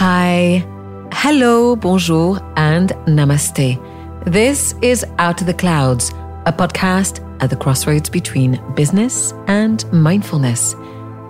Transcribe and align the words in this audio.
Hi, 0.00 0.64
hello, 1.12 1.74
bonjour, 1.74 2.38
and 2.54 2.90
namaste. 3.08 3.82
This 4.26 4.76
is 4.80 5.04
Out 5.18 5.40
of 5.40 5.48
the 5.48 5.54
Clouds, 5.54 6.10
a 6.46 6.52
podcast 6.52 7.18
at 7.42 7.50
the 7.50 7.56
crossroads 7.56 8.08
between 8.08 8.62
business 8.76 9.34
and 9.48 9.84
mindfulness. 9.92 10.76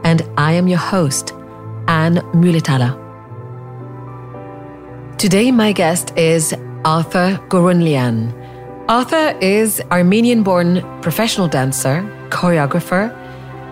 And 0.04 0.20
I 0.36 0.52
am 0.52 0.68
your 0.68 0.80
host, 0.80 1.32
Anne 1.86 2.16
Muletala. 2.34 2.92
Today, 5.16 5.50
my 5.50 5.72
guest 5.72 6.12
is 6.18 6.54
Arthur 6.84 7.40
Gourounlian. 7.48 8.34
Arthur 8.86 9.34
is 9.40 9.80
Armenian 9.90 10.42
born 10.42 10.82
professional 11.00 11.48
dancer, 11.48 12.02
choreographer, 12.28 13.10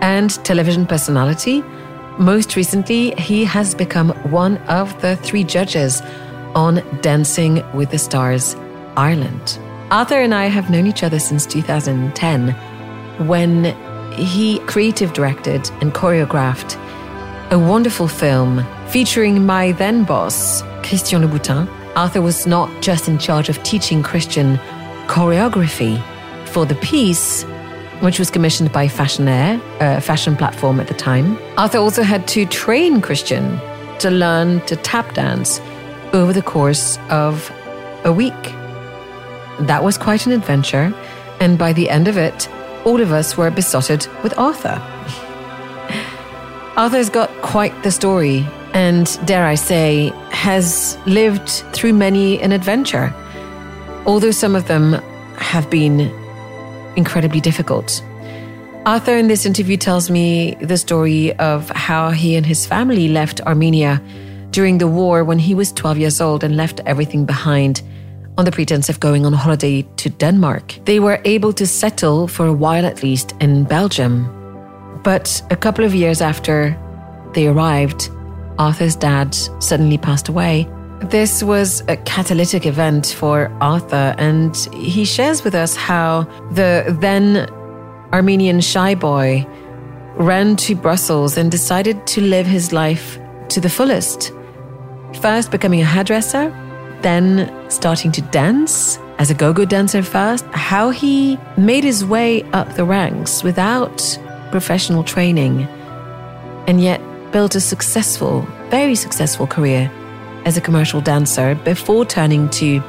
and 0.01 0.43
television 0.43 0.87
personality. 0.87 1.63
Most 2.19 2.55
recently, 2.55 3.11
he 3.11 3.45
has 3.45 3.75
become 3.75 4.09
one 4.31 4.57
of 4.67 4.99
the 5.01 5.17
three 5.17 5.43
judges 5.43 6.01
on 6.55 6.81
Dancing 7.01 7.63
with 7.75 7.91
the 7.91 7.99
Stars 7.99 8.55
Ireland. 8.95 9.59
Arthur 9.91 10.21
and 10.21 10.33
I 10.33 10.47
have 10.47 10.71
known 10.71 10.87
each 10.87 11.03
other 11.03 11.19
since 11.19 11.45
2010 11.45 12.49
when 13.27 13.65
he 14.15 14.57
creative 14.59 15.13
directed 15.13 15.69
and 15.79 15.93
choreographed 15.93 16.75
a 17.51 17.59
wonderful 17.59 18.07
film 18.07 18.65
featuring 18.87 19.45
my 19.45 19.71
then 19.73 20.03
boss, 20.03 20.63
Christian 20.83 21.21
Louboutin, 21.21 21.67
Arthur 21.95 22.21
was 22.21 22.47
not 22.47 22.69
just 22.81 23.07
in 23.07 23.19
charge 23.19 23.47
of 23.47 23.61
teaching 23.61 24.01
Christian 24.01 24.57
choreography 25.05 26.01
for 26.47 26.65
the 26.65 26.75
piece, 26.75 27.45
which 28.01 28.19
was 28.19 28.29
commissioned 28.29 28.71
by 28.71 28.87
Fashionaire, 28.87 29.59
a 29.79 30.01
fashion 30.01 30.35
platform 30.35 30.79
at 30.79 30.87
the 30.87 30.93
time. 30.93 31.37
Arthur 31.57 31.79
also 31.79 32.03
had 32.03 32.27
to 32.29 32.45
train 32.45 33.01
Christian 33.01 33.59
to 33.99 34.11
learn 34.11 34.61
to 34.67 34.75
tap 34.75 35.13
dance 35.15 35.59
over 36.13 36.31
the 36.31 36.41
course 36.41 36.97
of 37.09 37.51
a 38.03 38.13
week. 38.13 38.33
That 39.61 39.83
was 39.83 39.97
quite 39.97 40.25
an 40.27 40.31
adventure, 40.31 40.93
and 41.39 41.57
by 41.57 41.73
the 41.73 41.89
end 41.89 42.07
of 42.07 42.17
it, 42.17 42.47
all 42.85 43.01
of 43.01 43.11
us 43.11 43.35
were 43.35 43.49
besotted 43.49 44.07
with 44.21 44.37
Arthur. 44.37 44.79
Arthur's 46.77 47.09
got 47.09 47.31
quite 47.41 47.83
the 47.83 47.91
story, 47.91 48.45
and 48.73 49.19
dare 49.25 49.45
I 49.45 49.55
say, 49.55 50.09
has 50.29 50.97
lived 51.07 51.49
through 51.73 51.93
many 51.93 52.39
an 52.41 52.51
adventure, 52.51 53.13
although 54.05 54.29
some 54.29 54.55
of 54.55 54.67
them 54.67 54.93
have 55.37 55.67
been 55.71 56.11
incredibly 56.97 57.39
difficult. 57.39 58.03
Arthur 58.85 59.17
in 59.17 59.27
this 59.27 59.45
interview 59.45 59.77
tells 59.77 60.09
me 60.09 60.55
the 60.61 60.77
story 60.77 61.33
of 61.39 61.69
how 61.69 62.09
he 62.09 62.35
and 62.35 62.45
his 62.45 62.65
family 62.65 63.07
left 63.07 63.41
Armenia 63.41 64.01
during 64.51 64.77
the 64.77 64.87
war 64.87 65.23
when 65.23 65.39
he 65.39 65.53
was 65.53 65.71
12 65.71 65.97
years 65.97 66.21
old 66.21 66.43
and 66.43 66.57
left 66.57 66.79
everything 66.85 67.25
behind 67.25 67.81
on 68.37 68.45
the 68.45 68.51
pretense 68.51 68.87
of 68.87 68.99
going 68.99 69.25
on 69.25 69.33
holiday 69.33 69.81
to 69.97 70.09
Denmark. 70.09 70.79
They 70.85 70.99
were 70.99 71.19
able 71.25 71.53
to 71.53 71.65
settle 71.65 72.27
for 72.27 72.45
a 72.45 72.53
while 72.53 72.85
at 72.85 73.03
least 73.03 73.33
in 73.39 73.63
Belgium. 73.65 74.31
But 75.03 75.41
a 75.51 75.55
couple 75.55 75.83
of 75.83 75.93
years 75.93 76.21
after 76.21 76.77
they 77.33 77.47
arrived, 77.47 78.09
Arthur's 78.57 78.95
dad 78.95 79.35
suddenly 79.59 79.97
passed 79.97 80.29
away. 80.29 80.67
This 81.01 81.43
was 81.43 81.83
a 81.87 81.95
catalytic 81.95 82.65
event 82.65 83.15
for 83.15 83.51
Arthur, 83.61 84.15
and 84.17 84.55
he 84.73 85.05
shares 85.05 85.43
with 85.43 85.53
us 85.53 85.75
how 85.75 86.23
the 86.51 86.97
then 86.99 87.47
Armenian 88.11 88.61
shy 88.61 88.95
boy 88.95 89.45
ran 90.15 90.55
to 90.55 90.75
Brussels 90.75 91.37
and 91.37 91.51
decided 91.51 92.07
to 92.07 92.21
live 92.21 92.47
his 92.47 92.73
life 92.73 93.19
to 93.49 93.61
the 93.61 93.69
fullest. 93.69 94.33
First, 95.21 95.51
becoming 95.51 95.81
a 95.81 95.85
hairdresser, 95.85 96.49
then 97.03 97.53
starting 97.69 98.11
to 98.13 98.21
dance 98.23 98.97
as 99.19 99.29
a 99.29 99.35
go 99.35 99.53
go 99.53 99.65
dancer 99.65 100.01
first, 100.01 100.45
how 100.47 100.89
he 100.89 101.37
made 101.57 101.83
his 101.83 102.03
way 102.03 102.41
up 102.53 102.73
the 102.73 102.83
ranks 102.83 103.43
without 103.43 104.17
professional 104.49 105.03
training, 105.03 105.61
and 106.67 106.81
yet 106.81 106.99
built 107.31 107.53
a 107.53 107.61
successful, 107.61 108.41
very 108.71 108.95
successful 108.95 109.45
career 109.45 109.91
as 110.47 110.55
a 110.55 110.61
commercial 110.61 111.01
dancer 111.01 111.55
before 111.65 112.05
turning 112.05 112.47
to 112.51 112.79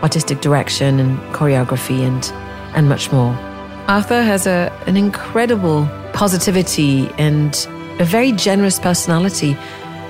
artistic 0.00 0.40
direction 0.40 1.00
and 1.00 1.18
choreography 1.34 2.06
and, 2.06 2.30
and 2.76 2.88
much 2.88 3.10
more. 3.10 3.32
Arthur 3.88 4.22
has 4.22 4.46
a, 4.46 4.72
an 4.86 4.96
incredible 4.96 5.88
positivity 6.12 7.10
and 7.18 7.66
a 7.98 8.04
very 8.04 8.30
generous 8.30 8.78
personality. 8.78 9.56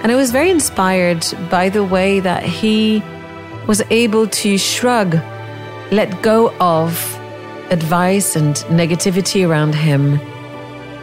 And 0.03 0.13
I 0.13 0.15
was 0.15 0.31
very 0.31 0.51
inspired 0.51 1.25
by 1.51 1.71
the 1.71 1.83
way 1.83 2.21
that 2.21 2.43
he 2.43 3.03
was 3.67 3.81
able 3.89 4.27
to 4.27 4.59
shrug, 4.59 5.15
let 5.91 6.21
go 6.21 6.53
of 6.61 7.19
advice 7.71 8.37
and 8.37 8.57
negativity 8.69 9.49
around 9.49 9.75
him, 9.75 10.21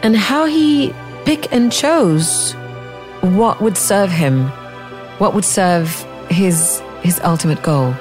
and 0.04 0.16
how 0.16 0.46
he 0.46 0.94
pick 1.26 1.52
and 1.52 1.72
chose 1.72 2.54
what 3.22 3.62
would 3.62 3.78
serve 3.78 4.12
him, 4.12 4.52
what 5.18 5.34
would 5.34 5.46
serve 5.46 5.90
his 6.30 6.82
his 7.04 7.20
ultimate 7.24 7.62
goal. 7.64 7.94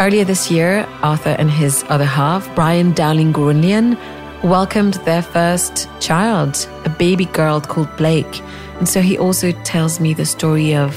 Earlier 0.00 0.24
this 0.24 0.50
year, 0.50 0.86
Arthur 1.02 1.36
and 1.38 1.50
his 1.50 1.84
other 1.88 2.04
half, 2.04 2.52
Brian 2.54 2.92
Dowling 2.92 3.32
Gourounlian, 3.32 3.96
welcomed 4.42 4.94
their 5.04 5.22
first 5.22 5.88
child, 6.00 6.68
a 6.84 6.88
baby 6.88 7.26
girl 7.26 7.60
called 7.60 7.94
Blake. 7.96 8.42
And 8.78 8.88
so 8.88 9.00
he 9.00 9.16
also 9.16 9.52
tells 9.62 10.00
me 10.00 10.12
the 10.12 10.26
story 10.26 10.74
of 10.74 10.96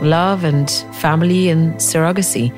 love 0.00 0.44
and 0.44 0.70
family 0.94 1.50
and 1.50 1.74
surrogacy. 1.74 2.56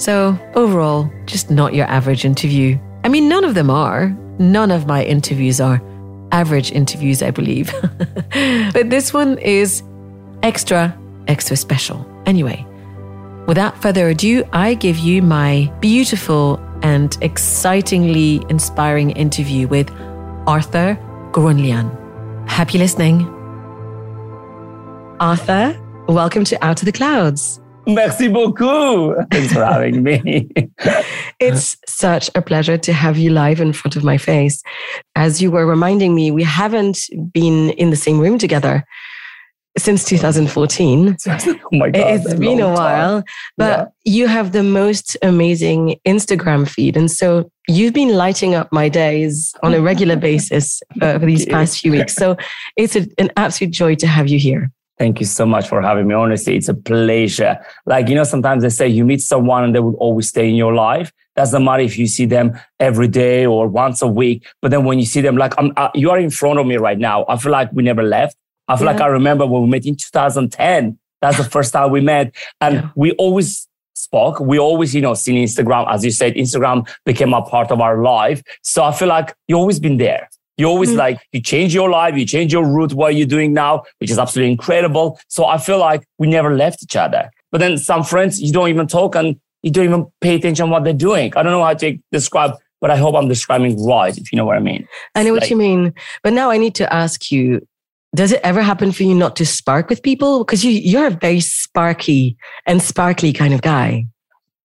So, 0.00 0.38
overall, 0.54 1.10
just 1.26 1.50
not 1.50 1.74
your 1.74 1.86
average 1.86 2.24
interview. 2.24 2.78
I 3.04 3.08
mean, 3.08 3.28
none 3.28 3.44
of 3.44 3.54
them 3.54 3.68
are. 3.68 4.08
None 4.38 4.70
of 4.70 4.86
my 4.86 5.04
interviews 5.04 5.60
are 5.60 5.82
average 6.32 6.72
interviews, 6.72 7.22
I 7.22 7.30
believe. 7.30 7.74
but 8.72 8.88
this 8.88 9.12
one 9.12 9.36
is 9.38 9.82
extra, 10.42 10.96
extra 11.30 11.56
special. 11.56 12.04
Anyway, 12.26 12.66
without 13.46 13.80
further 13.80 14.08
ado, 14.08 14.44
I 14.52 14.74
give 14.74 14.98
you 14.98 15.22
my 15.22 15.72
beautiful 15.80 16.58
and 16.82 17.16
excitingly 17.22 18.44
inspiring 18.48 19.12
interview 19.12 19.68
with 19.68 19.90
Arthur 20.46 20.98
Gourounlian. 21.30 21.88
Happy 22.48 22.78
listening. 22.78 23.22
Arthur, 25.20 25.78
welcome 26.08 26.44
to 26.44 26.62
Out 26.64 26.82
of 26.82 26.86
the 26.86 26.92
Clouds. 26.92 27.60
Merci 27.86 28.28
beaucoup. 28.28 29.16
Thanks 29.30 29.52
for 29.52 29.64
having 29.64 30.02
me. 30.02 30.48
it's 31.40 31.76
such 31.86 32.28
a 32.34 32.42
pleasure 32.42 32.76
to 32.76 32.92
have 32.92 33.16
you 33.16 33.30
live 33.30 33.60
in 33.60 33.72
front 33.72 33.96
of 33.96 34.04
my 34.04 34.18
face. 34.18 34.62
As 35.14 35.40
you 35.40 35.50
were 35.50 35.66
reminding 35.66 36.14
me, 36.14 36.30
we 36.30 36.42
haven't 36.42 37.08
been 37.32 37.70
in 37.70 37.90
the 37.90 37.96
same 37.96 38.18
room 38.18 38.36
together 38.38 38.84
since 39.78 40.04
2014. 40.04 41.16
oh 41.26 41.58
my 41.72 41.90
God. 41.90 41.94
It's 42.10 42.34
been 42.34 42.60
a 42.60 42.72
while, 42.72 43.22
time. 43.22 43.24
but 43.56 43.92
yeah. 44.04 44.12
you 44.12 44.26
have 44.26 44.52
the 44.52 44.62
most 44.62 45.16
amazing 45.22 45.96
Instagram 46.06 46.68
feed. 46.68 46.96
And 46.96 47.10
so 47.10 47.50
you've 47.68 47.94
been 47.94 48.16
lighting 48.16 48.54
up 48.54 48.72
my 48.72 48.88
days 48.88 49.54
on 49.62 49.74
a 49.74 49.80
regular 49.80 50.16
basis 50.30 50.82
uh, 51.00 51.18
for 51.18 51.26
these 51.26 51.46
past 51.46 51.80
few 51.80 51.92
weeks. 51.92 52.14
So 52.14 52.36
it's 52.76 52.96
a, 52.96 53.06
an 53.18 53.30
absolute 53.36 53.72
joy 53.72 53.94
to 53.96 54.06
have 54.06 54.28
you 54.28 54.38
here. 54.38 54.70
Thank 54.98 55.18
you 55.18 55.24
so 55.24 55.46
much 55.46 55.66
for 55.66 55.80
having 55.80 56.08
me. 56.08 56.14
Honestly, 56.14 56.56
it's 56.56 56.68
a 56.68 56.74
pleasure. 56.74 57.58
Like, 57.86 58.10
you 58.10 58.14
know, 58.14 58.24
sometimes 58.24 58.62
they 58.62 58.68
say 58.68 58.86
you 58.86 59.02
meet 59.02 59.22
someone 59.22 59.64
and 59.64 59.74
they 59.74 59.80
will 59.80 59.94
always 59.94 60.28
stay 60.28 60.46
in 60.46 60.56
your 60.56 60.74
life. 60.74 61.10
Doesn't 61.36 61.64
matter 61.64 61.82
if 61.82 61.96
you 61.96 62.06
see 62.06 62.26
them 62.26 62.60
every 62.78 63.08
day 63.08 63.46
or 63.46 63.66
once 63.66 64.02
a 64.02 64.06
week. 64.06 64.46
But 64.60 64.72
then 64.72 64.84
when 64.84 64.98
you 64.98 65.06
see 65.06 65.22
them, 65.22 65.38
like, 65.38 65.54
I'm, 65.56 65.72
uh, 65.78 65.88
you 65.94 66.10
are 66.10 66.18
in 66.18 66.28
front 66.28 66.58
of 66.58 66.66
me 66.66 66.76
right 66.76 66.98
now. 66.98 67.24
I 67.30 67.38
feel 67.38 67.50
like 67.50 67.72
we 67.72 67.82
never 67.82 68.02
left. 68.02 68.36
I 68.70 68.76
feel 68.76 68.86
yeah. 68.86 68.92
like 68.92 69.00
I 69.00 69.06
remember 69.08 69.44
when 69.46 69.62
we 69.62 69.68
met 69.68 69.84
in 69.84 69.96
2010. 69.96 70.96
That's 71.20 71.36
the 71.36 71.44
first 71.44 71.72
time 71.72 71.90
we 71.90 72.00
met. 72.00 72.34
And 72.60 72.76
yeah. 72.76 72.88
we 72.94 73.12
always 73.12 73.68
spoke. 73.94 74.38
We 74.38 74.60
always, 74.60 74.94
you 74.94 75.00
know, 75.00 75.14
seen 75.14 75.44
Instagram. 75.44 75.92
As 75.92 76.04
you 76.04 76.12
said, 76.12 76.34
Instagram 76.34 76.88
became 77.04 77.34
a 77.34 77.42
part 77.42 77.72
of 77.72 77.80
our 77.80 78.00
life. 78.00 78.42
So 78.62 78.84
I 78.84 78.92
feel 78.92 79.08
like 79.08 79.34
you 79.48 79.56
always 79.56 79.80
been 79.80 79.96
there. 79.96 80.28
You 80.56 80.66
always 80.66 80.90
mm-hmm. 80.90 80.98
like, 80.98 81.20
you 81.32 81.40
change 81.40 81.74
your 81.74 81.90
life, 81.90 82.16
you 82.16 82.24
change 82.24 82.52
your 82.52 82.64
route, 82.64 82.92
what 82.92 83.16
you're 83.16 83.26
doing 83.26 83.52
now, 83.52 83.82
which 83.98 84.10
is 84.10 84.18
absolutely 84.18 84.52
incredible. 84.52 85.18
So 85.26 85.46
I 85.46 85.58
feel 85.58 85.78
like 85.78 86.04
we 86.18 86.28
never 86.28 86.54
left 86.54 86.82
each 86.82 86.96
other. 86.96 87.28
But 87.50 87.58
then 87.58 87.76
some 87.76 88.04
friends, 88.04 88.40
you 88.40 88.52
don't 88.52 88.68
even 88.68 88.86
talk 88.86 89.16
and 89.16 89.40
you 89.62 89.70
don't 89.70 89.84
even 89.84 90.06
pay 90.20 90.36
attention 90.36 90.70
what 90.70 90.84
they're 90.84 90.92
doing. 90.92 91.32
I 91.34 91.42
don't 91.42 91.52
know 91.52 91.64
how 91.64 91.74
to 91.74 91.98
describe, 92.12 92.52
but 92.80 92.90
I 92.90 92.96
hope 92.96 93.14
I'm 93.14 93.28
describing 93.28 93.84
right, 93.84 94.16
if 94.16 94.30
you 94.30 94.36
know 94.36 94.44
what 94.44 94.56
I 94.56 94.60
mean. 94.60 94.86
I 95.14 95.22
know 95.22 95.32
what 95.32 95.50
you 95.50 95.56
mean. 95.56 95.92
But 96.22 96.34
now 96.34 96.50
I 96.50 96.56
need 96.56 96.74
to 96.76 96.92
ask 96.92 97.32
you, 97.32 97.66
does 98.14 98.32
it 98.32 98.40
ever 98.42 98.62
happen 98.62 98.92
for 98.92 99.04
you 99.04 99.14
not 99.14 99.36
to 99.36 99.46
spark 99.46 99.88
with 99.88 100.02
people? 100.02 100.44
Because 100.44 100.64
you, 100.64 100.72
you're 100.72 101.06
a 101.06 101.10
very 101.10 101.40
sparky 101.40 102.36
and 102.66 102.82
sparkly 102.82 103.32
kind 103.32 103.54
of 103.54 103.62
guy. 103.62 104.06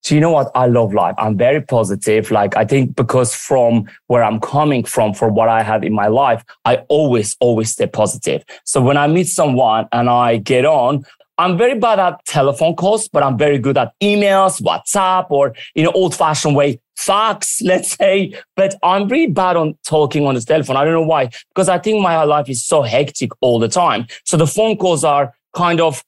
So 0.02 0.14
you 0.14 0.20
know 0.20 0.30
what? 0.30 0.52
I 0.54 0.66
love 0.66 0.94
life. 0.94 1.16
I'm 1.18 1.36
very 1.36 1.60
positive. 1.60 2.30
Like 2.30 2.56
I 2.56 2.64
think 2.64 2.94
because 2.94 3.34
from 3.34 3.86
where 4.06 4.22
I'm 4.22 4.38
coming 4.38 4.84
from, 4.84 5.12
for 5.12 5.28
what 5.28 5.48
I 5.48 5.64
have 5.64 5.82
in 5.82 5.92
my 5.92 6.06
life, 6.06 6.44
I 6.64 6.76
always, 6.88 7.36
always 7.40 7.72
stay 7.72 7.88
positive. 7.88 8.44
So 8.64 8.80
when 8.80 8.96
I 8.96 9.08
meet 9.08 9.26
someone 9.26 9.88
and 9.90 10.08
I 10.08 10.36
get 10.36 10.64
on, 10.64 11.04
I'm 11.38 11.58
very 11.58 11.78
bad 11.78 11.98
at 11.98 12.24
telephone 12.24 12.74
calls, 12.76 13.08
but 13.08 13.22
I'm 13.22 13.36
very 13.36 13.58
good 13.58 13.76
at 13.76 13.92
emails, 14.02 14.62
WhatsApp, 14.62 15.26
or 15.30 15.54
in 15.74 15.86
an 15.86 15.92
old 15.94 16.14
fashioned 16.14 16.56
way, 16.56 16.80
fax, 16.96 17.60
let's 17.62 17.96
say. 17.96 18.34
But 18.56 18.74
I'm 18.82 19.08
really 19.08 19.30
bad 19.30 19.56
on 19.56 19.76
talking 19.86 20.26
on 20.26 20.34
the 20.34 20.40
telephone. 20.40 20.76
I 20.76 20.84
don't 20.84 20.94
know 20.94 21.02
why, 21.02 21.30
because 21.54 21.68
I 21.68 21.78
think 21.78 22.00
my 22.00 22.22
life 22.22 22.48
is 22.48 22.64
so 22.64 22.82
hectic 22.82 23.30
all 23.40 23.58
the 23.58 23.68
time. 23.68 24.06
So 24.24 24.36
the 24.36 24.46
phone 24.46 24.76
calls 24.76 25.04
are 25.04 25.34
kind 25.54 25.80
of 25.80 26.02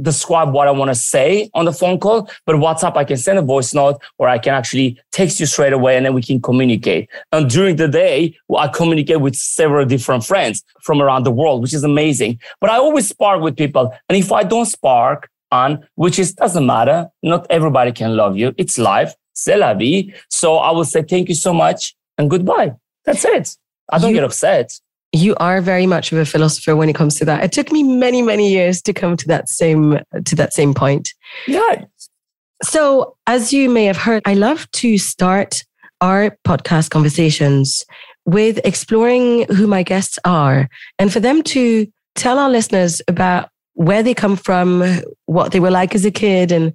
describe 0.00 0.52
what 0.52 0.68
I 0.68 0.70
want 0.70 0.90
to 0.90 0.94
say 0.94 1.50
on 1.54 1.64
the 1.64 1.72
phone 1.72 1.98
call. 1.98 2.30
But 2.46 2.56
WhatsApp, 2.56 2.96
I 2.96 3.04
can 3.04 3.16
send 3.16 3.38
a 3.38 3.42
voice 3.42 3.74
note 3.74 4.00
or 4.18 4.28
I 4.28 4.38
can 4.38 4.54
actually 4.54 5.00
text 5.12 5.40
you 5.40 5.46
straight 5.46 5.72
away 5.72 5.96
and 5.96 6.04
then 6.04 6.14
we 6.14 6.22
can 6.22 6.40
communicate. 6.40 7.08
And 7.32 7.48
during 7.48 7.76
the 7.76 7.88
day, 7.88 8.36
I 8.56 8.68
communicate 8.68 9.20
with 9.20 9.36
several 9.36 9.84
different 9.86 10.24
friends 10.24 10.62
from 10.82 11.00
around 11.00 11.24
the 11.24 11.30
world, 11.30 11.62
which 11.62 11.74
is 11.74 11.84
amazing. 11.84 12.40
But 12.60 12.70
I 12.70 12.76
always 12.76 13.08
spark 13.08 13.40
with 13.40 13.56
people. 13.56 13.94
And 14.08 14.18
if 14.18 14.32
I 14.32 14.42
don't 14.42 14.66
spark 14.66 15.28
on, 15.52 15.86
which 15.94 16.18
is 16.18 16.34
doesn't 16.34 16.66
matter, 16.66 17.08
not 17.22 17.46
everybody 17.50 17.92
can 17.92 18.16
love 18.16 18.36
you. 18.36 18.54
It's 18.58 18.78
life. 18.78 19.14
C'est 19.34 19.56
la 19.56 19.74
vie. 19.74 20.12
So 20.28 20.56
I 20.56 20.70
will 20.70 20.84
say 20.84 21.02
thank 21.02 21.28
you 21.28 21.34
so 21.34 21.52
much 21.52 21.94
and 22.18 22.30
goodbye. 22.30 22.74
That's 23.04 23.24
it. 23.24 23.56
I 23.90 23.98
don't 23.98 24.10
you, 24.10 24.16
get 24.16 24.24
upset 24.24 24.80
you 25.14 25.36
are 25.36 25.60
very 25.60 25.86
much 25.86 26.10
of 26.10 26.18
a 26.18 26.24
philosopher 26.24 26.74
when 26.74 26.88
it 26.88 26.94
comes 26.96 27.14
to 27.16 27.24
that. 27.24 27.44
It 27.44 27.52
took 27.52 27.70
me 27.70 27.84
many, 27.84 28.20
many 28.20 28.50
years 28.50 28.82
to 28.82 28.92
come 28.92 29.16
to 29.16 29.26
that 29.28 29.48
same 29.48 30.00
to 30.24 30.34
that 30.34 30.52
same 30.52 30.74
point. 30.74 31.14
Yeah. 31.46 31.84
So, 32.62 33.16
as 33.26 33.52
you 33.52 33.70
may 33.70 33.84
have 33.84 33.96
heard, 33.96 34.22
I 34.26 34.34
love 34.34 34.68
to 34.72 34.98
start 34.98 35.62
our 36.00 36.36
podcast 36.46 36.90
conversations 36.90 37.84
with 38.26 38.58
exploring 38.64 39.44
who 39.54 39.66
my 39.66 39.82
guests 39.82 40.18
are 40.24 40.68
and 40.98 41.12
for 41.12 41.20
them 41.20 41.42
to 41.42 41.86
tell 42.16 42.38
our 42.38 42.50
listeners 42.50 43.00
about 43.06 43.50
where 43.74 44.02
they 44.02 44.14
come 44.14 44.36
from, 44.36 45.00
what 45.26 45.52
they 45.52 45.60
were 45.60 45.70
like 45.70 45.94
as 45.94 46.04
a 46.04 46.10
kid 46.10 46.50
and 46.50 46.72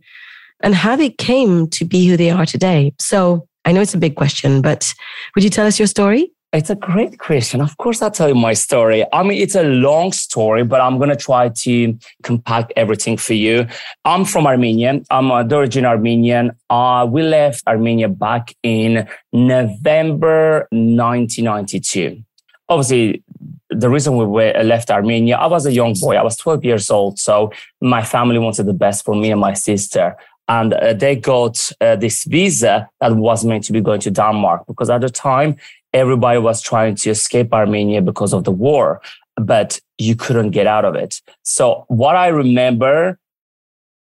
and 0.62 0.76
how 0.76 0.96
they 0.96 1.10
came 1.10 1.70
to 1.70 1.86
be 1.86 2.08
who 2.08 2.16
they 2.16 2.30
are 2.30 2.46
today. 2.46 2.94
So, 3.00 3.48
I 3.66 3.74
know 3.74 3.82
it's 3.82 3.94
a 3.94 3.98
big 3.98 4.16
question, 4.16 4.62
but 4.62 4.94
would 5.36 5.44
you 5.44 5.50
tell 5.50 5.68
us 5.68 5.78
your 5.78 5.88
story? 5.88 6.32
It's 6.52 6.72
a 6.72 6.76
great 6.76 7.20
question. 7.20 7.62
Of 7.62 7.78
course, 7.78 8.02
I'll 8.02 8.10
tell 8.10 8.28
you 8.28 8.34
my 8.34 8.54
story. 8.54 9.06
I 9.14 9.22
mean, 9.22 9.40
it's 9.40 9.54
a 9.54 9.62
long 9.62 10.12
story, 10.12 10.64
but 10.64 10.82
I'm 10.82 10.98
going 10.98 11.12
to 11.12 11.16
try 11.16 11.50
to 11.50 11.98
compact 12.24 12.74
everything 12.76 13.18
for 13.18 13.36
you. 13.36 13.68
I'm 14.04 14.26
from 14.26 14.48
Armenia. 14.48 15.00
I'm 15.12 15.30
a 15.30 15.48
origin 15.54 15.86
Armenian. 15.86 16.54
Uh, 16.68 17.08
we 17.08 17.22
left 17.22 17.62
Armenia 17.68 18.10
back 18.10 18.56
in 18.64 19.08
November 19.32 20.68
1992. 20.72 22.24
Obviously, 22.68 23.24
the 23.70 23.90
reason 23.90 24.18
we 24.18 24.52
left 24.64 24.90
Armenia, 24.90 25.38
I 25.38 25.46
was 25.46 25.68
a 25.68 25.72
young 25.72 25.94
boy. 26.02 26.16
I 26.16 26.24
was 26.24 26.36
12 26.38 26.66
years 26.66 26.90
old. 26.90 27.20
So 27.20 27.52
my 27.80 28.04
family 28.04 28.40
wanted 28.40 28.66
the 28.66 28.74
best 28.74 29.06
for 29.06 29.14
me 29.14 29.32
and 29.32 29.40
my 29.40 29.54
sister 29.54 30.16
and 30.50 30.74
uh, 30.74 30.94
they 30.94 31.16
got 31.16 31.72
uh, 31.80 31.96
this 31.96 32.24
visa 32.24 32.90
that 33.00 33.16
was 33.16 33.46
meant 33.46 33.64
to 33.66 33.72
be 33.72 33.80
going 33.80 34.02
to 34.02 34.12
Denmark 34.12 34.66
because 34.68 34.90
at 34.90 35.02
the 35.02 35.10
time 35.10 35.56
everybody 35.94 36.40
was 36.40 36.62
trying 36.62 36.96
to 36.96 37.10
escape 37.10 37.54
Armenia 37.54 38.02
because 38.02 38.34
of 38.34 38.44
the 38.44 38.52
war, 38.52 39.02
but 39.36 39.80
you 39.98 40.16
couldn't 40.16 40.52
get 40.52 40.68
out 40.68 40.86
of 40.86 40.96
it. 40.96 41.22
So 41.44 41.86
what 41.88 42.16
I 42.16 42.28
remember, 42.28 43.20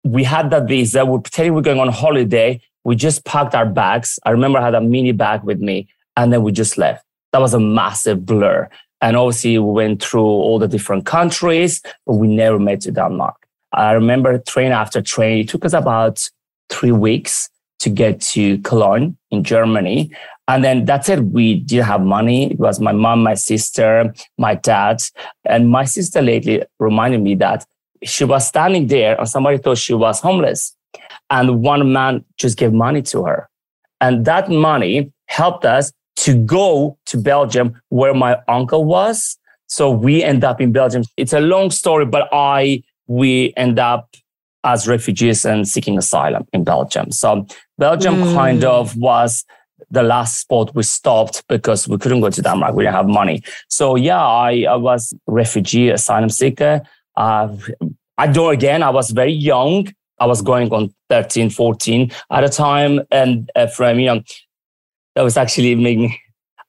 we 0.03 0.23
had 0.23 0.50
that 0.51 0.68
visa. 0.68 1.06
We're 1.06 1.19
pretending 1.19 1.53
we're 1.53 1.62
going 1.62 1.79
on 1.79 1.89
holiday. 1.89 2.62
We 2.83 2.95
just 2.95 3.23
packed 3.25 3.53
our 3.53 3.65
bags. 3.65 4.19
I 4.25 4.31
remember 4.31 4.59
I 4.59 4.65
had 4.65 4.75
a 4.75 4.81
mini 4.81 5.12
bag 5.12 5.44
with 5.44 5.59
me 5.59 5.88
and 6.18 6.33
then 6.33 6.41
we 6.41 6.51
just 6.51 6.77
left. 6.77 7.06
That 7.31 7.41
was 7.41 7.53
a 7.53 7.59
massive 7.59 8.25
blur. 8.25 8.69
And 9.01 9.15
obviously 9.15 9.57
we 9.57 9.71
went 9.71 10.03
through 10.03 10.21
all 10.21 10.59
the 10.59 10.67
different 10.67 11.06
countries, 11.06 11.81
but 12.06 12.15
we 12.15 12.27
never 12.27 12.59
made 12.59 12.81
to 12.81 12.91
Denmark. 12.91 13.35
I 13.74 13.94
remember 13.94 14.38
train 14.39 14.71
after 14.71 15.01
train. 15.01 15.39
It 15.39 15.50
took 15.50 15.65
us 15.65 15.74
about 15.74 16.21
three 16.69 16.91
weeks 16.91 17.50
to 17.81 17.89
get 17.89 18.21
to 18.21 18.59
Cologne 18.59 19.17
in 19.31 19.43
Germany. 19.43 20.11
And 20.47 20.63
then 20.63 20.85
that's 20.85 21.09
it. 21.09 21.23
We 21.23 21.55
didn't 21.61 21.85
have 21.85 22.01
money. 22.01 22.51
It 22.51 22.59
was 22.59 22.79
my 22.79 22.91
mom, 22.91 23.23
my 23.23 23.33
sister, 23.33 24.13
my 24.37 24.55
dad. 24.55 25.01
And 25.45 25.69
my 25.69 25.85
sister 25.85 26.21
lately 26.21 26.63
reminded 26.79 27.21
me 27.21 27.35
that 27.35 27.65
she 28.03 28.23
was 28.23 28.47
standing 28.47 28.87
there 28.87 29.17
and 29.17 29.27
somebody 29.27 29.57
thought 29.57 29.77
she 29.77 29.93
was 29.93 30.19
homeless. 30.19 30.75
And 31.29 31.63
one 31.63 31.91
man 31.91 32.23
just 32.37 32.57
gave 32.57 32.73
money 32.73 33.01
to 33.03 33.23
her. 33.25 33.49
And 33.99 34.25
that 34.25 34.49
money 34.49 35.11
helped 35.27 35.65
us 35.65 35.91
to 36.17 36.35
go 36.35 36.97
to 37.07 37.17
Belgium 37.17 37.81
where 37.89 38.13
my 38.13 38.37
uncle 38.47 38.85
was. 38.85 39.37
So 39.67 39.89
we 39.89 40.21
end 40.23 40.43
up 40.43 40.59
in 40.61 40.71
Belgium. 40.71 41.03
It's 41.17 41.33
a 41.33 41.39
long 41.39 41.71
story, 41.71 42.05
but 42.05 42.27
I, 42.31 42.83
we 43.07 43.53
end 43.55 43.79
up 43.79 44.09
as 44.63 44.87
refugees 44.87 45.45
and 45.45 45.67
seeking 45.67 45.97
asylum 45.97 46.45
in 46.53 46.63
Belgium. 46.63 47.11
So 47.11 47.47
Belgium 47.81 48.15
mm. 48.15 48.33
kind 48.35 48.63
of 48.63 48.95
was 48.95 49.43
the 49.89 50.03
last 50.03 50.39
spot 50.41 50.73
we 50.75 50.83
stopped 50.83 51.43
because 51.47 51.87
we 51.87 51.97
couldn't 51.97 52.21
go 52.21 52.29
to 52.29 52.41
Denmark. 52.41 52.75
We 52.75 52.83
didn't 52.83 52.95
have 52.95 53.07
money. 53.07 53.41
So 53.69 53.95
yeah, 53.95 54.23
I, 54.23 54.65
I 54.69 54.75
was 54.75 55.13
refugee 55.25 55.89
asylum 55.89 56.29
seeker. 56.29 56.81
Uh, 57.17 57.47
I 58.19 58.27
do 58.27 58.49
again. 58.49 58.83
I 58.83 58.91
was 58.91 59.09
very 59.09 59.33
young. 59.33 59.87
I 60.19 60.27
was 60.27 60.43
going 60.43 60.71
on 60.71 60.93
13, 61.09 61.49
14 61.49 62.11
at 62.29 62.43
a 62.43 62.49
time. 62.49 63.01
And 63.09 63.49
uh, 63.55 63.65
from, 63.65 63.99
you 63.99 64.05
know, 64.05 64.21
that 65.15 65.23
was 65.23 65.35
actually 65.35 65.73
making 65.73 66.01
me, 66.03 66.21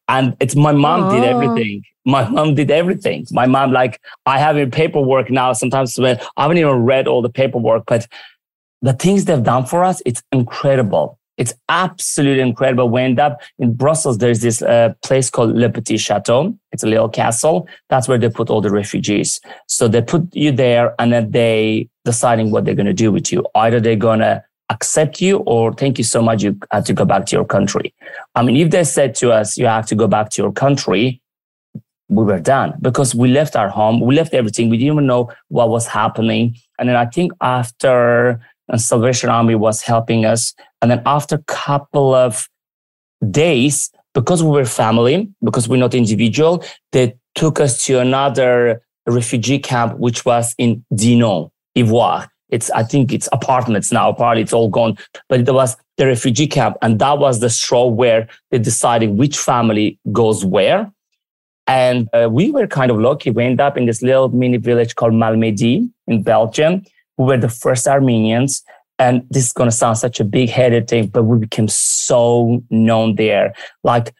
and 0.08 0.34
it's 0.40 0.56
my 0.56 0.72
mom 0.72 1.14
did 1.14 1.24
everything. 1.24 1.84
My 2.04 2.28
mom 2.28 2.54
did 2.54 2.70
everything. 2.70 3.26
My 3.30 3.46
mom, 3.46 3.70
like, 3.70 4.00
I 4.26 4.38
have 4.38 4.56
in 4.56 4.70
paperwork 4.70 5.30
now. 5.30 5.52
Sometimes 5.52 5.96
when 5.98 6.18
I 6.36 6.42
haven't 6.42 6.58
even 6.58 6.84
read 6.84 7.06
all 7.06 7.22
the 7.22 7.28
paperwork, 7.28 7.84
but 7.86 8.08
the 8.82 8.92
things 8.92 9.24
they've 9.24 9.42
done 9.42 9.64
for 9.64 9.84
us, 9.84 10.02
it's 10.04 10.22
incredible. 10.32 11.18
It's 11.38 11.54
absolutely 11.68 12.42
incredible. 12.42 12.88
We 12.90 13.00
end 13.00 13.18
up 13.18 13.40
in 13.58 13.74
Brussels. 13.74 14.18
There's 14.18 14.40
this 14.40 14.60
uh, 14.60 14.92
place 15.02 15.30
called 15.30 15.56
Le 15.56 15.70
Petit 15.70 15.96
Chateau. 15.96 16.56
It's 16.72 16.82
a 16.82 16.86
little 16.86 17.08
castle. 17.08 17.66
That's 17.88 18.06
where 18.06 18.18
they 18.18 18.28
put 18.28 18.50
all 18.50 18.60
the 18.60 18.70
refugees. 18.70 19.40
So 19.66 19.88
they 19.88 20.02
put 20.02 20.34
you 20.34 20.52
there 20.52 20.94
and 20.98 21.12
then 21.12 21.30
they 21.30 21.88
deciding 22.04 22.50
what 22.50 22.64
they're 22.64 22.74
going 22.74 22.86
to 22.86 22.92
do 22.92 23.10
with 23.10 23.32
you. 23.32 23.46
Either 23.54 23.80
they're 23.80 23.96
going 23.96 24.20
to 24.20 24.44
accept 24.68 25.20
you 25.20 25.38
or 25.38 25.72
thank 25.72 25.96
you 25.96 26.04
so 26.04 26.20
much. 26.20 26.42
You 26.42 26.58
have 26.70 26.84
to 26.84 26.92
go 26.92 27.04
back 27.04 27.26
to 27.26 27.36
your 27.36 27.44
country. 27.44 27.94
I 28.34 28.42
mean, 28.42 28.56
if 28.56 28.70
they 28.70 28.84
said 28.84 29.14
to 29.16 29.32
us, 29.32 29.56
you 29.56 29.66
have 29.66 29.86
to 29.86 29.94
go 29.94 30.06
back 30.06 30.30
to 30.30 30.42
your 30.42 30.52
country, 30.52 31.22
we 32.08 32.24
were 32.24 32.40
done 32.40 32.74
because 32.80 33.14
we 33.14 33.28
left 33.28 33.56
our 33.56 33.70
home. 33.70 34.00
We 34.00 34.14
left 34.14 34.34
everything. 34.34 34.68
We 34.68 34.76
didn't 34.76 34.92
even 34.92 35.06
know 35.06 35.32
what 35.48 35.70
was 35.70 35.86
happening. 35.86 36.56
And 36.78 36.88
then 36.88 36.96
I 36.96 37.06
think 37.06 37.32
after 37.40 38.40
and 38.68 38.80
Salvation 38.80 39.30
Army 39.30 39.54
was 39.54 39.82
helping 39.82 40.24
us. 40.24 40.54
And 40.80 40.90
then 40.90 41.02
after 41.06 41.36
a 41.36 41.42
couple 41.44 42.14
of 42.14 42.48
days, 43.30 43.90
because 44.14 44.42
we 44.42 44.50
were 44.50 44.64
family, 44.64 45.28
because 45.42 45.68
we're 45.68 45.76
not 45.76 45.94
individual, 45.94 46.64
they 46.92 47.14
took 47.34 47.60
us 47.60 47.84
to 47.86 47.98
another 48.00 48.82
refugee 49.06 49.58
camp, 49.58 49.98
which 49.98 50.24
was 50.24 50.54
in 50.58 50.84
Dinant, 50.94 51.50
Ivoire. 51.76 52.28
It's, 52.50 52.70
I 52.70 52.82
think 52.82 53.12
it's 53.12 53.28
apartments 53.32 53.90
now, 53.90 54.10
apparently 54.10 54.42
it's 54.42 54.52
all 54.52 54.68
gone, 54.68 54.98
but 55.28 55.40
it 55.40 55.50
was 55.50 55.76
the 55.96 56.06
refugee 56.06 56.46
camp. 56.46 56.76
And 56.82 56.98
that 56.98 57.18
was 57.18 57.40
the 57.40 57.48
straw 57.48 57.86
where 57.86 58.28
they 58.50 58.58
decided 58.58 59.10
which 59.10 59.38
family 59.38 59.98
goes 60.12 60.44
where. 60.44 60.92
And 61.66 62.08
uh, 62.12 62.28
we 62.30 62.50
were 62.50 62.66
kind 62.66 62.90
of 62.90 62.98
lucky. 62.98 63.30
We 63.30 63.44
ended 63.44 63.60
up 63.60 63.78
in 63.78 63.86
this 63.86 64.02
little 64.02 64.28
mini 64.28 64.58
village 64.58 64.94
called 64.96 65.14
Malmedy 65.14 65.88
in 66.06 66.22
Belgium 66.22 66.84
we 67.22 67.28
were 67.28 67.38
the 67.38 67.48
first 67.48 67.86
Armenians. 67.86 68.64
And 68.98 69.24
this 69.30 69.46
is 69.46 69.52
going 69.52 69.70
to 69.70 69.76
sound 69.76 69.98
such 69.98 70.20
a 70.20 70.24
big 70.24 70.50
headed 70.50 70.88
thing, 70.88 71.06
but 71.06 71.22
we 71.22 71.38
became 71.38 71.68
so 71.68 72.62
known 72.70 73.14
there. 73.14 73.54
Like 73.84 74.12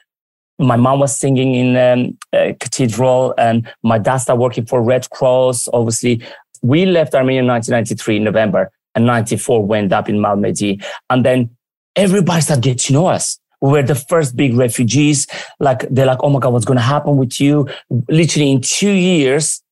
my 0.59 0.77
mom 0.77 1.01
was 1.01 1.17
singing 1.19 1.55
in 1.55 1.77
um, 1.77 2.19
a 2.33 2.55
cathedral 2.55 3.35
and 3.37 3.69
my 3.83 3.99
dad 3.99 4.19
started 4.19 4.41
working 4.41 4.67
for 4.67 4.83
Red 4.83 5.11
Cross. 5.11 5.69
Obviously, 5.73 6.23
we 6.63 6.87
left 6.87 7.15
Armenia 7.15 7.41
in 7.41 7.49
1993 7.49 8.19
in 8.19 8.25
November 8.25 8.71
and 8.95 9.05
94 9.05 9.65
went 9.67 9.93
up 9.93 10.09
in 10.09 10.17
Malmedy. 10.17 10.83
And 11.11 11.25
then 11.25 11.51
everybody 11.97 12.41
started 12.41 12.63
getting 12.63 12.79
to 12.79 12.93
know 12.93 13.07
us. 13.07 13.39
We 13.61 13.71
were 13.71 13.83
the 13.83 13.95
first 13.95 14.37
big 14.37 14.55
refugees. 14.55 15.27
Like 15.59 15.87
they're 15.91 16.07
like, 16.07 16.23
oh 16.23 16.31
my 16.31 16.39
God, 16.39 16.53
what's 16.53 16.65
going 16.65 16.79
to 16.79 16.83
happen 16.83 17.17
with 17.17 17.41
you? 17.41 17.69
Literally 18.09 18.53
in 18.53 18.61
two 18.61 18.91
years, 18.91 19.63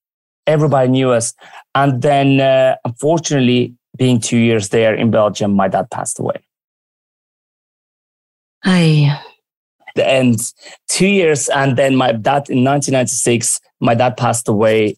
everybody 0.47 0.89
knew 0.89 1.11
us. 1.11 1.33
And 1.75 2.03
then, 2.03 2.41
uh, 2.41 2.77
unfortunately, 2.85 3.75
being 3.97 4.21
two 4.21 4.39
years 4.39 4.71
there 4.71 4.95
in 4.95 5.11
Belgium, 5.11 5.53
my 5.53 5.69
dad 5.69 5.91
passed 5.91 6.19
away. 6.19 6.45
I. 8.65 9.21
And 9.97 10.39
two 10.89 11.07
years, 11.07 11.49
and 11.49 11.77
then 11.77 11.97
my 11.97 12.13
dad 12.13 12.49
in 12.49 12.65
1996, 12.65 13.61
my 13.81 13.95
dad 13.95 14.17
passed 14.17 14.49
away 14.49 14.97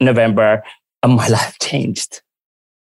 November, 0.00 0.62
and 1.02 1.14
my 1.14 1.28
life 1.38 1.58
changed 1.60 2.22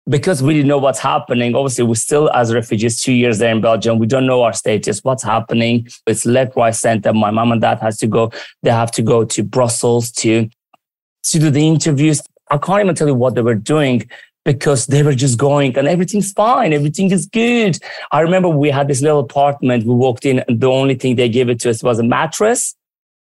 because 0.10 0.42
we 0.42 0.54
didn't 0.54 0.68
know 0.68 0.78
what's 0.78 1.00
happening. 1.00 1.54
Obviously, 1.56 1.84
we're 1.84 1.96
still 1.96 2.30
as 2.32 2.54
refugees 2.54 3.02
two 3.02 3.14
years 3.14 3.40
there 3.40 3.52
in 3.52 3.62
Belgium. 3.62 4.00
We 4.00 4.08
don't 4.08 4.26
know 4.26 4.42
our 4.44 4.54
status, 4.54 5.04
what's 5.04 5.24
happening. 5.24 5.88
It's 6.06 6.26
left, 6.26 6.56
right, 6.56 6.74
center. 6.74 7.14
My 7.14 7.32
mom 7.32 7.52
and 7.52 7.62
dad 7.62 7.80
has 7.80 7.98
to 8.00 8.08
go. 8.08 8.32
They 8.64 8.72
have 8.72 8.92
to 8.92 9.02
go 9.02 9.26
to 9.26 9.44
Brussels 9.44 10.12
to 10.14 10.50
to 11.24 11.40
do 11.40 11.50
the 11.50 11.68
interviews. 11.68 12.22
I 12.50 12.58
can't 12.58 12.82
even 12.82 12.96
tell 12.96 13.08
you 13.08 13.16
what 13.16 13.36
they 13.36 13.42
were 13.42 13.56
doing 13.56 14.10
because 14.48 14.86
they 14.86 15.04
were 15.04 15.14
just 15.14 15.38
going 15.38 15.78
and 15.78 15.90
everything's 15.90 16.32
fine. 16.32 16.72
Everything 16.72 17.12
is 17.12 17.26
good. 17.26 17.78
I 18.14 18.22
remember 18.22 18.48
we 18.48 18.70
had 18.70 18.88
this 18.88 19.02
little 19.02 19.20
apartment. 19.20 19.86
We 19.86 19.94
walked 19.94 20.26
in 20.26 20.40
and 20.48 20.62
the 20.62 20.70
only 20.70 20.96
thing 20.96 21.18
they 21.18 21.28
gave 21.28 21.50
it 21.50 21.60
to 21.62 21.70
us 21.70 21.84
was 21.84 22.00
a 22.00 22.04
mattress, 22.04 22.74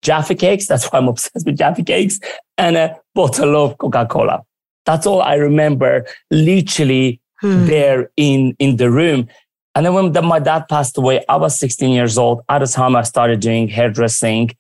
Jaffa 0.02 0.36
cakes. 0.36 0.68
That's 0.68 0.86
why 0.88 1.00
I'm 1.00 1.08
obsessed 1.14 1.46
with 1.46 1.58
Jaffa 1.58 1.84
cakes 1.84 2.20
and 2.58 2.76
a 2.76 3.00
bottle 3.16 3.56
of 3.56 3.78
Coca-Cola. 3.78 4.44
That's 4.86 5.06
all 5.06 5.22
I 5.22 5.36
remember 5.36 6.06
literally 6.30 7.22
hmm. 7.40 7.66
there 7.68 8.12
in, 8.18 8.56
in 8.60 8.76
the 8.76 8.92
room. 8.92 9.30
And 9.76 9.86
then 9.86 9.94
when 9.94 10.12
the, 10.12 10.22
my 10.22 10.40
dad 10.40 10.68
passed 10.68 10.98
away, 10.98 11.24
I 11.30 11.38
was 11.38 11.58
16 11.58 11.90
years 11.90 12.18
old. 12.18 12.42
At 12.50 12.60
the 12.60 12.68
time 12.68 12.98
I 12.98 13.04
started 13.04 13.40
doing 13.40 13.70
hairdressing, 13.70 14.52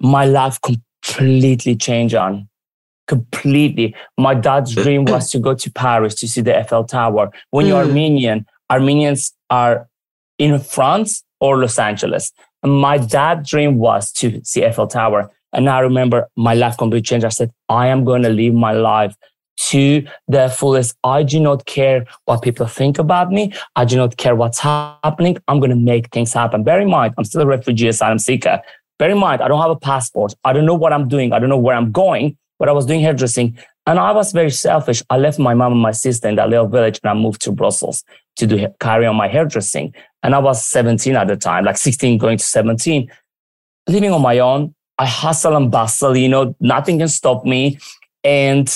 my 0.00 0.26
life 0.26 0.60
completely 0.60 1.74
changed 1.74 2.14
on 2.14 2.48
completely. 3.06 3.94
My 4.18 4.34
dad's 4.34 4.74
dream 4.74 5.04
was 5.04 5.30
to 5.30 5.38
go 5.38 5.54
to 5.54 5.70
Paris 5.72 6.14
to 6.16 6.28
see 6.28 6.40
the 6.40 6.58
Eiffel 6.58 6.84
Tower. 6.84 7.30
When 7.50 7.66
you're 7.66 7.82
hmm. 7.82 7.88
Armenian, 7.88 8.46
Armenians 8.70 9.32
are 9.50 9.88
in 10.38 10.58
France 10.60 11.24
or 11.40 11.58
Los 11.58 11.78
Angeles. 11.78 12.32
And 12.62 12.72
my 12.72 12.98
dad's 12.98 13.48
dream 13.48 13.78
was 13.78 14.12
to 14.12 14.40
see 14.44 14.64
Eiffel 14.64 14.86
Tower. 14.86 15.30
And 15.52 15.68
I 15.68 15.80
remember 15.80 16.28
my 16.36 16.54
life 16.54 16.76
completely 16.76 17.02
changed. 17.02 17.24
I 17.24 17.30
said, 17.30 17.52
I 17.68 17.86
am 17.88 18.04
going 18.04 18.22
to 18.22 18.28
live 18.28 18.54
my 18.54 18.72
life 18.72 19.14
to 19.68 20.06
the 20.28 20.48
fullest. 20.48 20.96
I 21.02 21.22
do 21.22 21.40
not 21.40 21.64
care 21.64 22.06
what 22.26 22.42
people 22.42 22.66
think 22.66 22.98
about 22.98 23.30
me. 23.30 23.54
I 23.74 23.84
do 23.84 23.96
not 23.96 24.16
care 24.16 24.34
what's 24.34 24.58
happening. 24.58 25.38
I'm 25.48 25.60
going 25.60 25.70
to 25.70 25.76
make 25.76 26.10
things 26.10 26.32
happen. 26.32 26.62
Bear 26.62 26.80
in 26.80 26.90
mind, 26.90 27.14
I'm 27.16 27.24
still 27.24 27.42
a 27.42 27.46
refugee 27.46 27.88
asylum 27.88 28.18
seeker. 28.18 28.60
Bear 28.98 29.10
in 29.10 29.18
mind, 29.18 29.40
I 29.40 29.48
don't 29.48 29.60
have 29.60 29.70
a 29.70 29.76
passport. 29.76 30.34
I 30.44 30.52
don't 30.52 30.66
know 30.66 30.74
what 30.74 30.92
I'm 30.92 31.08
doing. 31.08 31.32
I 31.32 31.38
don't 31.38 31.48
know 31.48 31.58
where 31.58 31.76
I'm 31.76 31.92
going 31.92 32.36
but 32.58 32.68
I 32.68 32.72
was 32.72 32.86
doing 32.86 33.00
hairdressing 33.00 33.58
and 33.86 33.98
I 33.98 34.12
was 34.12 34.32
very 34.32 34.50
selfish. 34.50 35.02
I 35.10 35.16
left 35.16 35.38
my 35.38 35.54
mom 35.54 35.72
and 35.72 35.80
my 35.80 35.92
sister 35.92 36.28
in 36.28 36.36
that 36.36 36.48
little 36.48 36.66
village 36.66 36.98
and 37.02 37.10
I 37.10 37.14
moved 37.14 37.40
to 37.42 37.52
Brussels 37.52 38.04
to 38.36 38.46
do 38.46 38.66
carry 38.80 39.06
on 39.06 39.16
my 39.16 39.28
hairdressing. 39.28 39.94
And 40.22 40.34
I 40.34 40.38
was 40.38 40.64
17 40.64 41.14
at 41.14 41.28
the 41.28 41.36
time, 41.36 41.64
like 41.64 41.76
16 41.76 42.18
going 42.18 42.38
to 42.38 42.44
17, 42.44 43.10
living 43.88 44.12
on 44.12 44.22
my 44.22 44.38
own. 44.40 44.74
I 44.98 45.06
hustle 45.06 45.56
and 45.56 45.70
bustle, 45.70 46.16
you 46.16 46.28
know, 46.28 46.56
nothing 46.58 46.98
can 46.98 47.08
stop 47.08 47.44
me. 47.44 47.78
And 48.24 48.68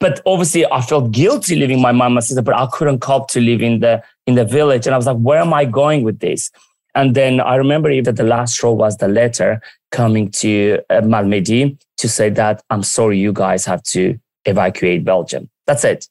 but 0.00 0.20
obviously 0.24 0.64
I 0.66 0.80
felt 0.80 1.12
guilty 1.12 1.56
leaving 1.56 1.80
my 1.80 1.92
mom 1.92 2.16
and 2.16 2.24
sister, 2.24 2.42
but 2.42 2.56
I 2.56 2.66
couldn't 2.72 3.00
cope 3.00 3.28
to 3.28 3.40
live 3.40 3.62
in 3.62 3.80
the 3.80 4.02
in 4.26 4.34
the 4.34 4.44
village. 4.44 4.86
And 4.86 4.94
I 4.94 4.98
was 4.98 5.06
like, 5.06 5.18
where 5.18 5.40
am 5.40 5.54
I 5.54 5.64
going 5.64 6.02
with 6.02 6.18
this? 6.20 6.50
And 6.94 7.14
then 7.14 7.40
I 7.40 7.56
remember 7.56 7.90
even 7.90 8.14
the 8.14 8.24
last 8.24 8.54
straw 8.54 8.72
was 8.72 8.96
the 8.96 9.08
letter 9.08 9.60
coming 9.96 10.30
to 10.30 10.78
uh, 10.90 11.00
Malmedy 11.00 11.78
to 11.96 12.08
say 12.08 12.28
that 12.30 12.62
I'm 12.68 12.82
sorry, 12.82 13.18
you 13.18 13.32
guys 13.32 13.64
have 13.64 13.82
to 13.94 14.18
evacuate 14.44 15.04
Belgium. 15.04 15.48
That's 15.66 15.84
it. 15.84 16.06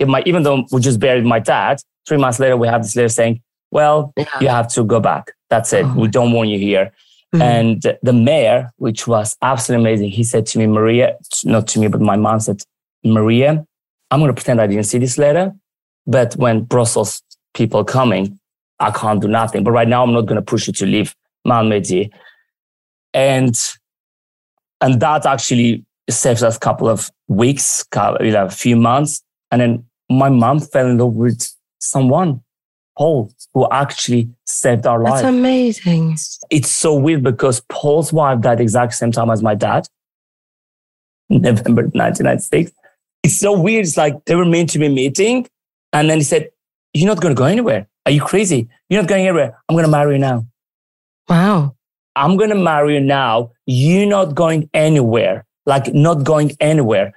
Even 0.00 0.42
though 0.42 0.64
we 0.72 0.80
just 0.80 1.00
buried 1.00 1.24
my 1.24 1.38
dad, 1.38 1.80
three 2.08 2.16
months 2.16 2.38
later, 2.40 2.56
we 2.56 2.66
have 2.68 2.82
this 2.82 2.96
letter 2.96 3.10
saying, 3.10 3.42
well, 3.70 4.12
yeah. 4.16 4.24
you 4.40 4.48
have 4.48 4.68
to 4.68 4.84
go 4.84 5.00
back. 5.00 5.32
That's 5.50 5.72
it. 5.72 5.84
Oh. 5.84 5.94
We 5.94 6.08
don't 6.08 6.32
want 6.32 6.48
you 6.48 6.58
here. 6.58 6.92
Mm-hmm. 7.34 7.42
And 7.42 7.82
the 8.02 8.12
mayor, 8.12 8.70
which 8.76 9.06
was 9.06 9.36
absolutely 9.42 9.84
amazing, 9.84 10.10
he 10.10 10.24
said 10.24 10.46
to 10.46 10.58
me, 10.58 10.66
Maria, 10.66 11.16
not 11.44 11.68
to 11.68 11.80
me, 11.80 11.88
but 11.88 12.00
my 12.00 12.16
mom 12.16 12.40
said, 12.40 12.62
Maria, 13.04 13.66
I'm 14.10 14.20
going 14.20 14.30
to 14.30 14.34
pretend 14.34 14.60
I 14.60 14.66
didn't 14.66 14.84
see 14.84 14.98
this 14.98 15.18
letter. 15.18 15.52
But 16.06 16.34
when 16.36 16.62
Brussels 16.62 17.22
people 17.54 17.84
coming, 17.84 18.38
I 18.78 18.90
can't 18.90 19.20
do 19.20 19.28
nothing. 19.28 19.64
But 19.64 19.72
right 19.72 19.88
now, 19.88 20.02
I'm 20.04 20.12
not 20.12 20.26
going 20.26 20.36
to 20.36 20.50
push 20.52 20.66
you 20.66 20.72
to 20.74 20.86
leave 20.86 21.14
Malmedy. 21.46 22.10
And, 23.16 23.58
and 24.80 25.00
that 25.00 25.24
actually 25.24 25.84
saved 26.08 26.42
us 26.42 26.56
a 26.56 26.60
couple 26.60 26.88
of 26.88 27.10
weeks, 27.28 27.84
you 28.20 28.30
know, 28.30 28.44
a 28.44 28.50
few 28.50 28.76
months. 28.76 29.22
And 29.50 29.60
then 29.60 29.84
my 30.10 30.28
mom 30.28 30.60
fell 30.60 30.86
in 30.86 30.98
love 30.98 31.14
with 31.14 31.48
someone, 31.80 32.42
Paul, 32.96 33.32
who 33.54 33.66
actually 33.70 34.28
saved 34.44 34.86
our 34.86 35.02
life. 35.02 35.22
That's 35.22 35.28
amazing. 35.28 36.18
It's 36.50 36.70
so 36.70 36.94
weird 36.94 37.22
because 37.22 37.62
Paul's 37.70 38.12
wife 38.12 38.40
died 38.42 38.60
exact 38.60 38.94
same 38.94 39.12
time 39.12 39.30
as 39.30 39.42
my 39.42 39.54
dad, 39.54 39.88
November 41.30 41.82
1996. 41.82 42.70
It's 43.22 43.38
so 43.38 43.58
weird. 43.58 43.86
It's 43.86 43.96
like 43.96 44.24
they 44.26 44.34
were 44.34 44.44
meant 44.44 44.70
to 44.70 44.78
be 44.78 44.88
meeting. 44.88 45.48
And 45.92 46.10
then 46.10 46.18
he 46.18 46.24
said, 46.24 46.50
You're 46.92 47.08
not 47.08 47.20
going 47.20 47.34
to 47.34 47.38
go 47.38 47.46
anywhere. 47.46 47.88
Are 48.04 48.12
you 48.12 48.20
crazy? 48.20 48.68
You're 48.88 49.02
not 49.02 49.08
going 49.08 49.26
anywhere. 49.26 49.58
I'm 49.68 49.74
going 49.74 49.84
to 49.84 49.90
marry 49.90 50.14
you 50.14 50.18
now. 50.18 50.46
Wow. 51.28 51.75
I'm 52.16 52.36
going 52.38 52.50
to 52.50 52.56
marry 52.56 52.94
you 52.94 53.00
now. 53.00 53.52
You're 53.66 54.06
not 54.06 54.34
going 54.34 54.70
anywhere, 54.72 55.44
like 55.66 55.92
not 55.94 56.24
going 56.24 56.56
anywhere. 56.58 57.12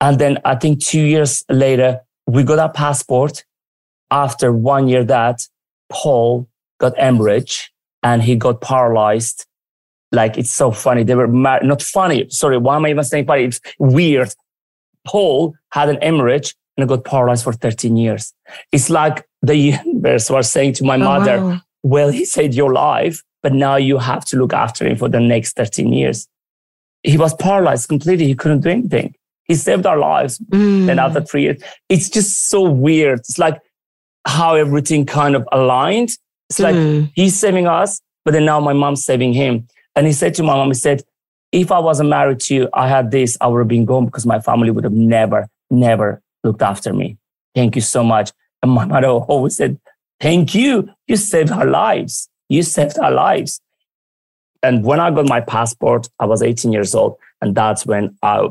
And 0.00 0.18
then 0.18 0.38
I 0.44 0.54
think 0.54 0.82
two 0.82 1.02
years 1.02 1.44
later, 1.50 2.00
we 2.26 2.42
got 2.42 2.58
our 2.58 2.72
passport. 2.72 3.44
After 4.10 4.52
one 4.52 4.88
year 4.88 5.04
that, 5.04 5.46
Paul 5.90 6.48
got 6.78 6.98
hemorrhage 6.98 7.70
and 8.02 8.22
he 8.22 8.34
got 8.34 8.62
paralyzed. 8.62 9.44
Like 10.10 10.38
it's 10.38 10.52
so 10.52 10.70
funny. 10.70 11.02
They 11.02 11.14
were 11.14 11.28
mar- 11.28 11.62
not 11.62 11.82
funny. 11.82 12.28
Sorry, 12.30 12.56
why 12.56 12.76
am 12.76 12.86
I 12.86 12.90
even 12.90 13.04
saying 13.04 13.26
funny? 13.26 13.44
It's 13.44 13.60
weird. 13.78 14.32
Paul 15.06 15.54
had 15.72 15.90
an 15.90 15.98
hemorrhage 16.00 16.54
and 16.78 16.88
got 16.88 17.04
paralyzed 17.04 17.44
for 17.44 17.52
13 17.52 17.96
years. 17.96 18.32
It's 18.72 18.88
like 18.88 19.26
the 19.42 19.56
universe 19.56 20.30
was 20.30 20.50
saying 20.50 20.74
to 20.74 20.84
my 20.84 20.94
oh, 20.94 20.98
mother, 20.98 21.44
wow. 21.44 21.60
well, 21.82 22.08
he 22.08 22.24
saved 22.24 22.54
your 22.54 22.72
life 22.72 23.22
but 23.42 23.52
now 23.52 23.76
you 23.76 23.98
have 23.98 24.24
to 24.26 24.36
look 24.36 24.52
after 24.52 24.86
him 24.86 24.96
for 24.96 25.08
the 25.08 25.20
next 25.20 25.56
13 25.56 25.92
years. 25.92 26.26
He 27.02 27.16
was 27.16 27.34
paralyzed 27.34 27.88
completely. 27.88 28.26
He 28.26 28.34
couldn't 28.34 28.60
do 28.60 28.70
anything. 28.70 29.14
He 29.44 29.54
saved 29.54 29.86
our 29.86 29.98
lives. 29.98 30.38
Mm. 30.50 30.90
And 30.90 31.00
after 31.00 31.20
three 31.20 31.42
years, 31.42 31.62
it's 31.88 32.10
just 32.10 32.48
so 32.48 32.62
weird. 32.62 33.20
It's 33.20 33.38
like 33.38 33.60
how 34.26 34.54
everything 34.54 35.06
kind 35.06 35.34
of 35.34 35.48
aligned. 35.52 36.10
It's 36.50 36.58
like 36.58 36.74
mm. 36.74 37.10
he's 37.14 37.38
saving 37.38 37.66
us, 37.66 38.00
but 38.24 38.32
then 38.32 38.44
now 38.44 38.60
my 38.60 38.72
mom's 38.72 39.04
saving 39.04 39.32
him. 39.32 39.66
And 39.96 40.06
he 40.06 40.12
said 40.12 40.34
to 40.34 40.42
my 40.42 40.54
mom, 40.54 40.68
he 40.68 40.74
said, 40.74 41.02
if 41.50 41.72
I 41.72 41.78
wasn't 41.78 42.10
married 42.10 42.40
to 42.40 42.54
you, 42.54 42.68
I 42.74 42.88
had 42.88 43.10
this, 43.10 43.38
I 43.40 43.46
would 43.46 43.58
have 43.58 43.68
been 43.68 43.86
gone 43.86 44.04
because 44.04 44.26
my 44.26 44.38
family 44.38 44.70
would 44.70 44.84
have 44.84 44.92
never, 44.92 45.48
never 45.70 46.22
looked 46.44 46.62
after 46.62 46.92
me. 46.92 47.16
Thank 47.54 47.74
you 47.74 47.82
so 47.82 48.04
much. 48.04 48.32
And 48.62 48.72
my 48.72 48.84
mother 48.84 49.08
always 49.08 49.56
said, 49.56 49.80
thank 50.20 50.54
you. 50.54 50.90
You 51.06 51.16
saved 51.16 51.50
our 51.50 51.64
lives. 51.64 52.28
You 52.48 52.62
saved 52.62 52.98
our 52.98 53.10
lives. 53.10 53.60
And 54.62 54.84
when 54.84 55.00
I 55.00 55.10
got 55.10 55.28
my 55.28 55.40
passport, 55.40 56.08
I 56.18 56.26
was 56.26 56.42
18 56.42 56.72
years 56.72 56.94
old. 56.94 57.16
And 57.40 57.54
that's 57.54 57.86
when 57.86 58.16
I, 58.22 58.48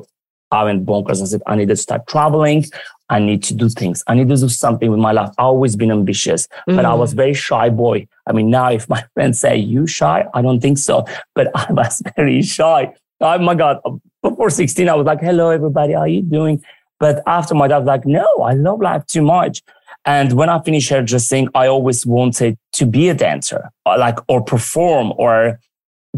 I 0.51 0.63
went 0.63 0.85
bonkers 0.85 1.19
and 1.19 1.27
said, 1.27 1.41
I 1.47 1.55
need 1.55 1.67
to 1.67 1.75
start 1.75 2.07
traveling. 2.07 2.65
I 3.09 3.19
need 3.19 3.43
to 3.43 3.53
do 3.53 3.69
things. 3.69 4.03
I 4.07 4.15
need 4.15 4.27
to 4.29 4.37
do 4.37 4.49
something 4.49 4.89
with 4.89 4.99
my 4.99 5.11
life. 5.11 5.29
I've 5.37 5.45
always 5.45 5.75
been 5.75 5.91
ambitious, 5.91 6.47
mm. 6.67 6.75
but 6.75 6.85
I 6.85 6.93
was 6.93 7.13
mm. 7.13 7.17
very 7.17 7.33
shy 7.33 7.69
boy. 7.69 8.07
I 8.25 8.33
mean, 8.33 8.49
now 8.49 8.71
if 8.71 8.87
my 8.89 9.03
friends 9.13 9.39
say 9.39 9.57
you 9.57 9.87
shy, 9.87 10.25
I 10.33 10.41
don't 10.41 10.59
think 10.59 10.77
so, 10.77 11.05
but 11.33 11.49
I 11.55 11.71
was 11.71 12.01
very 12.15 12.41
shy. 12.41 12.93
Oh 13.21 13.39
my 13.39 13.55
God. 13.55 13.79
Before 14.21 14.49
16, 14.49 14.89
I 14.89 14.93
was 14.95 15.05
like, 15.05 15.21
hello, 15.21 15.49
everybody. 15.49 15.93
How 15.93 15.99
are 15.99 16.07
you 16.07 16.21
doing? 16.21 16.63
But 16.99 17.21
after 17.27 17.53
my 17.55 17.67
dad 17.67 17.79
was 17.79 17.87
like, 17.87 18.05
no, 18.05 18.25
I 18.41 18.53
love 18.53 18.81
life 18.81 19.05
too 19.05 19.21
much. 19.21 19.61
And 20.05 20.33
when 20.33 20.49
I 20.49 20.61
finished 20.61 20.89
hairdressing, 20.89 21.49
I 21.53 21.67
always 21.67 22.05
wanted 22.05 22.57
to 22.73 22.85
be 22.85 23.09
a 23.09 23.13
dancer, 23.13 23.71
or 23.85 23.97
like, 23.97 24.19
or 24.27 24.41
perform 24.41 25.13
or 25.17 25.59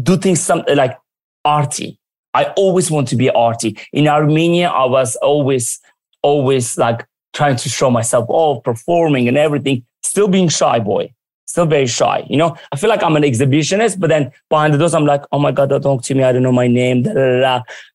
do 0.02 0.16
things 0.16 0.40
something 0.40 0.72
uh, 0.72 0.76
like 0.76 0.96
arty. 1.44 1.98
I 2.32 2.44
always 2.56 2.90
want 2.90 3.08
to 3.08 3.16
be 3.16 3.28
arty. 3.30 3.76
In 3.92 4.06
Armenia, 4.06 4.68
I 4.68 4.84
was 4.84 5.16
always, 5.16 5.80
always 6.22 6.78
like 6.78 7.06
trying 7.32 7.56
to 7.56 7.68
show 7.68 7.90
myself 7.90 8.26
off, 8.28 8.62
performing 8.62 9.28
and 9.28 9.36
everything, 9.36 9.84
still 10.02 10.28
being 10.28 10.48
shy 10.48 10.78
boy, 10.78 11.12
still 11.46 11.66
very 11.66 11.86
shy. 11.86 12.24
You 12.28 12.36
know, 12.36 12.56
I 12.70 12.76
feel 12.76 12.88
like 12.88 13.02
I'm 13.02 13.16
an 13.16 13.24
exhibitionist, 13.24 13.98
but 13.98 14.10
then 14.10 14.30
behind 14.48 14.74
the 14.74 14.78
doors, 14.78 14.94
I'm 14.94 15.06
like, 15.06 15.22
oh 15.32 15.40
my 15.40 15.50
God, 15.50 15.70
don't 15.70 15.82
talk 15.82 16.02
to 16.04 16.14
me. 16.14 16.22
I 16.22 16.32
don't 16.32 16.42
know 16.42 16.52
my 16.52 16.68
name. 16.68 17.02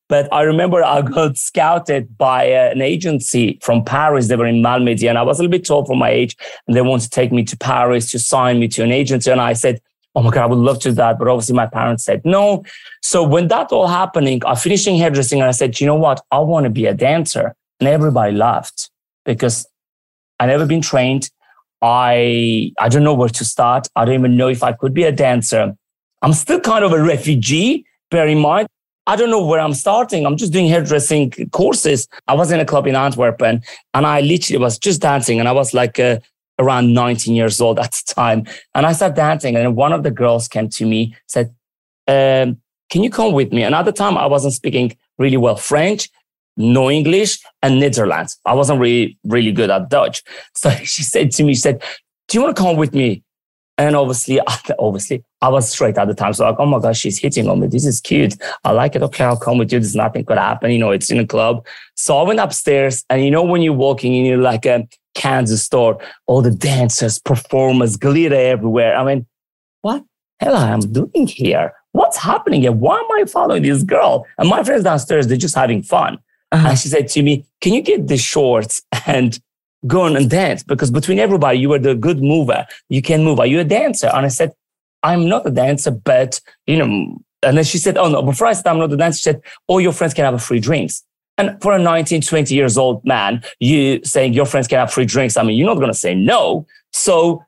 But 0.08 0.32
I 0.32 0.44
remember 0.44 0.84
I 0.84 1.02
got 1.02 1.38
scouted 1.38 2.18
by 2.18 2.46
an 2.46 2.82
agency 2.82 3.60
from 3.64 3.84
Paris. 3.84 4.28
They 4.28 4.36
were 4.36 4.46
in 4.46 4.62
Malmedy 4.62 5.10
and 5.10 5.18
I 5.18 5.24
was 5.24 5.40
a 5.40 5.42
little 5.42 5.52
bit 5.52 5.66
tall 5.66 5.86
for 5.86 5.96
my 5.96 6.10
age 6.10 6.36
and 6.68 6.76
they 6.76 6.82
wanted 6.82 7.06
to 7.06 7.10
take 7.10 7.32
me 7.32 7.44
to 7.46 7.58
Paris 7.58 8.12
to 8.12 8.20
sign 8.20 8.60
me 8.60 8.68
to 8.70 8.84
an 8.84 8.92
agency. 8.92 9.32
And 9.32 9.42
I 9.42 9.54
said, 9.54 9.82
Oh 10.14 10.22
my 10.22 10.30
God, 10.30 10.44
I 10.44 10.46
would 10.46 10.60
love 10.60 10.80
to 10.80 10.90
do 10.90 10.96
that. 10.96 11.20
But 11.20 11.28
obviously 11.28 11.56
my 11.56 11.66
parents 11.66 12.06
said 12.06 12.22
no. 12.24 12.64
So 13.02 13.22
when 13.24 13.50
that 13.50 13.72
all 13.72 13.88
happening, 13.88 14.42
I 14.46 14.56
finished 14.56 14.88
in 14.88 14.96
hairdressing 14.96 15.42
and 15.42 15.50
I 15.50 15.52
said, 15.52 15.80
you 15.80 15.88
know 15.88 15.96
what? 15.96 16.22
I 16.32 16.40
want 16.40 16.64
to 16.64 16.70
be 16.70 16.86
a 16.86 16.94
dancer. 16.94 17.54
And 17.80 17.90
everybody 17.90 18.32
laughed 18.32 18.90
because 19.26 19.68
I 20.40 20.46
never 20.46 20.66
been 20.66 20.82
trained. 20.82 21.30
I, 21.82 22.72
I 22.80 22.90
don't 22.90 23.04
know 23.04 23.14
where 23.14 23.30
to 23.30 23.46
start. 23.46 23.88
I 23.96 24.06
don't 24.06 24.16
even 24.16 24.38
know 24.38 24.48
if 24.48 24.64
I 24.64 24.72
could 24.72 24.94
be 24.94 25.04
a 25.04 25.12
dancer. 25.12 25.76
I'm 26.22 26.34
still 26.34 26.60
kind 26.60 26.86
of 26.86 26.94
a 26.94 27.04
refugee, 27.04 27.86
bear 28.10 28.28
in 28.28 28.40
mind. 28.40 28.68
I 29.08 29.16
don't 29.16 29.30
know 29.30 29.46
where 29.46 29.60
I'm 29.60 29.74
starting. 29.74 30.26
I'm 30.26 30.38
just 30.38 30.52
doing 30.52 30.68
hairdressing 30.68 31.32
courses. 31.52 32.08
I 32.28 32.34
was 32.34 32.52
in 32.52 32.60
a 32.60 32.66
club 32.66 32.88
in 32.88 32.96
Antwerp 32.96 33.42
and, 33.42 33.64
and 33.94 34.06
I 34.06 34.22
literally 34.22 34.58
was 34.60 34.80
just 34.80 35.02
dancing 35.02 35.40
and 35.40 35.48
I 35.48 35.52
was 35.52 35.74
like 35.74 36.00
uh, 36.00 36.20
around 36.58 36.94
19 36.94 37.36
years 37.36 37.62
old 37.62 37.80
at 37.80 37.92
the 37.92 38.14
time. 38.14 38.46
And 38.74 38.86
I 38.86 38.94
started 38.94 39.16
dancing 39.16 39.56
and 39.56 39.76
one 39.76 39.94
of 39.94 40.04
the 40.04 40.12
girls 40.12 40.48
came 40.48 40.70
to 40.70 40.86
me, 40.86 41.16
said, 41.28 41.54
um, 42.08 42.60
can 42.90 43.04
you 43.04 43.10
come 43.10 43.34
with 43.34 43.52
me? 43.52 43.64
And 43.64 43.76
at 43.76 43.86
the 43.86 43.92
time 43.92 44.18
I 44.18 44.26
wasn't 44.26 44.54
speaking 44.54 44.98
really 45.18 45.38
well 45.38 45.56
French. 45.56 46.10
no 46.58 46.90
English 46.90 47.40
and 47.62 47.80
Netherlands. 47.80 48.40
I 48.46 48.54
wasn't 48.54 48.80
really, 48.80 49.18
really 49.26 49.52
good 49.52 49.70
at 49.70 49.90
Dutch. 49.90 50.24
So 50.56 50.70
she 50.84 51.04
said 51.04 51.32
to 51.32 51.44
me, 51.44 51.54
she 51.54 51.60
said, 51.60 51.84
do 52.28 52.38
you 52.38 52.44
want 52.44 52.56
to 52.56 52.62
come 52.62 52.78
with 52.78 52.94
me? 52.94 53.24
And 53.78 53.96
obviously, 53.96 54.40
obviously, 54.80 55.24
I 55.42 55.50
was 55.50 55.70
straight 55.70 55.98
at 55.98 56.08
the 56.08 56.14
time. 56.14 56.34
So 56.34 56.46
like, 56.46 56.56
oh 56.60 56.66
my 56.66 56.80
gosh, 56.80 57.00
she's 57.00 57.20
hitting 57.20 57.50
on 57.50 57.60
me. 57.60 57.68
This 57.68 57.86
is 57.86 58.00
cute. 58.00 58.36
I 58.64 58.72
like 58.72 58.96
it. 58.96 59.04
Okay, 59.04 59.24
I'll 59.24 59.38
come 59.38 59.58
with 59.58 59.72
you. 59.72 59.80
There's 59.80 59.96
nothing 59.96 60.24
could 60.26 60.38
happen. 60.38 60.72
You 60.72 60.80
know, 60.80 60.92
it's 60.92 61.12
in 61.12 61.20
a 61.20 61.28
club. 61.28 61.66
So 61.96 62.18
I 62.18 62.24
went 62.24 62.40
upstairs 62.40 63.04
and 63.10 63.24
you 63.24 63.32
know, 63.32 63.44
when 63.44 63.62
you're 63.62 63.74
walking 63.74 64.16
in, 64.16 64.26
you're 64.26 64.38
like 64.38 64.66
a 64.66 64.88
Kansas 65.14 65.64
store, 65.64 66.00
all 66.28 66.42
the 66.42 66.52
dancers, 66.52 67.20
performers, 67.20 67.98
glitter 67.98 68.36
everywhere. 68.36 68.96
I 68.96 69.04
mean, 69.04 69.26
what 69.82 70.04
hell 70.40 70.56
I 70.56 70.70
am 70.70 70.80
doing 70.80 71.28
here? 71.28 71.74
What's 71.92 72.18
happening 72.18 72.62
here? 72.62 72.72
Why 72.72 72.98
am 72.98 73.12
I 73.12 73.26
following 73.26 73.64
this 73.64 73.84
girl? 73.84 74.26
And 74.38 74.50
my 74.50 74.64
friends 74.64 74.84
downstairs, 74.84 75.28
they're 75.28 75.38
just 75.38 75.56
having 75.56 75.82
fun. 75.82 76.20
Uh-huh. 76.52 76.70
And 76.70 76.78
she 76.78 76.90
said 76.90 77.08
to 77.10 77.24
me, 77.24 77.46
can 77.62 77.74
you 77.74 77.82
get 77.82 78.08
the 78.08 78.18
shorts 78.18 78.82
and 79.06 79.40
go 79.88 80.02
on 80.02 80.16
and 80.16 80.30
dance? 80.30 80.64
Because 80.64 80.92
between 80.92 81.20
everybody, 81.20 81.60
you 81.60 81.70
were 81.70 81.80
the 81.80 81.96
good 81.96 82.22
mover. 82.22 82.66
You 82.90 83.02
can 83.02 83.24
move. 83.24 83.40
Are 83.40 83.46
you 83.46 83.60
a 83.60 83.64
dancer? 83.64 84.08
And 84.08 84.26
I 84.26 84.30
said, 84.30 84.52
I'm 85.04 85.28
not 85.28 85.46
a 85.46 85.52
dancer, 85.52 85.92
but 85.92 86.40
you 86.66 86.78
know, 86.78 87.18
and 87.44 87.58
then 87.58 87.64
she 87.64 87.78
said, 87.78 87.98
Oh 87.98 88.10
no, 88.10 88.22
before 88.22 88.48
I 88.48 88.54
said 88.54 88.68
I'm 88.68 88.80
not 88.80 88.92
a 88.92 88.98
dancer, 88.98 89.18
she 89.18 89.24
said, 89.24 89.42
All 89.68 89.80
your 89.80 89.94
friends 89.94 90.14
can 90.14 90.26
have 90.26 90.42
free 90.44 90.60
drinks. 90.60 91.04
And 91.38 91.62
for 91.62 91.74
a 91.74 91.80
19, 91.80 92.22
20 92.22 92.56
years 92.56 92.78
old 92.78 93.04
man, 93.06 93.44
you 93.60 94.04
saying 94.04 94.34
your 94.34 94.46
friends 94.46 94.68
can 94.68 94.80
have 94.80 94.92
free 94.92 95.06
drinks. 95.06 95.36
I 95.36 95.44
mean, 95.44 95.58
you're 95.58 95.68
not 95.68 95.76
going 95.76 95.92
to 95.92 95.98
say 95.98 96.16
no. 96.16 96.66
So 96.94 97.44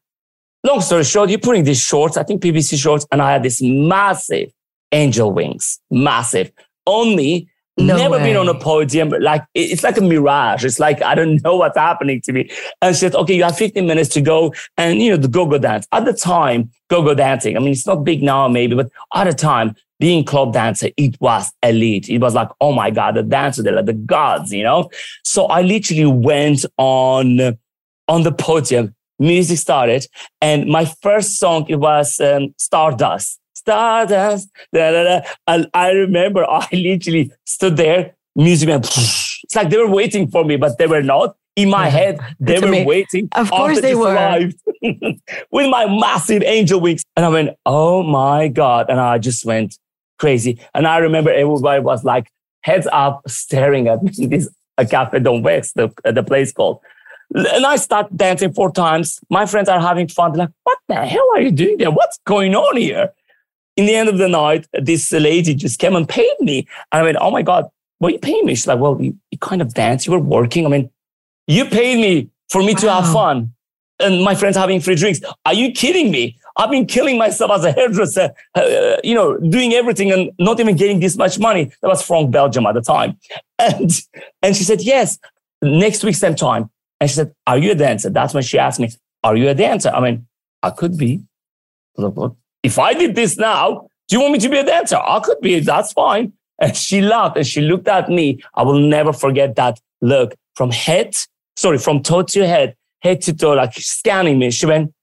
long 0.63 0.81
story 0.81 1.03
short, 1.03 1.29
you're 1.29 1.39
putting 1.39 1.63
these 1.63 1.81
shorts, 1.81 2.17
I 2.17 2.23
think 2.23 2.41
PVC 2.41 2.77
shorts, 2.77 3.05
and 3.11 3.21
I 3.21 3.31
had 3.31 3.43
this 3.43 3.61
massive 3.61 4.51
angel 4.91 5.31
wings, 5.31 5.79
massive 5.89 6.51
on 6.85 7.15
me. 7.15 7.49
No 7.77 7.95
never 7.95 8.17
way. 8.17 8.23
been 8.23 8.37
on 8.37 8.49
a 8.49 8.57
podium, 8.57 9.09
like 9.09 9.43
it's 9.53 9.83
like 9.83 9.97
a 9.97 10.01
mirage. 10.01 10.65
It's 10.65 10.79
like 10.79 11.01
I 11.01 11.13
don't 11.13 11.41
know 11.43 11.57
what's 11.57 11.77
happening 11.77 12.21
to 12.21 12.33
me. 12.33 12.49
And 12.81 12.95
she 12.95 13.01
said, 13.01 13.15
"Okay, 13.15 13.35
you 13.35 13.43
have 13.43 13.57
15 13.57 13.85
minutes 13.85 14.09
to 14.09 14.21
go, 14.21 14.53
and 14.77 14.99
you 15.01 15.11
know 15.11 15.17
the 15.17 15.27
go-go 15.27 15.57
dance." 15.59 15.87
At 15.91 16.05
the 16.05 16.13
time, 16.13 16.71
go-go 16.89 17.13
dancing. 17.13 17.55
I 17.55 17.59
mean, 17.59 17.71
it's 17.71 17.85
not 17.85 18.03
big 18.03 18.23
now, 18.23 18.47
maybe, 18.47 18.75
but 18.75 18.89
at 19.13 19.25
the 19.25 19.33
time, 19.33 19.75
being 19.99 20.23
club 20.23 20.53
dancer, 20.53 20.89
it 20.97 21.19
was 21.19 21.51
elite. 21.63 22.09
It 22.09 22.19
was 22.19 22.33
like, 22.35 22.49
oh 22.61 22.71
my 22.71 22.89
God, 22.89 23.15
the 23.15 23.23
dancers, 23.23 23.63
they're 23.63 23.73
like 23.73 23.85
the 23.85 23.93
gods, 23.93 24.51
you 24.51 24.63
know? 24.63 24.89
So 25.23 25.45
I 25.45 25.61
literally 25.61 26.05
went 26.05 26.65
on, 26.77 27.57
on 28.07 28.23
the 28.23 28.31
podium, 28.31 28.95
music 29.19 29.57
started, 29.57 30.05
and 30.41 30.67
my 30.67 30.85
first 30.85 31.37
song, 31.37 31.65
it 31.69 31.77
was 31.77 32.19
um, 32.19 32.53
Stardust. 32.57 33.39
Stardust. 33.67 34.49
Da, 34.71 34.91
da, 34.91 35.03
da. 35.03 35.21
And 35.45 35.67
I 35.73 35.91
remember 35.91 36.45
I 36.49 36.67
literally 36.71 37.31
stood 37.45 37.75
there, 37.77 38.15
music 38.35 38.69
went, 38.69 38.85
it's 38.87 39.55
like 39.55 39.69
they 39.69 39.77
were 39.77 39.89
waiting 39.89 40.29
for 40.29 40.45
me, 40.45 40.55
but 40.55 40.77
they 40.77 40.87
were 40.87 41.03
not. 41.03 41.35
In 41.57 41.71
my 41.71 41.89
head, 41.89 42.19
they 42.39 42.59
were 42.59 42.85
waiting. 42.85 43.29
Of 43.31 43.49
course 43.49 43.81
they 43.81 43.95
were. 43.95 44.51
with 45.51 45.69
my 45.71 45.87
massive 45.87 46.43
angel 46.43 46.79
wings. 46.79 47.03
And 47.15 47.25
I 47.25 47.29
went, 47.29 47.57
oh 47.65 48.03
my 48.03 48.47
God. 48.47 48.91
And 48.91 48.99
I 48.99 49.17
just 49.17 49.43
went, 49.43 49.75
crazy. 50.19 50.59
And 50.75 50.85
I 50.85 50.99
remember 50.99 51.31
everybody 51.31 51.81
was 51.81 52.03
like 52.03 52.27
heads 52.61 52.87
up 52.91 53.21
staring 53.27 53.87
at 53.87 54.03
me. 54.03 54.27
This 54.27 54.47
a 54.77 54.85
Cafe 54.85 55.19
Don 55.19 55.41
West, 55.41 55.73
the, 55.75 55.91
the 56.03 56.23
place 56.23 56.51
called. 56.51 56.79
And 57.33 57.65
I 57.65 57.75
start 57.75 58.15
dancing 58.15 58.53
four 58.53 58.71
times. 58.71 59.19
My 59.29 59.45
friends 59.45 59.67
are 59.67 59.79
having 59.79 60.07
fun. 60.07 60.33
They're 60.33 60.45
like, 60.45 60.53
what 60.63 60.77
the 60.87 61.05
hell 61.05 61.27
are 61.33 61.41
you 61.41 61.51
doing 61.51 61.77
there? 61.77 61.91
What's 61.91 62.19
going 62.25 62.55
on 62.55 62.77
here? 62.77 63.11
In 63.77 63.85
the 63.85 63.95
end 63.95 64.09
of 64.09 64.17
the 64.17 64.27
night, 64.27 64.67
this 64.73 65.11
lady 65.11 65.53
just 65.53 65.79
came 65.79 65.95
and 65.95 66.07
paid 66.07 66.35
me. 66.39 66.67
And 66.91 67.01
I 67.01 67.03
went, 67.03 67.17
oh 67.21 67.31
my 67.31 67.43
God, 67.43 67.69
what 67.99 68.09
are 68.09 68.11
you 68.11 68.19
paying 68.19 68.45
me? 68.45 68.55
She's 68.55 68.67
like, 68.67 68.79
well, 68.79 69.01
you, 69.01 69.17
you 69.31 69.37
kind 69.37 69.61
of 69.61 69.73
dance. 69.73 70.05
You 70.05 70.13
were 70.13 70.19
working. 70.19 70.65
I 70.65 70.69
mean, 70.69 70.89
you 71.47 71.65
paid 71.65 71.99
me 71.99 72.29
for 72.49 72.61
me 72.61 72.73
wow. 72.73 72.79
to 72.79 72.91
have 72.91 73.13
fun. 73.13 73.53
And 73.99 74.23
my 74.23 74.35
friends 74.35 74.57
having 74.57 74.79
free 74.79 74.95
drinks. 74.95 75.21
Are 75.45 75.53
you 75.53 75.71
kidding 75.71 76.11
me? 76.11 76.37
I've 76.57 76.69
been 76.69 76.85
killing 76.85 77.17
myself 77.17 77.51
as 77.51 77.65
a 77.65 77.71
hairdresser, 77.71 78.33
uh, 78.55 78.97
you 79.03 79.15
know, 79.15 79.37
doing 79.37 79.73
everything 79.73 80.11
and 80.11 80.31
not 80.39 80.59
even 80.59 80.75
getting 80.75 80.99
this 80.99 81.15
much 81.15 81.39
money. 81.39 81.71
That 81.81 81.87
was 81.87 82.01
from 82.01 82.29
Belgium 82.29 82.65
at 82.65 82.73
the 82.73 82.81
time. 82.81 83.17
And, 83.59 83.89
and 84.43 84.55
she 84.55 84.63
said, 84.63 84.81
yes, 84.81 85.17
next 85.63 86.03
week, 86.03 86.13
same 86.13 86.35
time. 86.35 86.69
And 87.01 87.09
she 87.09 87.15
said, 87.15 87.33
are 87.47 87.57
you 87.57 87.71
a 87.71 87.75
dancer? 87.75 88.11
That's 88.11 88.35
when 88.35 88.43
she 88.43 88.59
asked 88.59 88.79
me, 88.79 88.91
are 89.23 89.35
you 89.35 89.49
a 89.49 89.55
dancer? 89.55 89.89
I 89.89 89.99
mean, 89.99 90.27
I 90.61 90.69
could 90.69 90.95
be. 90.95 91.23
If 92.67 92.77
I 92.77 92.93
did 92.93 93.15
this 93.15 93.37
now, 93.37 93.87
do 94.09 94.17
you 94.17 94.21
want 94.21 94.33
me 94.33 94.39
to 94.39 94.49
be 94.49 94.57
a 94.57 94.63
dancer? 94.65 94.97
I 94.97 95.21
could 95.21 95.39
be. 95.39 95.61
That's 95.61 95.93
fine. 95.93 96.33
And 96.61 96.75
she 96.75 96.99
laughed 96.99 97.37
and 97.37 97.47
she 97.47 97.61
looked 97.61 97.87
at 97.87 98.09
me. 98.09 98.43
I 98.55 98.63
will 98.63 98.79
never 98.79 99.13
forget 99.13 99.55
that 99.55 99.79
look 100.01 100.35
from 100.53 100.71
head, 100.71 101.15
sorry, 101.55 101.77
from 101.77 102.03
toe 102.03 102.23
to 102.23 102.45
head, 102.45 102.75
head 102.99 103.21
to 103.21 103.33
toe, 103.33 103.53
like 103.53 103.73
scanning 103.75 104.37
me. 104.39 104.51
She 104.51 104.65
went, 104.65 104.93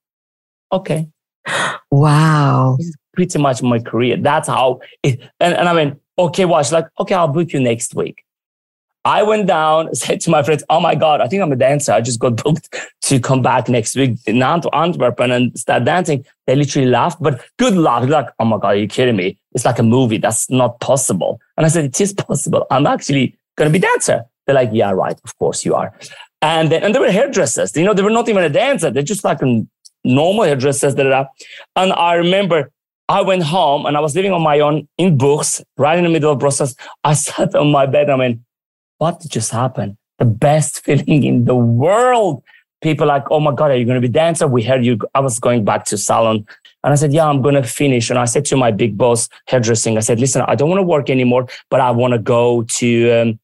okay. 0.70 1.08
Wow. 1.90 2.74
This 2.78 2.88
is 2.88 2.96
pretty 3.14 3.38
much 3.38 3.62
my 3.62 3.78
career. 3.78 4.18
That's 4.18 4.48
how 4.48 4.80
it, 5.02 5.20
and, 5.40 5.54
and 5.54 5.66
I 5.66 5.72
went, 5.72 6.02
okay, 6.18 6.44
watch, 6.44 6.70
like, 6.70 6.86
okay, 7.00 7.14
I'll 7.14 7.28
book 7.28 7.50
you 7.54 7.60
next 7.60 7.94
week. 7.94 8.24
I 9.04 9.22
went 9.22 9.46
down, 9.46 9.94
said 9.94 10.20
to 10.22 10.30
my 10.30 10.42
friends, 10.42 10.64
Oh 10.70 10.80
my 10.80 10.94
God, 10.94 11.20
I 11.20 11.28
think 11.28 11.42
I'm 11.42 11.52
a 11.52 11.56
dancer. 11.56 11.92
I 11.92 12.00
just 12.00 12.20
got 12.20 12.36
booked 12.44 12.74
to 13.02 13.20
come 13.20 13.42
back 13.42 13.68
next 13.68 13.96
week 13.96 14.18
in 14.26 14.42
Antwerp 14.42 15.20
and 15.20 15.58
start 15.58 15.84
dancing. 15.84 16.24
They 16.46 16.56
literally 16.56 16.88
laughed, 16.88 17.22
but 17.22 17.44
good 17.58 17.74
luck. 17.74 18.08
Like, 18.08 18.28
oh 18.38 18.44
my 18.44 18.56
God, 18.56 18.68
are 18.68 18.76
you 18.76 18.88
kidding 18.88 19.16
me? 19.16 19.38
It's 19.54 19.64
like 19.64 19.78
a 19.78 19.82
movie. 19.82 20.18
That's 20.18 20.50
not 20.50 20.80
possible. 20.80 21.40
And 21.56 21.66
I 21.66 21.68
said, 21.68 21.84
It 21.84 22.00
is 22.00 22.12
possible. 22.28 22.66
I'm 22.70 22.86
actually 22.86 23.36
going 23.56 23.72
to 23.72 23.78
be 23.78 23.84
dancer. 23.84 24.24
They're 24.46 24.54
like, 24.54 24.70
Yeah, 24.72 24.90
right. 24.90 25.18
Of 25.24 25.38
course 25.38 25.64
you 25.64 25.74
are. 25.74 25.92
And 26.42 26.70
then, 26.70 26.82
and 26.82 26.94
they 26.94 26.98
were 26.98 27.10
hairdressers. 27.10 27.74
You 27.74 27.84
know, 27.84 27.94
they 27.94 28.02
were 28.02 28.10
not 28.10 28.28
even 28.28 28.44
a 28.44 28.50
dancer. 28.50 28.90
They're 28.90 29.02
just 29.02 29.24
like 29.24 29.40
normal 30.04 30.44
hairdressers. 30.44 30.94
Da, 30.94 31.04
da. 31.04 31.24
And 31.74 31.92
I 31.94 32.14
remember 32.14 32.70
I 33.08 33.22
went 33.22 33.42
home 33.42 33.86
and 33.86 33.96
I 33.96 34.00
was 34.00 34.14
living 34.14 34.32
on 34.32 34.42
my 34.42 34.60
own 34.60 34.88
in 34.98 35.16
Bourse, 35.16 35.62
right 35.78 35.96
in 35.96 36.04
the 36.04 36.10
middle 36.10 36.32
of 36.32 36.38
Brussels. 36.38 36.76
I 37.02 37.14
sat 37.14 37.54
on 37.54 37.70
my 37.70 37.86
bed. 37.86 38.10
I 38.10 38.16
mean, 38.16 38.44
what 38.98 39.20
just 39.28 39.50
happened? 39.50 39.96
The 40.18 40.24
best 40.24 40.80
feeling 40.84 41.24
in 41.24 41.44
the 41.44 41.56
world. 41.56 42.42
People 42.82 43.06
like, 43.06 43.24
oh 43.30 43.40
my 43.40 43.54
God, 43.54 43.70
are 43.70 43.76
you 43.76 43.86
going 43.86 44.00
to 44.00 44.06
be 44.06 44.12
dancer? 44.12 44.46
We 44.46 44.62
heard 44.62 44.84
you. 44.84 44.98
I 45.14 45.20
was 45.20 45.38
going 45.38 45.64
back 45.64 45.86
to 45.86 45.96
salon. 45.96 46.46
And 46.82 46.92
I 46.92 46.96
said, 46.96 47.14
yeah, 47.14 47.26
I'm 47.26 47.40
going 47.40 47.54
to 47.54 47.62
finish. 47.62 48.10
And 48.10 48.18
I 48.18 48.26
said 48.26 48.44
to 48.46 48.58
my 48.58 48.70
big 48.70 48.98
boss, 48.98 49.30
hairdressing, 49.46 49.96
I 49.96 50.00
said, 50.00 50.20
listen, 50.20 50.42
I 50.46 50.54
don't 50.54 50.68
want 50.68 50.80
to 50.80 50.84
work 50.84 51.08
anymore, 51.08 51.46
but 51.70 51.80
I 51.80 51.90
want 51.90 52.12
to 52.12 52.18
go 52.18 52.62
to, 52.62 53.12
um, 53.12 53.40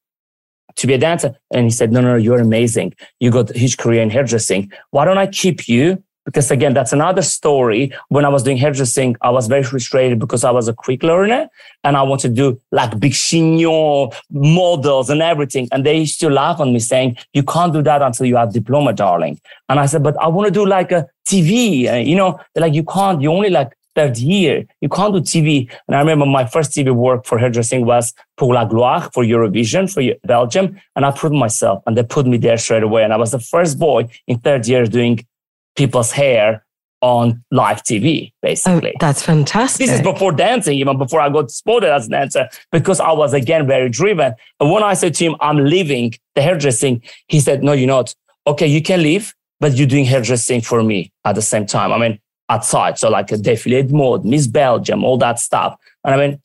to 0.76 0.86
be 0.86 0.92
a 0.92 0.98
dancer. 0.98 1.34
And 1.50 1.64
he 1.64 1.70
said, 1.70 1.90
no, 1.90 2.02
no, 2.02 2.08
no, 2.08 2.16
you're 2.16 2.38
amazing. 2.38 2.94
You 3.18 3.30
got 3.30 3.50
a 3.50 3.58
huge 3.58 3.78
career 3.78 4.02
in 4.02 4.10
hairdressing. 4.10 4.70
Why 4.90 5.06
don't 5.06 5.16
I 5.16 5.26
keep 5.26 5.68
you 5.68 6.02
because 6.30 6.50
again, 6.52 6.74
that's 6.74 6.92
another 6.92 7.22
story. 7.22 7.92
When 8.08 8.24
I 8.24 8.28
was 8.28 8.44
doing 8.44 8.56
hairdressing, 8.56 9.16
I 9.20 9.30
was 9.30 9.48
very 9.48 9.64
frustrated 9.64 10.20
because 10.20 10.44
I 10.44 10.52
was 10.52 10.68
a 10.68 10.72
quick 10.72 11.02
learner 11.02 11.48
and 11.82 11.96
I 11.96 12.02
wanted 12.02 12.28
to 12.28 12.34
do 12.34 12.60
like 12.70 13.00
big 13.00 13.12
chignon 13.12 14.12
models 14.30 15.10
and 15.10 15.22
everything. 15.22 15.68
And 15.72 15.84
they 15.84 15.98
used 15.98 16.20
to 16.20 16.30
laugh 16.30 16.60
on 16.60 16.72
me 16.72 16.78
saying, 16.78 17.16
you 17.32 17.42
can't 17.42 17.72
do 17.72 17.82
that 17.82 18.00
until 18.00 18.26
you 18.26 18.36
have 18.36 18.52
diploma, 18.52 18.92
darling. 18.92 19.40
And 19.68 19.80
I 19.80 19.86
said, 19.86 20.04
but 20.04 20.16
I 20.22 20.28
want 20.28 20.46
to 20.46 20.52
do 20.52 20.64
like 20.64 20.92
a 20.92 21.08
TV, 21.26 21.92
uh, 21.92 21.96
you 21.96 22.14
know, 22.14 22.38
They're 22.54 22.62
like 22.62 22.74
you 22.74 22.84
can't, 22.84 23.20
you 23.20 23.32
only 23.32 23.50
like 23.50 23.72
third 23.96 24.16
year. 24.18 24.64
You 24.80 24.88
can't 24.88 25.12
do 25.12 25.20
TV. 25.20 25.68
And 25.88 25.96
I 25.96 25.98
remember 25.98 26.26
my 26.26 26.46
first 26.46 26.70
TV 26.70 26.94
work 26.94 27.26
for 27.26 27.38
hairdressing 27.38 27.84
was 27.84 28.14
pour 28.36 28.54
la 28.54 28.64
gloire 28.64 29.10
for 29.12 29.24
Eurovision 29.24 29.92
for 29.92 30.02
Belgium. 30.24 30.80
And 30.94 31.04
I 31.04 31.10
proved 31.10 31.34
myself 31.34 31.82
and 31.86 31.96
they 31.96 32.04
put 32.04 32.24
me 32.26 32.36
there 32.36 32.56
straight 32.56 32.84
away. 32.84 33.02
And 33.02 33.12
I 33.12 33.16
was 33.16 33.32
the 33.32 33.40
first 33.40 33.78
boy 33.78 34.08
in 34.28 34.38
third 34.38 34.68
year 34.68 34.86
doing 34.86 35.26
people's 35.80 36.12
hair 36.12 36.62
on 37.00 37.42
live 37.50 37.82
TV, 37.82 38.32
basically. 38.42 38.92
Oh, 38.94 38.98
that's 39.00 39.22
fantastic. 39.22 39.86
This 39.86 39.96
is 39.96 40.02
before 40.02 40.32
dancing, 40.32 40.76
even 40.76 40.98
before 40.98 41.20
I 41.22 41.30
got 41.30 41.50
spotted 41.50 41.90
as 41.90 42.06
a 42.06 42.10
dancer, 42.10 42.48
because 42.70 43.00
I 43.00 43.12
was 43.12 43.32
again 43.32 43.66
very 43.66 43.88
driven. 43.88 44.34
And 44.60 44.70
when 44.70 44.82
I 44.82 44.92
said 44.92 45.14
to 45.14 45.24
him, 45.24 45.36
I'm 45.40 45.56
leaving 45.64 46.12
the 46.34 46.42
hairdressing, 46.42 47.02
he 47.28 47.40
said, 47.40 47.62
No, 47.62 47.72
you're 47.72 47.86
not. 47.86 48.14
Okay, 48.46 48.66
you 48.66 48.82
can 48.82 49.02
leave, 49.02 49.34
but 49.58 49.72
you're 49.72 49.86
doing 49.86 50.04
hairdressing 50.04 50.60
for 50.60 50.82
me 50.82 51.10
at 51.24 51.34
the 51.34 51.42
same 51.42 51.64
time. 51.64 51.92
I 51.92 51.98
mean, 51.98 52.20
outside. 52.50 52.98
So 52.98 53.08
like 53.08 53.32
a 53.32 53.36
defilade 53.36 53.90
mode, 53.90 54.26
Miss 54.26 54.46
Belgium, 54.46 55.02
all 55.02 55.16
that 55.18 55.38
stuff. 55.38 55.78
And 56.04 56.14
I 56.14 56.18
mean, 56.18 56.40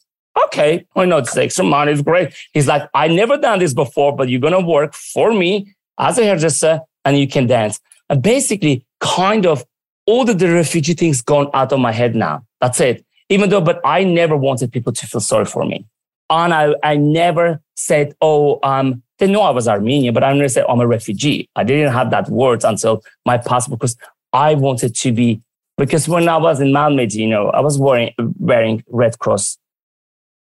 okay, 0.45 0.85
why 0.93 1.03
not? 1.05 1.23
It's 1.23 1.35
extra 1.35 1.65
money, 1.65 1.91
it's 1.91 2.01
great. 2.01 2.33
He's 2.53 2.67
like, 2.67 2.83
I 2.93 3.09
never 3.09 3.35
done 3.37 3.59
this 3.59 3.73
before, 3.73 4.15
but 4.15 4.29
you're 4.29 4.39
gonna 4.47 4.65
work 4.65 4.93
for 4.93 5.33
me 5.33 5.75
as 5.97 6.17
a 6.17 6.23
hairdresser 6.23 6.79
and 7.03 7.17
you 7.17 7.27
can 7.27 7.47
dance. 7.47 7.81
And 8.09 8.21
basically, 8.21 8.85
kind 9.05 9.45
of 9.45 9.63
all 10.05 10.25
the 10.25 10.35
refugee 10.53 10.93
things 10.93 11.21
gone 11.21 11.49
out 11.53 11.71
of 11.71 11.79
my 11.79 11.91
head 11.91 12.15
now. 12.15 12.45
That's 12.61 12.79
it. 12.79 13.05
Even 13.29 13.49
though, 13.49 13.61
but 13.61 13.79
I 13.83 14.03
never 14.03 14.35
wanted 14.35 14.71
people 14.71 14.93
to 14.93 15.07
feel 15.07 15.21
sorry 15.21 15.45
for 15.45 15.65
me. 15.65 15.85
And 16.29 16.53
I, 16.53 16.75
I 16.83 16.95
never 16.95 17.61
said, 17.75 18.15
oh, 18.21 18.59
um, 18.63 19.03
they 19.19 19.27
know 19.27 19.41
I 19.41 19.51
was 19.51 19.67
Armenian, 19.67 20.13
but 20.13 20.23
I 20.23 20.33
never 20.33 20.49
said 20.49 20.65
I'm 20.67 20.79
a 20.79 20.87
refugee. 20.87 21.49
I 21.55 21.63
didn't 21.63 21.93
have 21.93 22.11
that 22.11 22.29
word 22.29 22.63
until 22.63 23.03
my 23.25 23.37
passport 23.37 23.79
because 23.79 23.97
I 24.33 24.55
wanted 24.55 24.95
to 24.95 25.11
be, 25.11 25.41
because 25.77 26.07
when 26.07 26.27
I 26.27 26.37
was 26.37 26.59
in 26.59 26.69
Malmedy, 26.69 27.15
you 27.15 27.27
know, 27.27 27.49
I 27.49 27.61
was 27.61 27.77
wearing, 27.77 28.13
wearing 28.39 28.83
Red 28.89 29.19
Cross 29.19 29.57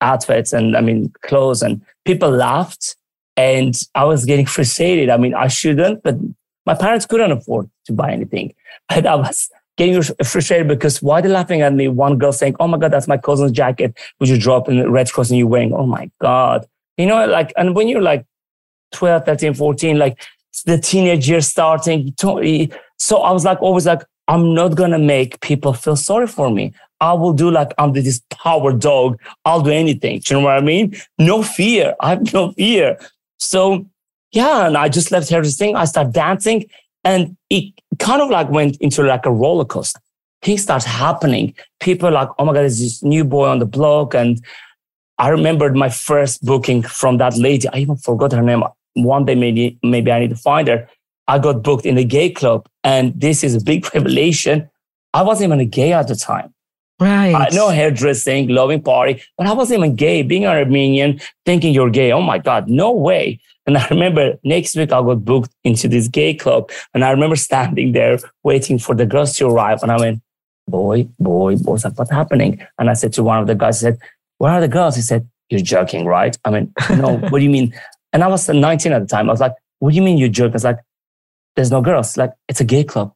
outfits 0.02 0.54
and 0.54 0.76
I 0.78 0.82
mean, 0.82 1.12
clothes 1.24 1.62
and 1.62 1.82
people 2.06 2.30
laughed 2.30 2.96
And 3.38 3.74
I 3.96 4.04
was 4.04 4.26
getting 4.26 4.46
frustrated. 4.56 5.10
I 5.10 5.18
mean, 5.18 5.34
I 5.34 5.48
shouldn't, 5.48 6.04
but 6.04 6.16
my 6.66 6.76
parents 6.76 7.06
couldn't 7.06 7.32
afford 7.32 7.70
to 7.86 7.94
buy 7.94 8.12
anything. 8.12 8.54
But 8.90 9.06
I 9.06 9.16
was 9.16 9.50
getting 9.78 10.02
frustrated 10.24 10.68
because 10.68 11.02
why 11.02 11.22
they 11.22 11.30
laughing 11.30 11.62
at 11.62 11.74
me? 11.74 11.88
One 11.88 12.18
girl 12.18 12.34
saying, 12.34 12.56
Oh 12.60 12.68
my 12.68 12.78
God, 12.78 12.92
that's 12.92 13.08
my 13.08 13.18
cousin's 13.18 13.52
jacket, 13.52 13.98
which 14.18 14.30
you 14.30 14.38
drop 14.38 14.68
in 14.68 14.80
the 14.80 14.90
Red 14.90 15.12
Cross 15.12 15.30
and 15.30 15.40
you're 15.40 15.48
wearing. 15.48 15.74
Oh 15.74 15.86
my 15.86 16.12
God. 16.20 16.68
You 16.98 17.06
know, 17.06 17.26
like, 17.28 17.54
and 17.56 17.76
when 17.76 17.88
you're 17.88 18.02
like 18.02 18.26
12, 18.92 19.26
13, 19.26 19.54
14, 19.54 19.98
like 19.98 20.20
the 20.66 20.78
teenage 20.78 21.30
years 21.30 21.48
starting. 21.48 22.14
So 22.98 23.18
I 23.22 23.32
was 23.32 23.46
like, 23.46 23.62
always 23.62 23.86
like, 23.86 24.02
I'm 24.28 24.54
not 24.54 24.76
to 24.76 25.00
make 25.00 25.40
people 25.42 25.74
feel 25.74 25.96
sorry 25.96 26.28
for 26.28 26.50
me. 26.52 26.74
I 27.02 27.14
will 27.14 27.34
do 27.34 27.50
like 27.50 27.74
I'm 27.78 27.94
this 27.94 28.22
power 28.30 28.74
dog. 28.74 29.20
I'll 29.46 29.62
do 29.62 29.72
anything. 29.72 30.20
Do 30.20 30.34
you 30.34 30.40
know 30.40 30.46
what 30.46 30.58
I 30.58 30.62
mean? 30.62 30.96
No 31.18 31.42
fear. 31.42 31.96
I 32.00 32.10
have 32.10 32.34
no 32.34 32.52
fear. 32.52 33.00
So 33.38 33.86
yeah, 34.32 34.68
and 34.68 34.78
I 34.78 34.90
just 34.90 35.12
left 35.12 35.32
everything. 35.32 35.76
I 35.76 35.86
started 35.86 36.14
dancing 36.14 36.66
and 37.04 37.36
it 37.50 37.74
kind 37.98 38.22
of 38.22 38.30
like 38.30 38.50
went 38.50 38.78
into 38.78 39.04
like 39.04 39.26
a 39.26 39.32
roller 39.32 39.66
coaster. 39.66 40.00
Things 40.42 40.64
start 40.64 40.84
happening. 40.84 41.54
People 41.80 42.12
like, 42.12 42.30
oh 42.38 42.46
my 42.46 42.54
God, 42.54 42.62
there's 42.62 42.80
this 42.80 43.04
new 43.04 43.24
boy 43.24 43.48
on 43.48 43.60
the 43.60 43.66
block. 43.66 44.14
And 44.14 44.42
I 45.18 45.30
remembered 45.30 45.76
my 45.76 45.90
first 45.90 46.46
booking 46.46 46.82
from 46.84 47.18
that 47.18 47.36
lady. 47.38 47.68
I 47.70 47.78
even 47.80 47.98
forgot 47.98 48.32
her 48.32 48.42
name. 48.42 48.64
One 48.94 49.26
day, 49.26 49.36
maybe, 49.36 49.78
maybe 49.84 50.12
I 50.12 50.20
need 50.20 50.30
to 50.30 50.36
find 50.36 50.68
her. 50.68 50.88
I 51.28 51.40
got 51.40 51.64
booked 51.64 51.86
in 51.86 51.98
a 51.98 52.04
gay 52.04 52.30
club. 52.30 52.68
And 52.84 53.20
this 53.20 53.44
is 53.44 53.56
a 53.56 53.62
big 53.62 53.86
revelation. 53.94 54.70
I 55.14 55.24
wasn't 55.24 55.50
even 55.50 55.60
a 55.60 55.66
gay 55.66 55.94
at 55.94 56.08
the 56.08 56.16
time. 56.16 56.54
Right. 57.00 57.34
I 57.34 57.48
know 57.56 57.70
hairdressing, 57.70 58.50
loving 58.50 58.82
party, 58.82 59.24
but 59.38 59.48
I 59.48 59.54
wasn't 59.54 59.80
even 59.80 59.96
gay. 59.96 60.22
Being 60.22 60.46
an 60.46 60.52
Armenian, 60.52 61.22
thinking 61.46 61.74
you're 61.74 61.90
gay. 61.90 62.12
Oh 62.12 62.22
my 62.22 62.38
God, 62.38 62.68
no 62.70 62.92
way. 62.92 63.40
And 63.70 63.78
I 63.78 63.88
remember 63.90 64.34
next 64.44 64.76
week 64.76 64.92
I 64.92 65.00
got 65.00 65.24
booked 65.24 65.52
into 65.64 65.88
this 65.88 66.08
gay 66.08 66.34
club. 66.34 66.72
And 66.96 67.06
I 67.06 67.12
remember 67.12 67.36
standing 67.36 67.92
there 67.92 68.18
waiting 68.42 68.80
for 68.80 68.96
the 68.96 69.06
girls 69.06 69.36
to 69.36 69.48
arrive. 69.48 69.84
And 69.84 69.92
I 69.92 70.00
went, 70.00 70.24
boy, 70.68 71.08
boy, 71.20 71.56
boy, 71.56 71.78
like, 71.84 71.96
what's 71.96 72.10
happening? 72.10 72.66
And 72.80 72.90
I 72.90 72.94
said 72.94 73.14
to 73.14 73.24
one 73.24 73.38
of 73.38 73.46
the 73.46 73.54
guys, 73.54 73.84
I 73.84 73.92
said, 73.92 74.00
where 74.40 74.54
are 74.54 74.60
the 74.60 74.68
girls? 74.68 74.96
He 74.96 75.04
said, 75.04 75.30
you're 75.52 75.62
joking, 75.62 76.08
right? 76.08 76.36
I 76.46 76.50
mean, 76.50 76.74
no, 76.90 77.18
what 77.18 77.38
do 77.38 77.44
you 77.44 77.52
mean? 77.52 77.76
And 78.12 78.24
I 78.24 78.28
was 78.28 78.50
19 78.50 78.92
at 78.92 79.02
the 79.02 79.08
time. 79.08 79.30
I 79.30 79.34
was 79.34 79.40
like, 79.40 79.54
what 79.78 79.92
do 79.92 79.96
you 79.96 80.02
mean 80.02 80.18
you're 80.18 80.30
joking? 80.30 80.54
I 80.54 80.56
was 80.56 80.64
like, 80.64 80.80
there's 81.56 81.70
no 81.70 81.80
girls. 81.84 82.18
Like, 82.18 82.32
it's 82.48 82.60
a 82.60 82.64
gay 82.64 82.84
club. 82.84 83.14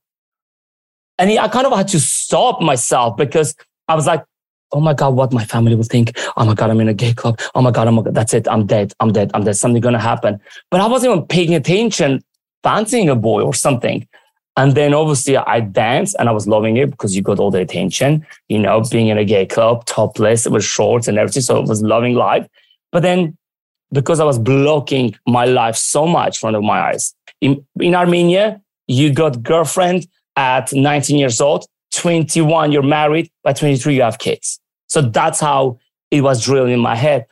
And 1.18 1.32
I 1.32 1.48
kind 1.48 1.66
of 1.66 1.76
had 1.76 1.88
to 1.88 2.00
stop 2.00 2.62
myself 2.62 3.18
because 3.18 3.56
I 3.88 3.96
was 3.96 4.06
like, 4.06 4.24
oh 4.74 4.82
my 4.82 4.94
God, 4.94 5.16
what 5.16 5.32
my 5.32 5.46
family 5.46 5.76
will 5.76 5.84
think. 5.84 6.18
Oh 6.36 6.46
my 6.46 6.54
God, 6.54 6.70
I'm 6.70 6.82
in 6.82 6.90
a 6.90 6.94
gay 6.94 7.14
club. 7.14 7.40
Oh 7.56 7.62
my 7.62 7.72
God, 7.72 7.88
I'm, 7.88 8.04
that's 8.14 8.34
it. 8.34 8.48
I'm 8.50 8.66
dead. 8.66 8.94
I'm 9.00 9.12
dead. 9.12 9.32
I'm 9.34 9.44
dead. 9.44 9.56
Something 9.56 9.82
going 9.82 9.94
to 9.94 10.00
happen. 10.00 10.40
But 10.70 10.82
I 10.82 10.88
wasn't 10.88 11.14
even 11.14 11.28
paying 11.28 11.56
attention, 11.56 12.24
fancying 12.64 13.10
a 13.10 13.16
boy 13.16 13.42
or 13.42 13.54
something. 13.54 14.08
And 14.56 14.76
then 14.76 14.94
obviously 14.94 15.38
I 15.38 15.62
danced 15.62 16.16
and 16.20 16.30
I 16.30 16.32
was 16.32 16.48
loving 16.48 16.78
it 16.78 16.92
because 16.92 17.16
you 17.16 17.22
got 17.22 17.40
all 17.40 17.50
the 17.50 17.60
attention, 17.60 18.26
you 18.50 18.60
know, 18.60 18.84
being 18.92 19.08
in 19.08 19.18
a 19.18 19.26
gay 19.26 19.46
club, 19.46 19.86
topless, 19.86 20.46
it 20.46 20.52
was 20.52 20.64
shorts 20.64 21.08
and 21.08 21.18
everything. 21.18 21.42
So 21.42 21.60
it 21.60 21.68
was 21.68 21.82
loving 21.82 22.14
life. 22.16 22.48
But 22.92 23.02
then 23.02 23.38
because 23.92 24.20
I 24.20 24.26
was 24.26 24.40
blocking 24.40 25.16
my 25.28 25.46
life 25.46 25.76
so 25.76 26.06
much 26.06 26.38
in 26.38 26.40
front 26.40 26.56
of 26.56 26.64
my 26.64 26.82
eyes 26.82 27.16
in, 27.42 27.66
in 27.80 27.96
Armenia, 27.96 28.62
you 28.88 29.14
got 29.14 29.42
girlfriend 29.44 30.08
at 30.36 30.74
19 30.74 31.18
years 31.18 31.40
old, 31.40 31.66
21, 31.94 32.72
you're 32.72 32.82
married. 32.82 33.30
By 33.44 33.54
23, 33.54 33.96
you 33.96 34.02
have 34.02 34.18
kids. 34.18 34.60
So 34.94 35.02
that's 35.02 35.40
how 35.40 35.80
it 36.12 36.22
was 36.22 36.46
drilled 36.46 36.70
in 36.70 36.80
my 36.80 36.96
head. 36.96 37.26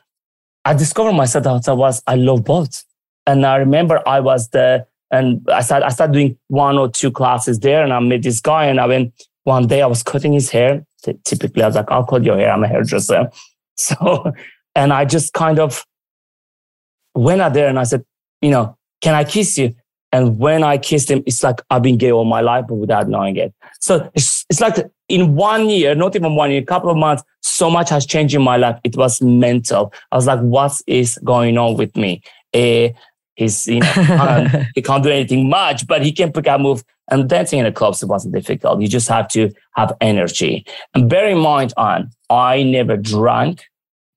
I 0.64 0.74
discovered 0.74 1.12
myself 1.12 1.44
that 1.44 1.68
I 1.68 1.72
was, 1.72 2.02
I 2.08 2.16
love 2.16 2.42
both. 2.42 2.82
And 3.24 3.46
I 3.46 3.54
remember 3.54 4.02
I 4.04 4.18
was 4.18 4.48
the, 4.48 4.84
and 5.12 5.48
I 5.48 5.60
started, 5.60 5.86
I 5.86 5.90
started 5.90 6.12
doing 6.12 6.38
one 6.48 6.76
or 6.76 6.90
two 6.90 7.12
classes 7.12 7.60
there 7.60 7.84
and 7.84 7.92
I 7.92 8.00
met 8.00 8.22
this 8.24 8.40
guy 8.40 8.64
and 8.64 8.80
I 8.80 8.86
went, 8.86 9.14
one 9.44 9.68
day 9.68 9.80
I 9.80 9.86
was 9.86 10.02
cutting 10.02 10.32
his 10.32 10.50
hair. 10.50 10.84
Typically 11.24 11.62
I 11.62 11.66
was 11.66 11.76
like, 11.76 11.88
I'll 11.88 12.04
cut 12.04 12.24
your 12.24 12.36
hair. 12.36 12.50
I'm 12.50 12.64
a 12.64 12.68
hairdresser. 12.68 13.30
So, 13.74 14.32
and 14.74 14.92
I 14.92 15.06
just 15.06 15.32
kind 15.32 15.58
of 15.58 15.86
went 17.14 17.40
out 17.40 17.54
there 17.54 17.68
and 17.68 17.78
I 17.78 17.84
said, 17.84 18.04
you 18.42 18.50
know, 18.50 18.76
can 19.00 19.14
I 19.14 19.24
kiss 19.24 19.56
you? 19.56 19.74
And 20.12 20.38
when 20.38 20.62
I 20.62 20.76
kissed 20.76 21.10
him, 21.10 21.22
it's 21.26 21.42
like 21.42 21.60
I've 21.70 21.82
been 21.82 21.96
gay 21.96 22.12
all 22.12 22.24
my 22.24 22.42
life, 22.42 22.66
but 22.68 22.74
without 22.74 23.08
knowing 23.08 23.36
it. 23.36 23.54
So 23.80 24.10
it's, 24.14 24.44
it's 24.50 24.60
like 24.60 24.76
in 25.08 25.34
one 25.34 25.68
year, 25.68 25.94
not 25.94 26.14
even 26.14 26.36
one 26.36 26.50
year, 26.50 26.60
a 26.60 26.64
couple 26.64 26.90
of 26.90 26.96
months, 26.96 27.22
so 27.40 27.70
much 27.70 27.88
has 27.90 28.04
changed 28.04 28.34
in 28.34 28.42
my 28.42 28.56
life. 28.56 28.78
It 28.84 28.96
was 28.96 29.22
mental. 29.22 29.92
I 30.12 30.16
was 30.16 30.26
like, 30.26 30.40
what 30.40 30.80
is 30.86 31.18
going 31.24 31.56
on 31.56 31.76
with 31.76 31.96
me? 31.96 32.22
Uh, 32.52 32.88
he's, 33.36 33.66
you 33.66 33.80
know, 33.80 34.46
he 34.74 34.82
can't 34.82 35.02
do 35.02 35.10
anything 35.10 35.48
much, 35.48 35.86
but 35.86 36.02
he 36.02 36.12
can 36.12 36.30
pick 36.30 36.46
up 36.46 36.60
move. 36.60 36.84
And 37.10 37.28
dancing 37.28 37.58
in 37.58 37.64
the 37.64 37.72
clubs, 37.72 38.02
it 38.02 38.06
wasn't 38.06 38.34
difficult. 38.34 38.80
You 38.80 38.88
just 38.88 39.08
have 39.08 39.28
to 39.28 39.50
have 39.76 39.94
energy. 40.00 40.64
And 40.94 41.10
bear 41.10 41.28
in 41.28 41.38
mind, 41.38 41.72
on 41.76 42.10
I 42.30 42.62
never 42.62 42.96
drank, 42.96 43.64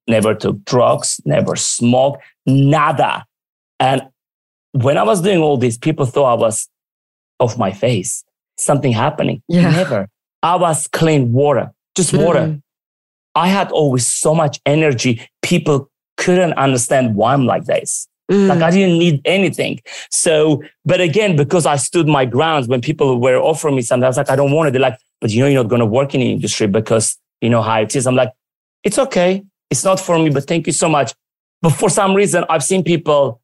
never 0.07 0.35
took 0.35 0.63
drugs, 0.65 1.19
never 1.25 1.55
smoked, 1.55 2.23
nada. 2.45 3.25
And 3.79 4.03
when 4.75 4.97
I 4.97 5.03
was 5.03 5.21
doing 5.21 5.39
all 5.39 5.55
this, 5.55 5.77
people 5.77 6.05
thought 6.05 6.25
I 6.25 6.33
was 6.33 6.67
off 7.39 7.57
my 7.57 7.71
face, 7.71 8.25
something 8.57 8.91
happening. 8.91 9.41
Yeah. 9.47 9.71
Never. 9.71 10.09
I 10.43 10.55
was 10.57 10.87
clean 10.89 11.31
water, 11.31 11.71
just 11.95 12.11
mm. 12.11 12.23
water. 12.23 12.59
I 13.35 13.47
had 13.47 13.71
always 13.71 14.05
so 14.05 14.35
much 14.35 14.59
energy. 14.65 15.27
People 15.41 15.89
couldn't 16.17 16.53
understand 16.53 17.15
why 17.15 17.33
I'm 17.33 17.45
like 17.45 17.65
this. 17.65 18.07
Mm. 18.29 18.49
Like 18.49 18.61
I 18.61 18.71
didn't 18.71 18.99
need 18.99 19.21
anything. 19.23 19.79
So, 20.11 20.61
but 20.83 20.99
again, 20.99 21.37
because 21.37 21.65
I 21.65 21.77
stood 21.77 22.07
my 22.07 22.25
grounds 22.25 22.67
when 22.67 22.81
people 22.81 23.19
were 23.19 23.37
offering 23.37 23.75
me 23.75 23.81
something, 23.81 24.03
I 24.03 24.09
was 24.09 24.17
like, 24.17 24.29
I 24.29 24.35
don't 24.35 24.51
want 24.51 24.67
it. 24.67 24.71
They're 24.71 24.81
like, 24.81 24.99
but 25.21 25.31
you 25.31 25.41
know, 25.41 25.47
you're 25.47 25.63
not 25.63 25.69
going 25.69 25.79
to 25.79 25.85
work 25.85 26.13
in 26.13 26.19
the 26.19 26.31
industry 26.31 26.67
because 26.67 27.17
you 27.39 27.49
know 27.49 27.61
how 27.61 27.79
it 27.79 27.95
is. 27.95 28.07
I'm 28.07 28.15
like, 28.15 28.31
it's 28.83 28.99
okay. 28.99 29.43
It's 29.69 29.85
not 29.85 29.99
for 30.01 30.19
me, 30.19 30.29
but 30.31 30.47
thank 30.47 30.67
you 30.67 30.73
so 30.73 30.89
much. 30.89 31.13
But 31.61 31.71
for 31.71 31.89
some 31.89 32.13
reason, 32.13 32.43
I've 32.49 32.63
seen 32.63 32.83
people 32.83 33.41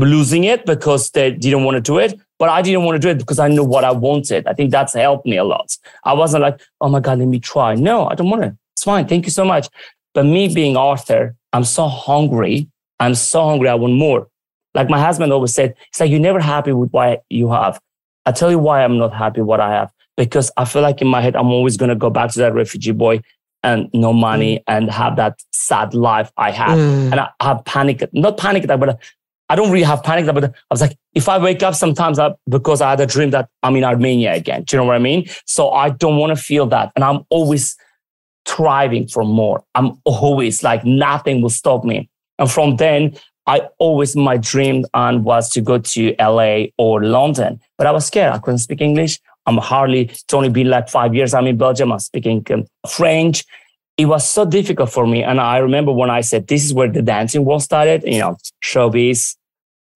losing 0.00 0.44
it 0.44 0.66
because 0.66 1.10
they 1.10 1.30
didn't 1.30 1.64
want 1.64 1.76
to 1.76 1.80
do 1.80 1.98
it. 1.98 2.18
But 2.38 2.50
I 2.50 2.62
didn't 2.62 2.84
want 2.84 2.96
to 2.96 2.98
do 2.98 3.08
it 3.08 3.18
because 3.18 3.38
I 3.38 3.48
knew 3.48 3.64
what 3.64 3.84
I 3.84 3.92
wanted. 3.92 4.46
I 4.46 4.52
think 4.52 4.70
that's 4.70 4.94
helped 4.94 5.26
me 5.26 5.36
a 5.36 5.44
lot. 5.44 5.76
I 6.04 6.12
wasn't 6.12 6.42
like, 6.42 6.60
oh 6.80 6.88
my 6.88 7.00
God, 7.00 7.18
let 7.18 7.28
me 7.28 7.40
try. 7.40 7.74
No, 7.74 8.06
I 8.06 8.14
don't 8.14 8.28
want 8.28 8.42
to. 8.42 8.56
It's 8.74 8.84
fine. 8.84 9.06
Thank 9.06 9.24
you 9.24 9.30
so 9.30 9.44
much. 9.44 9.68
But 10.12 10.24
me 10.24 10.52
being 10.52 10.76
Arthur, 10.76 11.34
I'm 11.52 11.64
so 11.64 11.88
hungry. 11.88 12.68
I'm 13.00 13.14
so 13.14 13.46
hungry. 13.46 13.68
I 13.68 13.74
want 13.74 13.94
more. 13.94 14.28
Like 14.74 14.90
my 14.90 15.00
husband 15.00 15.32
always 15.32 15.54
said, 15.54 15.74
it's 15.88 16.00
like 16.00 16.10
you're 16.10 16.20
never 16.20 16.40
happy 16.40 16.72
with 16.72 16.90
what 16.90 17.24
you 17.30 17.50
have. 17.50 17.80
I 18.26 18.32
tell 18.32 18.50
you 18.50 18.58
why 18.58 18.84
I'm 18.84 18.98
not 18.98 19.14
happy 19.14 19.40
what 19.40 19.60
I 19.60 19.72
have. 19.72 19.90
Because 20.16 20.50
I 20.56 20.64
feel 20.64 20.82
like 20.82 21.00
in 21.00 21.08
my 21.08 21.20
head, 21.20 21.36
I'm 21.36 21.48
always 21.48 21.76
going 21.76 21.88
to 21.88 21.94
go 21.94 22.10
back 22.10 22.30
to 22.32 22.38
that 22.40 22.54
refugee 22.54 22.92
boy 22.92 23.20
and 23.62 23.90
no 23.92 24.12
money 24.12 24.56
mm. 24.56 24.62
and 24.66 24.90
have 24.90 25.16
that 25.16 25.38
sad 25.52 25.94
life 25.94 26.30
I 26.36 26.50
had. 26.50 26.78
Mm. 26.78 27.12
And 27.12 27.20
I 27.20 27.28
have 27.40 27.64
panic, 27.64 28.08
not 28.12 28.36
panic 28.36 28.66
but 28.66 29.00
I 29.48 29.56
don't 29.56 29.70
really 29.70 29.84
have 29.84 30.02
panic, 30.02 30.26
but 30.26 30.44
I 30.44 30.52
was 30.70 30.80
like, 30.80 30.98
if 31.14 31.28
I 31.28 31.38
wake 31.38 31.62
up 31.62 31.74
sometimes 31.74 32.18
I, 32.18 32.34
because 32.48 32.80
I 32.80 32.90
had 32.90 33.00
a 33.00 33.06
dream 33.06 33.30
that 33.30 33.48
I'm 33.62 33.76
in 33.76 33.84
Armenia 33.84 34.34
again, 34.34 34.64
do 34.64 34.76
you 34.76 34.82
know 34.82 34.86
what 34.86 34.96
I 34.96 34.98
mean? 34.98 35.26
So 35.44 35.70
I 35.70 35.90
don't 35.90 36.16
want 36.16 36.36
to 36.36 36.42
feel 36.42 36.66
that. 36.66 36.92
And 36.96 37.04
I'm 37.04 37.24
always 37.30 37.76
thriving 38.44 39.06
for 39.06 39.24
more. 39.24 39.64
I'm 39.74 40.00
always 40.04 40.62
like, 40.62 40.84
nothing 40.84 41.42
will 41.42 41.50
stop 41.50 41.84
me. 41.84 42.08
And 42.38 42.50
from 42.50 42.76
then, 42.76 43.16
I 43.46 43.68
always, 43.78 44.16
my 44.16 44.36
dream 44.36 44.84
and 44.94 45.24
was 45.24 45.50
to 45.50 45.60
go 45.60 45.78
to 45.78 46.14
LA 46.18 46.66
or 46.78 47.04
London, 47.04 47.60
but 47.78 47.86
I 47.86 47.92
was 47.92 48.06
scared. 48.06 48.32
I 48.32 48.38
couldn't 48.38 48.58
speak 48.58 48.80
English. 48.80 49.20
I'm 49.46 49.58
hardly, 49.58 50.06
it's 50.06 50.34
only 50.34 50.48
been 50.48 50.68
like 50.68 50.88
five 50.88 51.14
years 51.14 51.32
I'm 51.32 51.46
in 51.46 51.56
Belgium. 51.56 51.92
I'm 51.92 52.00
speaking 52.00 52.44
um, 52.50 52.64
French 52.88 53.44
it 53.96 54.06
was 54.06 54.30
so 54.30 54.44
difficult 54.44 54.92
for 54.92 55.06
me. 55.06 55.22
And 55.22 55.40
I 55.40 55.58
remember 55.58 55.92
when 55.92 56.10
I 56.10 56.20
said, 56.20 56.48
this 56.48 56.64
is 56.64 56.74
where 56.74 56.88
the 56.88 57.02
dancing 57.02 57.44
world 57.44 57.62
started, 57.62 58.02
you 58.04 58.18
know, 58.18 58.36
showbiz, 58.62 59.36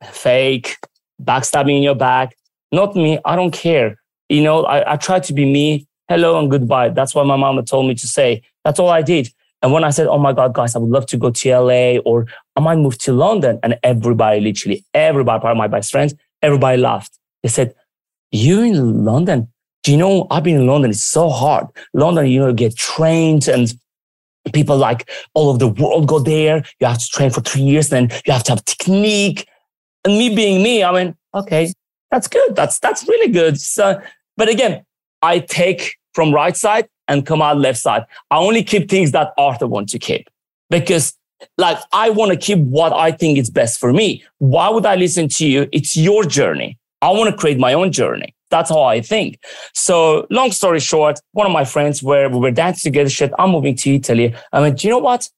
fake, 0.05 0.77
backstabbing 1.23 1.77
in 1.77 1.83
your 1.83 1.95
back. 1.95 2.37
Not 2.73 2.97
me. 2.97 3.19
I 3.25 3.37
don't 3.37 3.51
care. 3.51 4.01
You 4.29 4.43
know, 4.43 4.65
I, 4.65 4.93
I 4.93 4.97
tried 4.97 5.25
to 5.25 5.35
be 5.35 5.45
me. 5.45 5.87
Hello 6.09 6.39
and 6.39 6.51
goodbye. 6.51 6.89
That's 6.89 7.15
what 7.15 7.27
my 7.27 7.37
mama 7.37 7.63
told 7.63 7.87
me 7.87 7.95
to 7.95 8.07
say. 8.07 8.43
That's 8.65 8.79
all 8.79 8.89
I 8.89 9.03
did. 9.03 9.29
And 9.63 9.73
when 9.73 9.85
I 9.85 9.91
said, 9.91 10.07
oh 10.07 10.19
my 10.19 10.33
God, 10.33 10.55
guys, 10.55 10.75
I 10.75 10.79
would 10.79 10.91
love 10.91 11.07
to 11.07 11.19
go 11.19 11.31
to 11.31 11.59
LA 11.59 11.99
or 11.99 12.27
I 12.57 12.61
might 12.61 12.77
move 12.77 12.97
to 12.99 13.13
London. 13.13 13.59
And 13.63 13.79
everybody, 13.83 14.41
literally 14.41 14.85
everybody, 14.95 15.41
part 15.41 15.53
of 15.53 15.59
my 15.59 15.69
best 15.69 15.91
friends, 15.91 16.15
everybody 16.41 16.79
laughed. 16.79 17.19
They 17.43 17.51
said, 17.51 17.75
you 18.31 18.63
in 18.63 19.05
London? 19.05 19.53
Do 19.83 19.93
you 19.93 19.99
know, 19.99 20.27
I've 20.31 20.45
been 20.45 20.57
in 20.57 20.67
London. 20.67 20.91
It's 20.91 21.03
so 21.03 21.29
hard. 21.29 21.67
London, 21.93 22.27
you 22.27 22.41
know, 22.41 22.53
get 22.53 22.77
trained 22.77 23.49
and 23.49 23.73
people 24.53 24.77
like 24.77 25.09
all 25.35 25.49
over 25.51 25.59
the 25.59 25.69
world 25.69 26.09
go 26.09 26.19
there. 26.19 26.65
You 26.81 26.87
have 26.87 26.99
to 26.99 27.09
train 27.09 27.31
for 27.31 27.41
three 27.41 27.63
years, 27.63 27.89
then 27.89 28.11
you 28.27 28.33
have 28.33 28.45
to 28.45 28.53
have 28.53 28.65
technique. 28.65 29.47
And 30.05 30.19
me 30.19 30.35
being 30.35 30.63
me, 30.63 30.83
I 30.83 30.93
mean, 30.93 31.17
okay, 31.35 31.73
that's 32.11 32.27
good. 32.29 32.57
That's 32.57 32.79
that's 32.79 33.07
really 33.07 33.33
good. 33.33 33.61
So, 33.61 34.01
but 34.37 34.49
again, 34.49 34.85
I 35.23 35.41
take 35.41 35.97
from 36.15 36.33
right 36.33 36.57
side 36.57 36.89
and 37.09 37.27
come 37.27 37.43
out 37.43 37.59
left 37.59 37.79
side. 37.79 38.05
I 38.31 38.39
only 38.39 38.63
keep 38.65 38.89
things 38.89 39.13
that 39.13 39.33
Arthur 39.37 39.67
wants 39.67 39.93
to 39.93 39.99
keep 39.99 40.29
because 40.71 41.15
Like, 41.57 41.79
I 41.93 42.11
want 42.11 42.33
to 42.33 42.37
keep 42.37 42.59
what 42.59 42.93
I 42.93 43.13
think 43.13 43.39
is 43.39 43.49
best 43.51 43.81
for 43.81 43.93
me. 43.93 44.23
Why 44.39 44.69
would 44.69 44.85
I 44.85 44.97
listen 44.97 45.29
to 45.29 45.47
you? 45.47 45.69
It's 45.73 45.97
your 45.97 46.25
journey. 46.25 46.77
I 47.01 47.11
want 47.11 47.31
to 47.31 47.37
create 47.37 47.59
my 47.59 47.73
own 47.73 47.93
journey. 47.93 48.35
That's 48.51 48.71
how 48.71 48.83
I 48.83 49.01
think. 49.01 49.39
So, 49.75 50.27
long 50.31 50.51
story 50.51 50.81
short, 50.81 51.21
one 51.33 51.47
of 51.47 51.53
my 51.53 51.65
friends 51.65 52.03
where 52.03 52.29
we 52.29 52.39
were 52.39 52.51
dancing 52.51 52.91
together, 52.91 53.11
said, 53.11 53.33
I'm 53.39 53.51
moving 53.51 53.77
to 53.77 53.95
Italy. 53.95 54.35
I 54.53 54.61
went, 54.61 54.83
you 54.85 54.91
know 54.91 54.99
what? 54.99 55.29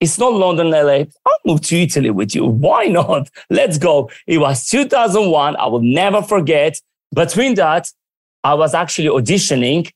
It's 0.00 0.18
not 0.18 0.32
London, 0.32 0.70
LA. 0.70 1.04
I'll 1.26 1.40
move 1.46 1.62
to 1.62 1.76
Italy 1.76 2.10
with 2.10 2.34
you. 2.34 2.44
Why 2.46 2.86
not? 2.86 3.28
Let's 3.50 3.78
go. 3.78 4.10
It 4.26 4.38
was 4.38 4.66
2001. 4.66 5.56
I 5.56 5.66
will 5.66 5.80
never 5.80 6.22
forget. 6.22 6.78
Between 7.14 7.54
that, 7.54 7.90
I 8.44 8.54
was 8.54 8.74
actually 8.74 9.08
auditioning 9.08 9.90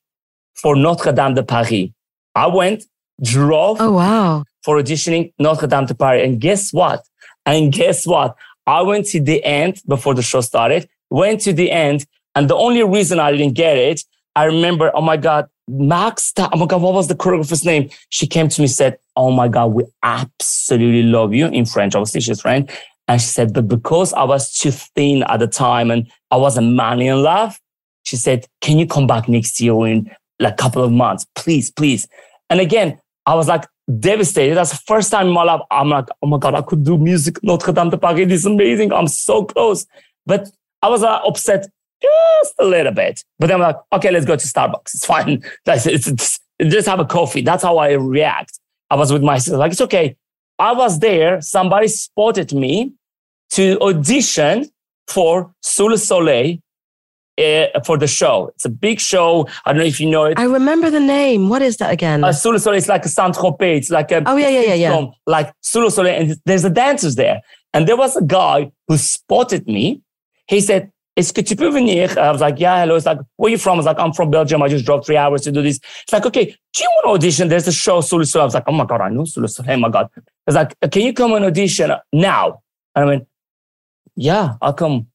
for 0.55 0.77
Notre 0.77 1.13
Dame 1.13 1.35
de 1.35 1.43
Paris. 1.43 1.91
I 2.35 2.47
went, 2.47 2.85
drove. 3.23 3.81
Oh, 3.81 3.93
wow. 3.93 4.45
For 4.63 4.77
auditioning 4.77 5.33
Notre 5.39 5.67
Dame 5.67 5.87
de 5.87 5.95
Paris. 5.95 6.25
And 6.25 6.41
guess 6.41 6.73
what? 6.73 7.05
And 7.45 7.73
guess 7.73 8.07
what? 8.07 8.37
I 8.67 8.83
went 8.83 9.07
to 9.07 9.21
the 9.21 9.43
end 9.45 9.83
before 9.87 10.15
the 10.15 10.23
show 10.23 10.41
started, 10.41 10.89
went 11.11 11.41
to 11.43 11.53
the 11.53 11.71
end. 11.71 12.07
And 12.35 12.49
the 12.49 12.57
only 12.57 12.83
reason 12.83 13.19
I 13.19 13.33
didn't 13.33 13.55
get 13.55 13.77
it, 13.77 14.03
I 14.37 14.45
remember, 14.45 14.91
oh 14.95 15.01
my 15.01 15.17
God, 15.17 15.49
Max, 15.69 16.33
oh 16.39 16.57
my 16.57 16.67
God, 16.67 16.83
what 16.83 16.95
was 16.95 17.09
the 17.09 17.15
choreographer's 17.15 17.65
name? 17.65 17.91
She 18.09 18.27
came 18.27 18.49
to 18.49 18.61
me 18.61 18.67
said, 18.67 18.99
oh 19.17 19.31
my 19.31 19.49
God, 19.49 19.69
we 19.69 19.85
absolutely 20.03 21.03
love 21.05 21.33
you 21.35 21.47
in 21.47 21.65
French. 21.65 21.95
Obviously, 21.95 22.21
she's 22.21 22.41
French. 22.41 22.71
And 23.09 23.21
she 23.21 23.27
said, 23.27 23.53
but 23.53 23.69
because 23.69 24.13
I 24.13 24.23
was 24.25 24.53
too 24.53 24.71
thin 24.71 25.25
at 25.25 25.39
the 25.39 25.47
time 25.47 25.91
and 25.91 26.11
I 26.31 26.37
wasn't 26.37 26.75
manly 26.75 27.09
in 27.09 27.23
love, 27.23 27.59
she 28.05 28.17
said, 28.17 28.47
can 28.61 28.79
you 28.79 28.87
come 28.87 29.07
back 29.07 29.29
next 29.29 29.61
year 29.61 29.75
in 29.87 30.11
like 30.39 30.55
a 30.55 30.57
couple 30.57 30.83
of 30.83 30.93
months? 30.93 31.27
Please, 31.35 31.71
please. 31.71 32.09
And 32.49 32.61
again, 32.61 33.01
I 33.27 33.35
was 33.35 33.49
like 33.49 33.67
devastated. 33.99 34.55
That's 34.55 34.71
the 34.71 34.83
first 34.87 35.11
time 35.11 35.27
in 35.29 35.33
my 35.33 35.43
life. 35.43 35.61
I'm 35.71 35.91
like, 35.91 36.07
oh 36.23 36.27
my 36.27 36.39
God, 36.39 36.55
I 36.55 36.63
could 36.63 36.85
do 36.85 36.99
music 36.99 37.43
Notre 37.43 37.73
Dame 37.73 37.91
de 37.91 37.99
Paris. 37.99 38.31
Is 38.31 38.47
amazing. 38.47 38.93
I'm 38.93 39.09
so 39.09 39.45
close. 39.45 39.87
But 40.27 40.51
I 40.83 40.89
was 40.89 41.03
uh, 41.03 41.21
upset 41.27 41.69
just 42.03 42.55
a 42.59 42.65
little 42.65 42.93
bit. 42.93 43.25
But 43.39 43.49
then 43.49 43.57
I'm 43.57 43.63
like, 43.63 43.77
okay, 43.93 44.11
let's 44.11 44.27
go 44.27 44.37
to 44.37 44.47
Starbucks. 44.47 44.95
It's 44.95 45.07
fine. 45.07 45.43
It's, 45.67 45.87
it's, 45.87 46.09
it's, 46.09 46.41
just 46.75 46.89
have 46.89 47.01
a 47.01 47.05
coffee. 47.05 47.41
That's 47.43 47.63
how 47.63 47.79
I 47.79 47.93
react. 47.93 48.59
I 48.91 48.97
was 48.97 49.13
with 49.13 49.23
my 49.23 49.39
sister, 49.39 49.57
like, 49.57 49.73
it's 49.73 49.81
okay. 49.81 50.17
I 50.59 50.73
was 50.73 50.99
there. 50.99 51.41
Somebody 51.41 51.89
spotted 51.89 52.53
me 52.53 52.93
to 53.51 53.79
audition 53.81 54.71
for 55.09 55.55
Sous 55.63 56.05
Soleil 56.05 56.59
uh, 57.39 57.81
for 57.85 57.97
the 57.97 58.07
show. 58.07 58.51
It's 58.55 58.65
a 58.65 58.69
big 58.69 59.01
show. 59.01 59.49
I 59.65 59.73
don't 59.73 59.79
know 59.79 59.87
if 59.87 60.01
you 60.01 60.09
know 60.11 60.25
it. 60.27 60.39
I 60.39 60.45
remember 60.45 60.91
the 60.91 61.01
name. 61.01 61.49
What 61.49 61.63
is 61.63 61.79
that 61.79 61.91
again? 61.91 62.23
Uh, 62.23 62.33
Soleil 62.33 62.75
is 62.75 62.89
like 62.89 63.05
a 63.05 63.09
Saint 63.09 63.35
Tropez. 63.35 63.77
It's 63.77 63.91
like 63.91 64.13
a 64.13 64.23
oh 64.27 64.37
yeah 64.37 64.49
yeah 64.49 64.61
yeah 64.61 64.75
yeah. 64.75 64.91
Film, 64.91 65.13
like 65.27 65.53
Sous 65.63 65.95
Soleil, 65.95 66.21
and 66.21 66.37
there's 66.45 66.65
a 66.65 66.71
dancers 66.71 67.17
there. 67.17 67.41
And 67.73 67.87
there 67.87 67.97
was 67.97 68.17
a 68.17 68.23
guy 68.23 68.73
who 68.89 68.97
spotted 68.99 69.67
me. 69.67 70.03
He 70.47 70.61
said, 70.61 70.91
Est-ce 71.21 71.35
que 71.35 71.43
tu 71.43 71.55
peux 71.55 71.69
venir? 71.69 72.19
I 72.19 72.31
was 72.33 72.41
like, 72.41 72.59
yeah, 72.59 72.81
hello. 72.81 72.97
It's 72.97 73.05
like, 73.05 73.19
where 73.37 73.49
are 73.49 73.51
you 73.51 73.59
from? 73.59 73.75
I 73.75 73.77
was 73.77 73.87
like, 73.87 73.99
I'm 73.99 74.13
from 74.15 74.31
Belgium. 74.31 74.63
I 74.63 74.69
just 74.69 74.87
drove 74.87 75.05
three 75.05 75.19
hours 75.19 75.43
to 75.43 75.53
do 75.53 75.61
this. 75.61 75.79
It's 76.03 76.13
like, 76.13 76.25
okay, 76.25 76.47
do 76.47 76.83
you 76.83 76.89
want 76.95 77.05
to 77.05 77.11
audition? 77.11 77.49
There's 77.49 77.69
a 77.69 77.73
show, 77.73 77.97
le 77.97 78.03
Soleil. 78.03 78.41
I 78.41 78.45
was 78.45 78.55
like, 78.55 78.65
oh 78.67 78.73
my 78.73 78.87
God, 78.87 79.03
I 79.03 79.11
know 79.11 79.27
le 79.37 79.49
Soleil. 79.49 79.75
Oh 79.75 79.77
my 79.77 79.91
God. 79.91 80.09
It's 80.47 80.57
like, 80.57 80.75
uh, 80.81 80.89
can 80.89 81.03
you 81.03 81.13
come 81.13 81.35
and 81.35 81.45
audition 81.45 81.93
now? 82.11 82.63
And 82.95 83.05
I 83.05 83.05
went, 83.05 83.29
yeah, 84.17 84.55
I'll 84.63 84.73
come. 84.73 85.09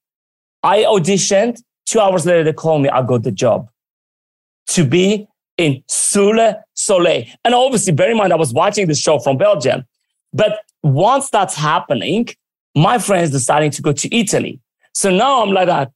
I 0.62 0.84
auditioned. 0.84 1.62
Two 1.88 2.00
hours 2.00 2.26
later, 2.26 2.44
they 2.44 2.54
called 2.54 2.84
me. 2.84 2.90
I 2.90 3.02
got 3.02 3.24
the 3.24 3.32
job 3.32 3.68
to 4.68 4.86
be 4.86 5.28
in 5.58 5.84
Sous 5.88 6.34
le 6.34 6.64
Soleil. 6.76 7.26
And 7.44 7.56
obviously, 7.56 7.94
bear 7.94 8.12
in 8.12 8.18
mind, 8.18 8.32
I 8.32 8.36
was 8.36 8.54
watching 8.54 8.88
the 8.88 8.96
show 8.96 9.18
from 9.18 9.38
Belgium. 9.38 9.86
But 10.34 10.60
once 10.84 11.32
that's 11.32 11.56
happening, 11.56 12.28
my 12.76 13.00
friends 13.00 13.32
deciding 13.32 13.72
to 13.72 13.82
go 13.82 13.92
to 13.92 14.16
Italy. 14.16 14.60
So 14.94 15.10
now 15.10 15.42
I'm 15.42 15.52
like 15.52 15.68
that, 15.68 15.92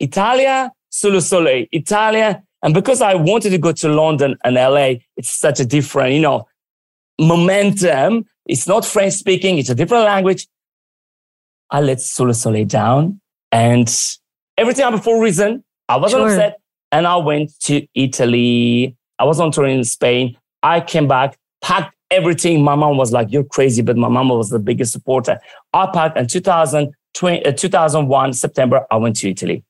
Italia, 0.00 0.72
Sous 0.90 1.10
le 1.10 1.20
Soleil, 1.20 1.66
Italia. 1.72 2.42
And 2.62 2.74
because 2.74 3.00
I 3.00 3.14
wanted 3.14 3.50
to 3.50 3.58
go 3.58 3.72
to 3.72 3.88
London 3.88 4.36
and 4.44 4.56
LA, 4.56 4.94
it's 5.16 5.30
such 5.30 5.60
a 5.60 5.64
different, 5.64 6.14
you 6.14 6.20
know, 6.20 6.48
momentum. 7.20 8.26
It's 8.46 8.66
not 8.66 8.84
French 8.84 9.14
speaking. 9.14 9.58
It's 9.58 9.70
a 9.70 9.74
different 9.74 10.04
language. 10.04 10.46
I 11.70 11.80
let 11.80 12.00
Sous 12.00 12.26
le 12.26 12.34
Soleil 12.34 12.64
down 12.64 13.20
and 13.52 13.92
everything 14.56 14.84
happened 14.84 15.04
for 15.04 15.16
a 15.16 15.20
reason. 15.20 15.64
I 15.88 15.96
wasn't 15.96 16.20
sure. 16.20 16.30
upset 16.30 16.60
and 16.92 17.06
I 17.06 17.16
went 17.16 17.50
to 17.64 17.86
Italy. 17.94 18.96
I 19.18 19.24
was 19.24 19.40
on 19.40 19.50
tour 19.50 19.66
in 19.66 19.84
Spain. 19.84 20.36
I 20.62 20.80
came 20.80 21.08
back, 21.08 21.38
packed 21.62 21.94
everything. 22.10 22.62
My 22.62 22.74
mom 22.74 22.96
was 22.96 23.12
like, 23.12 23.30
You're 23.30 23.44
crazy, 23.44 23.82
but 23.82 23.96
my 23.96 24.08
mom 24.08 24.28
was 24.28 24.50
the 24.50 24.58
biggest 24.58 24.92
supporter. 24.92 25.38
I 25.72 25.86
packed 25.92 26.16
in 26.16 26.26
2000, 26.26 26.92
20, 27.14 27.46
uh, 27.46 27.52
2001, 27.52 28.32
September, 28.34 28.86
I 28.90 28.96
went 28.96 29.16
to 29.16 29.30
Italy. 29.30 29.64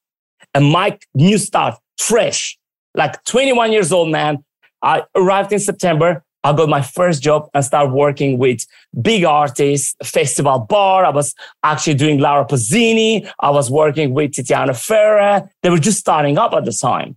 And 0.54 0.66
my 0.66 0.98
new 1.14 1.38
start, 1.38 1.78
fresh, 1.98 2.58
like 2.94 3.22
21 3.24 3.72
years 3.72 3.92
old 3.92 4.10
man. 4.10 4.44
I 4.82 5.02
arrived 5.14 5.52
in 5.52 5.58
September. 5.58 6.22
I 6.44 6.52
got 6.52 6.68
my 6.68 6.80
first 6.80 7.22
job 7.22 7.48
and 7.54 7.64
started 7.64 7.92
working 7.92 8.38
with 8.38 8.64
big 9.02 9.24
artists, 9.24 9.96
Festivalbar. 10.04 11.04
I 11.04 11.10
was 11.10 11.34
actually 11.64 11.94
doing 11.94 12.20
Laura 12.20 12.44
Pausini. 12.44 13.28
I 13.40 13.50
was 13.50 13.68
working 13.68 14.14
with 14.14 14.32
Tiziano 14.32 14.76
Ferro. 14.80 15.48
They 15.62 15.70
were 15.70 15.78
just 15.78 15.98
starting 15.98 16.38
up 16.38 16.52
at 16.52 16.64
the 16.64 16.72
time. 16.72 17.16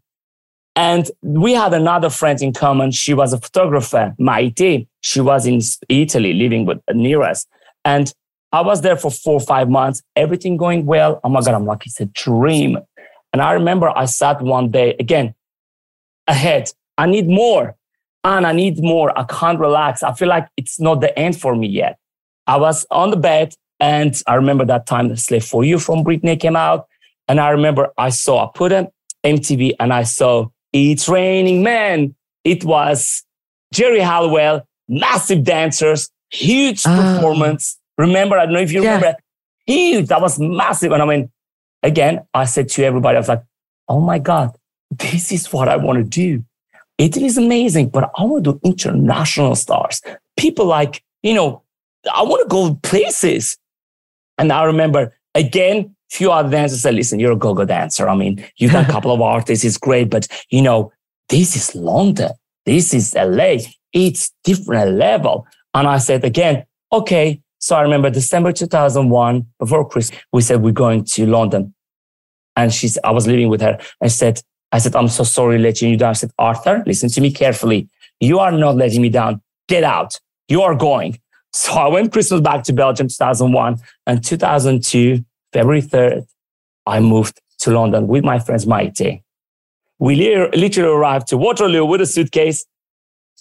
And 0.75 1.11
we 1.21 1.53
had 1.53 1.73
another 1.73 2.09
friend 2.09 2.41
in 2.41 2.53
common. 2.53 2.91
She 2.91 3.13
was 3.13 3.33
a 3.33 3.37
photographer, 3.37 4.15
Maite. 4.19 4.87
She 5.01 5.21
was 5.21 5.45
in 5.45 5.61
Italy 5.89 6.33
living 6.33 6.65
with 6.65 6.79
near 6.93 7.21
us. 7.21 7.45
And 7.85 8.11
I 8.51 8.61
was 8.61 8.81
there 8.81 8.97
for 8.97 9.11
four 9.11 9.35
or 9.35 9.39
five 9.41 9.69
months, 9.69 10.01
everything 10.15 10.57
going 10.57 10.85
well. 10.85 11.19
Oh 11.23 11.29
my 11.29 11.41
God, 11.41 11.53
I'm 11.53 11.65
like, 11.65 11.85
it's 11.85 11.99
a 11.99 12.05
dream. 12.05 12.79
And 13.31 13.41
I 13.41 13.53
remember 13.53 13.95
I 13.95 14.05
sat 14.05 14.41
one 14.41 14.71
day 14.71 14.95
again 14.99 15.35
ahead. 16.27 16.71
I 16.97 17.05
need 17.05 17.27
more 17.27 17.75
and 18.23 18.45
I 18.45 18.51
need 18.51 18.81
more. 18.81 19.17
I 19.17 19.23
can't 19.23 19.59
relax. 19.59 20.03
I 20.03 20.13
feel 20.13 20.27
like 20.27 20.47
it's 20.57 20.79
not 20.79 21.01
the 21.01 21.17
end 21.17 21.39
for 21.39 21.55
me 21.55 21.67
yet. 21.67 21.97
I 22.47 22.57
was 22.57 22.85
on 22.91 23.11
the 23.11 23.17
bed 23.17 23.53
and 23.79 24.21
I 24.27 24.35
remember 24.35 24.65
that 24.65 24.85
time 24.85 25.07
the 25.07 25.17
Slave 25.17 25.45
for 25.45 25.63
You 25.63 25.79
from 25.79 26.03
Britney 26.03 26.39
came 26.39 26.55
out. 26.55 26.87
And 27.27 27.39
I 27.39 27.49
remember 27.49 27.89
I 27.97 28.09
saw, 28.09 28.45
I 28.45 28.49
put 28.53 28.71
an 28.71 28.87
MTV 29.23 29.75
and 29.79 29.93
I 29.93 30.03
saw 30.03 30.47
It's 30.73 31.07
Raining 31.07 31.63
Man. 31.63 32.15
It 32.43 32.63
was 32.63 33.23
Geri 33.71 33.99
Halliwell, 33.99 34.67
massive 34.87 35.43
dancers, 35.43 36.09
huge 36.31 36.83
oh. 36.85 37.15
performance. 37.15 37.79
Remember, 37.97 38.37
I 38.37 38.45
don't 38.45 38.53
know 38.53 38.61
if 38.61 38.71
you 38.71 38.83
yeah. 38.83 38.95
remember, 38.95 39.17
huge. 39.65 40.07
That 40.07 40.21
was 40.21 40.39
massive. 40.39 40.91
And 40.91 41.01
I 41.01 41.05
mean, 41.05 41.31
again, 41.83 42.25
I 42.33 42.45
said 42.45 42.69
to 42.69 42.83
everybody, 42.83 43.15
I 43.15 43.19
was 43.19 43.29
like, 43.29 43.43
oh 43.87 43.99
my 43.99 44.19
God, 44.19 44.55
this 44.91 45.31
is 45.31 45.51
what 45.51 45.67
I 45.67 45.77
want 45.77 45.97
to 45.97 46.03
do. 46.03 46.43
Italy 46.97 47.27
is 47.27 47.37
amazing, 47.37 47.89
but 47.89 48.11
I 48.17 48.23
want 48.23 48.43
to 48.43 48.53
do 48.53 48.59
international 48.63 49.55
stars. 49.55 50.01
People 50.37 50.65
like, 50.65 51.03
you 51.23 51.33
know, 51.33 51.63
I 52.13 52.23
want 52.23 52.43
to 52.43 52.49
go 52.49 52.75
places. 52.83 53.57
And 54.37 54.51
I 54.51 54.63
remember 54.63 55.15
again, 55.35 55.95
few 56.09 56.31
other 56.31 56.49
dancers 56.49 56.81
said, 56.81 56.95
listen, 56.95 57.19
you're 57.19 57.31
a 57.31 57.37
go-go 57.37 57.65
dancer. 57.65 58.09
I 58.09 58.15
mean, 58.15 58.43
you've 58.57 58.71
done 58.71 58.85
a 58.85 58.91
couple 58.91 59.11
of 59.11 59.21
artists, 59.35 59.63
it's 59.63 59.77
great, 59.77 60.09
but 60.09 60.27
you 60.49 60.61
know, 60.61 60.91
this 61.29 61.55
is 61.55 61.75
London. 61.75 62.31
This 62.65 62.93
is 62.93 63.15
LA. 63.15 63.57
It's 63.93 64.31
different 64.43 64.97
level. 64.97 65.47
And 65.73 65.87
I 65.87 65.97
said 65.99 66.23
again, 66.23 66.65
okay. 66.91 67.41
So 67.59 67.75
I 67.75 67.81
remember 67.81 68.09
December 68.09 68.51
2001, 68.51 69.45
before 69.59 69.87
Christmas, 69.87 70.19
we 70.31 70.41
said 70.41 70.61
we're 70.61 70.71
going 70.71 71.03
to 71.03 71.25
London. 71.25 71.73
And 72.55 72.73
she's, 72.73 72.97
I 73.03 73.11
was 73.11 73.27
living 73.27 73.49
with 73.49 73.61
her. 73.61 73.77
I 74.01 74.07
said, 74.07 74.41
I 74.71 74.79
said, 74.79 74.95
I'm 74.95 75.07
so 75.07 75.23
sorry 75.23 75.59
letting 75.59 75.89
you 75.89 75.97
down. 75.97 76.11
I 76.11 76.13
said, 76.13 76.31
Arthur, 76.37 76.83
listen 76.85 77.09
to 77.09 77.21
me 77.21 77.31
carefully. 77.31 77.89
You 78.19 78.39
are 78.39 78.51
not 78.51 78.75
letting 78.75 79.01
me 79.01 79.09
down. 79.09 79.41
Get 79.67 79.83
out. 79.83 80.19
You 80.47 80.61
are 80.61 80.75
going. 80.75 81.19
So 81.51 81.73
I 81.73 81.87
went 81.87 82.11
Christmas 82.11 82.41
back 82.41 82.61
to 82.65 82.73
Belgium 82.73 83.07
2001 83.07 83.79
and 84.05 84.23
2002, 84.23 85.25
February 85.51 85.81
3rd, 85.81 86.27
I 86.85 86.99
moved 86.99 87.41
to 87.61 87.71
London 87.71 88.07
with 88.07 88.23
my 88.23 88.37
friends 88.37 88.67
Maite. 88.67 89.23
We 89.97 90.15
literally 90.15 90.91
arrived 90.91 91.27
to 91.29 91.37
Waterloo 91.37 91.85
with 91.85 92.01
a 92.01 92.05
suitcase 92.05 92.65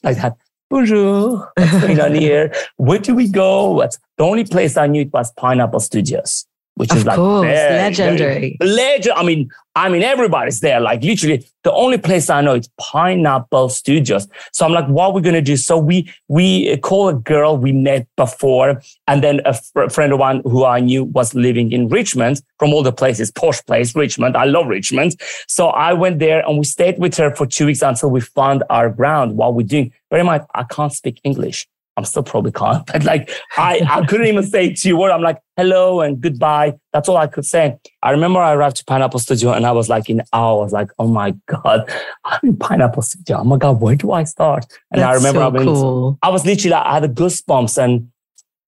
like 0.03 0.17
that. 0.17 0.37
Bonjour. 0.71 1.51
What's 1.57 1.81
going 1.81 2.01
on 2.01 2.15
here? 2.15 2.53
Where 2.77 2.99
do 2.99 3.15
we 3.15 3.29
go? 3.29 3.71
What's 3.71 3.99
the 4.19 4.25
only 4.25 4.45
place 4.45 4.77
I 4.77 4.87
knew 4.87 5.03
it 5.03 5.13
was 5.13 5.33
Pineapple 5.33 5.81
Studios 5.81 6.48
which 6.79 6.93
of 6.93 6.99
is 6.99 7.05
like 7.05 7.17
course, 7.17 7.43
very, 7.43 7.75
legendary. 7.75 8.57
Very 8.61 8.71
legend. 8.71 9.15
I 9.17 9.25
mean, 9.25 9.51
I 9.75 9.89
mean, 9.89 10.03
everybody's 10.03 10.61
there. 10.61 10.81
Like 10.81 11.03
literally, 11.03 11.45
the 11.65 11.73
only 11.73 11.99
place 11.99 12.31
I 12.31 12.41
know 12.41 12.55
is 12.55 12.69
Pineapple 12.79 13.69
Studios. 13.69 14.29
So 14.53 14.65
I'm 14.65 14.73
like, 14.73 14.87
what 14.87 15.07
are 15.07 15.13
we 15.13 15.21
gonna 15.21 15.43
do? 15.43 15.57
So 15.57 15.77
we 15.77 16.13
we 16.29 16.77
call 16.79 17.09
a 17.09 17.15
girl 17.15 17.57
we 17.57 17.73
met 17.73 18.07
before, 18.17 18.81
and 19.09 19.23
then 19.23 19.41
a 19.45 19.55
fr- 19.55 19.89
friend 19.89 20.13
of 20.13 20.21
mine 20.21 20.43
who 20.45 20.65
I 20.65 20.79
knew 20.79 21.05
was 21.05 21.35
living 21.35 21.73
in 21.73 21.89
Richmond. 21.89 22.41
From 22.59 22.73
all 22.73 22.83
the 22.83 22.93
places, 22.93 23.31
posh 23.31 23.65
place, 23.67 23.95
Richmond. 23.95 24.37
I 24.37 24.45
love 24.45 24.67
Richmond. 24.69 25.21
So 25.49 25.69
I 25.69 25.93
went 25.93 26.21
there 26.21 26.47
and 26.47 26.59
we 26.59 26.65
stayed 26.65 26.99
with 26.99 27.17
her 27.17 27.35
for 27.35 27.47
two 27.47 27.67
weeks 27.67 27.83
until 27.83 28.11
we 28.11 28.21
found 28.21 28.63
our 28.71 28.89
ground. 28.91 29.37
While 29.37 29.53
we're 29.53 29.67
doing, 29.67 29.93
very 30.11 30.25
much, 30.25 30.45
I 30.55 30.65
can't 30.65 30.93
speak 30.93 31.21
English. 31.25 31.69
I'm 31.99 32.05
still 32.05 32.23
probably 32.23 32.53
can't, 32.53 32.87
but 32.87 33.03
like 33.13 33.29
I, 33.57 33.81
I 33.91 34.07
couldn't 34.07 34.29
even 34.29 34.45
say 34.45 34.73
two 34.73 34.97
words. 34.97 35.13
I'm 35.13 35.21
like, 35.21 35.41
hello 35.57 36.01
and 36.01 36.21
goodbye. 36.21 36.75
That's 36.93 37.09
all 37.09 37.17
I 37.17 37.27
could 37.27 37.45
say. 37.45 37.77
I 38.05 38.13
remember 38.13 38.39
I 38.39 38.53
arrived 38.55 38.77
to 38.77 38.85
Pineapple 38.85 39.19
Studio 39.19 39.53
and 39.53 39.67
I 39.67 39.73
was 39.73 39.89
like 39.89 40.09
in 40.09 40.23
awe. 40.33 40.61
I 40.61 40.63
was 40.63 40.73
like, 40.73 40.91
oh 41.01 41.09
my 41.09 41.33
God, 41.47 41.93
I'm 42.25 42.41
in 42.45 42.57
Pineapple 42.57 43.03
Studio. 43.03 43.39
Oh 43.39 43.45
my 43.45 43.57
God, 43.57 43.81
where 43.81 43.97
do 43.97 44.13
I 44.13 44.23
start? 44.23 44.65
And 44.93 45.03
That's 45.03 45.11
I 45.11 45.15
remember 45.15 45.41
so 45.41 45.45
I, 45.45 45.49
went, 45.49 45.67
cool. 45.67 46.19
I 46.23 46.29
was 46.29 46.47
literally, 46.47 46.71
like, 46.71 46.87
I 46.87 47.01
had 47.01 47.15
goosebumps 47.17 47.83
and, 47.83 48.13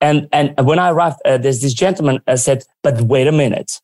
and, 0.01 0.29
and 0.33 0.67
when 0.67 0.81
I 0.81 0.91
arrived, 0.91 1.19
uh, 1.25 1.39
there's 1.39 1.61
this 1.61 1.75
gentleman 1.75 2.21
uh, 2.27 2.35
said, 2.35 2.65
but 2.83 3.01
wait 3.03 3.29
a 3.29 3.33
minute. 3.33 3.81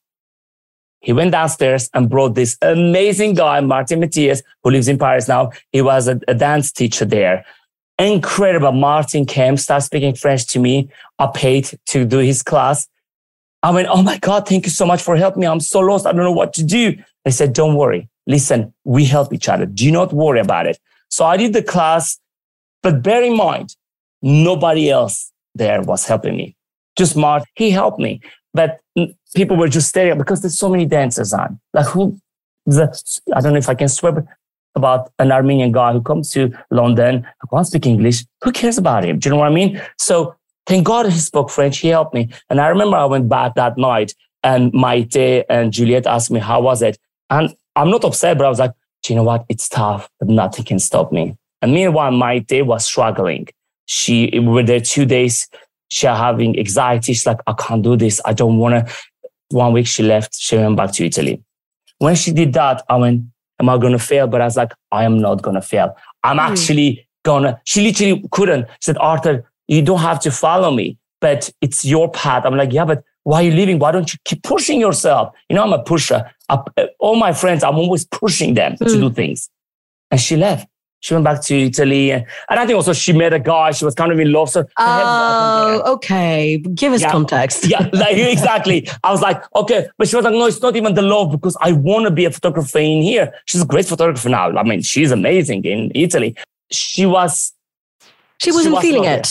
He 1.01 1.13
went 1.13 1.31
downstairs 1.31 1.89
and 1.95 2.11
brought 2.11 2.35
this 2.35 2.57
amazing 2.63 3.35
guy, 3.35 3.61
Martin 3.61 4.01
Matthias, 4.01 4.43
who 4.65 4.71
lives 4.73 4.89
in 4.89 4.99
Paris 4.99 5.29
now. 5.29 5.53
He 5.71 5.83
was 5.83 6.09
a, 6.09 6.19
a 6.27 6.35
dance 6.35 6.73
teacher 6.73 7.05
there 7.05 7.45
incredible. 7.99 8.73
Martin 8.73 9.25
came, 9.25 9.57
started 9.57 9.85
speaking 9.85 10.15
French 10.15 10.47
to 10.49 10.59
me. 10.59 10.89
I 11.19 11.29
paid 11.35 11.79
to 11.87 12.05
do 12.05 12.19
his 12.19 12.43
class. 12.43 12.89
I 13.63 13.71
went, 13.71 13.89
Oh 13.91 14.03
my 14.03 14.19
God, 14.19 14.47
thank 14.47 14.67
you 14.67 14.71
so 14.71 14.87
much 14.87 15.03
for 15.03 15.17
helping 15.17 15.41
me. 15.41 15.47
I'm 15.47 15.61
so 15.61 15.81
lost. 15.81 16.07
I 16.07 16.13
don't 16.13 16.23
know 16.23 16.33
what 16.33 16.53
to 16.55 16.65
do. 16.65 16.97
They 17.25 17.31
said, 17.31 17.53
Don't 17.53 17.75
worry. 17.75 18.09
Listen, 18.27 18.75
we 18.85 19.05
help 19.05 19.33
each 19.33 19.49
other. 19.49 19.67
Do 19.67 19.91
not 19.91 20.13
worry 20.13 20.41
about 20.41 20.67
it. 20.67 20.79
So 21.09 21.25
I 21.25 21.37
did 21.37 21.53
the 21.53 21.63
class, 21.63 22.19
but 22.83 23.03
bear 23.03 23.23
in 23.23 23.37
mind, 23.37 23.77
nobody 24.23 24.91
else 24.91 25.33
there 25.55 25.81
was 25.83 26.07
helping 26.07 26.37
me. 26.37 26.57
Just 26.97 27.17
Martin. 27.17 27.47
He 27.55 27.71
helped 27.71 27.99
me, 27.99 28.21
but 28.53 28.81
people 29.35 29.57
were 29.57 29.69
just 29.69 29.89
staring 29.89 30.19
because 30.19 30.43
there's 30.43 30.59
so 30.59 30.69
many 30.69 30.87
dancers 30.87 31.33
on. 31.33 31.61
Like 31.73 31.87
who, 31.87 32.19
the, 32.65 32.89
I 33.35 33.41
don't 33.41 33.53
know 33.53 33.59
if 33.59 33.69
I 33.69 33.75
can 33.75 33.89
swear, 33.89 34.13
but 34.13 34.25
about 34.77 35.11
an 35.19 35.33
Armenian 35.33 35.73
guy 35.73 35.93
who 35.93 36.01
comes 36.01 36.31
to 36.31 36.57
London, 36.71 37.27
who 37.41 37.49
can't 37.49 37.67
speak 37.67 37.87
English. 37.87 38.25
Who 38.45 38.53
cares 38.53 38.79
about 38.79 39.05
him? 39.05 39.19
Do 39.19 39.29
you 39.29 39.31
know 39.35 39.41
what 39.41 39.51
I 39.51 39.55
mean? 39.55 39.81
So 39.99 40.37
thank 40.67 40.87
God 40.87 41.07
he 41.07 41.19
spoke 41.19 41.51
French. 41.51 41.79
He 41.79 41.89
helped 41.89 42.15
me. 42.15 42.29
And 42.51 42.61
I 42.61 42.69
remember 42.69 42.97
I 42.97 43.07
went 43.07 43.29
back 43.29 43.55
that 43.55 43.77
night 43.79 44.15
and 44.43 44.73
Maite 44.73 45.45
and 45.49 45.73
Juliet 45.73 46.07
asked 46.07 46.31
me, 46.31 46.39
how 46.39 46.61
was 46.61 46.83
it? 46.83 46.99
And 47.31 47.57
I'm 47.75 47.91
not 47.91 48.05
upset, 48.05 48.39
but 48.39 48.47
I 48.47 48.49
was 48.49 48.61
like, 48.61 48.73
do 49.03 49.13
you 49.13 49.17
know 49.17 49.25
what? 49.25 49.45
It's 49.49 49.69
tough, 49.69 50.09
but 50.21 50.29
nothing 50.29 50.65
can 50.65 50.79
stop 50.79 51.11
me. 51.11 51.37
And 51.63 51.73
meanwhile, 51.73 52.13
Maite 52.13 52.65
was 52.65 52.85
struggling. 52.85 53.49
She, 53.87 54.31
we 54.33 54.41
were 54.41 54.63
there 54.63 54.81
two 54.81 55.05
days. 55.05 55.49
She 55.89 56.07
having 56.07 56.59
anxiety. 56.59 57.13
She's 57.13 57.27
like, 57.27 57.41
I 57.47 57.53
can't 57.53 57.83
do 57.83 57.97
this. 57.97 58.21
I 58.25 58.33
don't 58.33 58.59
want 58.59 58.87
to. 58.87 58.95
One 59.51 59.73
week 59.73 59.87
she 59.87 60.03
left. 60.03 60.35
She 60.35 60.57
went 60.57 60.77
back 60.77 60.93
to 60.93 61.07
Italy. 61.07 61.43
When 61.99 62.17
she 62.17 62.33
did 62.33 62.53
that, 62.55 62.83
I 62.89 62.97
went, 62.97 63.23
am 63.61 63.69
I 63.69 63.79
going 63.79 63.93
to 63.93 63.99
fail? 63.99 64.27
But 64.27 64.41
I 64.41 64.45
was 64.45 64.57
like, 64.57 64.73
I 64.93 65.05
am 65.05 65.19
not 65.19 65.43
going 65.43 65.55
to 65.55 65.63
fail. 65.63 65.97
I'm 66.23 66.39
mm. 66.39 66.51
actually 66.51 67.09
going 67.25 67.45
to, 67.45 67.61
she 67.65 67.83
literally 67.83 68.25
couldn't. 68.31 68.67
She 68.81 68.87
said, 68.87 68.99
Arthur, 68.99 69.49
you 69.69 69.83
don't 69.83 70.01
have 70.01 70.21
to 70.21 70.31
follow 70.31 70.71
me, 70.71 70.99
but 71.21 71.51
it's 71.61 71.85
your 71.85 72.11
path. 72.11 72.45
I'm 72.45 72.57
like, 72.57 72.73
yeah, 72.73 72.85
but 72.85 73.03
why 73.25 73.41
are 73.41 73.43
you 73.43 73.53
leaving? 73.53 73.79
Why 73.79 73.91
don't 73.91 74.13
you 74.13 74.19
keep 74.25 74.43
pushing 74.43 74.81
yourself? 74.81 75.35
You 75.49 75.57
know, 75.57 75.65
I'm 75.65 75.73
a 75.73 75.83
pusher. 75.83 76.31
I, 76.49 76.63
all 77.01 77.17
my 77.17 77.33
friends, 77.33 77.65
I'm 77.65 77.77
always 77.77 78.05
pushing 78.05 78.55
them 78.55 78.75
mm. 78.75 78.87
to 78.87 78.95
hmm. 78.95 79.01
do 79.01 79.11
things. 79.11 79.51
And 80.11 80.21
she 80.21 80.37
left. 80.37 80.69
She 81.01 81.15
went 81.15 81.25
back 81.25 81.43
to 81.43 81.55
Italy. 81.57 82.11
And, 82.11 82.25
and 82.51 82.61
I 82.61 82.67
think 82.67 82.77
also 82.77 82.93
she 82.93 83.13
met 83.13 83.33
a 83.33 83.39
guy. 83.39 83.71
She 83.71 83.85
was 83.85 83.95
kind 83.95 84.11
of 84.13 84.19
in 84.19 84.33
love. 84.33 84.51
So 84.51 84.65
oh, 84.79 85.83
okay. 85.95 86.59
Give 86.75 86.93
us 86.93 87.03
yeah. 87.03 87.11
context. 87.11 87.69
yeah, 87.69 87.89
like, 87.93 88.17
exactly. 88.17 88.89
I 89.05 89.13
was 89.13 89.21
like, 89.21 89.43
okay. 89.55 89.89
But 89.99 90.09
she 90.09 90.17
was 90.17 90.25
like, 90.25 90.35
no, 90.35 90.47
it's 90.47 90.63
not 90.63 90.77
even 90.77 90.95
the 90.95 91.03
love 91.03 91.31
because 91.31 91.57
I 91.61 91.73
want 91.73 92.07
to 92.07 92.11
be 92.11 92.25
a 92.25 92.31
photographer 92.31 92.79
in 92.79 93.03
here. 93.03 93.33
She's 93.45 93.63
a 93.63 93.67
great 93.67 93.87
photographer 93.87 94.29
now. 94.29 94.57
I 94.57 94.63
mean, 94.63 94.83
she's 94.83 95.11
amazing 95.11 95.65
in 95.65 95.93
Italy. 95.95 96.35
She 96.71 97.07
was. 97.07 97.53
She 98.39 98.51
wasn't 98.51 98.67
she 98.67 98.73
was 98.73 98.83
feeling 98.83 99.05
it. 99.05 99.29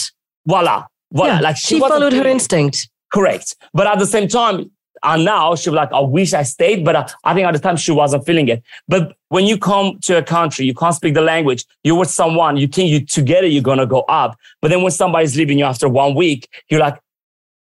Voila. 0.47 0.85
Voila. 1.11 1.35
Yeah, 1.35 1.39
like 1.41 1.57
she, 1.57 1.75
she 1.75 1.79
followed 1.79 2.13
her 2.13 2.27
instinct. 2.27 2.89
Correct. 3.13 3.55
But 3.73 3.87
at 3.87 3.99
the 3.99 4.05
same 4.05 4.27
time, 4.27 4.71
and 5.03 5.25
now 5.25 5.55
she 5.55 5.69
was 5.69 5.77
like, 5.77 5.91
I 5.91 5.99
wish 5.99 6.33
I 6.33 6.43
stayed, 6.43 6.83
but 6.83 6.95
I, 6.95 7.09
I, 7.23 7.33
think 7.33 7.47
at 7.47 7.51
the 7.51 7.59
time 7.59 7.77
she 7.77 7.91
wasn't 7.91 8.25
feeling 8.25 8.47
it. 8.47 8.63
But 8.87 9.15
when 9.29 9.45
you 9.45 9.57
come 9.57 9.99
to 10.01 10.17
a 10.17 10.23
country, 10.23 10.65
you 10.65 10.73
can't 10.73 10.95
speak 10.95 11.13
the 11.13 11.21
language, 11.21 11.65
you're 11.83 11.97
with 11.97 12.09
someone, 12.09 12.57
you 12.57 12.67
think 12.67 12.89
you 12.89 13.05
together, 13.05 13.47
you're 13.47 13.63
going 13.63 13.79
to 13.79 13.85
go 13.85 14.01
up. 14.01 14.37
But 14.61 14.69
then 14.69 14.81
when 14.81 14.91
somebody's 14.91 15.35
leaving 15.37 15.59
you 15.59 15.65
after 15.65 15.89
one 15.89 16.15
week, 16.15 16.49
you're 16.69 16.79
like, 16.79 16.99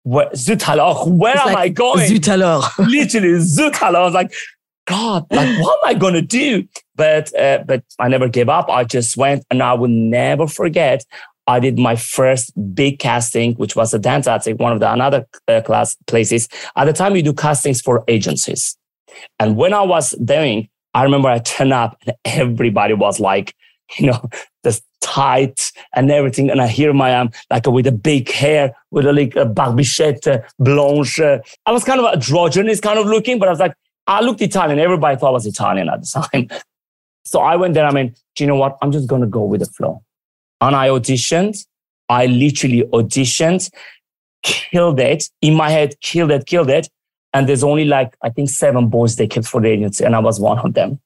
where, 0.03 0.29
zut 0.35 0.68
alors, 0.68 1.07
where 1.09 1.35
it's 1.35 1.40
am 1.42 1.55
like, 1.55 1.59
I 1.59 1.68
going? 1.70 2.09
Zut 2.09 2.29
alors. 2.29 2.68
Literally, 2.79 3.40
zut 3.40 3.83
alors. 3.83 4.03
I 4.03 4.05
was 4.05 4.14
like, 4.14 4.33
God, 4.87 5.27
like, 5.31 5.62
what 5.62 5.81
am 5.83 5.97
I 5.97 5.99
going 5.99 6.14
to 6.14 6.23
do? 6.23 6.68
But, 6.94 7.35
uh, 7.38 7.64
but 7.66 7.83
I 7.99 8.09
never 8.09 8.29
gave 8.29 8.49
up. 8.49 8.68
I 8.68 8.85
just 8.85 9.16
went 9.16 9.44
and 9.51 9.62
I 9.62 9.73
will 9.73 9.88
never 9.88 10.47
forget. 10.47 11.05
I 11.46 11.61
did 11.61 11.78
my 11.78 11.96
first 11.96 12.52
big 12.74 12.98
casting, 12.98 13.54
which 13.54 13.76
was 13.76 13.92
a 13.92 13.98
dance 13.98 14.26
at 14.26 14.46
one 14.59 14.72
of 14.72 14.80
the 14.80 14.90
another 14.92 15.26
uh, 15.48 15.61
class 15.61 15.96
places. 16.07 16.48
At 16.76 16.87
the 16.87 16.92
time, 16.92 17.16
you 17.16 17.22
do 17.22 17.33
castings 17.33 17.80
for 17.80 18.04
agencies. 18.09 18.76
And 19.38 19.57
when 19.57 19.74
I 19.74 19.83
was 19.83 20.12
doing, 20.12 20.68
I 20.94 21.02
remember 21.02 21.28
I 21.28 21.38
turned 21.40 21.72
up 21.72 21.96
and 22.07 22.16
everybody 22.24 22.94
was 22.94 23.20
like, 23.20 23.54
you 23.98 24.07
know, 24.07 24.28
this 24.62 24.83
tight 25.00 25.72
and 25.94 26.11
everything. 26.11 26.50
And 26.50 26.62
I 26.62 26.68
hear 26.68 26.92
my 26.92 27.14
um, 27.14 27.30
like 27.50 27.66
with 27.66 27.87
a 27.87 27.92
big 27.92 28.30
hair, 28.30 28.74
with 28.90 29.07
a 29.07 29.12
like 29.12 29.37
a 29.37 29.44
barbichette, 29.44 30.26
uh, 30.26 30.38
blanche. 30.59 31.20
Uh, 31.20 31.38
I 31.66 31.72
was 31.72 31.85
kind 31.85 32.00
of 32.00 32.12
androgynous 32.12 32.80
kind 32.80 32.98
of 32.98 33.07
looking, 33.07 33.38
but 33.38 33.48
I 33.48 33.50
was 33.50 33.61
like, 33.61 33.74
I 34.07 34.20
looked 34.20 34.40
Italian. 34.40 34.78
Everybody 34.78 35.16
thought 35.16 35.28
I 35.28 35.33
was 35.33 35.46
Italian 35.46 35.88
at 35.88 36.00
the 36.00 36.28
time. 36.33 36.48
So 37.24 37.40
I 37.40 37.57
went 37.57 37.74
there. 37.74 37.87
I 37.87 37.92
mean, 37.92 38.14
do 38.35 38.44
you 38.44 38.48
know 38.48 38.57
what? 38.57 38.76
I'm 38.83 38.92
just 38.92 39.09
going 39.09 39.22
to 39.22 39.26
go 39.26 39.44
with 39.44 39.61
the 39.61 39.66
flow. 39.66 40.02
And 40.64 40.77
I 40.77 40.88
auditioned. 40.88 41.64
I 42.09 42.27
literally 42.27 42.83
auditioned, 42.92 43.70
killed 44.42 45.00
it 45.00 45.24
in 45.40 45.55
my 45.55 45.70
head, 45.70 45.94
killed 46.00 46.31
it, 46.31 46.46
killed 46.46 46.70
it. 46.70 46.88
And 47.33 47.48
there's 47.48 47.64
only 47.64 47.85
like, 47.85 48.14
I 48.22 48.31
think 48.31 48.50
seven 48.50 48.88
boys 48.88 49.16
they 49.16 49.27
kept 49.27 49.46
for 49.46 49.61
the 49.61 49.68
agency, 49.68 50.05
and 50.05 50.14
I 50.14 50.20
was 50.20 50.38
one 50.38 50.59
of 50.59 50.74
them. 50.74 51.00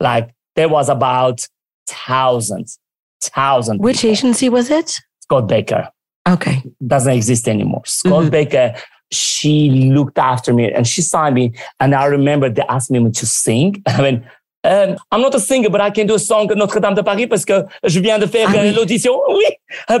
Like 0.00 0.34
there 0.56 0.68
was 0.68 0.88
about 0.88 1.46
thousands, 1.86 2.78
thousands. 3.22 3.80
Which 3.80 3.98
people. 3.98 4.10
agency 4.10 4.48
was 4.48 4.70
it? 4.70 4.98
Scott 5.20 5.46
Baker. 5.46 5.88
Okay. 6.28 6.62
Doesn't 6.86 7.12
exist 7.12 7.48
anymore. 7.48 7.82
Scott 7.84 8.22
mm-hmm. 8.22 8.30
Baker, 8.30 8.74
she 9.10 9.70
looked 9.70 10.18
after 10.18 10.52
me 10.52 10.72
and 10.72 10.86
she 10.86 11.02
signed 11.02 11.34
me. 11.34 11.52
And 11.80 11.94
I 11.94 12.06
remember 12.06 12.48
they 12.48 12.62
asked 12.62 12.90
me 12.90 13.10
to 13.10 13.26
sing. 13.26 13.82
I 13.86 14.02
mean, 14.02 14.26
um, 14.64 14.96
I'm 15.10 15.20
not 15.20 15.34
a 15.34 15.40
singer, 15.40 15.70
but 15.70 15.80
I 15.80 15.90
can 15.90 16.06
do 16.06 16.14
a 16.14 16.18
song 16.18 16.50
at 16.50 16.56
Notre-Dame 16.56 16.94
de 16.94 17.02
Paris 17.02 17.26
parce 17.26 17.44
que 17.44 17.64
je 17.84 18.00
viens 18.00 18.18
de 18.18 18.26
faire 18.26 18.48
ah, 18.48 18.60
oui. 18.62 18.72
l'audition. 18.72 19.12
Oui, 19.28 19.44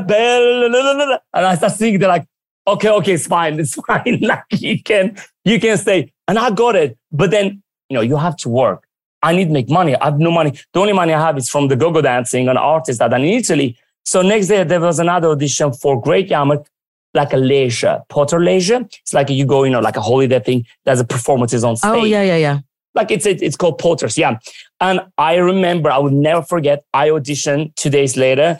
belle. 0.06 1.20
And 1.32 1.46
I 1.46 1.56
start 1.56 1.72
singing. 1.72 1.98
They're 1.98 2.08
like, 2.08 2.26
okay, 2.66 2.90
okay, 2.90 3.12
it's 3.14 3.26
fine. 3.26 3.58
It's 3.58 3.74
fine. 3.86 4.18
like 4.20 4.44
you 4.52 4.82
can, 4.82 5.16
you 5.44 5.58
can 5.58 5.76
stay. 5.76 6.12
And 6.28 6.38
I 6.38 6.50
got 6.50 6.76
it. 6.76 6.96
But 7.10 7.30
then, 7.30 7.62
you 7.88 7.96
know, 7.96 8.02
you 8.02 8.16
have 8.16 8.36
to 8.38 8.48
work. 8.48 8.84
I 9.22 9.34
need 9.34 9.46
to 9.46 9.52
make 9.52 9.68
money. 9.68 9.96
I 9.96 10.06
have 10.06 10.18
no 10.18 10.30
money. 10.30 10.52
The 10.72 10.80
only 10.80 10.92
money 10.92 11.12
I 11.12 11.20
have 11.20 11.38
is 11.38 11.48
from 11.48 11.68
the 11.68 11.76
go-go 11.76 12.00
dancing, 12.02 12.48
an 12.48 12.56
artist 12.56 12.98
that 12.98 13.14
I 13.14 13.18
in 13.18 13.24
Italy. 13.24 13.76
So 14.04 14.22
next 14.22 14.48
day 14.48 14.64
there 14.64 14.80
was 14.80 14.98
another 14.98 15.28
audition 15.28 15.72
for 15.72 16.00
Great 16.00 16.28
Yarmouth, 16.28 16.68
like 17.14 17.32
a 17.32 17.36
leisure, 17.36 18.00
Potter 18.08 18.40
leisure. 18.40 18.80
It's 19.00 19.12
like 19.12 19.30
you 19.30 19.46
go, 19.46 19.62
you 19.62 19.70
know, 19.70 19.80
like 19.80 19.96
a 19.96 20.00
holiday 20.00 20.40
thing. 20.40 20.66
There's 20.84 21.00
a 21.00 21.04
performances 21.04 21.62
on 21.62 21.76
stage. 21.76 21.90
Oh 21.92 22.04
yeah, 22.04 22.22
yeah, 22.22 22.36
yeah. 22.36 22.58
Like 22.94 23.10
it's 23.10 23.26
it's 23.26 23.56
called 23.56 23.78
Potters, 23.78 24.18
yeah. 24.18 24.38
And 24.80 25.00
I 25.16 25.36
remember, 25.36 25.90
I 25.90 25.98
will 25.98 26.10
never 26.10 26.42
forget. 26.42 26.84
I 26.92 27.08
auditioned 27.08 27.74
two 27.76 27.90
days 27.90 28.16
later. 28.16 28.58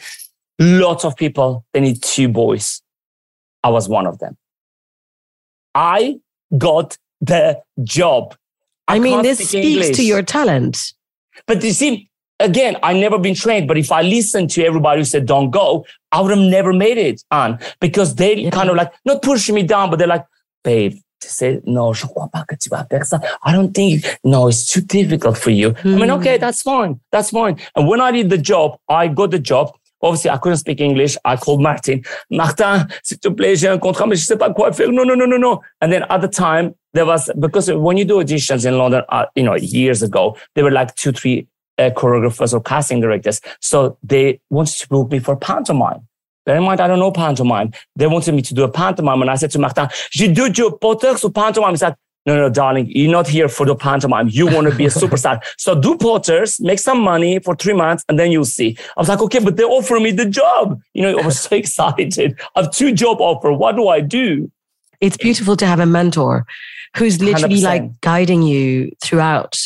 Lots 0.59 1.05
of 1.05 1.17
people. 1.17 1.65
They 1.73 1.81
need 1.81 2.03
two 2.03 2.29
boys. 2.29 2.83
I 3.63 3.69
was 3.69 3.89
one 3.89 4.07
of 4.07 4.19
them. 4.19 4.37
I 5.75 6.21
got 6.57 6.97
the 7.21 7.61
job. 7.83 8.37
I, 8.89 8.97
I 8.97 8.99
mean, 8.99 9.23
this 9.23 9.39
speaks 9.39 9.55
English. 9.55 9.97
to 9.97 10.05
your 10.05 10.23
talent. 10.23 10.79
But 11.47 11.63
you 11.63 11.73
see, 11.73 12.11
again, 12.41 12.77
I 12.83 12.93
never 12.93 13.19
been 13.19 13.35
trained. 13.35 13.69
But 13.69 13.79
if 13.79 13.93
I 13.93 14.03
listened 14.03 14.51
to 14.51 14.65
everybody 14.65 15.01
who 15.01 15.05
said 15.05 15.27
don't 15.27 15.51
go, 15.51 15.87
I 16.11 16.21
would 16.21 16.31
have 16.31 16.47
never 16.47 16.73
made 16.73 16.99
it 16.99 17.23
on 17.31 17.59
because 17.81 18.17
they 18.17 18.37
yeah. 18.37 18.51
kind 18.51 18.69
of 18.69 18.77
like 18.77 18.93
not 19.05 19.23
pushing 19.23 19.55
me 19.55 19.63
down, 19.63 19.91
but 19.91 19.99
they're 19.99 20.09
like, 20.09 20.27
babe, 20.65 20.99
to 21.23 21.29
say, 21.29 21.61
no, 21.65 21.93
je 21.93 22.07
crois 22.07 22.29
pas 22.33 22.45
que 22.47 22.55
tu 22.57 22.69
vas 22.69 22.85
faire 22.89 23.05
ça. 23.05 23.21
I 23.45 23.53
don't 23.53 23.73
think, 23.73 24.05
no, 24.25 24.49
it's 24.49 24.67
too 24.67 24.81
difficult 24.81 25.37
for 25.37 25.51
you. 25.51 25.73
Mm. 25.85 25.95
I 25.95 25.99
mean, 25.99 26.09
hmm. 26.09 26.21
okay, 26.21 26.39
that's 26.39 26.63
fine. 26.63 27.01
That's 27.11 27.31
fine. 27.31 27.57
And 27.75 27.89
when 27.89 28.01
I 28.01 28.13
did 28.13 28.31
the 28.31 28.39
job, 28.39 28.79
I 28.89 29.09
got 29.09 29.31
the 29.31 29.39
job. 29.39 29.73
Obviously, 30.03 30.31
I 30.31 30.39
couldn't 30.39 30.59
speak 30.59 30.81
English. 30.81 31.17
I 31.25 31.37
called 31.37 31.63
Martin. 31.63 32.03
Martin, 32.29 32.89
s'il 33.05 33.19
te 33.19 33.29
plaît, 33.29 33.55
j'ai 33.55 33.69
un 33.69 33.79
contrat, 33.79 34.07
mais 34.07 34.17
je 34.17 34.25
sais 34.25 34.37
pas 34.37 34.51
quoi 34.53 34.73
faire. 34.73 34.91
No, 34.91 35.05
no, 35.05 35.15
no, 35.15 35.27
no, 35.27 35.37
no. 35.37 35.61
And 35.81 35.93
then 35.93 36.05
at 36.11 36.21
the 36.21 36.29
time, 36.29 36.75
there 36.93 37.07
was, 37.07 37.31
because 37.39 37.71
when 37.71 37.97
you 37.97 38.05
do 38.05 38.19
auditions 38.21 38.67
in 38.67 38.77
London, 38.77 39.03
uh, 39.11 39.27
you 39.37 39.45
know, 39.45 39.55
years 39.55 40.03
ago, 40.03 40.37
there 40.55 40.65
were 40.65 40.73
like 40.73 40.95
two, 40.97 41.13
three 41.13 41.47
uh, 41.79 41.91
choreographers 41.91 42.53
or 42.53 42.61
casting 42.61 43.01
directors. 43.01 43.41
So 43.61 43.97
they 44.03 44.41
wanted 44.51 44.77
to 44.81 44.89
book 44.89 45.11
me 45.11 45.21
for 45.21 45.37
pantomime. 45.37 46.07
Bear 46.45 46.57
in 46.57 46.65
mind, 46.65 46.81
I 46.81 46.89
don't 46.89 46.99
know 46.99 47.13
pantomime. 47.13 47.73
They 47.95 48.07
wanted 48.07 48.35
me 48.35 48.43
to 48.43 48.55
do 48.55 48.65
a 48.65 48.69
pantomime. 48.69 49.21
And 49.23 49.31
I 49.31 49.37
said 49.37 49.51
to 49.53 49.59
Martin, 49.59 49.89
je 50.11 50.33
do 50.33 50.49
do 50.49 50.77
Potters 50.81 51.25
ou 51.25 51.31
pantomime. 51.31 51.73
He 51.73 51.77
said, 51.77 51.97
no, 52.25 52.37
no, 52.37 52.49
darling, 52.49 52.87
you're 52.89 53.11
not 53.11 53.27
here 53.27 53.49
for 53.49 53.67
the 53.67 53.75
pantomime. 53.75 54.29
You 54.29 54.47
want 54.47 54.69
to 54.71 54.75
be 54.77 54.87
a 54.87 54.89
superstar. 55.03 55.43
so 55.57 55.79
do 55.81 55.97
Potters, 55.97 56.61
make 56.61 56.79
some 56.79 57.01
money 57.01 57.41
for 57.41 57.57
three 57.57 57.75
months, 57.75 58.05
and 58.09 58.19
then 58.19 58.31
you'll 58.31 58.45
see. 58.45 58.77
I 58.97 59.01
was 59.01 59.09
like, 59.09 59.21
okay, 59.23 59.41
but 59.41 59.57
they 59.57 59.65
offer 59.65 59.99
me 59.99 60.13
the 60.13 60.27
job. 60.27 60.81
You 60.95 61.03
know, 61.03 61.19
I 61.19 61.27
was 61.27 61.41
so 61.49 61.57
excited. 61.57 62.39
I 62.55 62.63
have 62.63 62.71
two 62.71 62.93
job 62.93 63.21
offer. 63.21 63.53
What 63.53 63.77
do 63.77 63.89
I 63.89 64.01
do? 64.01 64.51
It's 65.01 65.17
beautiful 65.17 65.57
to 65.57 65.67
have 65.67 65.81
a 65.81 65.87
mentor 65.87 66.47
who's 66.97 67.21
literally 67.21 67.57
100%. 67.57 67.63
like 67.65 68.01
guiding 68.01 68.43
you 68.43 68.93
throughout. 69.03 69.59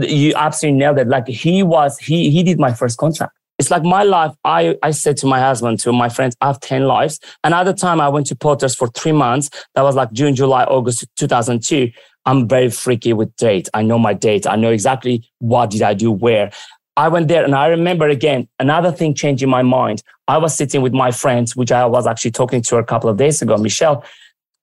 You 0.00 0.32
absolutely 0.36 0.78
nailed 0.78 0.98
it. 0.98 1.08
Like 1.08 1.26
he 1.26 1.64
was, 1.64 1.98
he 1.98 2.30
he 2.30 2.44
did 2.44 2.60
my 2.60 2.72
first 2.72 2.96
contract. 2.98 3.32
It's 3.60 3.70
like 3.70 3.82
my 3.82 4.04
life. 4.04 4.32
I, 4.42 4.78
I 4.82 4.90
said 4.90 5.18
to 5.18 5.26
my 5.26 5.38
husband, 5.38 5.80
to 5.80 5.92
my 5.92 6.08
friends, 6.08 6.34
I 6.40 6.46
have 6.46 6.60
10 6.60 6.86
lives. 6.86 7.20
And 7.44 7.52
at 7.52 7.64
the 7.64 7.74
time 7.74 8.00
I 8.00 8.08
went 8.08 8.26
to 8.28 8.34
Potters 8.34 8.74
for 8.74 8.88
three 8.88 9.12
months. 9.12 9.50
That 9.74 9.82
was 9.82 9.94
like 9.94 10.10
June, 10.12 10.34
July, 10.34 10.64
August 10.64 11.06
2002. 11.16 11.90
I'm 12.24 12.48
very 12.48 12.70
freaky 12.70 13.12
with 13.12 13.36
date. 13.36 13.68
I 13.74 13.82
know 13.82 13.98
my 13.98 14.14
date. 14.14 14.46
I 14.46 14.56
know 14.56 14.70
exactly 14.70 15.30
what 15.40 15.68
did 15.68 15.82
I 15.82 15.92
do 15.92 16.10
where. 16.10 16.50
I 16.96 17.08
went 17.08 17.28
there 17.28 17.44
and 17.44 17.54
I 17.54 17.66
remember 17.66 18.08
again, 18.08 18.48
another 18.58 18.92
thing 18.92 19.12
changed 19.12 19.42
in 19.42 19.50
my 19.50 19.62
mind. 19.62 20.02
I 20.26 20.38
was 20.38 20.56
sitting 20.56 20.80
with 20.80 20.94
my 20.94 21.10
friends, 21.10 21.54
which 21.54 21.70
I 21.70 21.84
was 21.84 22.06
actually 22.06 22.30
talking 22.30 22.62
to 22.62 22.76
a 22.78 22.84
couple 22.84 23.10
of 23.10 23.18
days 23.18 23.42
ago, 23.42 23.58
Michelle, 23.58 24.02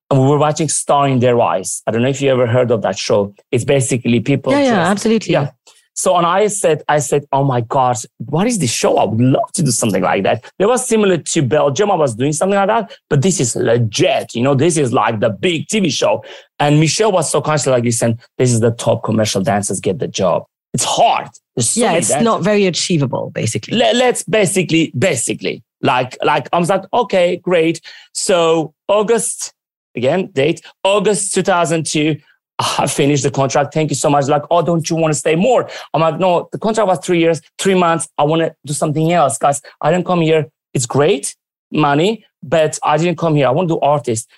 and 0.09 0.19
we 0.19 0.27
were 0.27 0.39
watching 0.39 0.69
Star 0.69 1.07
in 1.07 1.19
Their 1.19 1.39
Eyes. 1.39 1.83
I 1.85 1.91
don't 1.91 2.01
know 2.01 2.09
if 2.09 2.19
you 2.19 2.31
ever 2.31 2.47
heard 2.47 2.71
of 2.71 2.81
that 2.81 2.97
show. 2.97 3.35
It's 3.51 3.63
basically 3.63 4.21
people. 4.21 4.53
Yeah, 4.53 4.63
yeah, 4.63 4.87
absolutely. 4.87 5.33
Yeah. 5.33 5.51
So, 5.97 6.15
and 6.15 6.27
I 6.27 6.45
said, 6.45 6.83
I 6.87 6.99
said, 6.99 7.25
oh 7.31 7.43
my 7.43 7.61
God, 7.61 7.97
what 8.17 8.45
is 8.45 8.59
this 8.59 8.71
show? 8.71 8.97
I 8.97 9.05
would 9.05 9.19
love 9.19 9.51
to 9.53 9.63
do 9.63 9.71
something 9.71 10.03
like 10.03 10.23
that. 10.25 10.45
It 10.59 10.67
was 10.67 10.87
similar 10.87 11.17
to 11.17 11.41
Belgium. 11.41 11.89
I 11.89 11.95
was 11.95 12.13
doing 12.13 12.33
something 12.33 12.55
like 12.55 12.67
that, 12.67 12.95
but 13.09 13.23
this 13.23 13.39
is 13.39 13.55
legit. 13.55 14.35
You 14.35 14.43
know, 14.43 14.53
this 14.53 14.77
is 14.77 14.93
like 14.93 15.21
the 15.21 15.31
big 15.31 15.65
TV 15.65 15.91
show. 15.91 16.23
And 16.59 16.79
Michelle 16.79 17.11
was 17.11 17.31
so 17.31 17.41
constantly 17.41 17.79
like, 17.79 17.85
listen, 17.85 18.19
this 18.37 18.53
is 18.53 18.59
the 18.59 18.69
top 18.69 19.03
commercial 19.03 19.41
dancers 19.41 19.79
get 19.79 19.97
the 19.97 20.07
job. 20.07 20.45
It's 20.71 20.83
hard. 20.83 21.29
So 21.57 21.81
yeah, 21.81 21.93
it's 21.93 22.09
dancers. 22.09 22.23
not 22.23 22.43
very 22.43 22.67
achievable, 22.67 23.31
basically. 23.31 23.75
Let, 23.75 23.95
let's 23.95 24.21
basically, 24.21 24.91
basically, 24.95 25.63
like, 25.81 26.15
like 26.23 26.47
I 26.53 26.59
was 26.59 26.69
like, 26.69 26.83
okay, 26.93 27.37
great. 27.37 27.81
So 28.13 28.75
August, 28.87 29.51
again, 29.95 30.27
date, 30.27 30.61
August 30.83 31.33
2002. 31.33 32.17
I 32.79 32.87
finished 32.87 33.23
the 33.23 33.31
contract. 33.31 33.73
Thank 33.73 33.91
you 33.91 33.95
so 33.95 34.09
much. 34.09 34.27
Like, 34.27 34.43
oh, 34.49 34.61
don't 34.61 34.89
you 34.89 34.95
want 34.95 35.13
to 35.13 35.19
stay 35.19 35.35
more? 35.35 35.69
I'm 35.93 36.01
like, 36.01 36.19
no, 36.19 36.49
the 36.51 36.57
contract 36.57 36.87
was 36.87 36.99
three 36.99 37.19
years, 37.19 37.41
three 37.59 37.75
months. 37.75 38.07
I 38.17 38.23
want 38.23 38.41
to 38.41 38.55
do 38.65 38.73
something 38.73 39.11
else, 39.11 39.37
guys. 39.37 39.61
I 39.81 39.91
didn't 39.91 40.05
come 40.05 40.21
here. 40.21 40.47
It's 40.73 40.85
great 40.85 41.35
money, 41.71 42.25
but 42.43 42.79
I 42.83 42.97
didn't 42.97 43.17
come 43.17 43.35
here. 43.35 43.47
I 43.47 43.51
want 43.51 43.69
to 43.69 43.75
do 43.75 43.79
artist. 43.79 44.29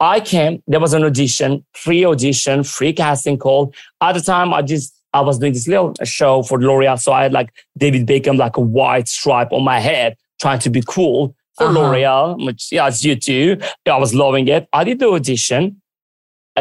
I 0.00 0.20
came. 0.20 0.62
There 0.66 0.80
was 0.80 0.92
an 0.92 1.02
audition, 1.02 1.64
free 1.74 2.04
audition, 2.04 2.62
free 2.62 2.92
casting 2.92 3.38
call. 3.38 3.72
At 4.00 4.12
the 4.12 4.20
time, 4.20 4.54
I 4.54 4.62
just 4.62 4.94
I 5.12 5.22
was 5.22 5.38
doing 5.38 5.52
this 5.52 5.66
little 5.66 5.94
show 6.04 6.42
for 6.42 6.60
L'Oreal, 6.60 7.00
so 7.00 7.12
I 7.12 7.24
had 7.24 7.32
like 7.32 7.52
David 7.76 8.06
Beckham, 8.06 8.36
like 8.36 8.56
a 8.56 8.60
white 8.60 9.08
stripe 9.08 9.52
on 9.52 9.64
my 9.64 9.80
head, 9.80 10.16
trying 10.40 10.60
to 10.60 10.70
be 10.70 10.82
cool 10.86 11.34
for 11.56 11.66
uh-huh. 11.66 11.80
L'Oreal, 11.80 12.44
which 12.46 12.70
yeah, 12.70 12.86
it's 12.86 13.04
you 13.04 13.16
too. 13.16 13.58
I 13.86 13.96
was 13.96 14.14
loving 14.14 14.46
it. 14.48 14.68
I 14.72 14.84
did 14.84 15.00
the 15.00 15.08
audition 15.08 15.80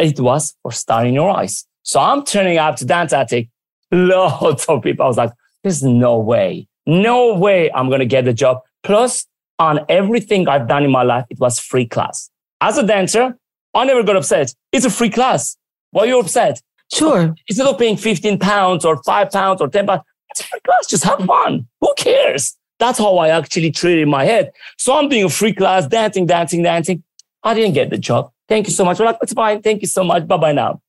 it 0.04 0.20
was 0.20 0.56
for 0.62 0.72
Star 0.72 1.06
in 1.06 1.14
Your 1.14 1.30
Eyes. 1.30 1.66
So 1.84 2.00
I'm 2.00 2.26
turning 2.26 2.58
up 2.58 2.76
to 2.78 2.86
Dance 2.86 3.14
Attic. 3.14 3.50
Lots 3.92 4.66
of 4.66 4.84
people. 4.84 5.06
I 5.06 5.08
was 5.08 5.18
like, 5.18 5.32
there's 5.64 5.84
no 5.84 6.18
way, 6.20 6.68
no 6.86 7.34
way 7.34 7.72
I'm 7.72 7.88
going 7.88 8.00
to 8.00 8.06
get 8.06 8.26
the 8.26 8.34
job. 8.34 8.62
Plus, 8.84 9.26
on 9.60 9.80
everything 9.90 10.48
I've 10.48 10.68
done 10.68 10.84
in 10.84 10.92
my 10.92 11.04
life, 11.04 11.26
it 11.30 11.40
was 11.40 11.60
free 11.60 11.86
class. 11.86 12.30
As 12.62 12.78
a 12.78 12.86
dancer, 12.86 13.38
I 13.74 13.86
never 13.86 14.04
got 14.04 14.16
upset. 14.16 14.54
It's 14.72 14.86
a 14.86 14.90
free 14.90 15.10
class. 15.10 15.58
Why 15.92 16.04
are 16.04 16.08
you 16.08 16.20
upset? 16.20 16.62
Sure. 16.94 17.36
Instead 17.48 17.68
of 17.68 17.78
paying 17.78 17.98
15 17.98 18.40
pounds 18.40 18.86
or 18.86 19.02
five 19.04 19.32
pounds 19.32 19.62
or 19.62 19.68
10 19.68 19.88
pounds, 19.88 20.02
it's 20.30 20.42
a 20.42 20.44
free 20.44 20.60
class. 20.62 20.88
Just 20.88 21.04
have 21.04 21.20
fun. 21.26 21.68
Who 21.82 21.94
cares? 21.98 22.56
That's 22.80 23.00
how 23.00 23.18
I 23.18 23.30
actually 23.30 23.72
treat 23.72 24.00
it 24.00 24.04
in 24.04 24.10
my 24.10 24.26
head. 24.26 24.52
So 24.78 24.96
I'm 24.96 25.10
doing 25.10 25.24
a 25.24 25.30
free 25.30 25.54
class, 25.54 25.88
dancing, 25.88 26.26
dancing, 26.26 26.64
dancing. 26.64 27.04
I 27.44 27.54
didn't 27.54 27.74
get 27.74 27.90
the 27.90 27.98
job. 27.98 28.32
Thank 28.48 28.68
you 28.68 28.74
so 28.74 28.86
much. 28.86 29.00
We're 29.00 29.06
like, 29.06 29.18
it's 29.22 29.34
fine. 29.34 29.62
Thank 29.62 29.82
you 29.82 29.88
so 29.88 30.04
much. 30.04 30.28
Bye 30.28 30.38
bye 30.38 30.54
now. 30.54 30.82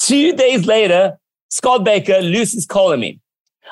Two 0.00 0.34
days 0.34 0.66
later, 0.66 1.18
Scott 1.48 1.84
Baker, 1.84 2.20
Lucy's 2.20 2.66
calling 2.66 3.00
me. 3.00 3.20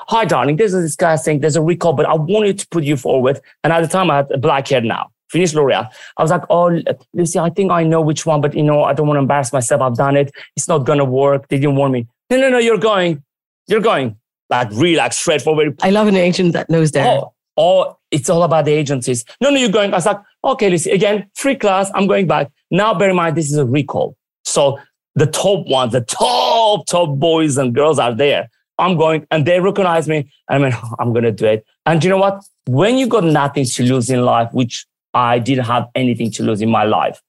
Hi, 0.07 0.25
darling. 0.25 0.55
This 0.55 0.73
is 0.73 0.83
this 0.83 0.95
guy 0.95 1.15
saying 1.15 1.39
there's 1.41 1.55
a 1.55 1.61
recall, 1.61 1.93
but 1.93 2.05
I 2.05 2.15
wanted 2.15 2.59
to 2.59 2.67
put 2.67 2.83
you 2.83 2.97
forward. 2.97 3.39
And 3.63 3.71
at 3.71 3.81
the 3.81 3.87
time, 3.87 4.09
I 4.09 4.17
had 4.17 4.41
black 4.41 4.67
hair 4.67 4.81
now. 4.81 5.11
Finished 5.29 5.55
L'Oreal. 5.55 5.89
I 6.17 6.21
was 6.21 6.31
like, 6.31 6.43
oh, 6.49 6.79
Lucy, 7.13 7.39
I 7.39 7.49
think 7.49 7.71
I 7.71 7.83
know 7.83 8.01
which 8.01 8.25
one, 8.25 8.41
but 8.41 8.53
you 8.53 8.63
know, 8.63 8.83
I 8.83 8.93
don't 8.93 9.07
want 9.07 9.17
to 9.17 9.21
embarrass 9.21 9.51
myself. 9.51 9.81
I've 9.81 9.95
done 9.95 10.15
it. 10.15 10.31
It's 10.55 10.67
not 10.67 10.79
going 10.79 10.99
to 10.99 11.05
work. 11.05 11.47
They 11.47 11.57
didn't 11.57 11.75
warn 11.75 11.91
me. 11.91 12.07
No, 12.29 12.37
no, 12.37 12.49
no, 12.49 12.57
you're 12.59 12.77
going. 12.77 13.23
You're 13.67 13.81
going. 13.81 14.17
Like, 14.49 14.69
relax, 14.73 15.17
straightforward. 15.17 15.79
I 15.81 15.89
love 15.89 16.07
an 16.07 16.15
agent 16.15 16.53
that 16.53 16.69
knows 16.69 16.91
that. 16.91 17.07
Oh, 17.07 17.33
oh, 17.57 17.97
it's 18.11 18.29
all 18.29 18.43
about 18.43 18.65
the 18.65 18.73
agencies. 18.73 19.25
No, 19.41 19.49
no, 19.49 19.57
you're 19.57 19.69
going. 19.69 19.91
I 19.93 19.97
was 19.97 20.05
like, 20.05 20.19
okay, 20.43 20.69
Lucy, 20.69 20.91
again, 20.91 21.29
free 21.35 21.55
class. 21.55 21.89
I'm 21.95 22.05
going 22.05 22.27
back. 22.27 22.51
Now, 22.73 22.95
bear 22.95 23.11
in 23.11 23.15
mind, 23.15 23.37
this 23.37 23.51
is 23.51 23.57
a 23.57 23.65
recall. 23.65 24.17
So 24.43 24.79
the 25.13 25.27
top 25.27 25.67
ones, 25.67 25.93
the 25.93 26.01
top, 26.01 26.87
top 26.87 27.19
boys 27.19 27.57
and 27.57 27.73
girls 27.73 27.99
are 27.99 28.13
there. 28.13 28.49
I'm 28.79 28.97
going 28.97 29.27
and 29.29 29.45
they 29.45 29.59
recognize 29.59 30.07
me. 30.09 30.31
I 30.49 30.57
mean, 30.57 30.73
I'm 30.99 31.09
oh, 31.09 31.11
going 31.11 31.23
to 31.23 31.31
do 31.31 31.45
it. 31.45 31.65
And 31.85 32.03
you 32.03 32.09
know 32.09 32.17
what? 32.17 32.43
When 32.65 32.97
you 32.97 33.05
got 33.07 33.23
nothing 33.23 33.65
to 33.65 33.83
lose 33.83 34.09
in 34.09 34.25
life, 34.25 34.49
which 34.51 34.87
I 35.13 35.37
didn't 35.37 35.65
have 35.65 35.87
anything 35.93 36.31
to 36.31 36.43
lose 36.43 36.61
in 36.61 36.71
my 36.71 36.83
life, 36.83 37.21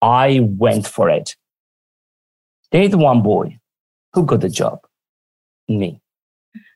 I 0.00 0.40
went 0.40 0.86
for 0.86 1.10
it. 1.10 1.34
There's 2.70 2.94
one 2.94 3.22
boy 3.22 3.58
who 4.12 4.24
got 4.24 4.40
the 4.40 4.48
job. 4.48 4.78
Me. 5.68 6.00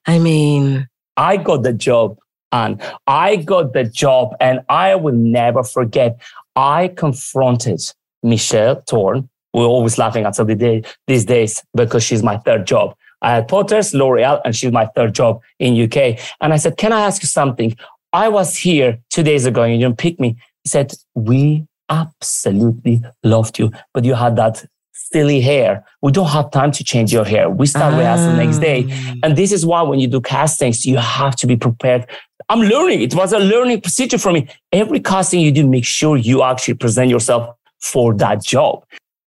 I 0.07 0.19
mean, 0.19 0.89
I 1.17 1.37
got 1.37 1.63
the 1.63 1.73
job 1.73 2.19
and 2.51 2.83
I 3.07 3.37
got 3.37 3.73
the 3.73 3.85
job 3.85 4.35
and 4.41 4.61
I 4.69 4.97
will 4.97 5.15
never 5.15 5.63
forget. 5.63 6.21
I 6.57 6.89
confronted 6.89 7.81
Michelle 8.23 8.83
Thorne. 8.89 9.29
We're 9.53 9.67
always 9.67 9.99
laughing 9.99 10.25
at 10.25 10.35
the 10.35 10.55
day, 10.55 10.83
these 11.07 11.25
days 11.25 11.63
because 11.75 12.03
she's 12.03 12.23
my 12.23 12.39
third 12.39 12.67
job. 12.67 12.95
I 13.23 13.35
had 13.37 13.49
Potter's, 13.49 13.95
L'Oreal, 13.95 14.41
and 14.45 14.55
she's 14.55 14.73
my 14.73 14.87
third 14.87 15.15
job 15.15 15.41
in 15.59 15.81
UK. 15.81 16.19
And 16.41 16.53
I 16.53 16.57
said, 16.57 16.77
can 16.77 16.93
I 16.93 17.01
ask 17.01 17.23
you 17.23 17.29
something? 17.29 17.77
I 18.13 18.29
was 18.29 18.57
here 18.57 18.99
two 19.11 19.23
days 19.23 19.47
ago 19.47 19.63
and 19.63 19.73
you 19.73 19.79
didn't 19.79 19.99
pick 19.99 20.21
me. 20.21 20.37
He 20.65 20.71
said, 20.71 20.93
we 21.15 21.67
absolutely 21.89 23.03
loved 23.23 23.59
you, 23.59 23.71
but 23.95 24.05
you 24.05 24.15
had 24.15 24.37
that 24.37 24.65
silly 24.93 25.41
hair. 25.41 25.85
We 26.03 26.13
don't 26.13 26.29
have 26.29 26.51
time 26.51 26.73
to 26.73 26.85
change 26.85 27.13
your 27.13 27.25
hair. 27.25 27.49
We 27.49 27.67
start 27.67 27.95
ah. 27.95 27.99
rehearsal 27.99 28.33
the 28.33 28.45
next 28.45 28.59
day. 28.59 28.87
Ah. 28.89 29.15
And 29.23 29.37
this 29.37 29.53
is 29.53 29.65
why 29.65 29.83
when 29.83 29.99
you 29.99 30.09
do 30.09 30.21
castings, 30.21 30.85
you 30.85 30.99
have 30.99 31.37
to 31.37 31.47
be 31.47 31.57
prepared 31.57 32.07
I'm 32.49 32.61
learning. 32.61 33.03
It 33.03 33.15
was 33.15 33.33
a 33.33 33.39
learning 33.39 33.81
procedure 33.81 34.19
for 34.19 34.33
me. 34.33 34.49
Every 34.73 35.01
casting 35.01 35.41
you 35.41 35.51
do, 35.51 35.67
make 35.67 35.85
sure 35.85 36.17
you 36.17 36.43
actually 36.43 36.75
present 36.75 37.11
yourself 37.11 37.57
for 37.81 38.15
that 38.15 38.45
job. 38.45 38.85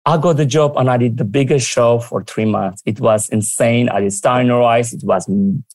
I 0.04 0.18
got 0.18 0.36
the 0.36 0.46
job 0.46 0.76
and 0.76 0.88
I 0.88 0.98
did 0.98 1.16
the 1.16 1.24
biggest 1.24 1.68
show 1.68 1.98
for 1.98 2.22
three 2.22 2.44
months. 2.44 2.82
It 2.86 3.00
was 3.00 3.28
insane. 3.30 3.88
I 3.88 4.00
did 4.00 4.12
Star 4.12 4.40
in 4.40 4.46
Your 4.46 4.62
Eyes. 4.62 4.92
It 4.92 5.02
was 5.02 5.28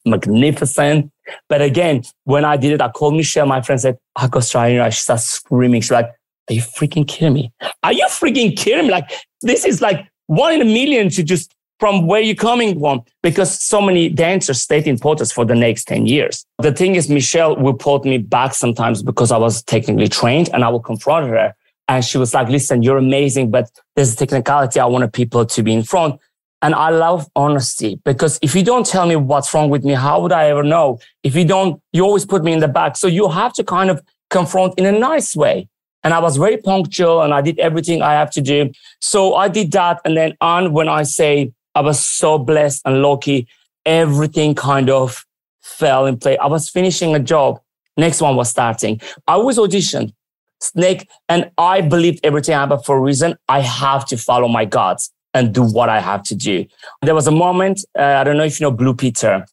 magnificent. 0.05 1.11
But 1.49 1.61
again, 1.61 2.03
when 2.23 2.45
I 2.45 2.55
did 2.57 2.71
it, 2.73 2.81
I 2.81 2.89
called 2.89 3.15
Michelle, 3.15 3.45
my 3.45 3.61
friend 3.61 3.81
said, 3.81 3.97
I 4.15 4.27
got 4.27 4.43
Star 4.43 4.69
in 4.69 4.75
Your 4.75 4.83
Eyes. 4.83 4.93
She 4.93 5.01
started 5.01 5.23
screaming. 5.23 5.81
She's 5.81 5.91
like, 5.91 6.11
are 6.49 6.53
you 6.53 6.61
freaking 6.61 7.07
kidding 7.07 7.33
me? 7.33 7.51
Are 7.83 7.91
you 7.91 8.05
freaking 8.05 8.55
kidding 8.55 8.85
me? 8.85 8.91
Like, 8.91 9.11
this 9.41 9.65
is 9.65 9.81
like 9.81 10.07
one 10.27 10.53
in 10.53 10.61
a 10.61 10.65
million 10.65 11.09
to 11.09 11.23
just 11.23 11.53
from 11.82 12.05
where 12.05 12.21
you're 12.21 12.36
coming 12.36 12.79
from 12.79 13.03
because 13.23 13.59
so 13.59 13.82
many 13.82 14.07
dancers 14.07 14.61
stayed 14.61 14.86
in 14.86 14.99
Potters 14.99 15.32
for 15.32 15.45
the 15.45 15.55
next 15.55 15.86
10 15.86 16.05
years. 16.05 16.45
The 16.59 16.71
thing 16.71 16.93
is, 16.93 17.09
Michelle 17.09 17.55
will 17.55 17.73
put 17.73 18.05
me 18.05 18.19
back 18.19 18.53
sometimes 18.53 19.01
because 19.01 19.32
I 19.32 19.38
was 19.38 19.63
technically 19.63 20.07
trained 20.07 20.51
and 20.53 20.63
I 20.63 20.69
will 20.69 20.79
confront 20.79 21.27
her. 21.29 21.55
And 21.88 22.05
she 22.05 22.19
was 22.19 22.36
like, 22.36 22.49
listen, 22.49 22.84
you're 22.84 22.99
amazing, 22.99 23.49
but 23.49 23.71
there's 23.95 24.13
a 24.13 24.15
technicality. 24.15 24.79
I 24.79 24.86
wanted 24.86 25.11
people 25.11 25.43
to 25.43 25.63
be 25.63 25.73
in 25.73 25.82
front. 25.82 26.19
And 26.61 26.75
I 26.75 26.91
love 26.91 27.27
honesty 27.36 27.99
because 28.05 28.38
if 28.43 28.53
you 28.53 28.63
don't 28.63 28.86
tell 28.86 29.07
me 29.07 29.15
what's 29.15 29.51
wrong 29.51 29.71
with 29.71 29.84
me, 29.84 29.93
how 29.93 30.21
would 30.21 30.32
I 30.32 30.49
ever 30.49 30.61
know? 30.61 30.99
If 31.23 31.36
you 31.36 31.45
don't, 31.45 31.82
you 31.93 32.03
always 32.03 32.27
put 32.27 32.43
me 32.43 32.53
in 32.53 32.59
the 32.59 32.67
back. 32.67 32.95
So 32.95 33.07
you 33.07 33.27
have 33.27 33.53
to 33.53 33.63
kind 33.63 33.89
of 33.89 34.03
confront 34.29 34.77
in 34.77 34.86
a 34.86 34.91
nice 34.91 35.36
way. 35.36 35.67
And 36.03 36.13
I 36.13 36.19
was 36.19 36.38
very 36.38 36.57
punctual 36.57 37.23
and 37.23 37.34
I 37.34 37.41
did 37.41 37.57
everything 37.57 38.03
I 38.03 38.13
have 38.13 38.29
to 38.32 38.41
do. 38.41 38.71
So 38.99 39.34
I 39.34 39.47
did 39.47 39.71
that. 39.71 39.99
And 40.05 40.15
then 40.15 40.38
on 40.41 40.73
when 40.73 40.88
I 40.88 41.01
say, 41.01 41.51
I 41.76 41.82
was 41.82 42.03
so 42.03 42.38
blessed 42.38 42.82
and 42.86 43.01
lucky. 43.01 43.47
Everything 43.86 44.55
kind 44.55 44.89
of 44.89 45.26
fell 45.61 46.05
in 46.05 46.17
place. 46.17 46.38
I 46.41 46.47
was 46.47 46.69
finishing 46.69 47.15
a 47.15 47.19
job. 47.19 47.59
Next 47.97 48.22
one 48.22 48.36
was 48.36 48.49
starting. 48.49 49.01
I 49.28 49.38
was 49.38 49.57
auditioned, 49.57 50.13
Snake, 50.61 51.07
and 51.28 51.51
I 51.57 51.82
believed 51.82 52.19
everything 52.24 52.53
happened 52.55 52.86
for 52.86 52.97
a 52.97 53.01
reason. 53.01 53.38
I 53.47 53.61
have 53.61 54.05
to 54.07 54.17
follow 54.17 54.47
my 54.47 54.65
guts 54.65 55.11
and 55.34 55.53
do 55.53 55.63
what 55.63 55.89
I 55.89 55.99
have 55.99 56.24
to 56.24 56.36
do. 56.36 56.65
There 57.01 57.15
was 57.15 57.28
a 57.28 57.32
moment, 57.32 57.86
uh, 57.97 58.03
I 58.03 58.24
don't 58.24 58.38
know 58.38 58.43
if 58.43 58.59
you 58.59 58.65
know 58.65 58.72
Blue 58.72 58.93
Peter. 58.93 59.45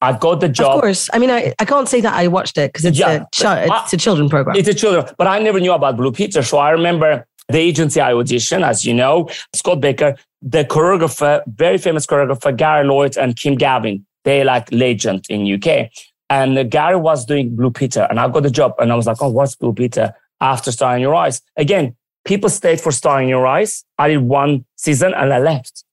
I 0.00 0.12
got 0.12 0.40
the 0.40 0.48
job. 0.48 0.76
Of 0.76 0.80
course. 0.82 1.08
I 1.12 1.18
mean, 1.18 1.30
I, 1.30 1.54
I 1.58 1.64
can't 1.64 1.88
say 1.88 2.00
that 2.02 2.12
I 2.12 2.28
watched 2.28 2.58
it 2.58 2.72
because 2.72 2.84
it's, 2.84 2.98
yeah, 2.98 3.10
a, 3.10 3.22
it's 3.22 3.44
I, 3.44 3.86
a 3.92 3.96
children 3.96 4.28
program. 4.28 4.56
It's 4.56 4.68
a 4.68 4.74
children, 4.74 5.06
but 5.16 5.26
I 5.26 5.38
never 5.38 5.58
knew 5.60 5.72
about 5.72 5.96
Blue 5.96 6.12
Peter. 6.12 6.42
So 6.42 6.58
I 6.58 6.70
remember 6.70 7.26
the 7.48 7.58
agency 7.58 8.00
I 8.00 8.12
auditioned, 8.12 8.66
as 8.66 8.84
you 8.84 8.94
know, 8.94 9.28
Scott 9.54 9.80
Baker, 9.80 10.16
the 10.40 10.64
choreographer, 10.64 11.42
very 11.46 11.78
famous 11.78 12.06
choreographer, 12.06 12.56
Gary 12.56 12.86
Lloyd 12.86 13.16
and 13.16 13.36
Kim 13.36 13.54
Gavin. 13.54 14.04
They 14.24 14.44
like 14.44 14.70
legend 14.72 15.26
in 15.28 15.52
UK. 15.52 15.90
And 16.30 16.70
Gary 16.70 16.96
was 16.96 17.26
doing 17.26 17.54
Blue 17.54 17.70
Peter 17.70 18.06
and 18.08 18.18
I 18.18 18.28
got 18.28 18.42
the 18.42 18.50
job 18.50 18.74
and 18.78 18.90
I 18.90 18.94
was 18.94 19.06
like, 19.06 19.18
oh, 19.20 19.28
what's 19.28 19.54
Blue 19.54 19.74
Peter? 19.74 20.14
After 20.40 20.72
Star 20.72 20.96
in 20.96 21.02
Your 21.02 21.14
Eyes. 21.14 21.40
Again, 21.56 21.96
people 22.24 22.48
stayed 22.48 22.80
for 22.80 22.92
Star 22.92 23.22
in 23.22 23.28
Your 23.28 23.46
Eyes. 23.46 23.84
I 23.98 24.08
did 24.08 24.18
one 24.18 24.64
season 24.76 25.14
and 25.14 25.32
I 25.32 25.38
left 25.38 25.84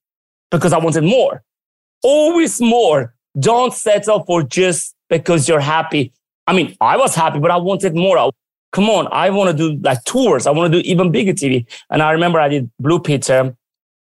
because 0.50 0.72
I 0.72 0.78
wanted 0.78 1.04
more. 1.04 1.42
Always 2.02 2.60
more. 2.60 3.14
Don't 3.38 3.72
settle 3.72 4.24
for 4.24 4.42
just 4.42 4.94
because 5.08 5.48
you're 5.48 5.60
happy. 5.60 6.12
I 6.46 6.54
mean, 6.54 6.76
I 6.80 6.96
was 6.96 7.14
happy, 7.14 7.38
but 7.38 7.50
I 7.50 7.56
wanted 7.56 7.94
more. 7.94 8.30
Come 8.72 8.88
on, 8.88 9.06
I 9.12 9.30
want 9.30 9.56
to 9.56 9.56
do 9.56 9.80
like 9.82 10.02
tours. 10.04 10.46
I 10.46 10.50
want 10.50 10.72
to 10.72 10.82
do 10.82 10.88
even 10.88 11.10
bigger 11.12 11.32
TV. 11.32 11.66
And 11.90 12.02
I 12.02 12.10
remember 12.12 12.40
I 12.40 12.48
did 12.48 12.70
Blue 12.78 13.00
Peter, 13.00 13.54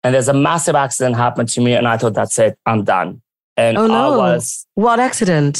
and 0.04 0.14
there's 0.14 0.28
a 0.28 0.34
massive 0.34 0.76
accident 0.76 1.16
happened 1.16 1.50
to 1.50 1.62
me, 1.62 1.74
and 1.74 1.88
I 1.88 1.98
thought 1.98 2.14
that's 2.14 2.38
it, 2.40 2.58
I'm 2.66 2.84
done. 2.84 3.22
And 3.58 3.78
oh, 3.78 3.88
no. 3.88 4.14
I 4.14 4.18
was 4.18 4.66
what 4.76 5.00
accident? 5.00 5.60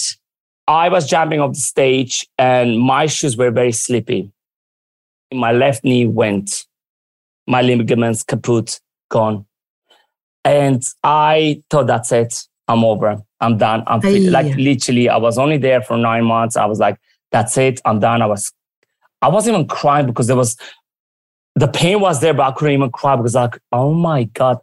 I 0.68 0.90
was 0.90 1.08
jumping 1.08 1.40
off 1.40 1.54
the 1.54 1.60
stage, 1.60 2.28
and 2.38 2.80
my 2.80 3.08
shoes 3.08 3.36
were 3.36 3.52
very 3.52 3.72
slippy. 3.72 4.32
My 5.34 5.52
left 5.52 5.84
knee 5.84 6.06
went, 6.06 6.66
my 7.48 7.62
ligaments 7.62 8.24
kaput, 8.24 8.80
gone. 9.10 9.46
And 10.44 10.84
I 11.04 11.64
thought 11.70 11.88
that's 11.88 12.12
it. 12.12 12.48
I'm 12.68 12.84
over. 12.84 13.22
I'm 13.40 13.58
done. 13.58 13.84
I'm 13.88 14.00
like 14.32 14.56
literally, 14.56 15.10
I 15.10 15.18
was 15.18 15.38
only 15.38 15.58
there 15.58 15.82
for 15.82 15.98
nine 15.98 16.24
months. 16.26 16.56
I 16.56 16.66
was 16.66 16.80
like, 16.80 16.98
that's 17.32 17.58
it. 17.58 17.82
I'm 17.86 18.00
done. 18.00 18.22
I 18.22 18.28
was, 18.28 18.52
I 19.22 19.30
wasn't 19.30 19.56
even 19.56 19.68
crying 19.68 20.06
because 20.06 20.28
there 20.28 20.36
was, 20.36 20.58
the 21.56 21.68
pain 21.68 22.00
was 22.00 22.22
there, 22.22 22.34
but 22.34 22.44
I 22.44 22.52
couldn't 22.52 22.74
even 22.74 22.92
cry 22.92 23.16
because 23.16 23.36
like, 23.36 23.60
oh 23.72 23.94
my 23.94 24.24
God, 24.24 24.60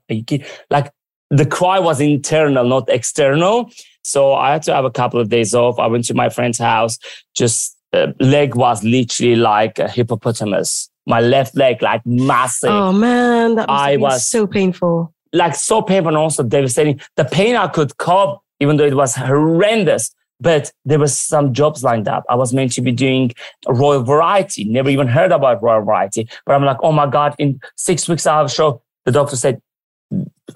like 0.70 0.92
the 1.30 1.46
cry 1.46 1.78
was 1.78 2.00
internal, 2.00 2.64
not 2.64 2.88
external. 2.88 3.70
So 4.02 4.34
I 4.34 4.52
had 4.52 4.62
to 4.64 4.74
have 4.74 4.84
a 4.84 4.90
couple 4.90 5.20
of 5.20 5.28
days 5.28 5.54
off. 5.54 5.78
I 5.78 5.86
went 5.86 6.04
to 6.06 6.14
my 6.14 6.28
friend's 6.28 6.58
house. 6.58 6.98
Just 7.34 7.76
uh, 7.92 8.08
leg 8.20 8.54
was 8.54 8.82
literally 8.82 9.36
like 9.36 9.78
a 9.78 9.88
hippopotamus. 9.88 10.90
My 11.06 11.20
left 11.20 11.56
leg, 11.56 11.82
like 11.82 12.04
massive. 12.04 12.70
Oh 12.70 12.92
man, 12.92 13.54
that 13.56 13.68
I 13.68 13.96
was 13.96 14.28
so 14.28 14.46
painful 14.46 15.12
like 15.32 15.54
so 15.54 15.82
painful 15.82 16.08
and 16.08 16.16
also 16.16 16.42
devastating. 16.42 17.00
The 17.16 17.24
pain 17.24 17.56
I 17.56 17.68
could 17.68 17.96
cope, 17.98 18.40
even 18.60 18.76
though 18.76 18.86
it 18.86 18.94
was 18.94 19.14
horrendous, 19.14 20.14
but 20.40 20.72
there 20.84 20.98
was 20.98 21.18
some 21.18 21.52
jobs 21.52 21.82
lined 21.82 22.08
up. 22.08 22.24
I 22.28 22.34
was 22.34 22.52
meant 22.52 22.72
to 22.72 22.80
be 22.80 22.92
doing 22.92 23.32
Royal 23.68 24.02
Variety, 24.02 24.64
never 24.64 24.88
even 24.88 25.08
heard 25.08 25.32
about 25.32 25.62
Royal 25.62 25.84
Variety. 25.84 26.28
But 26.46 26.54
I'm 26.54 26.64
like, 26.64 26.78
oh 26.82 26.92
my 26.92 27.06
God, 27.06 27.34
in 27.38 27.60
six 27.76 28.08
weeks 28.08 28.26
I 28.26 28.36
have 28.38 28.46
a 28.46 28.50
show. 28.50 28.82
The 29.04 29.12
doctor 29.12 29.36
said, 29.36 29.60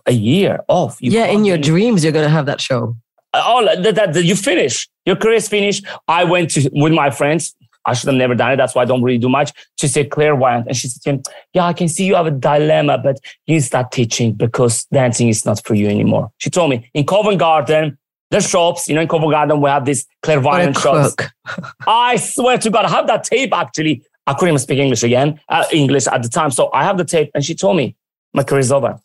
a 0.06 0.12
year 0.12 0.60
off. 0.68 0.96
You 1.00 1.10
yeah, 1.10 1.26
in 1.26 1.44
your 1.44 1.58
dreams, 1.58 2.02
you're 2.02 2.12
going 2.12 2.24
to 2.24 2.30
have 2.30 2.46
that 2.46 2.60
show. 2.60 2.96
Uh, 3.34 3.42
oh, 3.44 3.82
that, 3.82 3.94
that, 3.94 4.12
that 4.14 4.24
you 4.24 4.34
finish. 4.34 4.88
Your 5.04 5.16
career's 5.16 5.48
finished. 5.48 5.84
I 6.08 6.24
went 6.24 6.50
to 6.52 6.70
with 6.72 6.92
my 6.92 7.10
friends, 7.10 7.54
I 7.84 7.94
should 7.94 8.08
have 8.08 8.16
never 8.16 8.34
done 8.34 8.52
it. 8.52 8.56
That's 8.56 8.74
why 8.74 8.82
I 8.82 8.84
don't 8.84 9.02
really 9.02 9.18
do 9.18 9.28
much. 9.28 9.52
She 9.78 9.88
said 9.88 10.10
clairvoyant. 10.10 10.68
And 10.68 10.76
she 10.76 10.88
said 10.88 11.02
to 11.02 11.10
him, 11.10 11.22
yeah, 11.52 11.64
I 11.64 11.72
can 11.72 11.88
see 11.88 12.04
you 12.04 12.14
have 12.14 12.26
a 12.26 12.30
dilemma, 12.30 12.98
but 12.98 13.18
you 13.46 13.60
start 13.60 13.90
teaching 13.90 14.32
because 14.32 14.84
dancing 14.86 15.28
is 15.28 15.44
not 15.44 15.64
for 15.64 15.74
you 15.74 15.88
anymore. 15.88 16.30
She 16.38 16.50
told 16.50 16.70
me 16.70 16.90
in 16.94 17.06
Covent 17.06 17.38
Garden, 17.38 17.98
the 18.32 18.40
shops, 18.40 18.88
you 18.88 18.94
know, 18.94 19.02
in 19.02 19.08
Covent 19.08 19.30
Garden, 19.30 19.60
we 19.60 19.68
have 19.68 19.84
these 19.84 20.06
clairvoyant 20.22 20.76
shops. 20.78 21.14
I 21.86 22.16
swear 22.16 22.56
to 22.58 22.70
God, 22.70 22.86
I 22.86 22.88
have 22.88 23.06
that 23.06 23.24
tape 23.24 23.52
actually. 23.54 24.02
I 24.26 24.32
couldn't 24.32 24.48
even 24.48 24.58
speak 24.58 24.78
English 24.78 25.02
again, 25.02 25.38
uh, 25.48 25.64
English 25.70 26.06
at 26.06 26.22
the 26.22 26.28
time. 26.28 26.50
So 26.50 26.70
I 26.72 26.82
have 26.82 26.96
the 26.96 27.04
tape 27.04 27.30
and 27.34 27.44
she 27.44 27.54
told 27.54 27.76
me 27.76 27.94
my 28.32 28.42
career 28.42 28.60
is 28.60 28.72
over. 28.72 28.98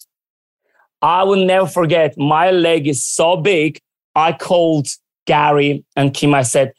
I 1.02 1.24
will 1.24 1.46
never 1.46 1.68
forget. 1.68 2.18
My 2.18 2.52
leg 2.52 2.88
is 2.88 3.04
so 3.04 3.36
big. 3.36 3.80
I 4.16 4.32
called 4.32 4.88
Gary 5.26 5.84
and 5.96 6.14
Kim. 6.14 6.34
I 6.34 6.44
said, 6.44 6.74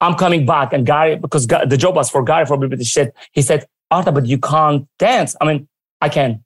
I'm 0.00 0.14
coming 0.14 0.44
back. 0.44 0.74
And 0.74 0.84
Gary, 0.84 1.16
because 1.16 1.46
the 1.46 1.76
job 1.78 1.96
was 1.96 2.10
for 2.10 2.22
Gary 2.22 2.44
for 2.44 2.62
a 2.62 2.68
bit, 2.68 2.78
he 2.78 2.84
said, 2.84 3.12
he 3.32 3.40
said, 3.40 3.66
Arta, 3.90 4.12
but 4.12 4.26
you 4.26 4.38
can't 4.38 4.86
dance. 4.98 5.34
I 5.40 5.46
mean, 5.46 5.68
I 6.02 6.10
can. 6.10 6.44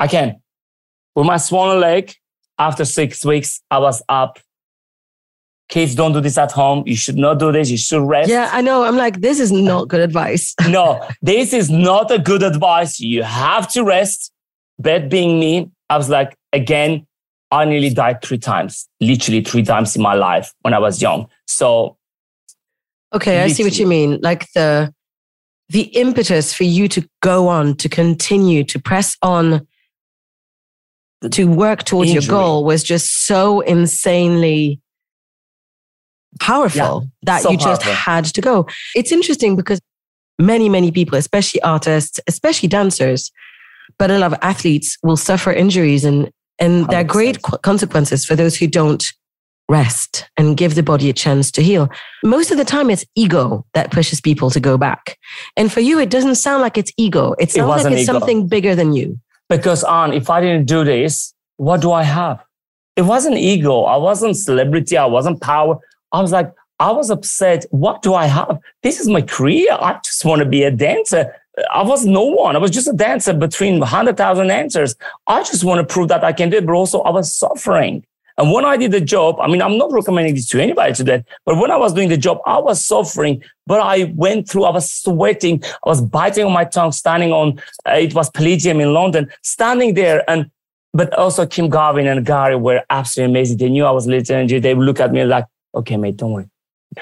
I 0.00 0.06
can. 0.08 0.40
With 1.14 1.26
my 1.26 1.36
swollen 1.36 1.78
leg, 1.78 2.14
after 2.58 2.84
six 2.86 3.24
weeks, 3.24 3.60
I 3.70 3.78
was 3.78 4.02
up. 4.08 4.38
Kids 5.72 5.94
don't 5.94 6.12
do 6.12 6.20
this 6.20 6.36
at 6.36 6.52
home. 6.52 6.82
You 6.84 6.94
should 6.94 7.16
not 7.16 7.38
do 7.38 7.50
this. 7.50 7.70
You 7.70 7.78
should 7.78 8.06
rest. 8.06 8.28
Yeah, 8.28 8.50
I 8.52 8.60
know. 8.60 8.84
I'm 8.84 8.98
like, 8.98 9.22
this 9.22 9.40
is 9.40 9.50
not 9.50 9.88
good 9.88 10.00
advice. 10.00 10.54
no, 10.68 11.02
this 11.22 11.54
is 11.54 11.70
not 11.70 12.10
a 12.10 12.18
good 12.18 12.42
advice. 12.42 13.00
You 13.00 13.22
have 13.22 13.72
to 13.72 13.82
rest. 13.82 14.32
But 14.78 15.08
being 15.08 15.40
me, 15.40 15.70
I 15.88 15.96
was 15.96 16.10
like, 16.10 16.36
again, 16.52 17.06
I 17.50 17.64
nearly 17.64 17.88
died 17.88 18.20
three 18.20 18.36
times, 18.36 18.86
literally 19.00 19.40
three 19.40 19.62
times 19.62 19.96
in 19.96 20.02
my 20.02 20.12
life 20.12 20.52
when 20.60 20.74
I 20.74 20.78
was 20.78 21.00
young. 21.00 21.26
So 21.46 21.96
Okay, 23.14 23.40
I 23.40 23.48
see 23.48 23.64
what 23.64 23.78
you 23.78 23.86
mean. 23.86 24.18
Like 24.20 24.52
the 24.54 24.92
the 25.70 25.84
impetus 25.96 26.52
for 26.52 26.64
you 26.64 26.86
to 26.88 27.08
go 27.22 27.48
on, 27.48 27.76
to 27.76 27.88
continue, 27.88 28.62
to 28.64 28.78
press 28.78 29.16
on, 29.22 29.66
to 31.30 31.44
work 31.46 31.84
towards 31.84 32.10
Injury. 32.10 32.26
your 32.26 32.42
goal 32.42 32.64
was 32.66 32.84
just 32.84 33.24
so 33.24 33.60
insanely 33.60 34.81
powerful 36.40 37.02
yeah, 37.02 37.08
that 37.22 37.42
so 37.42 37.50
you 37.50 37.56
just 37.56 37.82
powerful. 37.82 37.92
had 37.92 38.24
to 38.26 38.40
go. 38.40 38.66
It's 38.94 39.12
interesting 39.12 39.56
because 39.56 39.80
many, 40.38 40.68
many 40.68 40.90
people, 40.90 41.18
especially 41.18 41.62
artists, 41.62 42.20
especially 42.26 42.68
dancers, 42.68 43.30
but 43.98 44.10
a 44.10 44.18
lot 44.18 44.32
of 44.32 44.38
athletes 44.42 44.98
will 45.02 45.16
suffer 45.16 45.52
injuries 45.52 46.04
and 46.04 46.30
and 46.58 46.86
there 46.88 47.00
are 47.00 47.04
great 47.04 47.42
consequences 47.62 48.24
for 48.24 48.36
those 48.36 48.56
who 48.56 48.68
don't 48.68 49.12
rest 49.68 50.28
and 50.36 50.56
give 50.56 50.74
the 50.74 50.82
body 50.82 51.08
a 51.08 51.12
chance 51.12 51.50
to 51.50 51.62
heal. 51.62 51.88
Most 52.22 52.50
of 52.50 52.58
the 52.58 52.64
time, 52.64 52.90
it's 52.90 53.04
ego 53.16 53.64
that 53.74 53.90
pushes 53.90 54.20
people 54.20 54.50
to 54.50 54.60
go 54.60 54.78
back. 54.78 55.18
And 55.56 55.72
for 55.72 55.80
you, 55.80 55.98
it 55.98 56.10
doesn't 56.10 56.36
sound 56.36 56.62
like 56.62 56.76
it's 56.78 56.92
ego. 56.96 57.34
It 57.40 57.50
sounds 57.50 57.80
it 57.80 57.84
like 57.84 57.92
it's 57.92 58.02
ego. 58.02 58.12
something 58.12 58.46
bigger 58.46 58.74
than 58.74 58.92
you. 58.92 59.18
Because, 59.48 59.82
Anne, 59.82 60.12
if 60.12 60.30
I 60.30 60.40
didn't 60.40 60.66
do 60.66 60.84
this, 60.84 61.34
what 61.56 61.80
do 61.80 61.90
I 61.90 62.02
have? 62.02 62.44
It 62.96 63.02
wasn't 63.02 63.38
ego. 63.38 63.82
I 63.84 63.96
wasn't 63.96 64.36
celebrity. 64.36 64.96
I 64.96 65.06
wasn't 65.06 65.40
power. 65.40 65.78
I 66.12 66.20
was 66.20 66.32
like, 66.32 66.52
I 66.78 66.90
was 66.90 67.10
upset. 67.10 67.64
What 67.70 68.02
do 68.02 68.14
I 68.14 68.26
have? 68.26 68.58
This 68.82 69.00
is 69.00 69.08
my 69.08 69.22
career. 69.22 69.72
I 69.72 70.00
just 70.04 70.24
want 70.24 70.40
to 70.40 70.46
be 70.46 70.64
a 70.64 70.70
dancer. 70.70 71.34
I 71.72 71.82
was 71.82 72.04
no 72.04 72.24
one. 72.24 72.56
I 72.56 72.58
was 72.58 72.70
just 72.70 72.88
a 72.88 72.92
dancer 72.92 73.32
between 73.34 73.78
100,000 73.78 74.46
dancers. 74.46 74.96
I 75.26 75.42
just 75.42 75.64
want 75.64 75.86
to 75.86 75.92
prove 75.92 76.08
that 76.08 76.24
I 76.24 76.32
can 76.32 76.50
do 76.50 76.56
it, 76.56 76.66
but 76.66 76.72
also 76.72 77.02
I 77.02 77.10
was 77.10 77.32
suffering. 77.32 78.04
And 78.38 78.50
when 78.50 78.64
I 78.64 78.76
did 78.76 78.92
the 78.92 79.00
job, 79.00 79.38
I 79.40 79.46
mean, 79.46 79.60
I'm 79.60 79.76
not 79.76 79.92
recommending 79.92 80.34
this 80.34 80.48
to 80.48 80.60
anybody 80.60 80.94
to 80.94 81.04
that, 81.04 81.26
but 81.44 81.58
when 81.58 81.70
I 81.70 81.76
was 81.76 81.92
doing 81.92 82.08
the 82.08 82.16
job, 82.16 82.38
I 82.46 82.58
was 82.58 82.82
suffering, 82.84 83.42
but 83.66 83.80
I 83.80 84.12
went 84.16 84.48
through, 84.48 84.64
I 84.64 84.70
was 84.70 84.90
sweating, 84.90 85.62
I 85.64 85.88
was 85.88 86.00
biting 86.00 86.46
on 86.46 86.52
my 86.52 86.64
tongue, 86.64 86.92
standing 86.92 87.30
on, 87.32 87.60
uh, 87.86 87.92
it 87.92 88.14
was 88.14 88.30
Palladium 88.30 88.80
in 88.80 88.94
London, 88.94 89.30
standing 89.42 89.94
there. 89.94 90.28
And, 90.28 90.50
but 90.94 91.12
also 91.14 91.46
Kim 91.46 91.68
Gavin 91.68 92.06
and 92.06 92.24
Gary 92.24 92.56
were 92.56 92.82
absolutely 92.88 93.32
amazing. 93.32 93.58
They 93.58 93.68
knew 93.68 93.84
I 93.84 93.90
was 93.90 94.06
little 94.06 94.34
energy. 94.34 94.58
They 94.58 94.74
would 94.74 94.86
look 94.86 95.00
at 95.00 95.12
me 95.12 95.24
like, 95.24 95.44
okay, 95.74 95.96
mate, 95.96 96.16
don't 96.16 96.32
worry. 96.32 96.48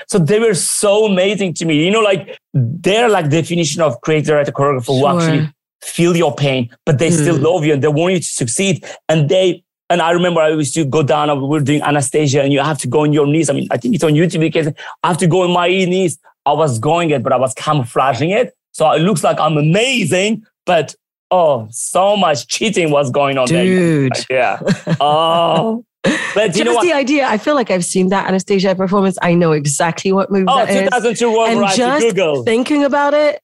So 0.07 0.19
they 0.19 0.39
were 0.39 0.55
so 0.55 1.07
amazing 1.07 1.55
to 1.55 1.65
me. 1.65 1.85
You 1.85 1.91
know, 1.91 2.01
like 2.01 2.39
they're 2.55 3.09
like 3.09 3.29
definition 3.29 3.83
of 3.83 4.01
creator 4.03 4.39
at 4.39 4.49
a 4.49 4.53
choreographer 4.53 4.87
sure. 4.87 5.11
who 5.11 5.19
actually 5.19 5.53
feel 5.83 6.17
your 6.17 6.35
pain, 6.35 6.71
but 6.87 6.99
they 6.99 7.11
mm. 7.11 7.21
still 7.21 7.37
love 7.37 7.65
you 7.65 7.73
and 7.73 7.83
they 7.83 7.89
want 7.89 8.13
you 8.13 8.21
to 8.21 8.25
succeed. 8.25 8.85
And 9.09 9.29
they 9.29 9.65
and 9.91 10.01
I 10.01 10.13
remember 10.13 10.41
I 10.41 10.51
used 10.51 10.75
to 10.75 10.85
go 10.85 11.03
down, 11.03 11.29
we 11.41 11.49
were 11.49 11.61
doing 11.61 11.83
Anastasia, 11.83 12.43
and 12.43 12.53
you 12.53 12.61
have 12.61 12.79
to 12.79 12.87
go 12.87 13.01
on 13.03 13.13
your 13.13 13.27
knees. 13.27 13.51
I 13.51 13.55
mean, 13.55 13.67
I 13.73 13.77
think 13.77 13.97
it's 13.97 14.05
on 14.05 14.13
YouTube 14.13 14.39
because 14.39 14.69
I 15.03 15.09
have 15.09 15.19
to 15.19 15.27
go 15.27 15.43
on 15.43 15.51
my 15.51 15.67
knees. 15.67 16.17
I 16.47 16.53
was 16.53 16.79
going 16.79 17.11
it, 17.11 17.25
but 17.25 17.33
I 17.33 17.37
was 17.37 17.53
camouflaging 17.55 18.31
it. 18.31 18.55
So 18.71 18.89
it 18.93 19.01
looks 19.01 19.25
like 19.25 19.41
I'm 19.41 19.57
amazing, 19.57 20.47
but 20.65 20.95
oh, 21.33 21.67
so 21.73 22.17
much 22.17 22.47
cheating 22.47 22.93
was 22.93 23.11
going 23.11 23.37
on 23.37 23.49
Dude. 23.49 24.13
there. 24.29 24.61
Yeah. 24.61 24.95
Oh. 25.01 25.85
But 26.03 26.57
you 26.57 26.65
know 26.65 26.75
what? 26.75 26.85
the 26.85 26.93
idea, 26.93 27.27
I 27.27 27.39
feel 27.39 27.55
like 27.55 27.71
I've 27.71 27.85
seen 27.85 28.09
that 28.09 28.27
Anastasia 28.29 28.75
performance. 28.75 29.19
I 29.21 29.35
know 29.35 29.53
exactly 29.53 30.13
what 30.13 30.31
movie 30.31 30.47
oh, 30.49 30.65
that 30.65 30.69
2002 30.69 31.31
is. 31.31 31.49
and 31.51 31.61
right 31.61 31.77
just 31.77 32.07
Google. 32.07 32.45
thinking 32.45 32.85
about 32.85 33.15
it, 33.15 33.43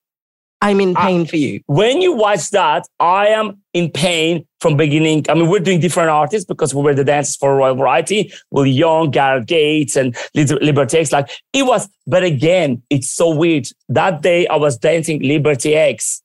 I'm 0.62 0.80
in 0.80 0.96
ah, 0.96 1.06
pain 1.06 1.22
I, 1.22 1.24
for 1.26 1.36
you. 1.36 1.60
When 1.66 2.00
you 2.00 2.12
watch 2.12 2.50
that, 2.50 2.86
I 2.98 3.28
am 3.28 3.62
in 3.74 3.90
pain 3.90 4.46
from 4.60 4.76
beginning. 4.76 5.26
I 5.28 5.34
mean, 5.34 5.48
we're 5.50 5.60
doing 5.60 5.80
different 5.80 6.10
artists 6.10 6.46
because 6.46 6.74
we 6.74 6.82
were 6.82 6.94
the 6.94 7.04
dancers 7.04 7.36
for 7.36 7.56
Royal 7.56 7.74
Variety. 7.74 8.32
Will 8.50 8.66
Young, 8.66 9.10
Gareth 9.10 9.46
Gates, 9.46 9.96
and 9.96 10.16
Liberty 10.34 10.98
X. 10.98 11.12
Like 11.12 11.28
it 11.52 11.64
was, 11.64 11.88
but 12.06 12.24
again, 12.24 12.82
it's 12.88 13.10
so 13.10 13.34
weird. 13.34 13.68
That 13.88 14.22
day 14.22 14.46
I 14.46 14.56
was 14.56 14.78
dancing 14.78 15.22
Liberty 15.22 15.74
X. 15.74 16.22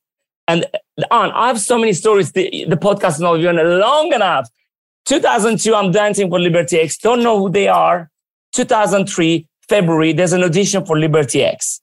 And 0.48 0.66
uh, 0.74 1.04
on, 1.12 1.32
I 1.32 1.48
have 1.48 1.60
so 1.60 1.78
many 1.78 1.94
stories. 1.94 2.32
The, 2.32 2.66
the 2.68 2.78
podcast 2.78 3.16
is 3.16 3.20
not 3.20 3.38
even 3.38 3.58
long 3.80 4.14
enough. 4.14 4.50
2002, 5.06 5.74
I'm 5.74 5.92
dancing 5.92 6.30
for 6.30 6.40
Liberty 6.40 6.80
X. 6.80 6.98
Don't 6.98 7.24
know 7.24 7.40
who 7.40 7.50
they 7.50 7.68
are. 7.68 8.10
2003, 8.54 9.48
February, 9.68 10.14
there's 10.14 10.34
an 10.34 10.44
audition 10.44 10.86
for 10.86 11.00
Liberty 11.00 11.44
X. 11.44 11.82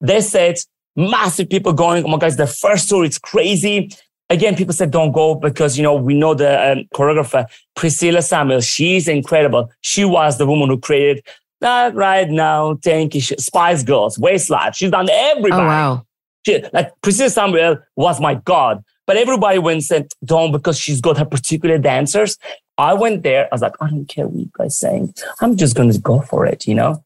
They 0.00 0.20
said, 0.20 0.56
massive 0.96 1.48
people 1.48 1.72
going. 1.72 2.04
Oh 2.04 2.08
my 2.08 2.18
God, 2.18 2.32
the 2.32 2.46
first 2.46 2.88
tour. 2.88 3.04
It's 3.04 3.18
crazy. 3.18 3.90
Again, 4.30 4.56
people 4.56 4.72
said 4.72 4.90
don't 4.90 5.12
go 5.12 5.34
because, 5.34 5.76
you 5.76 5.82
know, 5.82 5.94
we 5.94 6.14
know 6.14 6.34
the 6.34 6.72
um, 6.72 6.84
choreographer, 6.94 7.46
Priscilla 7.76 8.22
Samuel. 8.22 8.60
She's 8.60 9.06
incredible. 9.06 9.70
She 9.82 10.04
was 10.04 10.38
the 10.38 10.46
woman 10.46 10.68
who 10.68 10.78
created 10.78 11.24
that 11.60 11.94
right 11.94 12.28
now. 12.28 12.76
Thank 12.82 13.14
you. 13.14 13.20
Spice 13.20 13.82
Girls, 13.82 14.18
Waistline. 14.18 14.72
She's 14.72 14.90
done 14.90 15.08
everybody. 15.10 15.62
Oh, 15.62 15.66
wow. 15.66 16.06
She, 16.46 16.64
like 16.72 16.92
Priscilla 17.02 17.30
Samuel 17.30 17.78
was 17.96 18.20
my 18.20 18.34
God. 18.34 18.82
But 19.06 19.16
everybody 19.16 19.58
went 19.58 19.76
and 19.76 19.84
said, 19.84 20.12
don't 20.24 20.52
because 20.52 20.78
she's 20.78 21.00
got 21.00 21.18
her 21.18 21.24
particular 21.24 21.78
dancers. 21.78 22.38
I 22.78 22.94
went 22.94 23.22
there. 23.22 23.44
I 23.44 23.48
was 23.52 23.62
like, 23.62 23.74
I 23.80 23.90
don't 23.90 24.06
care 24.06 24.26
what 24.26 24.38
you 24.38 24.50
guys 24.58 24.78
saying. 24.78 25.14
I'm 25.40 25.56
just 25.56 25.76
going 25.76 25.92
to 25.92 25.98
go 25.98 26.20
for 26.20 26.46
it. 26.46 26.66
You 26.66 26.74
know, 26.74 27.04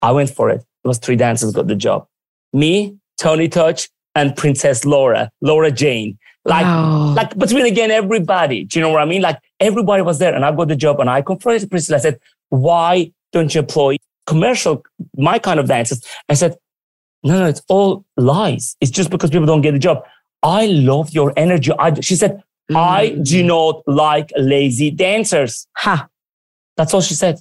I 0.00 0.12
went 0.12 0.30
for 0.30 0.50
it. 0.50 0.64
It 0.84 0.88
was 0.88 0.98
three 0.98 1.16
dancers 1.16 1.52
got 1.52 1.66
the 1.66 1.74
job. 1.74 2.06
Me, 2.52 2.96
Tony 3.18 3.48
Touch, 3.48 3.88
and 4.14 4.36
Princess 4.36 4.84
Laura, 4.84 5.30
Laura 5.40 5.70
Jane. 5.70 6.18
Like, 6.44 6.64
wow. 6.64 7.14
like 7.14 7.36
between 7.36 7.66
again, 7.66 7.90
everybody. 7.90 8.64
Do 8.64 8.78
you 8.78 8.84
know 8.84 8.90
what 8.90 9.02
I 9.02 9.04
mean? 9.04 9.22
Like 9.22 9.38
everybody 9.60 10.02
was 10.02 10.18
there 10.18 10.34
and 10.34 10.44
I 10.44 10.52
got 10.52 10.68
the 10.68 10.76
job 10.76 11.00
and 11.00 11.10
I 11.10 11.22
confronted 11.22 11.70
Priscilla. 11.70 11.98
I 11.98 12.00
said, 12.00 12.18
why 12.48 13.12
don't 13.32 13.54
you 13.54 13.60
employ 13.60 13.96
commercial, 14.26 14.82
my 15.16 15.38
kind 15.38 15.60
of 15.60 15.68
dancers? 15.68 16.02
I 16.28 16.34
said, 16.34 16.56
no, 17.22 17.38
no, 17.38 17.46
it's 17.46 17.62
all 17.68 18.04
lies. 18.16 18.76
It's 18.80 18.90
just 18.90 19.10
because 19.10 19.30
people 19.30 19.46
don't 19.46 19.60
get 19.60 19.72
the 19.72 19.78
job. 19.78 20.02
I 20.42 20.66
love 20.66 21.10
your 21.10 21.32
energy. 21.36 21.72
I, 21.78 21.98
she 22.00 22.16
said, 22.16 22.42
mm. 22.70 22.76
I 22.76 23.10
do 23.22 23.42
not 23.42 23.82
like 23.86 24.32
lazy 24.36 24.90
dancers. 24.90 25.66
Ha. 25.76 26.08
That's 26.76 26.94
all 26.94 27.00
she 27.00 27.14
said. 27.14 27.40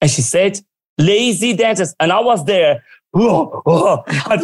And 0.00 0.10
she 0.10 0.22
said, 0.22 0.60
lazy 0.98 1.54
dancers. 1.54 1.94
And 1.98 2.12
I 2.12 2.20
was 2.20 2.44
there. 2.44 2.84
Oh, 3.14 3.62
oh. 3.66 4.02
I, 4.06 4.34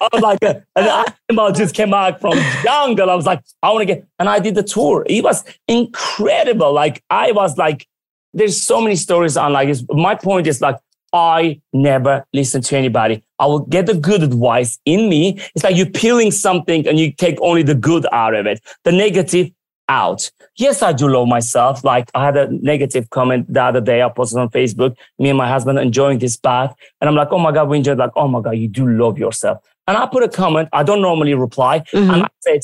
I 0.00 0.08
was 0.12 0.22
like, 0.22 0.38
and 0.42 1.40
I 1.40 1.50
just 1.52 1.74
came 1.74 1.90
back 1.90 2.20
from 2.20 2.34
jungle. 2.62 3.10
I 3.10 3.14
was 3.14 3.26
like, 3.26 3.44
I 3.62 3.70
want 3.70 3.82
to 3.82 3.94
get, 3.94 4.06
and 4.18 4.28
I 4.28 4.38
did 4.38 4.54
the 4.54 4.62
tour. 4.62 5.04
It 5.08 5.22
was 5.22 5.44
incredible. 5.68 6.72
Like, 6.72 7.02
I 7.10 7.32
was 7.32 7.58
like, 7.58 7.86
there's 8.34 8.60
so 8.60 8.80
many 8.80 8.96
stories 8.96 9.36
on 9.36 9.52
like, 9.52 9.76
my 9.90 10.14
point 10.14 10.46
is 10.46 10.60
like, 10.60 10.78
I 11.12 11.60
never 11.72 12.24
listen 12.32 12.62
to 12.62 12.76
anybody. 12.76 13.22
I 13.38 13.46
will 13.46 13.60
get 13.60 13.86
the 13.86 13.94
good 13.94 14.22
advice 14.22 14.78
in 14.84 15.08
me. 15.08 15.38
It's 15.54 15.64
like 15.64 15.76
you're 15.76 15.86
peeling 15.86 16.30
something 16.30 16.86
and 16.88 16.98
you 16.98 17.12
take 17.12 17.38
only 17.40 17.62
the 17.62 17.74
good 17.74 18.06
out 18.12 18.34
of 18.34 18.46
it, 18.46 18.60
the 18.84 18.92
negative 18.92 19.50
out. 19.88 20.30
Yes, 20.56 20.82
I 20.82 20.92
do 20.92 21.08
love 21.08 21.28
myself. 21.28 21.84
Like 21.84 22.10
I 22.14 22.24
had 22.24 22.36
a 22.36 22.50
negative 22.50 23.10
comment 23.10 23.52
the 23.52 23.62
other 23.62 23.80
day. 23.80 24.02
I 24.02 24.08
posted 24.08 24.38
on 24.38 24.48
Facebook, 24.48 24.96
me 25.18 25.28
and 25.28 25.38
my 25.38 25.48
husband 25.48 25.78
enjoying 25.78 26.18
this 26.18 26.36
bath. 26.36 26.74
And 27.00 27.08
I'm 27.08 27.16
like, 27.16 27.28
oh 27.30 27.38
my 27.38 27.52
God, 27.52 27.68
we 27.68 27.76
enjoyed 27.76 27.98
like, 27.98 28.12
oh 28.16 28.28
my 28.28 28.40
God, 28.40 28.52
you 28.52 28.68
do 28.68 28.86
love 28.88 29.18
yourself. 29.18 29.58
And 29.86 29.96
I 29.96 30.06
put 30.06 30.22
a 30.22 30.28
comment. 30.28 30.68
I 30.72 30.82
don't 30.82 31.02
normally 31.02 31.34
reply. 31.34 31.80
Mm-hmm. 31.80 32.10
And 32.10 32.22
I 32.22 32.28
said, 32.40 32.62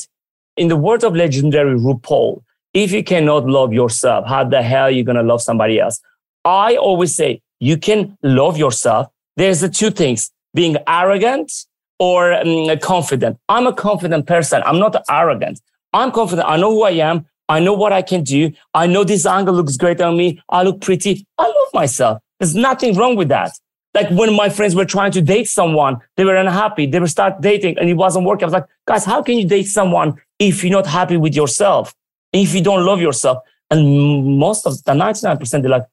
in 0.57 0.69
the 0.69 0.77
words 0.77 1.03
of 1.03 1.15
legendary 1.15 1.77
RuPaul, 1.77 2.41
if 2.73 2.91
you 2.91 3.03
cannot 3.03 3.45
love 3.45 3.73
yourself, 3.73 4.27
how 4.27 4.43
the 4.43 4.61
hell 4.61 4.83
are 4.83 4.91
you 4.91 5.03
going 5.03 5.17
to 5.17 5.23
love 5.23 5.41
somebody 5.41 5.79
else? 5.79 6.01
I 6.45 6.77
always 6.77 7.15
say, 7.15 7.41
you 7.59 7.77
can 7.77 8.17
love 8.23 8.57
yourself. 8.57 9.07
There's 9.37 9.61
the 9.61 9.69
two 9.69 9.91
things, 9.91 10.31
being 10.53 10.77
arrogant 10.87 11.51
or 11.99 12.33
um, 12.33 12.77
confident. 12.79 13.37
I'm 13.49 13.67
a 13.67 13.73
confident 13.73 14.25
person. 14.25 14.61
I'm 14.65 14.79
not 14.79 14.95
arrogant. 15.09 15.61
I'm 15.93 16.11
confident. 16.11 16.47
I 16.47 16.57
know 16.57 16.71
who 16.71 16.83
I 16.83 16.91
am. 16.91 17.25
I 17.47 17.59
know 17.59 17.73
what 17.73 17.91
I 17.91 18.01
can 18.01 18.23
do. 18.23 18.51
I 18.73 18.85
know 18.87 19.03
this 19.03 19.25
angle 19.25 19.55
looks 19.55 19.75
great 19.75 19.99
on 19.99 20.15
me. 20.17 20.41
I 20.49 20.63
look 20.63 20.81
pretty. 20.81 21.25
I 21.37 21.43
love 21.43 21.73
myself. 21.73 22.19
There's 22.39 22.55
nothing 22.55 22.95
wrong 22.95 23.15
with 23.15 23.29
that. 23.29 23.51
Like 23.95 24.09
when 24.11 24.33
my 24.35 24.49
friends 24.49 24.75
were 24.75 24.85
trying 24.85 25.11
to 25.13 25.21
date 25.21 25.47
someone, 25.47 25.97
they 26.15 26.23
were 26.23 26.35
unhappy. 26.35 26.85
They 26.85 26.99
were 26.99 27.07
start 27.07 27.41
dating 27.41 27.79
and 27.79 27.89
it 27.89 27.95
wasn't 27.95 28.25
working. 28.25 28.43
I 28.43 28.47
was 28.47 28.53
like, 28.53 28.67
guys, 28.85 29.03
how 29.03 29.23
can 29.23 29.37
you 29.37 29.47
date 29.47 29.63
someone 29.63 30.15
if 30.37 30.63
you're 30.63 30.71
not 30.71 30.85
happy 30.85 31.17
with 31.17 31.35
yourself? 31.35 31.93
If 32.31 32.53
you 32.53 32.61
don't 32.61 32.85
love 32.85 33.01
yourself? 33.01 33.39
And 33.71 34.37
most 34.37 34.67
of 34.67 34.83
the 34.83 34.91
99%, 34.91 35.49
they're 35.61 35.69
like, 35.69 35.85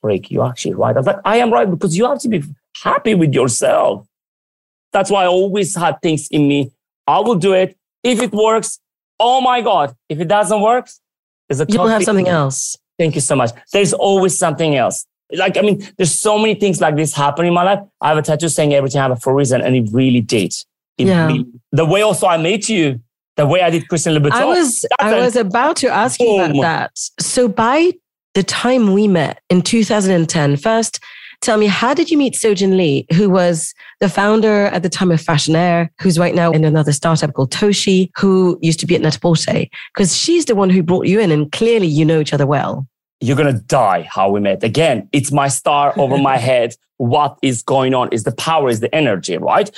freak, 0.00 0.30
you're 0.30 0.46
actually 0.46 0.74
right. 0.74 0.94
I 0.94 0.98
was 0.98 1.06
like, 1.06 1.20
I 1.24 1.36
am 1.38 1.52
right 1.52 1.68
because 1.70 1.96
you 1.96 2.06
have 2.06 2.18
to 2.20 2.28
be 2.28 2.42
happy 2.82 3.14
with 3.14 3.34
yourself. 3.34 4.06
That's 4.92 5.10
why 5.10 5.24
I 5.24 5.26
always 5.26 5.74
had 5.74 6.00
things 6.02 6.28
in 6.28 6.48
me. 6.48 6.70
I 7.06 7.20
will 7.20 7.36
do 7.36 7.54
it. 7.54 7.76
If 8.02 8.20
it 8.20 8.32
works, 8.32 8.78
oh 9.18 9.40
my 9.40 9.60
God. 9.60 9.94
If 10.08 10.20
it 10.20 10.28
doesn't 10.28 10.60
work, 10.60 10.88
there's 11.48 11.60
a 11.60 11.66
You'll 11.68 11.86
have 11.86 12.04
something 12.04 12.28
else. 12.28 12.76
Thank 12.98 13.14
you 13.14 13.20
so 13.20 13.34
much. 13.34 13.50
There's 13.72 13.92
always 13.92 14.36
something 14.36 14.76
else. 14.76 15.06
Like, 15.32 15.56
I 15.56 15.62
mean, 15.62 15.82
there's 15.96 16.12
so 16.12 16.38
many 16.38 16.54
things 16.54 16.80
like 16.80 16.96
this 16.96 17.14
happen 17.14 17.46
in 17.46 17.54
my 17.54 17.62
life. 17.62 17.80
I 18.00 18.08
have 18.08 18.18
a 18.18 18.22
tattoo 18.22 18.50
saying 18.50 18.74
everything 18.74 19.00
happened 19.00 19.22
for 19.22 19.32
a 19.32 19.34
reason, 19.34 19.62
and 19.62 19.74
it 19.74 19.88
really 19.90 20.20
did. 20.20 20.52
It 20.98 21.06
yeah. 21.06 21.26
Really, 21.26 21.46
the 21.72 21.86
way 21.86 22.02
also 22.02 22.26
I 22.26 22.36
met 22.36 22.68
you, 22.68 23.00
the 23.36 23.46
way 23.46 23.62
I 23.62 23.70
did 23.70 23.88
Christian 23.88 24.14
Louboutin. 24.14 24.32
I 24.32 24.44
was 24.44 24.84
I 24.98 25.20
was 25.20 25.36
about 25.36 25.76
to 25.76 25.88
ask 25.88 26.20
you 26.20 26.38
about 26.38 26.60
that. 26.60 26.90
So 27.18 27.48
by 27.48 27.92
the 28.34 28.42
time 28.42 28.92
we 28.92 29.08
met 29.08 29.40
in 29.50 29.62
2010, 29.62 30.56
first, 30.56 31.00
tell 31.40 31.58
me, 31.58 31.66
how 31.66 31.92
did 31.92 32.10
you 32.10 32.16
meet 32.16 32.34
Sojin 32.34 32.76
Lee, 32.76 33.06
who 33.14 33.28
was 33.28 33.74
the 34.00 34.08
founder 34.08 34.66
at 34.66 34.82
the 34.82 34.88
time 34.88 35.10
of 35.10 35.20
Fashionaire, 35.20 35.90
who's 36.00 36.18
right 36.18 36.34
now 36.34 36.52
in 36.52 36.64
another 36.64 36.92
startup 36.92 37.34
called 37.34 37.50
Toshi, 37.50 38.10
who 38.16 38.58
used 38.62 38.80
to 38.80 38.86
be 38.86 38.94
at 38.94 39.02
net 39.02 39.18
Because 39.20 40.16
she's 40.16 40.46
the 40.46 40.54
one 40.54 40.70
who 40.70 40.82
brought 40.82 41.06
you 41.06 41.20
in, 41.20 41.30
and 41.30 41.52
clearly 41.52 41.86
you 41.86 42.04
know 42.04 42.20
each 42.20 42.32
other 42.32 42.46
well. 42.46 42.86
You're 43.20 43.36
going 43.36 43.54
to 43.54 43.60
die 43.60 44.02
how 44.10 44.30
we 44.30 44.40
met. 44.40 44.64
Again, 44.64 45.08
it's 45.12 45.30
my 45.30 45.48
star 45.48 45.92
over 45.98 46.18
my 46.18 46.36
head. 46.48 46.74
What 46.96 47.38
is 47.42 47.62
going 47.62 47.94
on 47.94 48.08
is 48.12 48.24
the 48.24 48.32
power, 48.32 48.68
is 48.68 48.80
the 48.80 48.92
energy, 48.94 49.36
right? 49.36 49.70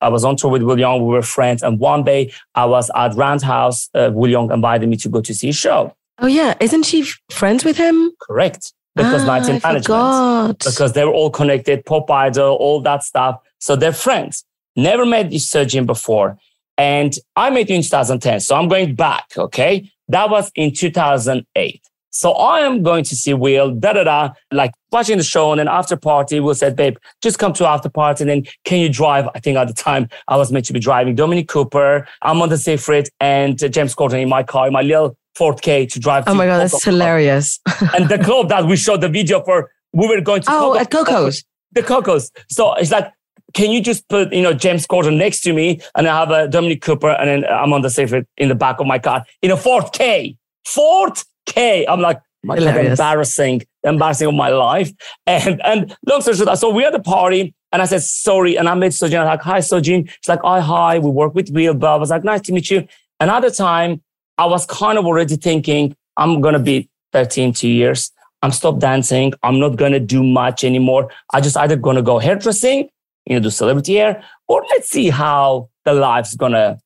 I 0.00 0.08
was 0.08 0.24
on 0.24 0.36
tour 0.36 0.50
with 0.50 0.62
Will 0.62 0.78
Young. 0.78 1.00
We 1.00 1.14
were 1.14 1.22
friends. 1.22 1.62
And 1.62 1.80
one 1.80 2.04
day 2.04 2.32
I 2.54 2.66
was 2.66 2.90
at 2.94 3.14
Rand's 3.14 3.42
house. 3.42 3.88
Uh, 3.94 4.10
Will 4.12 4.30
Young 4.30 4.52
invited 4.52 4.88
me 4.88 4.96
to 4.98 5.08
go 5.08 5.20
to 5.22 5.34
see 5.34 5.48
a 5.48 5.52
show. 5.52 5.96
Oh 6.18 6.26
yeah, 6.26 6.54
isn't 6.60 6.84
she 6.84 7.08
friends 7.30 7.64
with 7.64 7.76
him? 7.76 8.12
Correct. 8.20 8.72
Because 8.94 9.22
ah, 9.22 9.26
Management. 9.26 9.62
Forgot. 9.62 10.58
Because 10.60 10.92
they 10.92 11.04
were 11.04 11.12
all 11.12 11.30
connected, 11.30 11.84
pop 11.84 12.10
idol, 12.10 12.54
all 12.54 12.80
that 12.82 13.02
stuff. 13.02 13.40
So 13.58 13.74
they're 13.74 13.92
friends. 13.92 14.44
Never 14.76 15.04
met 15.04 15.30
this 15.30 15.50
Sojin 15.50 15.86
before. 15.86 16.38
And 16.76 17.14
I 17.36 17.50
met 17.50 17.68
you 17.68 17.76
in 17.76 17.82
2010. 17.82 18.40
So 18.40 18.56
I'm 18.56 18.68
going 18.68 18.94
back. 18.94 19.26
Okay. 19.36 19.90
That 20.08 20.30
was 20.30 20.50
in 20.54 20.72
2008. 20.72 21.80
So 22.10 22.32
I 22.32 22.60
am 22.60 22.84
going 22.84 23.02
to 23.04 23.16
see 23.16 23.34
Will, 23.34 23.72
da 23.72 23.92
da 23.92 24.04
da, 24.04 24.32
like 24.52 24.72
watching 24.92 25.18
the 25.18 25.24
show. 25.24 25.50
And 25.50 25.58
then 25.58 25.66
after 25.66 25.96
party, 25.96 26.38
Will 26.38 26.54
said, 26.54 26.76
babe, 26.76 26.96
just 27.20 27.40
come 27.40 27.52
to 27.54 27.66
after 27.66 27.88
party. 27.88 28.22
And 28.22 28.30
then 28.30 28.44
can 28.64 28.78
you 28.78 28.88
drive? 28.88 29.28
I 29.34 29.40
think 29.40 29.56
at 29.56 29.66
the 29.66 29.74
time 29.74 30.08
I 30.28 30.36
was 30.36 30.52
meant 30.52 30.64
to 30.66 30.72
be 30.72 30.78
driving 30.78 31.16
Dominic 31.16 31.48
Cooper. 31.48 32.06
Amanda 32.22 32.56
Seyfried 32.56 33.08
and 33.18 33.58
James 33.58 33.96
Corden 33.96 34.22
in 34.22 34.28
my 34.28 34.44
car, 34.44 34.68
in 34.68 34.72
my 34.72 34.82
little 34.82 35.16
Ford 35.34 35.60
K 35.62 35.86
to 35.86 36.00
drive. 36.00 36.24
Oh 36.26 36.32
to 36.32 36.38
my 36.38 36.46
god, 36.46 36.58
that's 36.58 36.84
hilarious! 36.84 37.60
and 37.94 38.08
the 38.08 38.18
club 38.18 38.48
that 38.48 38.66
we 38.66 38.76
showed 38.76 39.00
the 39.00 39.08
video 39.08 39.42
for, 39.42 39.70
we 39.92 40.06
were 40.06 40.20
going 40.20 40.42
to. 40.42 40.50
Oh, 40.50 40.72
Coco, 40.72 40.78
at 40.78 40.90
Coco's. 40.90 41.44
The 41.72 41.82
Coco's. 41.82 42.30
So 42.48 42.74
it's 42.74 42.90
like, 42.90 43.12
can 43.52 43.70
you 43.70 43.80
just 43.80 44.08
put 44.08 44.32
you 44.32 44.42
know 44.42 44.52
James 44.52 44.86
Corden 44.86 45.16
next 45.16 45.40
to 45.42 45.52
me, 45.52 45.80
and 45.96 46.06
I 46.06 46.18
have 46.18 46.30
a 46.30 46.48
Dominic 46.48 46.82
Cooper, 46.82 47.10
and 47.10 47.28
then 47.28 47.50
I'm 47.50 47.72
on 47.72 47.82
the 47.82 47.90
safe 47.90 48.12
in 48.36 48.48
the 48.48 48.54
back 48.54 48.80
of 48.80 48.86
my 48.86 48.98
car 48.98 49.24
in 49.42 49.50
a 49.50 49.56
4K. 49.56 50.36
4K. 50.66 51.84
I'm 51.88 52.00
like. 52.00 52.20
My 52.46 52.58
embarrassing, 52.58 53.62
embarrassing 53.84 54.28
of 54.28 54.34
my 54.34 54.50
life. 54.50 54.92
And 55.26 55.62
and 55.64 55.96
long 56.06 56.20
story 56.20 56.36
short, 56.36 56.58
so 56.58 56.68
we're 56.68 56.88
at 56.88 56.92
the 56.92 57.00
party 57.00 57.54
and 57.74 57.82
I 57.82 57.86
said, 57.86 58.02
sorry. 58.02 58.56
And 58.56 58.68
I 58.68 58.74
met 58.74 58.92
Sojin. 58.92 59.18
I'm 59.18 59.26
like, 59.26 59.42
hi, 59.42 59.58
Sojin. 59.58 60.08
She's 60.08 60.28
like, 60.28 60.38
oh, 60.44 60.60
hi. 60.60 61.00
We 61.00 61.10
work 61.10 61.34
with 61.34 61.50
Will 61.50 61.74
Bob. 61.74 61.96
I 61.96 61.98
was 61.98 62.10
like, 62.10 62.22
nice 62.22 62.40
to 62.42 62.52
meet 62.52 62.70
you. 62.70 62.86
Another 63.18 63.50
time, 63.50 64.00
I 64.38 64.46
was 64.46 64.66
kind 64.66 64.98
of 64.98 65.06
already 65.06 65.36
thinking, 65.36 65.96
I'm 66.16 66.40
going 66.40 66.54
to 66.54 66.60
be 66.60 66.88
13, 67.12 67.52
two 67.52 67.68
years. 67.68 68.12
I'm 68.42 68.50
stop 68.50 68.78
dancing. 68.78 69.32
I'm 69.42 69.58
not 69.58 69.76
going 69.76 69.92
to 69.92 70.00
do 70.00 70.22
much 70.22 70.64
anymore. 70.64 71.10
I 71.32 71.40
just 71.40 71.56
either 71.56 71.76
going 71.76 71.96
to 71.96 72.02
go 72.02 72.18
hairdressing, 72.18 72.90
you 73.26 73.36
know, 73.36 73.40
do 73.40 73.50
celebrity 73.50 73.94
hair, 73.94 74.22
or 74.48 74.62
let's 74.70 74.90
see 74.90 75.08
how 75.08 75.70
the 75.84 75.94
life's 75.94 76.36
going 76.36 76.52
to 76.52 76.78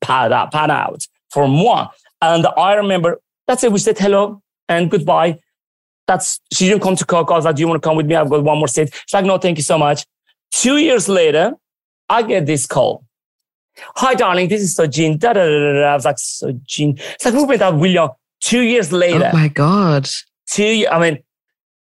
pan 0.00 0.32
out, 0.32 0.52
pan 0.52 0.70
out 0.70 1.06
for 1.30 1.48
moi. 1.48 1.88
And 2.22 2.46
I 2.56 2.74
remember 2.74 3.20
that's 3.46 3.64
it. 3.64 3.72
We 3.72 3.78
said 3.78 3.98
hello 3.98 4.42
and 4.68 4.90
goodbye. 4.90 5.40
That's 6.06 6.40
she 6.52 6.68
didn't 6.68 6.82
come 6.82 6.96
to 6.96 7.04
Coco. 7.04 7.34
I 7.34 7.36
was 7.36 7.44
like, 7.44 7.56
Do 7.56 7.60
you 7.60 7.68
want 7.68 7.82
to 7.82 7.88
come 7.88 7.96
with 7.96 8.06
me? 8.06 8.14
I've 8.14 8.30
got 8.30 8.44
one 8.44 8.58
more 8.58 8.68
seat. 8.68 8.92
She's 8.92 9.14
like, 9.14 9.24
No, 9.24 9.38
thank 9.38 9.58
you 9.58 9.64
so 9.64 9.78
much. 9.78 10.04
Two 10.52 10.76
years 10.76 11.08
later, 11.08 11.54
I 12.08 12.22
get 12.22 12.46
this 12.46 12.66
call. 12.66 13.04
Hi, 13.96 14.14
darling, 14.14 14.48
this 14.48 14.62
is 14.62 14.76
Sojin. 14.76 15.18
Da, 15.18 15.32
da, 15.32 15.44
da, 15.46 15.72
da. 15.72 15.92
I 15.92 15.94
was 15.94 16.04
like, 16.04 16.16
Sojin. 16.16 17.00
It's 17.14 17.24
like, 17.24 17.34
who 17.34 17.46
made 17.46 17.60
that 17.60 17.74
William? 17.74 18.10
Two 18.40 18.62
years 18.62 18.92
later. 18.92 19.30
Oh 19.32 19.36
my 19.36 19.48
God. 19.48 20.08
Two, 20.50 20.86
I 20.90 20.98
mean, 20.98 21.22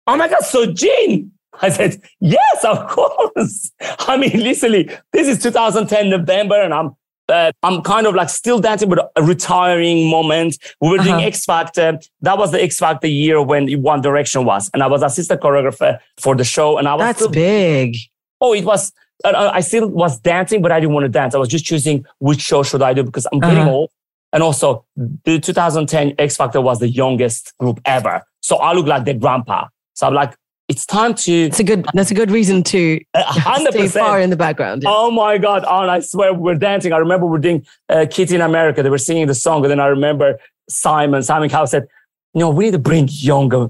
oh 0.08 0.18
my 0.18 0.28
God, 0.28 0.42
Sojin. 0.42 1.30
I 1.62 1.70
said, 1.70 2.02
yes, 2.20 2.66
of 2.66 2.88
course. 2.88 3.72
I 4.00 4.18
mean, 4.18 4.32
literally, 4.40 4.90
this 5.12 5.28
is 5.28 5.42
2010 5.42 6.10
November 6.10 6.62
and 6.62 6.74
I'm 6.74 6.96
uh, 7.30 7.52
I'm 7.62 7.82
kind 7.82 8.08
of 8.08 8.16
like 8.16 8.30
still 8.30 8.60
dancing 8.60 8.90
with 8.90 9.00
a 9.16 9.24
retiring 9.24 10.10
moment. 10.10 10.58
We 10.80 10.90
were 10.90 11.00
uh-huh. 11.00 11.18
doing 11.18 11.26
X 11.26 11.44
Factor. 11.44 12.00
That 12.22 12.38
was 12.38 12.52
the 12.52 12.64
X 12.64 12.80
Factor 12.80 13.08
year 13.08 13.42
when 13.42 13.70
One 13.82 14.02
Direction 14.02 14.46
was. 14.46 14.70
And 14.74 14.82
I 14.82 14.88
was 14.88 15.04
assistant 15.04 15.42
choreographer 15.42 16.00
for 16.18 16.36
the 16.36 16.46
show. 16.46 16.78
And 16.78 16.88
I 16.88 16.94
was 16.94 17.02
That's 17.02 17.20
still, 17.20 17.32
big. 17.32 17.98
Oh, 18.40 18.54
it 18.54 18.64
was 18.64 18.94
I 19.26 19.62
still 19.62 19.88
was 19.88 20.20
dancing, 20.20 20.62
but 20.62 20.72
I 20.72 20.80
didn't 20.80 20.94
want 20.94 21.06
to 21.06 21.10
dance. 21.10 21.34
I 21.34 21.40
was 21.40 21.50
just 21.50 21.66
choosing 21.66 22.06
which 22.20 22.42
show 22.42 22.64
should 22.64 22.82
I 22.82 22.94
do 22.94 23.04
because 23.04 23.28
I'm 23.32 23.40
getting 23.40 23.60
uh-huh. 23.60 23.72
old. 23.72 23.92
And 24.34 24.44
also, 24.44 24.86
the 24.96 25.40
2010 25.40 26.16
X 26.20 26.36
Factor 26.36 26.62
was 26.62 26.80
the 26.80 26.90
youngest 26.90 27.58
group 27.58 27.80
ever. 27.86 28.24
So 28.42 28.58
I 28.58 28.74
look 28.74 28.86
like 28.86 29.06
their 29.06 29.16
grandpa. 29.16 29.68
So 29.94 30.08
I'm 30.08 30.14
like, 30.14 30.36
it's 30.68 30.86
time 30.86 31.16
to. 31.16 31.32
It's 31.32 31.60
a 31.60 31.64
good. 31.64 31.88
That's 31.94 32.12
a 32.12 32.14
good 32.14 32.30
reason 32.30 32.62
to 32.64 33.00
100%. 33.16 33.70
stay 33.70 33.88
far 33.88 34.20
in 34.20 34.30
the 34.30 34.36
background. 34.36 34.84
Yeah. 34.84 34.90
Oh 34.92 35.10
my 35.10 35.38
god! 35.38 35.64
And 35.68 35.90
I 35.90 36.02
swear 36.02 36.34
we're 36.34 36.56
dancing. 36.56 36.92
I 36.92 36.98
remember 36.98 37.26
we're 37.26 37.38
doing 37.38 37.66
uh, 37.88 38.06
Kitty 38.10 38.36
in 38.36 38.42
America. 38.42 38.84
They 38.84 38.90
were 38.90 38.98
singing 38.98 39.28
the 39.28 39.36
song, 39.36 39.64
and 39.64 39.72
then 39.72 39.80
I 39.80 39.88
remember 39.88 40.38
Simon 40.70 41.24
Simon 41.24 41.50
Cowell 41.50 41.68
said, 41.68 41.88
"You 42.34 42.42
know, 42.42 42.50
we 42.50 42.66
need 42.66 42.72
to 42.72 42.80
bring 42.80 43.08
younger, 43.10 43.70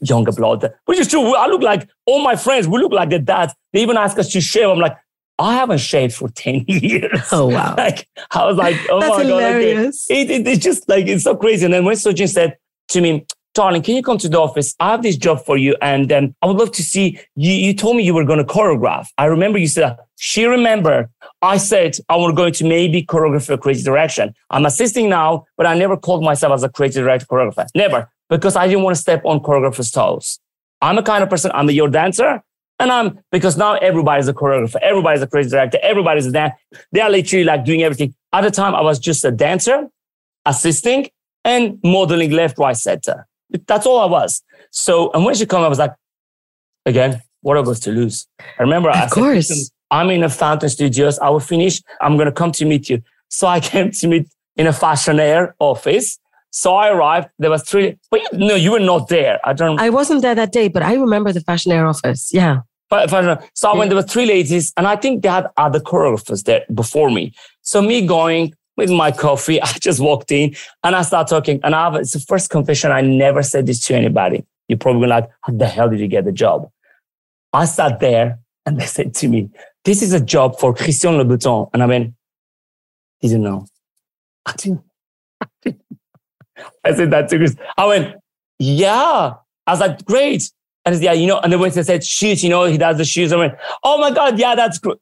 younger 0.00 0.32
blood." 0.32 0.72
Which 0.86 0.98
is 0.98 1.08
true. 1.08 1.34
I 1.34 1.46
look 1.46 1.62
like 1.62 1.88
all 2.06 2.22
my 2.22 2.36
friends. 2.36 2.68
We 2.68 2.78
look 2.78 2.92
like 2.92 3.10
their 3.10 3.18
dads. 3.18 3.54
They 3.72 3.82
even 3.82 3.96
ask 3.96 4.18
us 4.18 4.30
to 4.32 4.40
shave. 4.40 4.68
I'm 4.68 4.78
like, 4.78 4.96
I 5.38 5.54
haven't 5.54 5.78
shaved 5.78 6.14
for 6.14 6.28
10 6.28 6.64
years. 6.68 7.28
Oh, 7.32 7.48
wow. 7.48 7.74
like, 7.78 8.08
I 8.30 8.46
was 8.46 8.56
like, 8.56 8.76
oh 8.90 9.00
That's 9.00 9.16
my 9.18 9.24
hilarious. 9.24 10.06
God. 10.06 10.14
Like, 10.14 10.28
it, 10.28 10.30
it, 10.30 10.46
it's 10.48 10.64
just 10.64 10.88
like, 10.88 11.06
it's 11.06 11.24
so 11.24 11.36
crazy. 11.36 11.64
And 11.64 11.74
then 11.74 11.84
when 11.84 11.96
Sojin 11.96 12.28
said 12.28 12.56
to 12.88 13.00
me, 13.00 13.26
darling, 13.54 13.82
can 13.82 13.96
you 13.96 14.02
come 14.02 14.18
to 14.18 14.28
the 14.28 14.38
office? 14.38 14.74
I 14.80 14.90
have 14.92 15.02
this 15.02 15.16
job 15.16 15.44
for 15.44 15.56
you. 15.56 15.76
And 15.82 16.12
um, 16.12 16.34
I 16.42 16.46
would 16.46 16.56
love 16.56 16.72
to 16.72 16.82
see 16.82 17.18
you. 17.34 17.52
You 17.52 17.74
told 17.74 17.96
me 17.96 18.04
you 18.04 18.14
were 18.14 18.24
going 18.24 18.38
to 18.38 18.44
choreograph. 18.44 19.08
I 19.18 19.26
remember 19.26 19.58
you 19.58 19.66
said, 19.66 19.96
she 20.16 20.44
remember 20.44 21.10
I 21.42 21.56
said 21.56 21.96
I 22.08 22.16
was 22.16 22.34
going 22.34 22.52
to 22.54 22.64
maybe 22.64 23.02
choreograph 23.04 23.50
a 23.50 23.58
creative 23.58 23.84
direction. 23.84 24.34
I'm 24.50 24.64
assisting 24.64 25.08
now, 25.08 25.46
but 25.56 25.66
I 25.66 25.76
never 25.76 25.96
called 25.96 26.22
myself 26.22 26.52
as 26.52 26.62
a 26.62 26.68
creative 26.68 27.02
director 27.02 27.26
choreographer. 27.26 27.66
Never, 27.74 28.11
because 28.32 28.56
I 28.56 28.66
didn't 28.66 28.82
want 28.82 28.96
to 28.96 29.00
step 29.00 29.22
on 29.26 29.40
choreographer's 29.40 29.90
toes. 29.90 30.40
I'm 30.80 30.96
a 30.96 31.02
kind 31.02 31.22
of 31.22 31.28
person, 31.28 31.50
I'm 31.54 31.68
a 31.68 31.72
your 31.72 31.88
dancer. 31.88 32.42
And 32.78 32.90
I'm 32.90 33.20
because 33.30 33.56
now 33.56 33.74
everybody's 33.74 34.26
a 34.26 34.32
choreographer, 34.32 34.76
everybody's 34.82 35.22
a 35.22 35.26
creative 35.26 35.52
director, 35.52 35.78
everybody's 35.82 36.26
a 36.26 36.32
dancer. 36.32 36.56
They 36.90 37.00
are 37.00 37.10
literally 37.10 37.44
like 37.44 37.64
doing 37.64 37.82
everything. 37.82 38.14
At 38.32 38.40
the 38.40 38.50
time, 38.50 38.74
I 38.74 38.80
was 38.80 38.98
just 38.98 39.24
a 39.24 39.30
dancer, 39.30 39.88
assisting, 40.46 41.10
and 41.44 41.78
modeling 41.84 42.30
left, 42.30 42.58
right, 42.58 42.76
center. 42.76 43.26
That's 43.68 43.86
all 43.86 44.00
I 44.00 44.06
was. 44.06 44.42
So, 44.70 45.12
and 45.12 45.24
when 45.24 45.34
she 45.34 45.46
came, 45.46 45.60
I 45.60 45.68
was 45.68 45.78
like, 45.78 45.92
again, 46.86 47.20
what 47.42 47.56
are 47.56 47.62
was 47.62 47.80
to 47.80 47.92
lose? 47.92 48.26
I 48.58 48.62
remember 48.62 48.88
of 48.88 48.96
I 48.96 49.08
course. 49.08 49.48
said, 49.48 49.72
I'm 49.90 50.08
in 50.10 50.24
a 50.24 50.30
Fountain 50.30 50.70
Studios. 50.70 51.18
I 51.18 51.28
will 51.28 51.40
finish. 51.40 51.82
I'm 52.00 52.16
going 52.16 52.26
to 52.26 52.32
come 52.32 52.50
to 52.52 52.64
meet 52.64 52.88
you. 52.88 53.02
So 53.28 53.46
I 53.46 53.60
came 53.70 53.90
to 53.90 54.08
meet 54.08 54.26
in 54.56 54.66
a 54.66 54.72
Fashionaire 54.72 55.54
office. 55.58 56.18
So 56.52 56.74
I 56.74 56.90
arrived. 56.90 57.28
There 57.38 57.50
was 57.50 57.62
three. 57.64 57.98
But 58.10 58.20
you, 58.20 58.28
no, 58.38 58.54
you 58.54 58.72
were 58.72 58.80
not 58.80 59.08
there. 59.08 59.40
I 59.44 59.52
don't. 59.52 59.80
I 59.80 59.90
wasn't 59.90 60.22
there 60.22 60.34
that 60.34 60.52
day, 60.52 60.68
but 60.68 60.82
I 60.82 60.94
remember 60.94 61.32
the 61.32 61.40
Fashionaire 61.40 61.86
office. 61.86 62.30
Yeah. 62.32 62.60
But, 62.90 63.08
so 63.54 63.70
I 63.70 63.76
went. 63.76 63.88
There 63.88 63.96
were 63.96 64.02
three 64.02 64.26
ladies, 64.26 64.72
and 64.76 64.86
I 64.86 64.96
think 64.96 65.22
they 65.22 65.30
had 65.30 65.46
other 65.56 65.80
choreographers 65.80 66.44
there 66.44 66.64
before 66.74 67.10
me. 67.10 67.32
So 67.62 67.80
me 67.80 68.06
going 68.06 68.54
with 68.76 68.90
my 68.90 69.10
coffee. 69.10 69.60
I 69.62 69.72
just 69.80 70.00
walked 70.00 70.30
in 70.32 70.54
and 70.84 70.96
I 70.96 71.02
start 71.02 71.28
talking. 71.28 71.60
And 71.62 71.74
I 71.74 71.84
have, 71.84 71.94
it's 71.96 72.12
the 72.12 72.20
first 72.20 72.50
confession. 72.50 72.90
I 72.90 73.00
never 73.00 73.42
said 73.42 73.66
this 73.66 73.84
to 73.86 73.94
anybody. 73.94 74.44
You're 74.68 74.78
probably 74.78 75.08
like, 75.08 75.28
how 75.42 75.52
the 75.52 75.66
hell 75.66 75.88
did 75.88 76.00
you 76.00 76.08
get 76.08 76.24
the 76.24 76.32
job? 76.32 76.70
I 77.52 77.64
sat 77.66 78.00
there 78.00 78.38
and 78.66 78.80
they 78.80 78.86
said 78.86 79.14
to 79.16 79.28
me, 79.28 79.50
this 79.84 80.02
is 80.02 80.12
a 80.12 80.20
job 80.20 80.58
for 80.58 80.74
Christian 80.74 81.12
Louboutin. 81.12 81.70
And 81.72 81.82
I 81.82 81.86
went, 81.86 82.14
didn't 83.20 83.42
know. 83.42 83.66
I 84.46 84.52
didn't. 84.56 84.82
I 85.40 85.46
said 86.94 87.10
that 87.10 87.28
to 87.30 87.38
Chris. 87.38 87.56
I 87.76 87.86
went, 87.86 88.16
yeah. 88.58 89.34
I 89.66 89.70
was 89.70 89.80
like, 89.80 90.04
great. 90.04 90.50
And 90.84 90.94
said, 90.94 91.04
yeah, 91.04 91.12
you 91.12 91.26
know, 91.26 91.38
and 91.38 91.52
then 91.52 91.60
when 91.60 91.70
they 91.70 91.82
said 91.82 92.04
shoes, 92.04 92.42
you 92.42 92.50
know, 92.50 92.64
he 92.64 92.76
does 92.76 92.98
the 92.98 93.04
shoes. 93.04 93.32
I 93.32 93.36
went, 93.36 93.54
oh 93.84 93.98
my 93.98 94.10
God, 94.10 94.38
yeah, 94.38 94.54
that's 94.54 94.78
great 94.78 94.98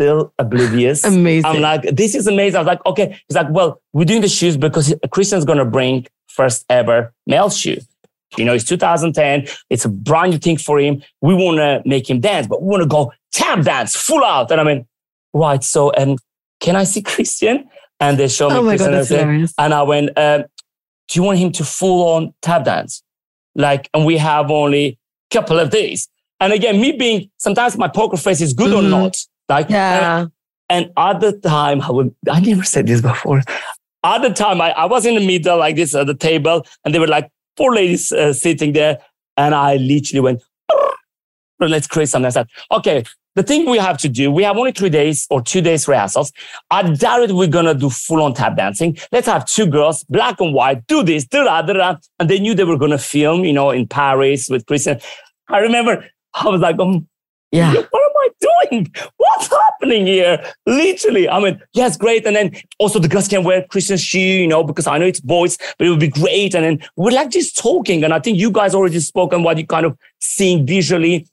still 0.00 0.32
oblivious. 0.38 1.04
Amazing. 1.04 1.50
I'm 1.50 1.60
like, 1.60 1.82
this 1.82 2.14
is 2.14 2.26
amazing. 2.26 2.56
I 2.56 2.60
was 2.60 2.66
like, 2.66 2.84
okay. 2.86 3.20
He's 3.28 3.36
like, 3.36 3.48
well, 3.50 3.82
we're 3.92 4.06
doing 4.06 4.22
the 4.22 4.28
shoes 4.28 4.56
because 4.56 4.94
Christian's 5.10 5.44
going 5.44 5.58
to 5.58 5.64
bring 5.64 6.06
first 6.26 6.64
ever 6.70 7.12
male 7.26 7.50
shoe. 7.50 7.78
You 8.38 8.44
know, 8.44 8.54
it's 8.54 8.64
2010. 8.64 9.46
It's 9.68 9.84
a 9.84 9.88
brand 9.88 10.32
new 10.32 10.38
thing 10.38 10.56
for 10.56 10.78
him. 10.78 11.02
We 11.20 11.34
want 11.34 11.58
to 11.58 11.82
make 11.84 12.08
him 12.08 12.20
dance, 12.20 12.46
but 12.46 12.62
we 12.62 12.68
want 12.68 12.82
to 12.82 12.88
go 12.88 13.12
tap 13.32 13.62
dance 13.62 13.94
full 13.94 14.24
out. 14.24 14.50
And 14.50 14.60
I 14.60 14.64
mean, 14.64 14.86
right. 15.34 15.62
So, 15.62 15.90
and 15.90 16.18
can 16.60 16.76
I 16.76 16.84
see 16.84 17.02
Christian? 17.14 17.68
And 17.98 18.18
they 18.18 18.28
show 18.28 18.48
me 18.48 18.56
oh 18.56 18.62
my 18.62 18.78
Christian. 18.78 19.42
God. 19.42 19.50
And 19.58 19.74
I 19.74 19.82
went, 19.82 20.16
um, 20.16 20.44
do 21.10 21.18
you 21.18 21.24
want 21.24 21.38
him 21.38 21.52
to 21.52 21.64
full 21.64 22.08
on 22.14 22.32
tap 22.40 22.64
dance? 22.64 23.02
Like, 23.54 23.90
and 23.92 24.06
we 24.06 24.16
have 24.16 24.50
only 24.50 24.98
a 25.30 25.34
couple 25.34 25.58
of 25.58 25.70
days. 25.70 26.08
And 26.38 26.52
again, 26.52 26.80
me 26.80 26.92
being 26.92 27.30
sometimes 27.36 27.76
my 27.76 27.88
poker 27.88 28.16
face 28.16 28.40
is 28.40 28.54
good 28.54 28.70
mm-hmm. 28.70 28.86
or 28.86 28.88
not. 28.88 29.16
Like, 29.48 29.68
yeah. 29.68 30.20
And, 30.20 30.86
and 30.86 30.90
at 30.96 31.20
the 31.20 31.32
time, 31.32 31.82
I 31.82 31.90
would, 31.90 32.14
I 32.30 32.40
never 32.40 32.62
said 32.62 32.86
this 32.86 33.00
before. 33.02 33.42
At 34.04 34.22
the 34.22 34.30
time, 34.30 34.60
I, 34.60 34.70
I 34.70 34.84
was 34.86 35.04
in 35.04 35.16
the 35.16 35.26
middle 35.26 35.58
like 35.58 35.76
this 35.76 35.94
at 35.94 36.06
the 36.06 36.14
table, 36.14 36.64
and 36.84 36.94
there 36.94 37.00
were 37.00 37.08
like 37.08 37.28
four 37.56 37.74
ladies 37.74 38.12
uh, 38.12 38.32
sitting 38.32 38.72
there. 38.72 38.98
And 39.36 39.54
I 39.54 39.76
literally 39.76 40.20
went, 40.20 40.42
let's 41.68 41.86
create 41.86 42.08
something. 42.08 42.26
I 42.26 42.30
said, 42.30 42.48
okay, 42.72 43.04
the 43.36 43.42
thing 43.42 43.68
we 43.68 43.78
have 43.78 43.98
to 43.98 44.08
do, 44.08 44.30
we 44.30 44.42
have 44.42 44.56
only 44.56 44.72
three 44.72 44.88
days 44.90 45.26
or 45.30 45.40
two 45.40 45.60
days 45.60 45.86
rehearsals. 45.86 46.32
I 46.70 46.82
doubt 46.82 47.22
it 47.22 47.32
we're 47.32 47.46
going 47.46 47.66
to 47.66 47.74
do 47.74 47.88
full 47.88 48.22
on 48.22 48.34
tap 48.34 48.56
dancing. 48.56 48.98
Let's 49.12 49.26
have 49.28 49.46
two 49.46 49.66
girls, 49.66 50.04
black 50.04 50.40
and 50.40 50.52
white, 50.52 50.86
do 50.86 51.02
this, 51.02 51.26
do 51.26 51.44
that, 51.44 51.66
do 51.66 51.74
that. 51.74 52.04
And 52.18 52.28
they 52.28 52.40
knew 52.40 52.54
they 52.54 52.64
were 52.64 52.78
going 52.78 52.90
to 52.90 52.98
film, 52.98 53.44
you 53.44 53.52
know, 53.52 53.70
in 53.70 53.86
Paris 53.86 54.48
with 54.48 54.66
Christian. 54.66 55.00
I 55.48 55.58
remember 55.58 56.04
I 56.34 56.48
was 56.48 56.60
like, 56.60 56.78
um, 56.78 57.08
yeah. 57.52 57.72
What 57.72 57.84
am 57.84 57.90
I 57.92 58.28
doing? 58.40 58.92
What's 59.16 59.48
happening 59.48 60.06
here? 60.06 60.52
Literally. 60.66 61.28
I 61.28 61.40
mean, 61.40 61.60
yes, 61.72 61.96
great. 61.96 62.24
And 62.24 62.36
then 62.36 62.54
also 62.78 63.00
the 63.00 63.08
girls 63.08 63.26
can 63.26 63.42
wear 63.42 63.64
Christian 63.64 63.96
shoe, 63.96 64.20
you 64.20 64.46
know, 64.46 64.62
because 64.62 64.86
I 64.86 64.98
know 64.98 65.06
it's 65.06 65.20
boys, 65.20 65.58
but 65.76 65.86
it 65.86 65.90
would 65.90 65.98
be 65.98 66.08
great. 66.08 66.54
And 66.54 66.64
then 66.64 66.88
we're 66.96 67.10
like 67.10 67.30
just 67.30 67.58
talking. 67.58 68.04
And 68.04 68.14
I 68.14 68.20
think 68.20 68.38
you 68.38 68.52
guys 68.52 68.74
already 68.74 69.00
spoken 69.00 69.42
what 69.42 69.58
you 69.58 69.66
kind 69.66 69.86
of 69.86 69.98
seeing 70.20 70.64
visually. 70.64 71.26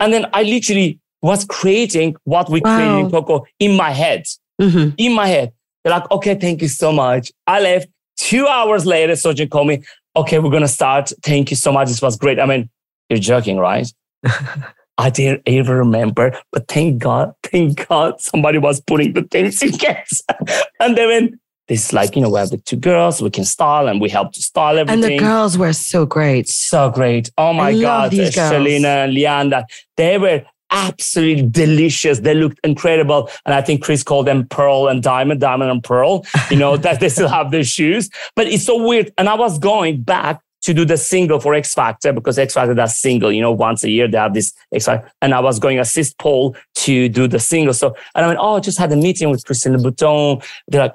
And 0.00 0.12
then 0.12 0.26
I 0.32 0.42
literally 0.42 0.98
was 1.22 1.44
creating 1.44 2.16
what 2.24 2.50
we 2.50 2.60
wow. 2.60 2.76
created 2.76 2.98
in 3.06 3.10
Coco 3.10 3.46
in 3.58 3.76
my 3.76 3.90
head. 3.90 4.24
Mm-hmm. 4.60 4.94
In 4.98 5.12
my 5.14 5.26
head. 5.26 5.52
They're 5.82 5.92
like, 5.92 6.10
okay, 6.10 6.34
thank 6.34 6.62
you 6.62 6.68
so 6.68 6.92
much. 6.92 7.32
I 7.46 7.60
left. 7.60 7.88
Two 8.16 8.46
hours 8.46 8.86
later, 8.86 9.14
Sojin 9.14 9.50
called 9.50 9.68
me. 9.68 9.82
Okay, 10.16 10.38
we're 10.38 10.50
gonna 10.50 10.68
start. 10.68 11.12
Thank 11.22 11.50
you 11.50 11.56
so 11.56 11.72
much. 11.72 11.88
This 11.88 12.00
was 12.00 12.16
great. 12.16 12.38
I 12.38 12.46
mean, 12.46 12.70
you're 13.08 13.18
joking, 13.18 13.58
right? 13.58 13.86
I 14.98 15.10
didn't 15.10 15.42
even 15.46 15.74
remember, 15.74 16.38
but 16.52 16.68
thank 16.68 17.02
God, 17.02 17.34
thank 17.42 17.88
God 17.88 18.20
somebody 18.20 18.58
was 18.58 18.80
putting 18.80 19.12
the 19.12 19.22
things 19.22 19.58
together. 19.58 20.04
and 20.80 20.96
then 20.96 21.08
when 21.08 21.40
this 21.68 21.92
like, 21.92 22.14
you 22.14 22.22
know, 22.22 22.30
we 22.30 22.38
have 22.38 22.50
the 22.50 22.58
two 22.58 22.76
girls, 22.76 23.22
we 23.22 23.30
can 23.30 23.44
style 23.44 23.88
and 23.88 24.00
we 24.00 24.08
help 24.08 24.32
to 24.32 24.42
style 24.42 24.78
everything. 24.78 25.04
And 25.04 25.12
the 25.12 25.18
girls 25.18 25.56
were 25.56 25.72
so 25.72 26.04
great. 26.04 26.48
So 26.48 26.90
great. 26.90 27.30
Oh 27.38 27.52
my 27.52 27.70
I 27.70 27.80
God. 27.80 28.10
These 28.10 28.34
girls. 28.34 28.52
Shelina 28.52 29.04
and 29.04 29.16
Leanda, 29.16 29.64
they 29.96 30.18
were 30.18 30.44
absolutely 30.70 31.48
delicious. 31.48 32.20
They 32.20 32.34
looked 32.34 32.58
incredible. 32.64 33.30
And 33.46 33.54
I 33.54 33.62
think 33.62 33.82
Chris 33.82 34.02
called 34.02 34.26
them 34.26 34.46
Pearl 34.48 34.88
and 34.88 35.02
Diamond, 35.02 35.40
Diamond 35.40 35.70
and 35.70 35.82
Pearl, 35.82 36.26
you 36.50 36.56
know, 36.56 36.76
that 36.84 37.00
they 37.00 37.08
still 37.08 37.28
have 37.28 37.50
their 37.50 37.64
shoes. 37.64 38.10
But 38.36 38.48
it's 38.48 38.64
so 38.64 38.82
weird. 38.82 39.12
And 39.16 39.28
I 39.28 39.34
was 39.34 39.58
going 39.58 40.02
back 40.02 40.40
to 40.62 40.72
do 40.72 40.84
the 40.84 40.96
single 40.96 41.40
for 41.40 41.54
X 41.54 41.74
Factor 41.74 42.12
because 42.12 42.38
X 42.38 42.54
Factor 42.54 42.74
does 42.74 42.96
single, 42.96 43.30
you 43.30 43.42
know, 43.42 43.52
once 43.52 43.84
a 43.84 43.90
year 43.90 44.08
they 44.08 44.18
have 44.18 44.34
this 44.34 44.52
X 44.72 44.86
Factor. 44.86 45.10
And 45.22 45.34
I 45.34 45.40
was 45.40 45.58
going 45.58 45.78
assist 45.78 46.18
Paul 46.18 46.56
to 46.76 47.08
do 47.08 47.28
the 47.28 47.38
single. 47.38 47.74
So, 47.74 47.94
and 48.14 48.24
I 48.24 48.28
went, 48.28 48.40
oh, 48.40 48.56
I 48.56 48.60
just 48.60 48.78
had 48.78 48.90
a 48.90 48.96
meeting 48.96 49.30
with 49.30 49.44
Christine 49.44 49.74
Louboutin. 49.74 50.44
They're 50.68 50.82
like, 50.82 50.94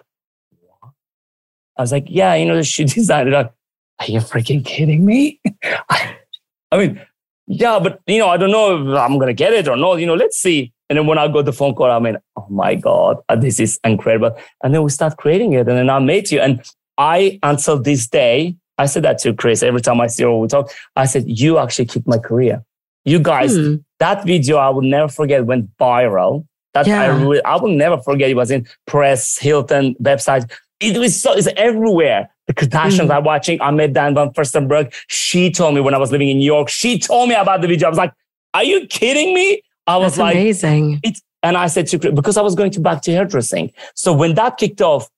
I 1.80 1.82
was 1.82 1.94
like, 1.94 2.08
yeah, 2.10 2.36
you 2.36 2.46
know, 2.46 2.62
she 2.62 2.84
designer. 2.84 3.32
They're 3.32 3.44
like, 3.44 3.54
are 4.00 4.12
you 4.12 4.20
freaking 4.20 4.66
kidding 4.66 5.06
me? 5.06 5.40
I 5.90 6.78
mean, 6.78 7.02
yeah, 7.48 7.80
but 7.80 8.02
you 8.06 8.20
know, 8.20 8.28
I 8.28 8.36
don't 8.36 8.52
know 8.52 8.76
if 8.76 9.00
I'm 9.00 9.18
gonna 9.18 9.34
get 9.34 9.54
it 9.54 9.70
or 9.70 9.78
not. 9.78 9.96
You 9.96 10.06
know, 10.06 10.14
let's 10.14 10.38
see. 10.38 10.74
And 10.90 10.98
then 10.98 11.08
when 11.08 11.18
I 11.18 11.30
got 11.30 11.46
the 11.46 11.54
phone 11.54 11.74
call, 11.74 11.90
I 11.90 12.00
mean, 12.00 12.18
oh 12.36 12.48
my 12.50 12.76
God, 12.76 13.18
this 13.38 13.62
is 13.62 13.80
incredible. 13.84 14.38
And 14.62 14.74
then 14.74 14.84
we 14.84 14.90
start 14.90 15.16
creating 15.18 15.54
it. 15.54 15.68
And 15.70 15.78
then 15.78 15.90
I 15.90 16.00
met 16.00 16.32
you. 16.32 16.42
And 16.42 16.64
I, 16.98 17.40
until 17.44 17.80
this 17.80 18.08
day, 18.08 18.56
I 18.78 18.88
said 18.88 19.04
that 19.04 19.20
to 19.20 19.34
Chris 19.34 19.64
every 19.64 19.82
time 19.82 20.02
I 20.02 20.08
see 20.08 20.24
her 20.24 20.36
we 20.36 20.48
talk. 20.48 20.72
I 20.96 21.06
said, 21.06 21.26
you 21.28 21.60
actually 21.60 21.86
keep 21.86 22.08
my 22.08 22.18
career. 22.18 22.64
You 23.06 23.20
guys, 23.20 23.56
hmm. 23.56 23.76
that 24.00 24.26
video 24.26 24.58
I 24.58 24.70
will 24.70 24.82
never 24.82 25.08
forget 25.08 25.46
went 25.46 25.70
viral. 25.78 26.46
That 26.74 26.88
yeah. 26.88 27.04
I, 27.04 27.08
really, 27.08 27.44
I 27.44 27.56
will 27.58 27.76
never 27.76 28.00
forget. 28.00 28.30
It 28.30 28.36
was 28.36 28.52
in 28.52 28.68
Perez 28.86 29.38
Hilton 29.38 29.96
website. 30.02 30.52
It 30.80 30.98
was 30.98 31.22
so, 31.22 31.34
it's 31.34 31.48
everywhere. 31.58 32.30
The 32.48 32.54
Kardashians 32.54 33.08
mm. 33.08 33.14
are 33.14 33.22
watching. 33.22 33.62
I 33.62 33.70
met 33.72 33.94
Diane 33.94 34.16
von 34.16 34.34
Furstenberg. 34.34 34.94
She 35.08 35.52
told 35.52 35.76
me 35.76 35.82
when 35.82 35.94
I 35.94 35.98
was 35.98 36.12
living 36.12 36.30
in 36.30 36.38
New 36.38 36.46
York, 36.46 36.70
she 36.70 36.98
told 36.98 37.30
me 37.30 37.36
about 37.36 37.62
the 37.62 37.68
video. 37.68 37.88
I 37.88 37.90
was 37.90 37.98
like, 37.98 38.14
are 38.54 38.64
you 38.64 38.88
kidding 38.88 39.34
me? 39.34 39.62
I 39.86 39.98
was 39.98 40.14
That's 40.14 40.20
like, 40.20 40.36
amazing. 40.36 41.00
It's, 41.04 41.22
and 41.44 41.58
I 41.58 41.68
said 41.68 41.88
to 41.88 42.12
because 42.12 42.38
I 42.38 42.42
was 42.42 42.56
going 42.56 42.72
to 42.72 42.80
back 42.80 43.02
to 43.04 43.12
hairdressing. 43.12 43.72
So 43.96 44.14
when 44.14 44.36
that 44.36 44.58
kicked 44.58 44.82
off, 44.82 45.10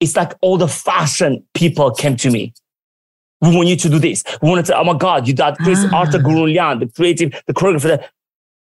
it's 0.00 0.16
like 0.16 0.34
all 0.40 0.56
the 0.56 0.68
fashion 0.68 1.44
people 1.54 1.90
came 1.90 2.16
to 2.16 2.30
me. 2.30 2.52
We 3.40 3.54
want 3.54 3.68
you 3.68 3.76
to 3.76 3.88
do 3.88 3.98
this. 3.98 4.24
We 4.42 4.48
want 4.50 4.66
to, 4.66 4.78
oh 4.78 4.84
my 4.84 4.96
God, 4.96 5.28
you 5.28 5.34
got 5.34 5.58
Chris, 5.58 5.84
ah. 5.90 5.98
Arthur 5.98 6.18
Gourounlian, 6.18 6.80
the 6.80 6.86
creative, 6.86 7.42
the 7.46 7.54
choreographer. 7.54 8.02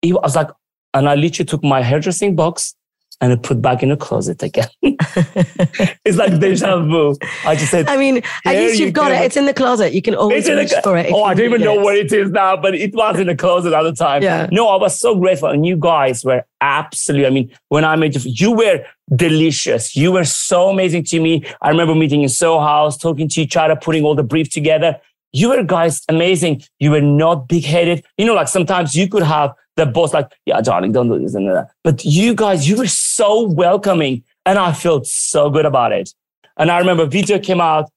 I 0.04 0.12
was 0.12 0.36
like, 0.36 0.48
and 0.94 1.08
I 1.08 1.14
literally 1.14 1.46
took 1.46 1.62
my 1.62 1.82
hairdressing 1.82 2.34
box 2.34 2.74
and 3.20 3.32
I 3.32 3.36
put 3.36 3.60
back 3.60 3.82
in 3.82 3.90
the 3.90 3.96
closet 3.96 4.42
again. 4.42 4.68
it's 4.82 6.16
like 6.16 6.38
deja 6.40 6.80
vu. 6.80 7.14
I 7.44 7.54
just 7.54 7.70
said, 7.70 7.86
I 7.88 7.96
mean, 7.96 8.22
at 8.46 8.56
least 8.56 8.78
you 8.78 8.86
you've 8.86 8.94
got 8.94 9.10
go. 9.10 9.14
it. 9.14 9.24
It's 9.26 9.36
in 9.36 9.46
the 9.46 9.54
closet. 9.54 9.92
You 9.92 10.00
can 10.00 10.14
always 10.14 10.38
It's 10.38 10.48
in 10.48 10.56
the 10.56 10.62
reach 10.62 10.70
clo- 10.72 10.82
for 10.82 10.96
it. 10.96 11.12
Oh, 11.12 11.24
I 11.24 11.34
don't 11.34 11.44
even 11.46 11.60
know 11.60 11.80
it. 11.80 11.84
where 11.84 11.96
it 11.96 12.12
is 12.12 12.30
now, 12.30 12.56
but 12.56 12.74
it 12.74 12.94
was 12.94 13.18
in 13.20 13.26
the 13.26 13.36
closet 13.36 13.72
at 13.72 13.82
the 13.82 13.92
time. 13.92 14.22
Yeah. 14.22 14.48
No, 14.50 14.68
I 14.68 14.76
was 14.76 14.98
so 14.98 15.14
grateful. 15.16 15.48
And 15.50 15.66
you 15.66 15.76
guys 15.76 16.24
were 16.24 16.44
absolutely, 16.60 17.26
I 17.26 17.30
mean, 17.30 17.50
when 17.68 17.84
I 17.84 17.94
met 17.96 18.14
you, 18.14 18.32
you 18.34 18.52
were 18.52 18.84
delicious. 19.14 19.94
You 19.94 20.12
were 20.12 20.24
so 20.24 20.70
amazing 20.70 21.04
to 21.04 21.20
me. 21.20 21.44
I 21.60 21.68
remember 21.68 21.94
meeting 21.94 22.22
in 22.22 22.28
Soho 22.28 22.60
House, 22.60 22.96
talking 22.96 23.28
to 23.28 23.40
each 23.42 23.56
other, 23.56 23.76
putting 23.76 24.04
all 24.04 24.14
the 24.14 24.22
brief 24.22 24.50
together. 24.50 24.98
You 25.32 25.50
were 25.50 25.62
guys 25.62 26.02
amazing. 26.08 26.62
You 26.78 26.92
were 26.92 27.00
not 27.00 27.48
big 27.48 27.64
headed. 27.64 28.04
You 28.16 28.26
know, 28.26 28.34
like 28.34 28.48
sometimes 28.48 28.96
you 28.96 29.08
could 29.08 29.22
have 29.22 29.52
the 29.80 29.86
boss 29.86 30.14
like, 30.14 30.30
yeah, 30.46 30.60
darling, 30.60 30.92
don't 30.92 31.08
do 31.08 31.18
this 31.18 31.34
and 31.34 31.48
that. 31.48 31.70
But 31.82 32.04
you 32.04 32.34
guys, 32.34 32.68
you 32.68 32.76
were 32.76 32.86
so 32.86 33.48
welcoming. 33.48 34.22
And 34.46 34.58
I 34.58 34.72
felt 34.72 35.06
so 35.06 35.50
good 35.50 35.66
about 35.66 35.92
it. 35.92 36.14
And 36.56 36.70
I 36.70 36.78
remember 36.78 37.06
video 37.06 37.38
came 37.38 37.60
out 37.60 37.90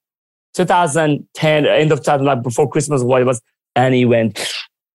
2010, 0.55 1.65
end 1.65 1.91
of 1.91 1.99
2000, 1.99 2.25
like 2.25 2.43
before 2.43 2.69
Christmas, 2.69 3.01
what 3.01 3.21
it 3.21 3.25
was. 3.25 3.41
And 3.75 3.93
he 3.93 4.05
went, 4.05 4.39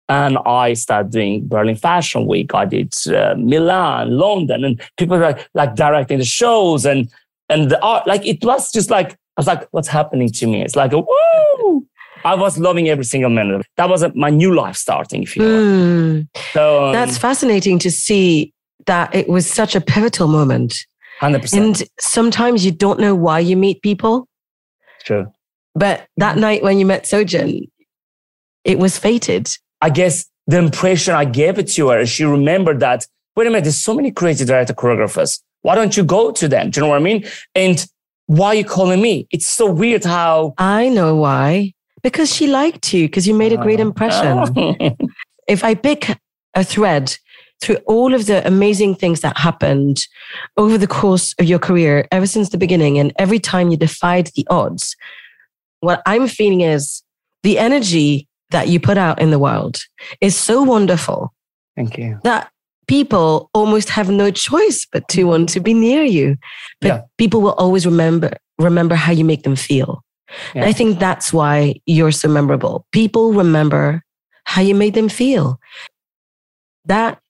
and 0.09 0.39
I 0.47 0.75
started 0.75 1.13
doing 1.13 1.47
Berlin 1.49 1.77
Fashion 1.77 2.27
Week. 2.27 2.55
I 2.55 2.65
did 2.65 2.95
uh, 3.09 3.35
Milan, 3.37 4.17
London, 4.17 4.65
and 4.65 4.81
people 4.97 5.19
were 5.19 5.25
like, 5.25 5.49
like 5.55 5.75
directing 5.75 6.19
the 6.19 6.25
shows 6.25 6.87
and 6.87 7.11
and 7.49 7.71
the 7.71 7.83
art. 7.83 8.07
Like 8.07 8.25
it 8.25 8.45
was 8.45 8.71
just 8.71 8.89
like 8.89 9.13
I 9.13 9.17
was 9.39 9.47
like, 9.47 9.67
what's 9.73 9.89
happening 9.89 10.29
to 10.31 10.47
me? 10.47 10.63
It's 10.63 10.77
like 10.77 10.93
woo. 10.93 11.88
I 12.25 12.35
was 12.35 12.59
loving 12.59 12.89
every 12.89 13.05
single 13.05 13.31
minute. 13.31 13.55
of 13.55 13.61
it. 13.61 13.67
That 13.77 13.89
was 13.89 14.03
uh 14.03 14.11
my 14.15 14.31
new 14.31 14.55
life 14.55 14.77
starting. 14.77 15.23
If 15.23 15.37
you. 15.37 15.43
Mm, 15.43 16.29
So 16.53 16.87
um, 16.87 16.93
that's 16.93 17.19
fascinating 17.19 17.79
to 17.81 17.91
see 17.91 18.53
that 18.87 19.15
it 19.15 19.29
was 19.29 19.51
such 19.51 19.75
a 19.77 19.81
pivotal 19.81 20.29
moment. 20.29 20.75
hundred 21.21 21.43
percent 21.43 21.63
And 21.81 21.89
sometimes 22.01 22.65
you 22.65 22.73
don't 22.73 23.01
know 23.01 23.15
why 23.15 23.39
you 23.41 23.57
meet 23.57 23.83
people, 23.83 24.27
true. 25.05 25.27
but 25.75 26.07
that 26.17 26.33
Mm-hmm. 26.33 26.41
night 26.41 26.63
when 26.63 26.79
you 26.79 26.87
met 26.87 27.05
Sojin, 27.05 27.69
it 28.65 28.79
was 28.79 28.99
fated. 28.99 29.49
I 29.81 29.91
guess 29.91 30.27
the 30.47 30.59
impression 30.59 31.15
I 31.15 31.25
gave 31.25 31.59
it 31.59 31.69
to 31.77 31.89
her, 31.91 32.07
she 32.07 32.25
remembered 32.25 32.81
that, 32.81 33.07
wait 33.37 33.47
a 33.47 33.51
minute, 33.51 33.65
there's 33.65 33.79
so 33.79 33.95
many 33.95 34.11
creative 34.11 34.47
director 34.47 34.75
choreographers. 34.75 35.41
Why 35.63 35.75
don't 35.75 35.97
you 35.97 36.05
go 36.05 36.33
to 36.33 36.49
them? 36.49 36.71
Do 36.71 36.81
you 36.81 36.87
know 36.87 36.91
what 36.91 36.97
I 37.01 37.05
mean? 37.05 37.25
And 37.55 37.85
why 38.27 38.49
are 38.49 38.55
you 38.55 38.65
calling 38.65 39.01
me? 39.03 39.27
It's 39.31 39.47
so 39.47 39.71
weird 39.71 40.05
how. 40.05 40.55
I 40.59 40.89
know 40.89 41.17
why. 41.17 41.75
Because 42.03 42.35
she 42.35 42.47
liked 42.47 42.93
you, 42.93 43.07
because 43.09 43.27
you 43.27 43.35
made 43.35 43.53
a 43.53 43.57
great 43.57 43.81
oh. 43.81 43.83
impression. 43.83 44.53
Oh. 44.57 44.97
if 45.49 45.65
I 45.65 45.75
pick 45.75 46.19
a 46.55 46.65
thread 46.65 47.17
through 47.61 47.77
all 47.87 48.15
of 48.15 48.27
the 48.27 48.47
amazing 48.47 48.95
things 48.95 49.21
that 49.21 49.37
happened 49.37 50.07
over 50.57 50.79
the 50.79 50.87
course 50.87 51.35
of 51.39 51.47
your 51.47 51.59
career, 51.59 52.07
ever 52.13 52.27
since 52.27 52.51
the 52.51 52.59
beginning, 52.59 52.99
and 52.99 53.13
every 53.19 53.39
time 53.39 53.71
you 53.71 53.77
defied 53.77 54.31
the 54.37 54.47
odds, 54.49 54.97
what 55.81 56.03
I'm 56.07 56.29
feeling 56.29 56.61
is 56.61 57.03
the 57.43 57.59
energy 57.59 58.29
that 58.51 58.69
you 58.69 58.81
put 58.81 58.97
out 58.97 59.21
in 59.21 59.31
the 59.31 59.39
world 59.39 59.81
is 60.21 60.37
so 60.37 60.63
wonderful 60.63 61.35
Thank 61.77 61.99
you. 61.99 62.21
that 62.25 62.51
people 62.87 63.51
almost 63.53 63.91
have 63.91 64.09
no 64.09 64.31
choice 64.31 64.87
but 64.91 65.07
to 65.09 65.25
want 65.25 65.51
to 65.51 65.61
be 65.61 65.75
near 65.75 66.03
you. 66.03 66.37
But 66.81 66.89
Yeah. 66.89 67.01
people 67.19 67.41
will 67.41 67.53
always 67.53 67.87
remember 67.87 68.33
remember 68.59 68.97
how 68.97 69.13
you 69.13 69.25
make 69.25 69.45
them 69.45 69.55
feel. 69.55 70.03
And 70.55 70.65
I 70.65 70.73
think 70.73 70.99
that's 70.99 71.33
why 71.33 71.75
you're 71.87 72.13
so 72.13 72.29
memorable. 72.29 72.87
People 72.93 73.33
remember 73.33 74.03
how 74.45 74.63
you 74.63 74.75
made 74.75 74.95
them 74.95 75.09
feel. 75.09 75.59
That 76.85 77.21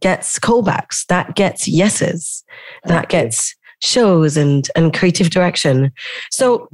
gets 0.00 0.38
callbacks, 0.38 1.04
that 1.06 1.34
gets 1.34 1.68
yeses, 1.68 2.44
that 2.84 3.08
gets 3.08 3.54
shows 3.82 4.36
and 4.36 4.68
and 4.74 4.92
creative 4.94 5.30
direction. 5.30 5.92
So 6.30 6.68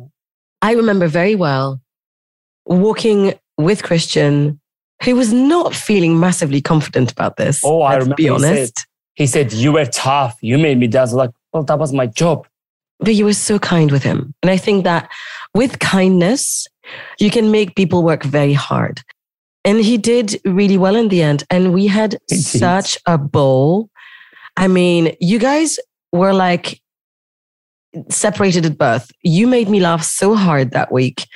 I 0.63 0.73
remember 0.73 1.07
very 1.09 1.35
well 1.35 1.81
walking 2.67 3.35
with 3.59 3.83
Christian, 3.83 4.61
who 5.03 5.15
was 5.17 5.33
not 5.33 5.75
feeling 5.75 6.19
massively 6.19 6.61
confident 6.63 7.13
about 7.13 7.37
this. 7.37 7.61
Oh, 7.65 7.83
I 7.83 7.99
let's 7.99 8.09
be 8.15 8.29
remember 8.29 8.39
he 8.39 8.43
said- 8.43 8.57
honest. 8.59 8.87
He 9.17 9.27
said, 9.29 9.53
You 9.53 9.73
were 9.73 9.87
tough. 9.87 10.37
You 10.41 10.59
made 10.59 10.77
me 10.79 10.89
dance. 10.89 11.13
Like, 11.13 11.31
well, 11.53 11.63
that 11.65 11.79
was 11.79 11.93
my 11.93 12.07
job. 12.07 12.49
But 13.01 13.15
you 13.15 13.25
were 13.25 13.35
so 13.35 13.59
kind 13.59 13.91
with 13.91 14.03
him. 14.03 14.35
And 14.43 14.51
I 14.51 14.57
think 14.57 14.85
that 14.85 15.11
with 15.55 15.79
kindness, 15.79 16.67
you 17.19 17.31
can 17.31 17.51
make 17.51 17.77
people 17.77 18.03
work 18.03 18.23
very 18.23 18.53
hard. 18.53 19.01
And 19.65 19.81
he 19.81 19.97
did 19.97 20.41
really 20.45 20.77
well 20.77 20.95
in 20.95 21.09
the 21.09 21.23
end. 21.23 21.45
And 21.51 21.73
we 21.73 21.87
had 21.87 22.19
did. 22.29 22.41
such 22.41 22.99
a 23.07 23.17
ball. 23.17 23.89
I 24.57 24.69
mean, 24.69 25.17
you 25.21 25.39
guys 25.39 25.79
were 26.13 26.33
like 26.33 26.81
separated 28.09 28.67
at 28.67 28.77
birth. 28.77 29.11
You 29.23 29.47
made 29.47 29.69
me 29.69 29.81
laugh 29.81 30.03
so 30.03 30.35
hard 30.35 30.73
that 30.73 30.93
week. 30.93 31.27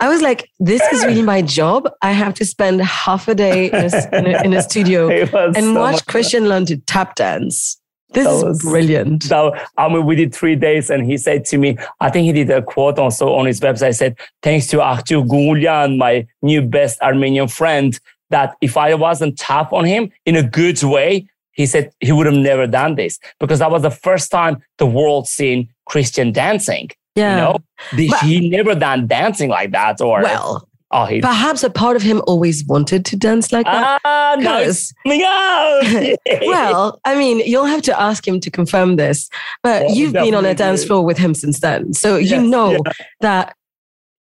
I 0.00 0.08
was 0.08 0.22
like, 0.22 0.48
this 0.58 0.82
is 0.92 1.04
really 1.04 1.22
my 1.22 1.42
job. 1.42 1.88
I 2.02 2.12
have 2.12 2.34
to 2.34 2.44
spend 2.44 2.80
half 2.82 3.28
a 3.28 3.34
day 3.34 3.66
in 3.66 3.74
a, 3.74 4.16
in 4.18 4.26
a, 4.26 4.42
in 4.44 4.54
a 4.54 4.62
studio 4.68 5.08
and 5.10 5.54
so 5.54 5.74
watch 5.74 6.04
Christian 6.06 6.48
learn 6.48 6.66
to 6.66 6.76
tap 6.78 7.14
dance. 7.14 7.78
This 8.12 8.26
That 8.26 8.34
is 8.34 8.44
was- 8.44 8.62
brilliant. 8.62 9.22
So 9.22 9.54
I 9.78 9.88
mean, 9.88 10.04
we 10.06 10.16
did 10.16 10.34
three 10.34 10.56
days, 10.56 10.90
and 10.90 11.04
he 11.04 11.16
said 11.16 11.44
to 11.46 11.58
me, 11.58 11.76
I 12.00 12.10
think 12.10 12.26
he 12.26 12.32
did 12.32 12.50
a 12.50 12.62
quote 12.62 12.98
also 12.98 13.32
on 13.34 13.46
his 13.46 13.60
website. 13.60 13.94
Said, 13.96 14.16
"Thanks 14.42 14.66
to 14.68 14.80
Artur 14.82 15.22
Gourounlian, 15.22 15.96
my 15.98 16.26
new 16.42 16.62
best 16.62 17.00
Armenian 17.00 17.48
friend, 17.48 17.98
that 18.30 18.54
if 18.60 18.76
I 18.76 18.94
wasn't 18.94 19.38
tough 19.38 19.72
on 19.72 19.84
him 19.84 20.10
in 20.26 20.36
a 20.36 20.42
good 20.42 20.82
way, 20.82 21.26
he 21.52 21.66
said 21.66 21.90
he 22.00 22.12
would 22.12 22.26
have 22.26 22.34
never 22.34 22.66
done 22.66 22.94
this 22.94 23.18
because 23.40 23.58
that 23.58 23.70
was 23.70 23.82
the 23.82 23.90
first 23.90 24.30
time 24.30 24.62
the 24.78 24.86
world 24.86 25.28
seen 25.28 25.68
Christian 25.86 26.32
dancing. 26.32 26.88
Yeah. 27.14 27.30
You 27.30 27.36
know, 27.42 28.08
But- 28.10 28.20
he 28.20 28.48
never 28.48 28.74
done 28.74 29.06
dancing 29.06 29.50
like 29.50 29.70
that. 29.72 30.00
Or 30.00 30.22
Well, 30.22 30.66
oh, 30.92 31.06
he 31.06 31.20
perhaps 31.20 31.62
a 31.62 31.70
part 31.70 31.96
of 31.96 32.02
him 32.02 32.22
always 32.26 32.64
wanted 32.64 33.04
to 33.06 33.16
dance 33.16 33.52
like 33.52 33.66
that. 33.66 34.00
ah, 34.04 34.36
no, 34.38 34.70
well, 36.46 37.00
I 37.04 37.14
mean, 37.16 37.40
you'll 37.40 37.66
have 37.66 37.82
to 37.82 38.00
ask 38.00 38.26
him 38.26 38.40
to 38.40 38.50
confirm 38.50 38.96
this, 38.96 39.28
but 39.62 39.86
Well, 39.86 39.94
you've 39.94 40.12
been 40.12 40.34
on 40.34 40.44
a 40.44 40.54
dance 40.54 40.84
floor 40.84 41.04
with 41.04 41.18
him 41.18 41.34
since 41.34 41.60
then. 41.60 41.92
So 41.92 42.16
you 42.16 42.40
know 42.40 42.72
yeah. 42.72 42.92
that 43.20 43.56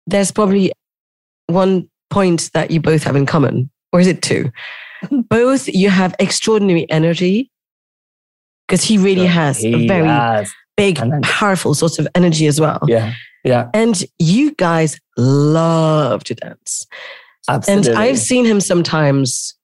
there's 0.07 0.31
probably 0.31 0.73
one 1.47 1.89
point 2.11 2.51
that 2.55 2.71
you 2.71 2.81
both 2.81 3.03
have 3.05 3.17
in 3.17 3.27
common, 3.27 3.71
or 3.93 4.01
is 4.01 4.07
it 4.07 4.23
two? 4.23 4.51
both 5.29 5.69
you 5.69 5.91
have 5.91 6.15
extraordinary 6.19 6.89
energy 6.91 7.51
because 8.67 8.85
he 8.85 8.99
really 8.99 9.27
has 9.27 9.65
a 9.65 9.87
very 9.87 10.07
has. 10.07 10.53
big, 10.77 11.01
powerful 11.23 11.75
sort 11.75 11.99
of 11.99 12.07
energy 12.15 12.47
as 12.47 12.61
well. 12.61 12.81
Yeah, 12.87 13.15
yeah, 13.45 13.71
And 13.75 14.05
you 14.19 14.55
guys 14.55 14.99
love 15.17 16.25
to 16.25 16.35
dance. 16.35 16.87
absolutely. 17.49 17.91
And 17.93 17.99
I've 17.99 18.19
seen 18.19 18.45
him 18.45 18.61
sometimes 18.61 19.55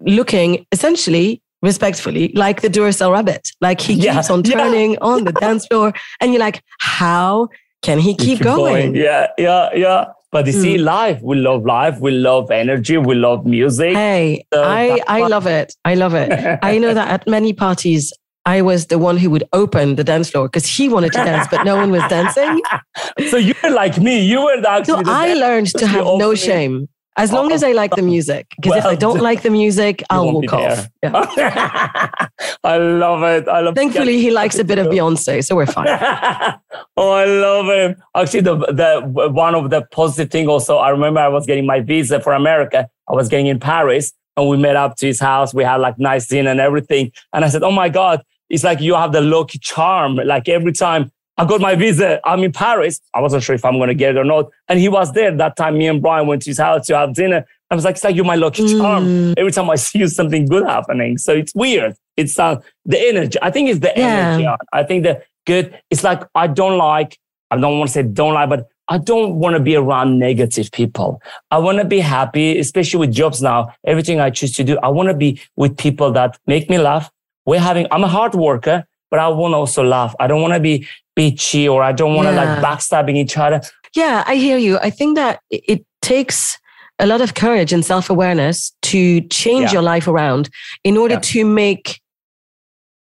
looking 0.00 0.66
essentially 0.72 1.42
respectfully 1.62 2.32
like 2.34 2.60
the 2.60 2.68
Duracell 2.68 3.12
rabbit. 3.12 3.48
Like 3.60 3.80
he 3.80 3.94
Yeah, 3.94 4.14
keeps 4.14 4.30
on 4.30 4.42
yeah. 4.44 4.56
turning 4.56 4.98
on 5.00 5.24
the 5.24 5.32
dance 5.32 5.66
floor. 5.66 5.92
And 6.20 6.32
you're 6.32 6.40
like, 6.40 6.62
how 6.80 7.48
can 7.82 7.98
he 7.98 8.10
You 8.10 8.16
keep, 8.16 8.40
going? 8.42 8.94
Yeah, 8.94 9.28
yeah, 9.38 9.70
yeah. 9.74 10.04
But 10.32 10.46
you 10.46 10.52
see, 10.52 10.76
Mm. 10.76 10.84
live, 10.84 11.22
we 11.22 11.36
love 11.36 11.64
life, 11.64 11.98
we 12.00 12.10
love 12.10 12.50
energy, 12.50 12.98
we 12.98 13.14
love 13.14 13.46
music. 13.46 13.94
Hey, 13.94 14.44
So 14.52 14.62
I, 14.62 15.00
I 15.06 15.26
love 15.28 15.46
it. 15.46 15.74
I 15.84 15.94
love 15.94 16.14
it. 16.14 16.58
I 16.62 16.78
know 16.78 16.92
that 16.92 17.08
at 17.08 17.26
many 17.26 17.52
parties, 17.52 18.12
I 18.46 18.62
was 18.62 18.86
the 18.86 18.98
one 18.98 19.16
who 19.16 19.28
would 19.30 19.44
open 19.52 19.96
the 19.96 20.04
dance 20.04 20.30
floor 20.30 20.46
because 20.46 20.64
he 20.64 20.88
wanted 20.88 21.12
to 21.12 21.18
dance, 21.18 21.48
but 21.50 21.64
no 21.64 21.74
one 21.74 21.90
was 21.90 22.02
dancing. 22.08 22.62
so 23.28 23.36
you 23.36 23.54
were 23.62 23.70
like 23.70 23.98
me. 23.98 24.24
You 24.24 24.44
were 24.44 24.60
the- 24.60 24.84
So 24.84 24.98
actually. 24.98 25.04
the 25.04 25.10
I 25.10 25.34
learned 25.34 25.66
to 25.74 25.86
have 25.86 26.04
no 26.04 26.34
shame. 26.34 26.88
As 27.18 27.32
long 27.32 27.50
as 27.50 27.64
I 27.64 27.72
like 27.72 27.94
the 27.96 28.02
oh. 28.02 28.04
music. 28.04 28.46
Because 28.60 28.76
if 28.76 28.84
I 28.84 28.94
don't 28.94 29.20
like 29.20 29.42
the 29.42 29.48
music, 29.50 30.02
I'll 30.10 30.32
walk 30.32 30.52
off. 30.52 30.86
Yeah. 31.02 32.10
I 32.62 32.76
love 32.76 33.22
it. 33.22 33.48
I 33.48 33.60
love. 33.60 33.74
Thankfully, 33.74 34.18
he 34.20 34.30
likes 34.30 34.58
a 34.58 34.64
bit 34.64 34.78
of 34.78 34.88
Beyonce, 34.88 35.42
so 35.42 35.56
we're 35.56 35.64
fine. 35.64 35.86
oh, 36.98 37.10
I 37.10 37.24
love 37.24 37.66
him. 37.66 37.96
Actually, 38.14 38.42
the 38.42 38.56
the 38.56 39.30
one 39.30 39.54
of 39.54 39.70
the 39.70 39.80
positive 39.92 40.30
thing 40.30 40.46
also, 40.46 40.76
I 40.76 40.90
remember 40.90 41.20
I 41.20 41.28
was 41.28 41.46
getting 41.46 41.64
my 41.64 41.80
visa 41.80 42.20
for 42.20 42.34
America. 42.34 42.86
I 43.08 43.14
was 43.14 43.30
getting 43.30 43.46
in 43.46 43.60
Paris, 43.60 44.12
and 44.36 44.50
we 44.50 44.58
met 44.58 44.76
up 44.76 44.96
to 44.96 45.06
his 45.06 45.18
house. 45.18 45.54
We 45.54 45.64
had 45.64 45.76
like 45.76 45.98
nice 45.98 46.26
dinner 46.26 46.50
and 46.50 46.60
everything. 46.60 47.12
And 47.32 47.46
I 47.46 47.48
said, 47.48 47.62
"Oh 47.62 47.70
my 47.70 47.88
God, 47.88 48.22
it's 48.48 48.64
like 48.64 48.80
you 48.80 48.94
have 48.94 49.12
the 49.12 49.20
lucky 49.20 49.58
charm. 49.58 50.16
Like 50.16 50.48
every 50.48 50.72
time 50.72 51.10
I 51.38 51.44
got 51.44 51.60
my 51.60 51.74
visa, 51.74 52.20
I'm 52.24 52.42
in 52.44 52.52
Paris. 52.52 53.00
I 53.14 53.20
wasn't 53.20 53.42
sure 53.42 53.54
if 53.54 53.64
I'm 53.64 53.74
going 53.76 53.88
to 53.88 53.94
get 53.94 54.16
it 54.16 54.18
or 54.18 54.24
not. 54.24 54.50
And 54.68 54.78
he 54.78 54.88
was 54.88 55.12
there 55.12 55.30
that 55.36 55.56
time. 55.56 55.76
Me 55.78 55.86
and 55.86 56.00
Brian 56.00 56.26
went 56.26 56.42
to 56.42 56.50
his 56.50 56.58
house 56.58 56.86
to 56.86 56.96
have 56.96 57.14
dinner. 57.14 57.44
I 57.70 57.74
was 57.74 57.84
like, 57.84 57.96
it's 57.96 58.04
like 58.04 58.14
you're 58.16 58.24
my 58.24 58.36
lucky 58.36 58.66
charm. 58.78 59.04
Mm. 59.04 59.34
Every 59.36 59.52
time 59.52 59.68
I 59.68 59.74
see 59.86 59.98
you, 59.98 60.08
something 60.08 60.46
good 60.46 60.64
happening. 60.66 61.18
So 61.18 61.32
it's 61.34 61.54
weird. 61.54 61.94
It's 62.16 62.38
uh, 62.38 62.60
the 62.84 62.98
energy. 63.08 63.38
I 63.42 63.50
think 63.50 63.68
it's 63.68 63.80
the 63.80 63.92
Yeah. 63.96 64.06
energy. 64.06 64.48
I 64.72 64.82
think 64.84 65.02
the 65.02 65.22
good. 65.46 65.78
It's 65.90 66.02
like 66.04 66.22
I 66.34 66.46
don't 66.46 66.78
like. 66.78 67.18
I 67.50 67.56
don't 67.58 67.78
want 67.78 67.88
to 67.88 67.92
say 67.92 68.02
don't 68.02 68.34
like, 68.34 68.48
but 68.48 68.66
I 68.88 68.98
don't 68.98 69.34
want 69.36 69.54
to 69.56 69.60
be 69.60 69.74
around 69.76 70.18
negative 70.18 70.70
people. 70.72 71.20
I 71.50 71.58
want 71.58 71.78
to 71.78 71.84
be 71.84 71.98
happy, 72.00 72.58
especially 72.58 73.00
with 73.00 73.12
jobs 73.12 73.42
now. 73.42 73.74
Everything 73.84 74.20
I 74.20 74.30
choose 74.30 74.52
to 74.54 74.64
do, 74.64 74.78
I 74.78 74.88
want 74.88 75.08
to 75.08 75.14
be 75.14 75.40
with 75.56 75.76
people 75.76 76.12
that 76.12 76.38
make 76.46 76.70
me 76.70 76.78
laugh, 76.78 77.10
we're 77.46 77.60
having, 77.60 77.86
I'm 77.90 78.04
a 78.04 78.08
hard 78.08 78.34
worker, 78.34 78.84
but 79.10 79.20
I 79.20 79.28
want 79.28 79.52
to 79.52 79.56
also 79.56 79.82
laugh. 79.84 80.14
I 80.20 80.26
don't 80.26 80.42
want 80.42 80.54
to 80.54 80.60
be 80.60 80.86
bitchy 81.18 81.70
or 81.70 81.82
I 81.82 81.92
don't 81.92 82.14
want 82.14 82.28
to 82.28 82.34
Yeah. 82.34 82.44
like 82.44 82.64
backstabbing 82.64 83.16
each 83.16 83.38
other. 83.38 83.60
Yeah, 83.94 84.24
I 84.26 84.34
hear 84.36 84.58
you. 84.58 84.78
I 84.78 84.90
think 84.90 85.16
that 85.16 85.40
it 85.50 85.84
takes 86.02 86.58
a 86.98 87.06
lot 87.06 87.20
of 87.20 87.34
courage 87.34 87.72
and 87.72 87.84
self 87.84 88.10
awareness 88.10 88.72
to 88.82 89.20
change 89.28 89.66
Yeah. 89.66 89.72
your 89.74 89.82
life 89.82 90.06
around 90.08 90.48
in 90.84 90.96
order 90.96 91.14
Yeah. 91.14 91.20
to 91.20 91.44
make 91.44 92.00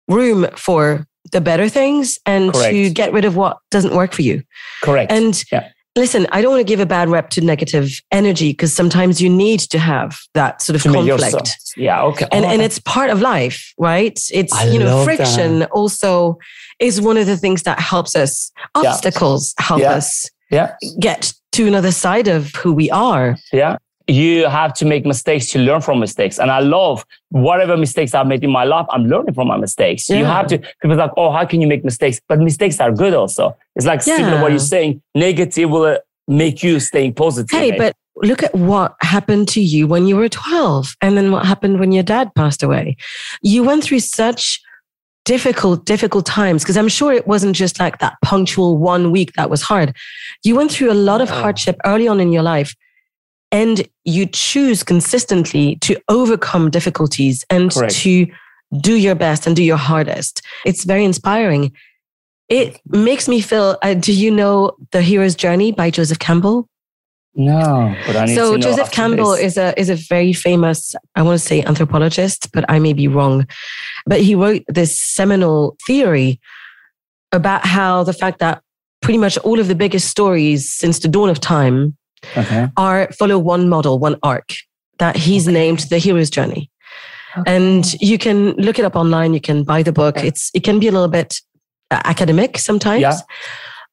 room 0.07 0.47
for 0.55 1.05
the 1.31 1.41
better 1.41 1.69
things 1.69 2.17
and 2.25 2.53
to 2.53 2.89
get 2.89 3.13
rid 3.13 3.25
of 3.25 3.35
what 3.35 3.57
doesn't 3.69 3.93
work 3.93 4.13
for 4.13 4.21
you. 4.23 4.41
Correct. 4.81 5.11
And 5.11 5.43
Yeah. 5.51 5.67
Listen, 5.95 6.27
I 6.31 6.41
don't 6.41 6.51
want 6.51 6.61
to 6.61 6.71
give 6.71 6.79
a 6.79 6.85
bad 6.85 7.09
rep 7.09 7.29
to 7.31 7.41
negative 7.41 7.89
energy 8.11 8.51
because 8.51 8.73
sometimes 8.75 9.21
you 9.21 9.29
need 9.29 9.59
to 9.61 9.79
have 9.79 10.17
that 10.33 10.61
sort 10.61 10.75
of 10.75 10.83
To 10.83 10.93
conflict. 10.93 11.55
yeah. 11.77 12.01
Okay. 12.03 12.25
And, 12.31 12.45
Oh, 12.45 12.49
and 12.49 12.61
it's 12.61 12.79
part 12.79 13.09
of 13.09 13.21
life, 13.21 13.73
right? 13.77 14.17
It's, 14.31 14.53
I 14.53 14.65
you 14.69 14.79
know, 14.79 15.03
friction 15.03 15.63
also 15.65 16.37
is 16.79 17.01
one 17.01 17.17
of 17.17 17.25
the 17.25 17.37
things 17.37 17.63
that 17.63 17.79
helps 17.79 18.15
us. 18.15 18.51
Yeah. 18.81 18.89
Obstacles 18.91 19.53
help 19.59 19.81
Yeah. 19.81 19.91
us 19.91 20.29
yeah. 20.51 20.75
get 20.99 21.33
to 21.53 21.67
another 21.67 21.91
side 21.91 22.27
of 22.27 22.53
who 22.55 22.71
we 22.73 22.89
are. 22.91 23.35
Yeah. 23.51 23.77
You 24.09 24.47
have 24.47 24.73
to 24.75 24.85
make 24.85 25.05
mistakes 25.05 25.47
to 25.51 25.59
learn 25.59 25.81
from 25.81 25.99
mistakes. 25.99 26.39
And 26.39 26.49
I 26.49 26.59
love 26.59 27.05
whatever 27.29 27.77
mistakes 27.77 28.15
I've 28.15 28.27
made 28.27 28.43
in 28.43 28.51
my 28.51 28.63
life, 28.63 28.87
I'm 28.89 29.05
learning 29.05 29.35
from 29.35 29.47
my 29.47 29.57
mistakes. 29.57 30.09
You 30.09 30.25
have 30.25 30.47
to, 30.47 30.57
people 30.57 30.93
are 30.93 30.95
like, 30.95 31.11
oh, 31.15 31.31
how 31.31 31.45
can 31.45 31.61
you 31.61 31.67
make 31.67 31.85
mistakes? 31.85 32.19
But 32.27 32.39
mistakes 32.39 32.79
are 32.79 32.91
good 32.91 33.13
also. 33.13 33.55
It's 33.75 33.85
like 33.85 34.01
similar 34.01 34.37
to 34.37 34.41
what 34.41 34.51
you're 34.51 34.59
saying. 34.59 35.01
Negative 35.13 35.69
will 35.69 35.83
uh, 35.83 35.97
make 36.27 36.63
you 36.63 36.79
staying 36.79 37.13
positive. 37.13 37.51
Hey, 37.51 37.77
but 37.77 37.95
look 38.15 38.43
at 38.43 38.53
what 38.55 38.95
happened 39.01 39.47
to 39.49 39.61
you 39.61 39.87
when 39.87 40.07
you 40.07 40.15
were 40.15 40.29
12 40.29 40.95
and 41.01 41.15
then 41.15 41.31
what 41.31 41.45
happened 41.45 41.79
when 41.79 41.91
your 41.91 42.03
dad 42.03 42.33
passed 42.35 42.63
away. 42.63 42.97
You 43.41 43.63
went 43.63 43.83
through 43.83 43.99
such 43.99 44.59
difficult, 45.25 45.85
difficult 45.85 46.25
times 46.25 46.63
because 46.63 46.77
I'm 46.77 46.87
sure 46.87 47.13
it 47.13 47.27
wasn't 47.27 47.55
just 47.55 47.79
like 47.79 47.99
that 47.99 48.17
punctual 48.23 48.77
one 48.77 49.11
week 49.11 49.33
that 49.33 49.49
was 49.49 49.61
hard. 49.61 49.95
You 50.43 50.55
went 50.55 50.71
through 50.71 50.91
a 50.91 50.93
lot 50.95 51.21
of 51.21 51.29
hardship 51.29 51.77
early 51.85 52.07
on 52.07 52.19
in 52.19 52.31
your 52.31 52.43
life 52.43 52.75
and 53.51 53.87
you 54.05 54.25
choose 54.25 54.83
consistently 54.83 55.77
to 55.77 55.99
overcome 56.07 56.69
difficulties 56.69 57.43
and 57.49 57.71
Correct. 57.71 57.95
to 57.95 58.27
do 58.79 58.95
your 58.95 59.15
best 59.15 59.47
and 59.47 59.55
do 59.55 59.63
your 59.63 59.77
hardest. 59.77 60.41
It's 60.65 60.83
very 60.83 61.03
inspiring. 61.03 61.71
It 62.49 62.79
makes 62.87 63.27
me 63.27 63.41
feel, 63.41 63.77
uh, 63.81 63.93
do 63.95 64.13
you 64.13 64.31
know 64.31 64.73
The 64.91 65.01
Hero's 65.01 65.35
Journey 65.35 65.71
by 65.71 65.89
Joseph 65.89 66.19
Campbell? 66.19 66.67
no, 67.35 67.95
but 68.07 68.15
I 68.15 68.25
need 68.25 68.35
So 68.35 68.53
to 68.53 68.57
know 68.57 68.61
Joseph 68.63 68.91
Campbell 68.91 69.31
this. 69.31 69.41
is 69.41 69.57
a 69.57 69.79
is 69.79 69.89
a 69.89 69.95
very 69.95 70.33
famous, 70.33 70.95
I 71.15 71.21
want 71.21 71.39
to 71.39 71.45
say 71.45 71.61
anthropologist, 71.63 72.51
but 72.51 72.65
I 72.67 72.79
may 72.79 72.91
be 72.93 73.07
wrong. 73.07 73.47
But 74.05 74.19
he 74.21 74.33
wrote 74.35 74.63
this 74.67 74.99
seminal 74.99 75.77
theory 75.85 76.39
about 77.31 77.65
how 77.65 78.03
the 78.03 78.13
fact 78.13 78.39
that 78.39 78.61
pretty 79.01 79.19
much 79.19 79.37
all 79.39 79.59
of 79.59 79.67
the 79.67 79.75
biggest 79.75 80.09
stories 80.09 80.69
since 80.69 80.99
the 80.99 81.07
dawn 81.07 81.29
of 81.29 81.39
time 81.39 81.95
okay. 82.37 82.67
are 82.77 83.11
follow 83.13 83.37
one 83.37 83.69
model, 83.69 83.99
one 83.99 84.17
arc 84.23 84.53
that 84.99 85.15
he's 85.15 85.47
Okay. 85.47 85.53
named 85.53 85.79
the 85.89 85.97
hero's 85.97 86.29
journey. 86.29 86.69
And 87.45 87.93
you 88.01 88.17
can 88.17 88.53
look 88.53 88.79
it 88.79 88.85
up 88.85 88.95
online. 88.95 89.33
You 89.33 89.39
can 89.41 89.63
buy 89.63 89.83
the 89.83 89.91
book. 89.91 90.17
Okay. 90.17 90.27
It's 90.27 90.49
it 90.53 90.63
can 90.63 90.79
be 90.79 90.87
a 90.87 90.91
little 90.91 91.07
bit 91.07 91.39
uh, 91.91 92.01
academic 92.05 92.57
sometimes, 92.57 93.01
Yeah. 93.01 93.17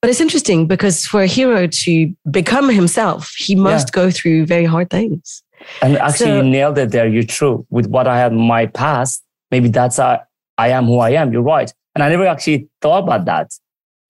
but 0.01 0.11
it's 0.11 0.21
interesting 0.21 0.67
because 0.67 1.07
for 1.07 1.23
a 1.23 1.27
hero 1.27 1.67
to 1.85 2.15
become 2.31 2.69
himself, 2.71 3.33
he 3.37 3.55
must 3.55 3.93
go 3.93 4.11
through 4.11 4.47
very 4.47 4.65
hard 4.65 4.89
things. 4.91 5.43
And 5.83 5.97
actually, 5.99 6.27
So- 6.27 6.37
you 6.37 6.43
nailed 6.43 6.79
it 6.79 6.91
there. 6.91 7.07
You're 7.07 7.23
true. 7.39 7.67
With 7.71 7.87
what 7.89 8.07
I 8.07 8.19
had 8.19 8.33
in 8.33 8.39
my 8.39 8.67
past, 8.67 9.23
maybe 9.51 9.69
that's 9.69 9.99
how 9.99 10.21
I 10.59 10.69
am 10.71 10.87
who 10.87 10.99
I 10.99 11.11
am. 11.11 11.33
You're 11.33 11.43
right. 11.43 11.73
And 11.95 12.03
I 12.03 12.09
never 12.09 12.27
actually 12.27 12.69
thought 12.83 13.05
about 13.05 13.25
that. 13.27 13.51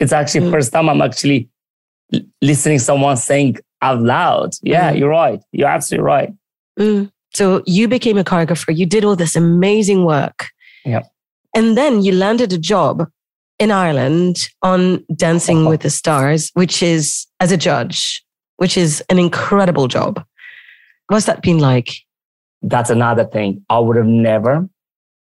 It's 0.00 0.12
actually 0.12 0.46
Mm. 0.46 0.50
first 0.52 0.72
time 0.72 0.88
I'm 0.88 1.02
actually 1.02 1.48
listening 2.42 2.78
someone 2.78 3.16
saying 3.16 3.56
out 3.82 4.00
loud. 4.00 4.50
Yeah, 4.62 4.92
Mm. 4.92 4.98
you're 4.98 5.08
right. 5.10 5.40
You're 5.52 5.68
absolutely 5.68 6.04
right. 6.06 6.32
Mm. 6.78 7.10
So 7.34 7.62
you 7.66 7.88
became 7.88 8.18
a 8.18 8.24
choreographer. 8.24 8.74
You 8.76 8.86
did 8.86 9.04
all 9.04 9.16
this 9.16 9.36
amazing 9.36 10.04
work. 10.04 10.48
Yeah. 10.84 11.02
And 11.54 11.76
then 11.76 12.02
you 12.02 12.12
landed 12.12 12.52
a 12.52 12.58
job 12.58 13.06
in 13.58 13.70
Ireland 13.70 14.48
on 14.62 15.04
Dancing 15.14 15.64
with 15.66 15.80
the 15.82 15.90
Stars, 15.90 16.50
which 16.54 16.82
is 16.82 17.26
as 17.40 17.52
a 17.52 17.56
judge, 17.56 18.22
which 18.56 18.76
is 18.76 19.02
an 19.08 19.18
incredible 19.18 19.88
job. 19.88 20.22
What's 21.08 21.26
that 21.26 21.42
been 21.42 21.58
like? 21.58 21.90
That's 22.62 22.90
another 22.90 23.24
thing. 23.24 23.64
I 23.70 23.78
would 23.78 23.96
have 23.96 24.06
never, 24.06 24.68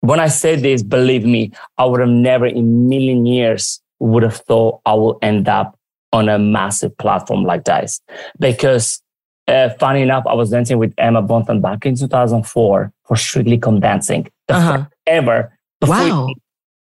when 0.01 0.21
I 0.21 0.29
say 0.29 0.57
this, 0.57 0.83
believe 0.83 1.25
me, 1.25 1.53
I 1.79 1.85
would 1.85 2.01
have 2.01 2.09
never 2.09 2.47
in 2.47 2.57
a 2.59 2.63
million 2.63 3.27
years 3.27 3.81
would 4.01 4.23
have 4.23 4.37
thought 4.37 4.81
I 4.87 4.95
will 4.95 5.19
end 5.23 5.49
up 5.49 5.78
on 6.13 6.29
a 6.29 6.39
massive 6.39 6.97
platform 6.99 7.45
like 7.45 7.65
this. 7.65 8.01
Because 8.39 9.03
uh, 9.47 9.71
funny 9.79 10.03
enough, 10.03 10.25
I 10.27 10.35
was 10.35 10.51
dancing 10.51 10.79
with 10.79 10.93
Emma 10.99 11.23
Bunton 11.23 11.61
back 11.61 11.87
in 11.87 11.95
2004 11.97 12.93
for 13.07 13.17
Strictly 13.17 13.59
Come 13.59 13.81
Dancing. 13.81 14.31
The 14.49 14.55
Uh-huh. 14.55 14.77
first 14.79 14.89
ever. 15.07 15.59
Wow. 15.83 16.29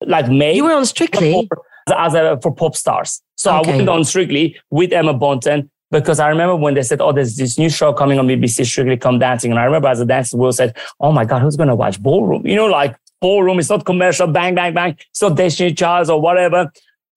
Like 0.05 0.29
May. 0.29 0.55
You 0.55 0.65
were 0.65 0.73
on 0.73 0.85
Strictly. 0.85 1.47
for- 1.47 1.63
as 1.97 2.13
a, 2.13 2.39
for 2.41 2.53
pop 2.53 2.75
stars. 2.75 3.21
So 3.37 3.57
Okay. 3.59 3.73
I 3.73 3.75
went 3.77 3.89
on 3.89 4.03
Strictly 4.03 4.55
with 4.69 4.93
Emma 4.93 5.13
Bunton 5.13 5.69
because 5.89 6.19
I 6.19 6.29
remember 6.29 6.55
when 6.55 6.73
they 6.75 6.83
said, 6.83 7.01
"Oh, 7.01 7.11
there's 7.11 7.35
this 7.35 7.57
new 7.57 7.69
show 7.69 7.91
coming 7.91 8.17
on 8.19 8.27
BBC, 8.27 8.65
Strictly 8.65 8.97
Come 8.97 9.17
Dancing," 9.19 9.51
and 9.51 9.59
I 9.59 9.63
remember 9.65 9.87
as 9.87 9.99
a 9.99 10.05
dancer, 10.05 10.37
Will 10.37 10.51
said, 10.53 10.77
"Oh 10.99 11.11
my 11.11 11.25
God, 11.25 11.41
who's 11.41 11.57
going 11.57 11.69
to 11.69 11.75
watch 11.75 12.01
Ballroom?" 12.01 12.45
You 12.45 12.55
know, 12.55 12.67
like 12.67 12.95
Ballroom. 13.19 13.59
It's 13.59 13.69
not 13.69 13.83
commercial, 13.85 14.27
bang, 14.27 14.53
bang, 14.55 14.73
bang. 14.73 14.95
It's 15.09 15.21
not 15.21 15.35
Destiny 15.35 15.73
Childs 15.73 16.09
or 16.09 16.21
whatever. 16.21 16.71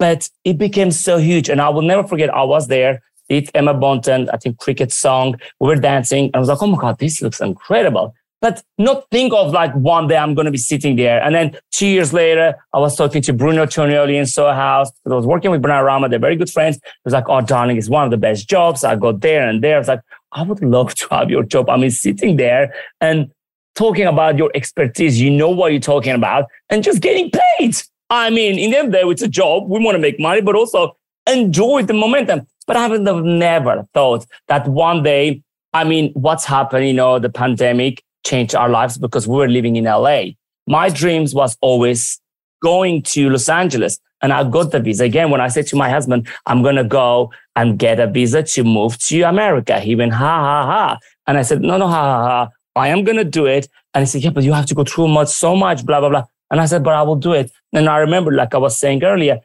But 0.04 0.28
it 0.44 0.58
became 0.58 0.90
so 0.90 1.16
huge, 1.16 1.48
and 1.48 1.62
I 1.62 1.70
will 1.70 1.80
never 1.80 2.06
forget. 2.06 2.28
I 2.28 2.42
was 2.42 2.68
there. 2.68 3.00
Did 3.30 3.50
Emma 3.54 3.72
Bunton, 3.72 4.28
I 4.34 4.36
think, 4.36 4.58
cricket 4.58 4.92
song. 4.92 5.40
We 5.60 5.68
were 5.68 5.76
dancing, 5.76 6.24
and 6.26 6.36
I 6.36 6.40
was 6.40 6.50
like, 6.50 6.62
"Oh 6.62 6.66
my 6.66 6.78
God, 6.78 6.98
this 6.98 7.22
looks 7.22 7.40
incredible." 7.40 8.14
But 8.42 8.62
not 8.76 9.06
think 9.10 9.32
of 9.32 9.52
like 9.52 9.72
one 9.72 10.06
day 10.06 10.18
I'm 10.18 10.34
going 10.34 10.44
to 10.44 10.50
be 10.50 10.58
sitting 10.58 10.96
there. 10.96 11.22
And 11.22 11.34
then 11.34 11.56
two 11.72 11.86
years 11.86 12.12
later, 12.12 12.54
I 12.74 12.80
was 12.80 12.94
talking 12.96 13.22
to 13.22 13.32
Bruno 13.32 13.64
Tonioli 13.64 14.16
in 14.16 14.26
Soho 14.26 14.52
House. 14.52 14.90
I 15.06 15.14
was 15.14 15.24
working 15.24 15.50
with 15.50 15.62
Bernard 15.62 15.86
Rama. 15.86 16.10
They're 16.10 16.18
very 16.18 16.36
good 16.36 16.50
friends. 16.50 16.76
He 16.84 17.00
was 17.06 17.14
like, 17.14 17.30
Oh, 17.30 17.40
darling, 17.40 17.78
it's 17.78 17.88
one 17.88 18.04
of 18.04 18.10
the 18.10 18.18
best 18.18 18.46
jobs. 18.46 18.84
I 18.84 18.96
got 18.96 19.22
there 19.22 19.48
and 19.48 19.64
there. 19.64 19.76
I 19.76 19.78
was 19.78 19.88
like, 19.88 20.02
I 20.32 20.42
would 20.42 20.62
love 20.62 20.94
to 20.96 21.08
have 21.12 21.30
your 21.30 21.44
job. 21.44 21.70
I 21.70 21.78
mean, 21.78 21.90
sitting 21.90 22.36
there 22.36 22.74
and 23.00 23.32
talking 23.74 24.06
about 24.06 24.36
your 24.36 24.50
expertise. 24.54 25.18
You 25.18 25.30
know 25.30 25.48
what 25.48 25.72
you're 25.72 25.80
talking 25.80 26.14
about 26.14 26.44
and 26.68 26.84
just 26.84 27.00
getting 27.00 27.30
paid. 27.30 27.74
I 28.14 28.30
mean, 28.30 28.58
in 28.58 28.70
the 28.70 28.78
end 28.78 28.94
it's 28.94 29.22
a 29.22 29.28
job. 29.28 29.68
We 29.68 29.82
want 29.82 29.96
to 29.96 30.00
make 30.00 30.18
money, 30.20 30.40
but 30.40 30.54
also 30.54 30.96
enjoy 31.26 31.82
the 31.82 31.94
momentum. 31.94 32.46
But 32.66 32.76
I 32.76 32.88
would 32.88 33.06
have 33.06 33.24
never 33.24 33.86
thought 33.92 34.26
that 34.48 34.66
one 34.68 35.02
day, 35.02 35.42
I 35.72 35.84
mean, 35.84 36.12
what's 36.14 36.44
happened, 36.44 36.86
you 36.86 36.94
know, 36.94 37.18
the 37.18 37.28
pandemic 37.28 38.02
changed 38.24 38.54
our 38.54 38.68
lives 38.68 38.96
because 38.96 39.28
we 39.28 39.36
were 39.36 39.48
living 39.48 39.76
in 39.76 39.84
LA. 39.84 40.22
My 40.66 40.88
dreams 40.88 41.34
was 41.34 41.56
always 41.60 42.20
going 42.62 43.02
to 43.02 43.28
Los 43.28 43.48
Angeles 43.48 43.98
and 44.22 44.32
I 44.32 44.42
got 44.44 44.70
the 44.70 44.80
visa. 44.80 45.04
Again, 45.04 45.30
when 45.30 45.42
I 45.42 45.48
said 45.48 45.66
to 45.68 45.76
my 45.76 45.90
husband, 45.90 46.26
I'm 46.46 46.62
going 46.62 46.76
to 46.76 46.84
go 46.84 47.30
and 47.56 47.78
get 47.78 48.00
a 48.00 48.06
visa 48.06 48.42
to 48.42 48.64
move 48.64 48.98
to 48.98 49.20
America, 49.22 49.78
he 49.78 49.94
went, 49.94 50.14
ha, 50.14 50.40
ha, 50.40 50.66
ha. 50.66 50.98
And 51.26 51.36
I 51.36 51.42
said, 51.42 51.60
no, 51.60 51.76
no, 51.76 51.86
ha, 51.86 52.02
ha, 52.02 52.28
ha. 52.28 52.48
I 52.76 52.88
am 52.88 53.04
going 53.04 53.18
to 53.18 53.24
do 53.24 53.46
it. 53.46 53.68
And 53.92 54.02
he 54.02 54.06
said, 54.06 54.22
yeah, 54.24 54.30
but 54.30 54.42
you 54.42 54.52
have 54.52 54.66
to 54.66 54.74
go 54.74 54.82
through 54.82 55.08
much, 55.08 55.28
so 55.28 55.54
much, 55.54 55.84
blah, 55.84 56.00
blah, 56.00 56.08
blah. 56.08 56.24
And 56.54 56.60
I 56.60 56.66
said, 56.66 56.84
but 56.84 56.94
I 56.94 57.02
will 57.02 57.16
do 57.16 57.32
it. 57.32 57.50
And 57.72 57.88
I 57.88 57.96
remember, 57.98 58.30
like 58.30 58.54
I 58.54 58.58
was 58.58 58.78
saying 58.78 59.02
earlier, 59.02 59.40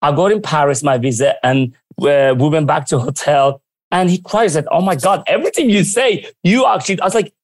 I 0.00 0.12
got 0.14 0.30
in 0.30 0.40
Paris, 0.40 0.84
my 0.84 0.96
visa, 0.96 1.34
and 1.44 1.74
uh, 2.00 2.36
we 2.38 2.48
went 2.50 2.68
back 2.68 2.86
to 2.86 3.00
hotel. 3.00 3.60
And 3.90 4.08
he 4.08 4.18
cries 4.18 4.52
said, 4.52 4.68
oh 4.70 4.80
my 4.80 4.94
God, 4.94 5.24
everything 5.26 5.70
you 5.70 5.82
say, 5.82 6.30
you 6.44 6.64
actually, 6.64 7.00
I 7.00 7.04
was 7.04 7.16
like, 7.16 7.34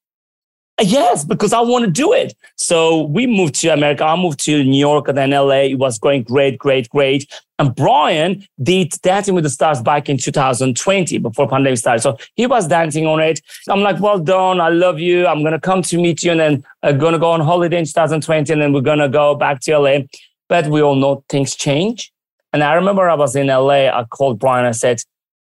Yes, 0.81 1.25
because 1.25 1.51
I 1.51 1.59
want 1.59 1.85
to 1.85 1.91
do 1.91 2.13
it. 2.13 2.33
So 2.55 3.03
we 3.03 3.27
moved 3.27 3.55
to 3.55 3.69
America. 3.69 4.05
I 4.05 4.15
moved 4.15 4.39
to 4.45 4.63
New 4.63 4.79
York 4.79 5.07
and 5.07 5.17
then 5.17 5.31
LA. 5.31 5.63
It 5.71 5.75
was 5.75 5.99
going 5.99 6.23
great, 6.23 6.57
great, 6.57 6.89
great. 6.89 7.29
And 7.57 7.75
Brian 7.75 8.45
did 8.63 8.91
Dancing 9.01 9.35
with 9.35 9.43
the 9.43 9.49
Stars 9.49 9.81
back 9.81 10.07
in 10.07 10.17
2020 10.17 11.17
before 11.17 11.49
pandemic 11.49 11.79
started. 11.79 12.01
So 12.01 12.17
he 12.35 12.47
was 12.47 12.67
dancing 12.67 13.05
on 13.05 13.19
it. 13.19 13.41
I'm 13.67 13.81
like, 13.81 13.99
well 13.99 14.19
done. 14.19 14.61
I 14.61 14.69
love 14.69 14.99
you. 14.99 15.27
I'm 15.27 15.41
going 15.41 15.51
to 15.51 15.59
come 15.59 15.81
to 15.81 15.97
meet 15.97 16.23
you 16.23 16.31
and 16.31 16.39
then 16.39 16.63
uh, 16.83 16.87
I'm 16.87 16.97
going 16.97 17.13
to 17.13 17.19
go 17.19 17.31
on 17.31 17.41
holiday 17.41 17.79
in 17.79 17.85
2020 17.85 18.53
and 18.53 18.61
then 18.61 18.71
we're 18.71 18.81
going 18.81 18.99
to 18.99 19.09
go 19.09 19.35
back 19.35 19.59
to 19.61 19.77
LA. 19.77 19.99
But 20.47 20.67
we 20.67 20.81
all 20.81 20.95
know 20.95 21.23
things 21.27 21.55
change. 21.55 22.11
And 22.53 22.63
I 22.63 22.73
remember 22.73 23.09
I 23.09 23.15
was 23.15 23.35
in 23.35 23.47
LA. 23.47 23.89
I 23.89 24.05
called 24.05 24.39
Brian. 24.39 24.65
I 24.65 24.71
said, 24.71 25.01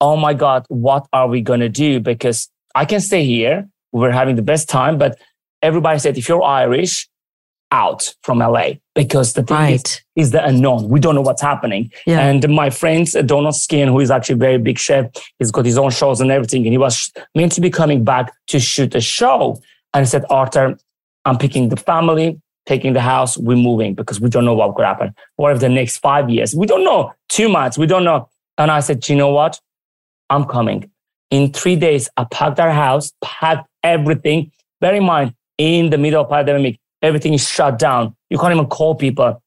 oh 0.01 0.17
my 0.17 0.33
God, 0.33 0.65
what 0.67 1.07
are 1.13 1.27
we 1.27 1.41
going 1.41 1.61
to 1.61 1.69
do? 1.69 2.01
Because 2.01 2.49
I 2.75 2.85
can 2.85 2.99
stay 2.99 3.23
here 3.23 3.69
we 3.93 3.99
were 4.01 4.11
having 4.11 4.35
the 4.35 4.41
best 4.41 4.67
time, 4.69 4.97
but 4.97 5.17
everybody 5.61 5.99
said, 5.99 6.17
if 6.17 6.27
you're 6.27 6.43
Irish, 6.43 7.07
out 7.71 8.13
from 8.21 8.37
LA 8.37 8.73
because 8.93 9.33
the 9.33 9.41
thing 9.41 9.57
is, 9.57 9.81
Right. 9.81 10.03
is 10.15 10.29
the 10.29 10.45
unknown. 10.45 10.89
We 10.89 10.99
don't 10.99 11.15
know 11.15 11.21
what's 11.21 11.41
happening. 11.41 11.91
Yeah. 12.05 12.19
And 12.19 12.47
my 12.49 12.69
friend 12.69 13.07
Donal 13.25 13.51
Skehan, 13.51 13.87
who 13.87 13.99
is 13.99 14.11
actually 14.11 14.35
a 14.35 14.37
very 14.37 14.59
big 14.59 14.77
chef, 14.77 15.07
he's 15.39 15.49
got 15.49 15.65
his 15.65 15.77
own 15.79 15.89
shows 15.89 16.21
and 16.21 16.29
everything. 16.29 16.61
And 16.67 16.71
he 16.71 16.77
was 16.77 17.11
meant 17.33 17.51
to 17.53 17.61
be 17.61 17.71
coming 17.71 18.03
back 18.03 18.31
to 18.49 18.59
shoot 18.59 18.93
a 18.93 19.01
show. 19.01 19.59
And 19.93 20.05
he 20.05 20.09
said, 20.09 20.23
Arthur, 20.29 20.77
I'm 21.25 21.37
picking 21.39 21.69
the 21.69 21.77
family. 21.77 22.39
taking 22.65 22.93
the 22.93 23.01
house, 23.01 23.37
we're 23.37 23.57
moving 23.57 23.93
because 23.95 24.21
we 24.21 24.29
don't 24.29 24.45
know 24.45 24.53
what 24.53 24.75
could 24.75 24.85
happen. 24.85 25.13
What 25.37 25.51
if 25.53 25.59
the 25.59 25.67
next 25.67 25.97
five 25.97 26.29
years? 26.29 26.53
We 26.55 26.65
don't 26.67 26.83
know. 26.85 27.11
too 27.27 27.49
much. 27.49 27.77
we 27.77 27.87
don't 27.87 28.03
know. 28.05 28.29
And 28.59 28.69
I 28.71 28.79
said, 28.81 29.09
you 29.09 29.15
know 29.17 29.31
what? 29.33 29.59
I'm 30.29 30.45
coming. 30.45 30.89
In 31.33 31.51
three 31.51 31.75
days, 31.75 32.11
I 32.15 32.25
packed 32.25 32.59
our 32.59 32.71
house, 32.71 33.11
packed 33.19 33.67
everything. 33.81 34.51
Bear 34.79 34.93
in 34.93 35.03
mind, 35.03 35.33
in 35.57 35.89
the 35.89 35.97
middle 35.97 36.21
of 36.21 36.29
pandemic, 36.29 36.79
everything 37.01 37.33
is 37.33 37.49
shut 37.49 37.79
down. 37.79 38.15
You 38.29 38.37
can't 38.37 38.53
even 38.53 38.67
call 38.67 38.93
people. 38.93 39.41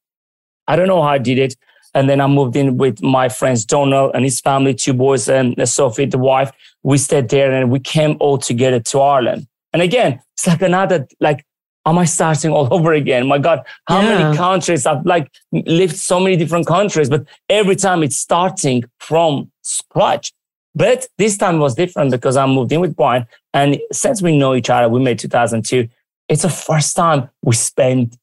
I 0.67 0.75
don't 0.75 0.89
know 0.89 1.01
how 1.01 1.11
I 1.11 1.19
did 1.19 1.39
it. 1.39 1.55
And 1.95 2.11
then 2.11 2.21
I 2.21 2.27
moved 2.27 2.57
in 2.57 2.77
with 2.77 3.01
my 3.05 3.29
friends, 3.29 3.65
Donal 3.65 4.11
and 4.15 4.25
his 4.25 4.41
family, 4.41 4.75
two 4.75 4.95
boys, 4.95 5.29
and 5.29 5.55
Sophie, 5.69 6.07
the 6.07 6.19
wife. 6.19 6.51
We 6.83 6.99
stayed 6.99 7.29
there 7.29 7.53
and 7.53 7.71
we 7.71 7.79
came 7.79 8.17
all 8.19 8.37
together 8.37 8.81
to 8.81 9.01
Ireland. 9.01 9.47
And 9.73 9.81
again, 9.81 10.21
it's 10.35 10.49
like 10.49 10.63
another, 10.63 11.07
like, 11.21 11.47
am 11.87 11.99
I 11.99 12.05
starting 12.07 12.51
all 12.51 12.67
over 12.75 12.95
again? 12.95 13.29
My 13.29 13.39
God, 13.39 13.65
how 13.87 14.01
yeah. 14.01 14.25
many 14.25 14.37
countries? 14.37 14.87
I've 14.87 15.07
like 15.07 15.31
lived 15.53 15.95
so 15.95 16.19
many 16.19 16.35
different 16.35 16.67
countries, 16.67 17.09
but 17.09 17.25
every 17.49 17.77
time 17.77 18.03
it's 18.03 18.17
starting 18.17 18.83
from 18.99 19.53
scratch. 19.63 20.33
But 20.77 21.09
this 21.17 21.39
time 21.39 21.59
was 21.59 21.75
different 21.75 22.13
because 22.13 22.37
I 22.37 22.47
moved 22.47 22.71
in 22.71 22.81
with 22.81 22.95
Brian. 22.95 23.27
And 23.55 23.81
since 23.93 24.23
we 24.23 24.37
know 24.37 24.55
each 24.55 24.71
other, 24.71 24.89
we 24.89 25.01
made 25.01 25.19
2002. 25.19 25.89
It's 26.29 26.43
the 26.43 26.51
first 26.51 26.95
time 26.95 27.31
we 27.43 27.55
spent 27.55 28.17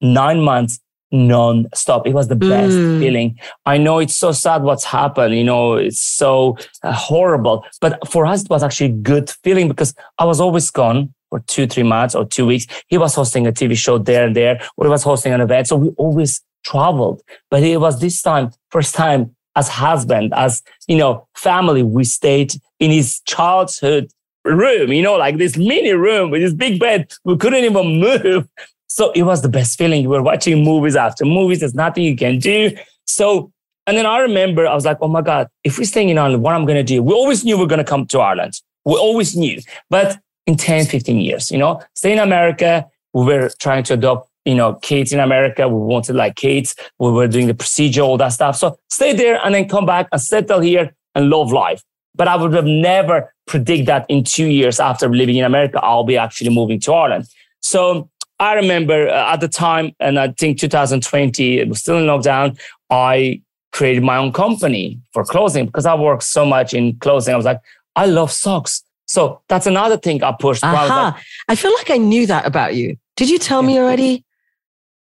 nine 0.00 0.40
months 0.40 0.80
non-stop. 1.12 2.06
It 2.06 2.14
was 2.14 2.28
the 2.28 2.36
best 2.36 2.74
mm. 2.74 3.00
feeling. 3.00 3.38
I 3.64 3.78
know 3.78 3.98
it's 3.98 4.16
so 4.16 4.32
sad 4.32 4.62
what's 4.62 4.84
happened. 4.84 5.34
You 5.34 5.44
know, 5.44 5.74
it's 5.74 6.00
so 6.00 6.56
uh, 6.82 6.92
horrible. 6.92 7.64
But 7.80 8.06
for 8.08 8.26
us, 8.26 8.44
it 8.44 8.50
was 8.50 8.62
actually 8.62 8.90
a 8.90 8.94
good 8.94 9.30
feeling 9.42 9.68
because 9.68 9.94
I 10.18 10.24
was 10.24 10.40
always 10.40 10.70
gone 10.70 11.14
for 11.30 11.40
two, 11.40 11.66
three 11.66 11.82
months 11.82 12.14
or 12.14 12.24
two 12.24 12.46
weeks. 12.46 12.66
He 12.88 12.98
was 12.98 13.14
hosting 13.14 13.46
a 13.46 13.52
TV 13.52 13.76
show 13.76 13.98
there 13.98 14.26
and 14.26 14.34
there, 14.34 14.60
or 14.76 14.86
he 14.86 14.90
was 14.90 15.02
hosting 15.02 15.32
an 15.32 15.40
event. 15.40 15.68
So 15.68 15.76
we 15.76 15.88
always 15.90 16.40
traveled. 16.64 17.22
But 17.50 17.62
it 17.62 17.80
was 17.80 18.00
this 18.00 18.20
time, 18.20 18.50
first 18.70 18.94
time 18.94 19.35
as 19.56 19.68
husband, 19.68 20.32
as, 20.36 20.62
you 20.86 20.96
know, 20.96 21.26
family, 21.34 21.82
we 21.82 22.04
stayed 22.04 22.52
in 22.78 22.90
his 22.90 23.20
childhood 23.20 24.10
room, 24.44 24.92
you 24.92 25.02
know, 25.02 25.16
like 25.16 25.38
this 25.38 25.56
mini 25.56 25.92
room 25.92 26.30
with 26.30 26.42
this 26.42 26.54
big 26.54 26.78
bed. 26.78 27.12
We 27.24 27.36
couldn't 27.36 27.64
even 27.64 27.98
move. 27.98 28.46
So 28.86 29.10
it 29.12 29.22
was 29.24 29.42
the 29.42 29.48
best 29.48 29.76
feeling. 29.76 30.02
We 30.02 30.16
were 30.16 30.22
watching 30.22 30.62
movies 30.62 30.94
after 30.94 31.24
movies. 31.24 31.60
There's 31.60 31.74
nothing 31.74 32.04
you 32.04 32.16
can 32.16 32.38
do. 32.38 32.76
So, 33.06 33.50
and 33.86 33.96
then 33.96 34.06
I 34.06 34.18
remember 34.18 34.66
I 34.66 34.74
was 34.74 34.84
like, 34.84 34.98
oh 35.00 35.08
my 35.08 35.22
God, 35.22 35.48
if 35.64 35.78
we're 35.78 35.84
staying 35.84 36.10
in 36.10 36.18
Ireland, 36.18 36.42
what 36.42 36.54
I'm 36.54 36.64
going 36.64 36.76
to 36.76 36.84
do? 36.84 37.02
We 37.02 37.12
always 37.12 37.44
knew 37.44 37.56
we 37.56 37.64
are 37.64 37.68
going 37.68 37.78
to 37.78 37.84
come 37.84 38.06
to 38.06 38.20
Ireland. 38.20 38.60
We 38.84 38.94
always 38.94 39.36
knew. 39.36 39.60
But 39.90 40.18
in 40.46 40.56
10, 40.56 40.86
15 40.86 41.18
years, 41.18 41.50
you 41.50 41.58
know, 41.58 41.82
stay 41.94 42.12
in 42.12 42.18
America. 42.18 42.86
We 43.12 43.24
were 43.24 43.50
trying 43.58 43.82
to 43.84 43.94
adopt, 43.94 44.28
you 44.46 44.54
know, 44.54 44.74
kids 44.74 45.12
in 45.12 45.20
America. 45.20 45.68
We 45.68 45.78
wanted 45.78 46.16
like 46.16 46.36
kids. 46.36 46.74
We 46.98 47.10
were 47.10 47.28
doing 47.28 47.48
the 47.48 47.54
procedure, 47.54 48.02
all 48.02 48.16
that 48.18 48.28
stuff. 48.28 48.56
So 48.56 48.78
stay 48.88 49.12
there 49.12 49.44
and 49.44 49.54
then 49.54 49.68
come 49.68 49.84
back 49.84 50.08
and 50.12 50.22
settle 50.22 50.60
here 50.60 50.94
and 51.14 51.28
love 51.28 51.52
life. 51.52 51.82
But 52.14 52.28
I 52.28 52.36
would 52.36 52.54
have 52.54 52.64
never 52.64 53.34
predict 53.46 53.86
that 53.86 54.06
in 54.08 54.24
two 54.24 54.46
years 54.46 54.80
after 54.80 55.08
living 55.08 55.36
in 55.36 55.44
America, 55.44 55.80
I'll 55.82 56.04
be 56.04 56.16
actually 56.16 56.54
moving 56.54 56.80
to 56.80 56.92
Ireland. 56.92 57.26
So 57.60 58.08
I 58.38 58.54
remember 58.54 59.08
uh, 59.08 59.32
at 59.32 59.40
the 59.40 59.48
time, 59.48 59.94
and 59.98 60.18
I 60.18 60.28
think 60.28 60.58
2020, 60.58 61.58
it 61.58 61.68
was 61.68 61.80
still 61.80 61.98
in 61.98 62.04
lockdown. 62.04 62.58
I 62.90 63.42
created 63.72 64.02
my 64.02 64.16
own 64.16 64.32
company 64.32 65.00
for 65.12 65.24
clothing 65.24 65.66
because 65.66 65.86
I 65.86 65.94
worked 65.94 66.22
so 66.22 66.46
much 66.46 66.72
in 66.72 66.96
clothing. 66.98 67.34
I 67.34 67.36
was 67.36 67.46
like, 67.46 67.60
I 67.96 68.06
love 68.06 68.30
socks. 68.30 68.82
So 69.06 69.40
that's 69.48 69.66
another 69.66 69.96
thing 69.96 70.22
I 70.22 70.32
pushed. 70.32 70.64
Uh-huh. 70.64 70.76
I, 70.76 71.04
like, 71.04 71.14
I, 71.48 71.54
feel 71.54 71.72
like 71.74 71.90
I 71.90 71.96
knew 71.96 72.26
that 72.26 72.46
about 72.46 72.74
you. 72.74 72.96
Did 73.16 73.30
you 73.30 73.38
tell 73.38 73.62
me 73.62 73.78
already? 73.78 74.25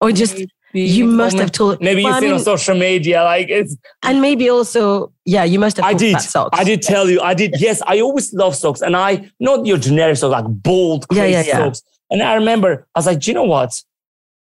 Or 0.06 0.12
just 0.12 0.38
you 0.74 1.06
must 1.06 1.38
have 1.38 1.52
told 1.52 1.80
maybe 1.82 2.04
well, 2.04 2.14
you've 2.14 2.20
seen 2.20 2.30
mean, 2.32 2.40
on 2.40 2.44
social 2.44 2.78
media 2.78 3.24
like 3.24 3.48
it's 3.50 3.78
and 4.04 4.22
maybe 4.22 4.50
also 4.50 5.10
yeah 5.24 5.46
you 5.46 5.58
must 5.58 5.78
have 5.78 5.86
i 5.86 5.94
did 5.94 6.20
socks. 6.20 6.60
i 6.60 6.66
did 6.66 6.82
tell 6.82 7.10
you 7.10 7.22
i 7.22 7.34
did 7.34 7.56
yes 7.62 7.82
i 7.88 8.02
always 8.02 8.34
love 8.34 8.54
socks 8.54 8.82
and 8.82 8.94
i 8.94 9.10
not 9.40 9.66
your 9.66 9.78
generic 9.78 10.18
socks 10.18 10.34
like 10.34 10.44
bold 10.48 11.08
crazy 11.08 11.32
yeah, 11.32 11.40
yeah, 11.40 11.48
yeah. 11.48 11.58
socks 11.60 11.82
and 12.12 12.22
I 12.22 12.36
remember 12.36 12.88
I 12.96 13.00
was 13.00 13.06
like, 13.08 13.20
do 13.20 13.32
you 13.32 13.36
know 13.36 13.44
what? 13.44 13.82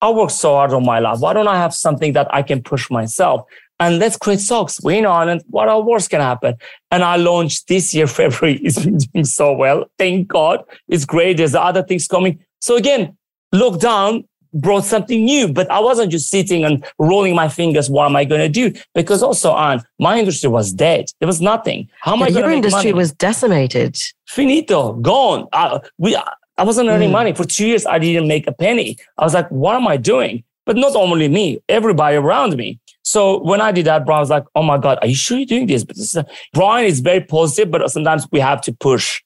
I 0.01 0.09
worked 0.11 0.33
so 0.33 0.53
hard 0.53 0.73
on 0.73 0.85
my 0.85 0.99
life. 0.99 1.19
Why 1.19 1.33
don't 1.33 1.47
I 1.47 1.57
have 1.57 1.73
something 1.73 2.13
that 2.13 2.33
I 2.33 2.41
can 2.43 2.61
push 2.61 2.89
myself? 2.91 3.41
And 3.79 3.99
let's 3.99 4.17
create 4.17 4.39
socks. 4.39 4.81
We're 4.81 4.99
in 4.99 5.05
Ireland. 5.05 5.43
What 5.49 5.85
worse 5.85 6.07
can 6.07 6.21
happen? 6.21 6.55
And 6.91 7.03
I 7.03 7.17
launched 7.17 7.67
this 7.67 7.93
year, 7.93 8.07
February. 8.19 8.59
It's 8.63 8.83
been 8.83 8.97
doing 8.97 9.25
so 9.25 9.53
well. 9.53 9.85
Thank 9.97 10.27
God. 10.27 10.63
It's 10.87 11.05
great. 11.05 11.37
There's 11.37 11.55
other 11.55 11.83
things 11.83 12.07
coming. 12.07 12.39
So 12.61 12.77
again, 12.77 13.17
lockdown 13.53 14.25
brought 14.55 14.85
something 14.85 15.23
new, 15.23 15.47
but 15.47 15.69
I 15.69 15.79
wasn't 15.79 16.11
just 16.11 16.29
sitting 16.29 16.63
and 16.63 16.83
rolling 16.97 17.35
my 17.35 17.49
fingers. 17.49 17.89
What 17.89 18.05
am 18.05 18.15
I 18.15 18.25
going 18.25 18.41
to 18.41 18.49
do? 18.49 18.79
Because 18.93 19.21
also, 19.21 19.51
on 19.51 19.83
my 19.99 20.17
industry 20.17 20.49
was 20.49 20.73
dead. 20.73 21.11
There 21.19 21.27
was 21.27 21.41
nothing. 21.41 21.89
How 22.01 22.13
am 22.13 22.23
I 22.23 22.31
going 22.31 22.33
to 22.35 22.39
Your 22.39 22.51
industry 22.51 22.91
money? 22.91 22.93
was 22.93 23.11
decimated. 23.11 23.97
Finito, 24.27 24.93
gone. 24.93 25.47
Uh, 25.53 25.79
we, 25.97 26.15
I 26.57 26.63
wasn't 26.63 26.89
earning 26.89 27.09
mm. 27.09 27.13
money. 27.13 27.33
For 27.33 27.45
two 27.45 27.67
years, 27.67 27.85
I 27.85 27.99
didn't 27.99 28.27
make 28.27 28.47
a 28.47 28.53
penny. 28.53 28.97
I 29.17 29.23
was 29.23 29.33
like, 29.33 29.49
what 29.49 29.75
am 29.75 29.87
I 29.87 29.97
doing? 29.97 30.43
But 30.65 30.77
not 30.77 30.95
only 30.95 31.27
me, 31.27 31.59
everybody 31.69 32.15
around 32.15 32.55
me. 32.55 32.79
So 33.03 33.39
when 33.43 33.61
I 33.61 33.71
did 33.71 33.85
that, 33.85 34.03
Brian 34.05 34.21
was 34.21 34.31
like, 34.31 34.45
oh 34.55 34.63
my 34.63 34.79
God, 34.79 34.97
are 35.01 35.07
you 35.07 35.15
sure 35.15 35.37
you're 35.37 35.45
doing 35.45 35.67
this? 35.67 35.83
But 35.83 35.95
this 35.95 36.15
is 36.15 36.23
Brian 36.53 36.85
is 36.85 37.01
very 37.01 37.21
positive, 37.21 37.69
but 37.69 37.89
sometimes 37.91 38.27
we 38.31 38.39
have 38.39 38.61
to 38.61 38.73
push. 38.73 39.21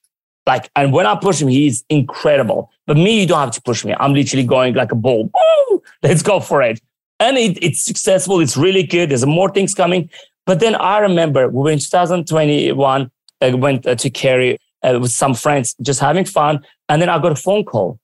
Like, 0.50 0.72
and 0.76 0.92
when 0.92 1.06
I 1.06 1.14
push 1.14 1.40
him, 1.40 1.48
he's 1.48 1.86
incredible. 1.90 2.72
But 2.88 2.98
me, 2.98 3.20
you 3.22 3.28
don't 3.28 3.38
have 3.38 3.52
to 3.52 3.62
push 3.62 3.86
me. 3.86 3.94
I'm 4.00 4.16
literally 4.16 4.44
going 4.44 4.74
like 4.74 4.92
a 4.92 4.96
bull. 4.96 5.30
Woo! 5.32 5.84
Let's 6.02 6.24
go 6.24 6.40
for 6.40 6.64
it. 6.64 6.82
And 7.20 7.38
it, 7.38 7.64
it's 7.64 7.84
successful. 7.84 8.40
It's 8.40 8.58
really 8.58 8.82
good. 8.82 9.12
There's 9.12 9.28
more 9.28 9.52
things 9.52 9.76
coming. 9.76 10.10
But 10.48 10.60
then 10.60 10.74
I 10.74 10.98
remember 10.98 11.50
we 11.50 11.62
were 11.62 11.70
in 11.70 11.78
2021, 11.78 13.12
I 13.42 13.54
went 13.54 13.86
uh, 13.86 13.94
to 13.94 14.10
Kerry 14.10 14.58
uh, 14.82 14.98
with 15.00 15.12
some 15.12 15.36
friends, 15.36 15.76
just 15.84 16.00
having 16.00 16.26
fun. 16.26 16.66
And 16.88 17.00
then 17.00 17.10
I 17.10 17.20
got 17.20 17.32
a 17.32 17.36
phone 17.36 17.64
call. 17.64 18.00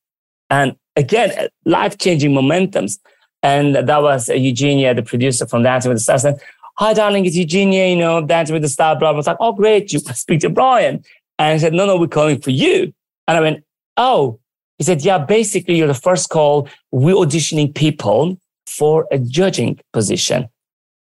And 0.51 0.75
again, 0.95 1.31
uh, 1.39 1.47
life 1.65 1.97
changing 1.97 2.29
momentums. 2.31 2.99
And 3.41 3.75
that 3.75 4.01
was 4.03 4.29
uh, 4.29 4.33
Eugenia, 4.35 4.93
the 4.93 5.01
producer 5.01 5.47
from 5.47 5.63
Dancing 5.63 5.89
with 5.89 5.97
the 5.97 6.03
Stars. 6.03 6.25
And, 6.25 6.39
Hi, 6.77 6.93
darling, 6.93 7.25
it's 7.25 7.37
Eugenia, 7.37 7.87
you 7.87 7.95
know, 7.95 8.23
Dancing 8.23 8.53
with 8.53 8.61
the 8.61 8.69
Stars. 8.69 8.99
Blah. 8.99 9.09
I 9.09 9.13
was 9.13 9.25
like, 9.25 9.37
oh, 9.39 9.53
great. 9.53 9.91
You 9.91 9.99
speak 10.13 10.41
to 10.41 10.49
Brian. 10.49 11.03
And 11.37 11.49
I 11.49 11.57
said, 11.57 11.73
no, 11.73 11.85
no, 11.85 11.97
we're 11.97 12.07
calling 12.07 12.41
for 12.41 12.51
you. 12.51 12.93
And 13.27 13.37
I 13.37 13.41
went, 13.41 13.63
oh. 13.97 14.39
He 14.77 14.83
said, 14.83 15.03
yeah, 15.03 15.17
basically, 15.17 15.77
you're 15.77 15.87
the 15.87 15.93
first 15.93 16.29
call. 16.29 16.67
We're 16.91 17.15
auditioning 17.15 17.73
people 17.73 18.37
for 18.67 19.07
a 19.09 19.19
judging 19.19 19.79
position. 19.93 20.49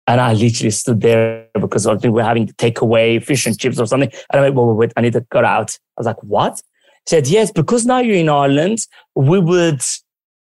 And 0.06 0.20
I 0.20 0.34
literally 0.34 0.70
stood 0.70 1.00
there 1.00 1.48
because 1.54 1.84
I 1.86 1.96
think 1.96 2.14
we're 2.14 2.22
having 2.22 2.46
to 2.46 2.52
take 2.54 2.80
away 2.80 3.18
fish 3.18 3.44
and 3.44 3.58
chips 3.58 3.80
or 3.80 3.86
something. 3.86 4.10
And 4.30 4.40
I 4.40 4.40
went, 4.40 4.54
wait, 4.54 4.64
wait, 4.66 4.76
wait, 4.76 4.92
I 4.96 5.00
need 5.00 5.14
to 5.14 5.26
cut 5.32 5.44
out. 5.44 5.76
I 5.96 6.00
was 6.00 6.06
like, 6.06 6.22
what? 6.22 6.62
He 7.06 7.10
said, 7.10 7.26
yes, 7.26 7.50
because 7.50 7.86
now 7.86 7.98
you're 7.98 8.14
in 8.14 8.28
Ireland, 8.28 8.78
we 9.16 9.40
would 9.40 9.82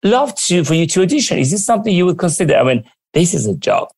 love 0.04 0.36
to 0.36 0.64
for 0.64 0.76
you 0.76 0.86
to 0.88 1.02
audition. 1.02 1.40
Is 1.40 1.50
this 1.50 1.66
something 1.66 1.94
you 1.94 2.06
would 2.06 2.20
consider? 2.20 2.56
I 2.56 2.62
went, 2.62 2.86
this 3.14 3.34
is 3.34 3.48
a 3.48 3.56
job. 3.56 3.90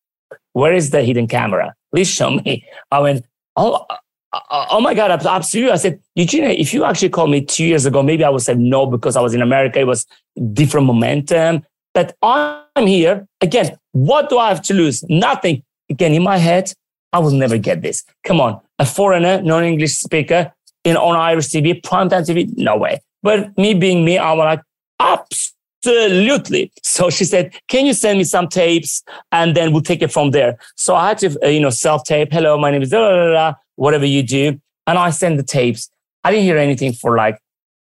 Where 0.53 0.73
is 0.73 0.91
the 0.91 1.03
hidden 1.03 1.27
camera? 1.27 1.75
Please 1.93 2.07
show 2.07 2.29
me. 2.29 2.65
I 2.89 2.99
went, 2.99 3.25
oh, 3.57 3.85
uh, 4.33 4.65
oh 4.69 4.81
my 4.81 4.93
God, 4.93 5.11
absolutely. 5.11 5.71
I 5.71 5.77
said, 5.77 5.99
Eugenia, 6.15 6.49
if 6.49 6.73
you 6.73 6.83
actually 6.83 7.09
called 7.09 7.31
me 7.31 7.41
two 7.41 7.65
years 7.65 7.85
ago, 7.85 8.03
maybe 8.03 8.23
I 8.23 8.29
would 8.29 8.41
say 8.41 8.55
no 8.55 8.85
because 8.85 9.15
I 9.15 9.21
was 9.21 9.33
in 9.33 9.41
America. 9.41 9.79
It 9.79 9.87
was 9.87 10.05
different 10.53 10.85
momentum. 10.85 11.63
But 11.93 12.15
I'm 12.21 12.85
here. 12.85 13.27
Again, 13.41 13.77
what 13.93 14.29
do 14.29 14.37
I 14.37 14.49
have 14.49 14.61
to 14.63 14.73
lose? 14.73 15.03
Nothing. 15.09 15.63
Again, 15.89 16.13
in 16.13 16.23
my 16.23 16.37
head, 16.37 16.73
I 17.13 17.19
will 17.19 17.31
never 17.31 17.57
get 17.57 17.81
this. 17.81 18.03
Come 18.23 18.41
on. 18.41 18.59
A 18.79 18.85
foreigner, 18.85 19.41
non-English 19.41 19.97
speaker 19.97 20.53
in 20.83 20.97
on 20.97 21.15
Irish 21.15 21.47
TV, 21.47 21.81
primetime 21.81 22.27
TV, 22.27 22.55
no 22.57 22.77
way. 22.77 22.99
But 23.23 23.57
me 23.57 23.73
being 23.73 24.05
me, 24.05 24.19
I'm 24.19 24.37
like, 24.37 24.61
absolutely. 24.99 25.56
So 25.83 27.09
she 27.09 27.25
said, 27.25 27.55
can 27.67 27.85
you 27.85 27.93
send 27.93 28.17
me 28.17 28.23
some 28.23 28.47
tapes 28.47 29.03
and 29.31 29.55
then 29.55 29.71
we'll 29.71 29.81
take 29.81 30.01
it 30.01 30.11
from 30.11 30.31
there. 30.31 30.57
So 30.75 30.95
I 30.95 31.09
had 31.09 31.17
to, 31.19 31.37
uh, 31.43 31.47
you 31.47 31.59
know, 31.59 31.69
self-tape. 31.69 32.31
Hello, 32.31 32.57
my 32.57 32.71
name 32.71 32.81
is 32.81 32.89
blah, 32.89 33.09
blah, 33.09 33.31
blah, 33.31 33.53
whatever 33.75 34.05
you 34.05 34.23
do. 34.23 34.59
And 34.87 34.97
I 34.97 35.09
send 35.11 35.37
the 35.37 35.43
tapes. 35.43 35.89
I 36.23 36.31
didn't 36.31 36.45
hear 36.45 36.57
anything 36.57 36.93
for 36.93 37.15
like 37.15 37.39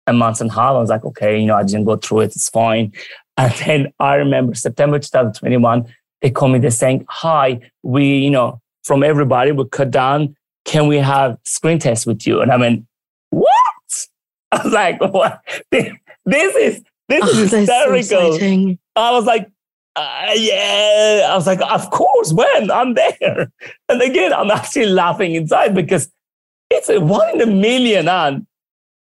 a 0.07 0.13
month 0.13 0.41
and 0.41 0.51
a 0.51 0.53
half. 0.53 0.71
I 0.71 0.79
was 0.79 0.91
like, 0.91 1.05
okay, 1.05 1.39
you 1.39 1.47
know, 1.47 1.57
I 1.57 1.63
didn't 1.63 1.85
go 1.85 1.97
through 1.97 2.21
it. 2.21 2.37
It's 2.37 2.49
fine. 2.49 2.93
And 3.39 3.53
then 3.67 3.93
I 4.01 4.15
remember 4.15 4.55
September 4.55 4.99
2021, 4.99 5.95
they 6.23 6.31
call 6.31 6.49
me, 6.49 6.59
they're 6.59 6.71
saying, 6.71 7.05
hi, 7.07 7.61
we, 7.83 8.17
you 8.17 8.31
know, 8.31 8.63
from 8.83 9.03
everybody, 9.03 9.53
we 9.53 9.69
cut 9.69 9.91
down. 9.91 10.35
Can 10.65 10.87
we 10.87 10.97
have 10.97 11.37
screen 11.45 11.79
test 11.79 12.07
with 12.07 12.27
you? 12.27 12.41
And 12.41 12.51
I 12.51 12.57
went, 12.57 12.87
what? 13.29 13.51
I 14.53 14.63
was 14.65 14.73
like, 14.73 15.01
what? 15.03 15.43
This, 16.25 16.57
is, 16.57 16.83
this 17.09 17.23
oh, 17.23 17.43
is 17.43 17.51
hysterical. 17.53 18.39
So 18.39 18.77
I 18.97 19.11
was 19.13 19.25
like, 19.25 19.51
uh, 19.95 20.31
yeah. 20.35 21.29
I 21.31 21.35
was 21.35 21.47
like, 21.47 21.61
of 21.63 21.91
course, 21.91 22.33
when 22.33 22.71
I'm 22.71 22.95
there. 22.95 23.51
And 23.89 24.03
again, 24.03 24.33
I'm 24.33 24.51
actually 24.51 24.87
laughing 24.87 25.35
inside 25.35 25.75
because 25.75 26.11
it's 26.71 26.89
a 26.89 27.01
one 27.01 27.35
in 27.35 27.41
a 27.41 27.47
million. 27.47 28.09
And 28.09 28.47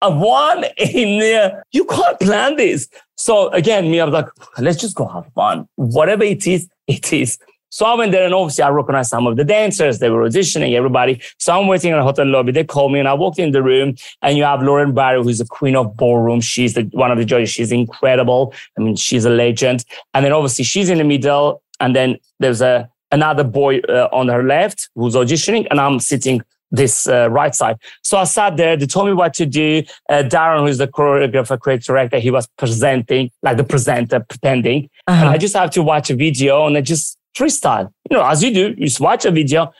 a 0.02 0.10
one 0.10 0.64
in 0.76 1.18
there. 1.18 1.64
You 1.72 1.84
can't 1.84 2.18
plan 2.20 2.56
this. 2.56 2.88
So 3.16 3.48
again, 3.50 3.90
me, 3.90 4.00
I 4.00 4.04
was 4.04 4.12
like, 4.12 4.28
let's 4.58 4.80
just 4.80 4.94
go 4.94 5.06
have 5.06 5.26
fun. 5.34 5.68
Whatever 5.76 6.24
it 6.24 6.46
is, 6.46 6.68
it 6.86 7.12
is. 7.12 7.38
So 7.70 7.84
I 7.84 7.94
went 7.94 8.12
there 8.12 8.24
and 8.24 8.34
obviously 8.34 8.64
I 8.64 8.70
recognized 8.70 9.10
some 9.10 9.26
of 9.26 9.36
the 9.36 9.44
dancers. 9.44 9.98
They 9.98 10.10
were 10.10 10.28
auditioning, 10.28 10.74
everybody. 10.74 11.20
So 11.38 11.58
I'm 11.58 11.66
waiting 11.66 11.92
in 11.92 11.98
a 11.98 12.02
hotel 12.02 12.26
lobby. 12.26 12.52
They 12.52 12.64
called 12.64 12.92
me 12.92 12.98
and 12.98 13.08
I 13.08 13.14
walked 13.14 13.38
in 13.38 13.50
the 13.50 13.62
room 13.62 13.96
and 14.22 14.36
you 14.36 14.44
have 14.44 14.60
Loraine 14.60 14.94
Barry, 14.94 15.22
who's 15.22 15.38
the 15.38 15.46
queen 15.46 15.76
of 15.76 15.96
ballroom. 15.96 16.40
She's 16.40 16.74
the, 16.74 16.82
one 16.92 17.10
of 17.10 17.18
the 17.18 17.24
judges. 17.24 17.50
She's 17.50 17.72
incredible. 17.72 18.54
I 18.78 18.82
mean, 18.82 18.96
she's 18.96 19.24
a 19.24 19.30
legend. 19.30 19.84
And 20.14 20.24
then 20.24 20.32
obviously 20.32 20.64
she's 20.64 20.88
in 20.88 20.98
the 20.98 21.04
middle. 21.04 21.62
And 21.80 21.94
then 21.94 22.16
there's 22.40 22.60
a, 22.60 22.88
another 23.12 23.44
boy 23.44 23.80
uh, 23.80 24.08
on 24.12 24.28
her 24.28 24.42
left 24.42 24.88
who's 24.94 25.14
auditioning 25.14 25.66
and 25.70 25.80
I'm 25.80 26.00
sitting 26.00 26.42
this 26.70 27.06
uh, 27.06 27.28
right 27.30 27.54
side. 27.54 27.78
So 28.02 28.18
I 28.18 28.24
sat 28.24 28.56
there. 28.56 28.76
They 28.76 28.86
told 28.86 29.06
me 29.06 29.12
what 29.12 29.34
to 29.34 29.46
do. 29.46 29.82
Uh, 30.08 30.22
Darren, 30.24 30.66
who's 30.66 30.78
the 30.78 30.88
choreographer, 30.88 31.58
creative 31.58 31.84
director, 31.84 32.18
he 32.18 32.30
was 32.30 32.46
presenting, 32.58 33.30
like 33.42 33.56
the 33.56 33.64
presenter, 33.64 34.20
pretending. 34.20 34.90
Uh-huh. 35.06 35.20
And 35.20 35.28
I 35.28 35.38
just 35.38 35.54
have 35.54 35.70
to 35.72 35.82
watch 35.82 36.10
a 36.10 36.16
video 36.16 36.66
and 36.66 36.76
I 36.76 36.80
just 36.80 37.15
freestyle. 37.36 37.92
You 38.10 38.16
know, 38.16 38.24
as 38.24 38.42
you 38.42 38.52
do, 38.52 38.74
you 38.76 38.88
watch 39.00 39.24
a 39.24 39.30
video. 39.30 39.72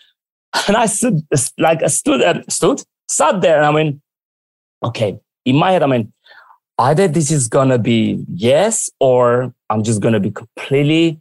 And 0.68 0.76
I 0.76 0.86
stood, 0.86 1.20
like, 1.58 1.82
I 1.82 1.88
stood, 1.88 2.22
uh, 2.22 2.42
stood, 2.48 2.82
sat 3.08 3.42
there, 3.42 3.58
and 3.58 3.66
I 3.66 3.72
mean, 3.72 4.00
okay, 4.82 5.18
in 5.44 5.56
my 5.56 5.72
head, 5.72 5.82
I 5.82 5.86
mean, 5.86 6.12
either 6.78 7.08
this 7.08 7.30
is 7.30 7.48
gonna 7.48 7.78
be 7.78 8.24
yes, 8.32 8.88
or 8.98 9.52
I'm 9.68 9.82
just 9.82 10.00
gonna 10.00 10.20
be 10.20 10.30
completely 10.30 11.20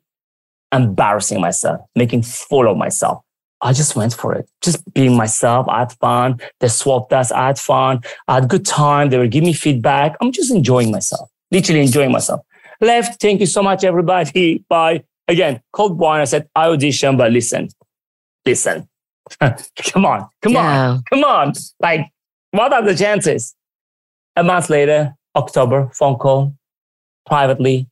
embarrassing 0.72 1.42
myself, 1.42 1.82
making 1.96 2.24
fool 2.24 2.70
of 2.70 2.78
myself. 2.78 3.24
I 3.62 3.74
just 3.74 3.96
went 3.96 4.14
for 4.14 4.34
it, 4.34 4.48
just 4.62 4.78
being 4.94 5.18
myself. 5.18 5.68
I 5.70 5.80
had 5.80 5.92
fun. 5.94 6.40
They 6.60 6.68
swapped 6.68 7.12
us. 7.14 7.32
I 7.32 7.48
had 7.48 7.60
fun. 7.60 8.02
I 8.28 8.36
had 8.36 8.48
good 8.48 8.66
time. 8.66 9.10
They 9.10 9.18
were 9.18 9.28
giving 9.28 9.48
me 9.48 9.54
feedback. 9.54 10.16
I'm 10.22 10.32
just 10.32 10.52
enjoying 10.52 10.92
myself, 10.92 11.30
literally 11.52 11.82
enjoying 11.82 12.12
myself. 12.12 12.42
Left. 12.80 13.20
Thank 13.20 13.40
you 13.40 13.48
so 13.48 13.64
much, 13.64 13.84
everybody. 13.84 14.64
Bye. 14.70 15.04
Again, 15.28 15.62
cold 15.72 15.98
wine. 15.98 16.22
I 16.22 16.26
said, 16.26 16.48
I 16.56 16.68
audition, 16.68 17.18
but 17.18 17.32
listen, 17.32 17.70
listen. 18.46 18.88
come 19.40 20.06
on, 20.06 20.28
come 20.42 20.54
yeah. 20.54 20.90
on, 20.90 21.04
come 21.10 21.24
on. 21.24 21.54
Like, 21.80 22.08
what 22.52 22.72
are 22.72 22.84
the 22.84 22.96
chances? 22.96 23.56
A 24.36 24.44
month 24.44 24.70
later, 24.70 25.16
October, 25.36 25.90
phone 25.94 26.18
call, 26.18 26.56
privately, 27.26 27.88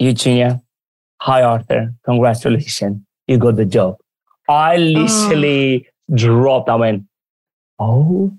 Eugenia, 0.00 0.60
hi 1.20 1.42
Arthur, 1.42 1.94
congratulations, 2.04 3.02
you 3.28 3.38
got 3.38 3.56
the 3.56 3.64
job. 3.64 3.96
I 4.48 4.76
oh. 4.76 4.80
literally 4.80 5.86
oh. 6.10 6.16
dropped. 6.16 6.68
I 6.68 6.74
went, 6.74 7.04
oh. 7.78 8.32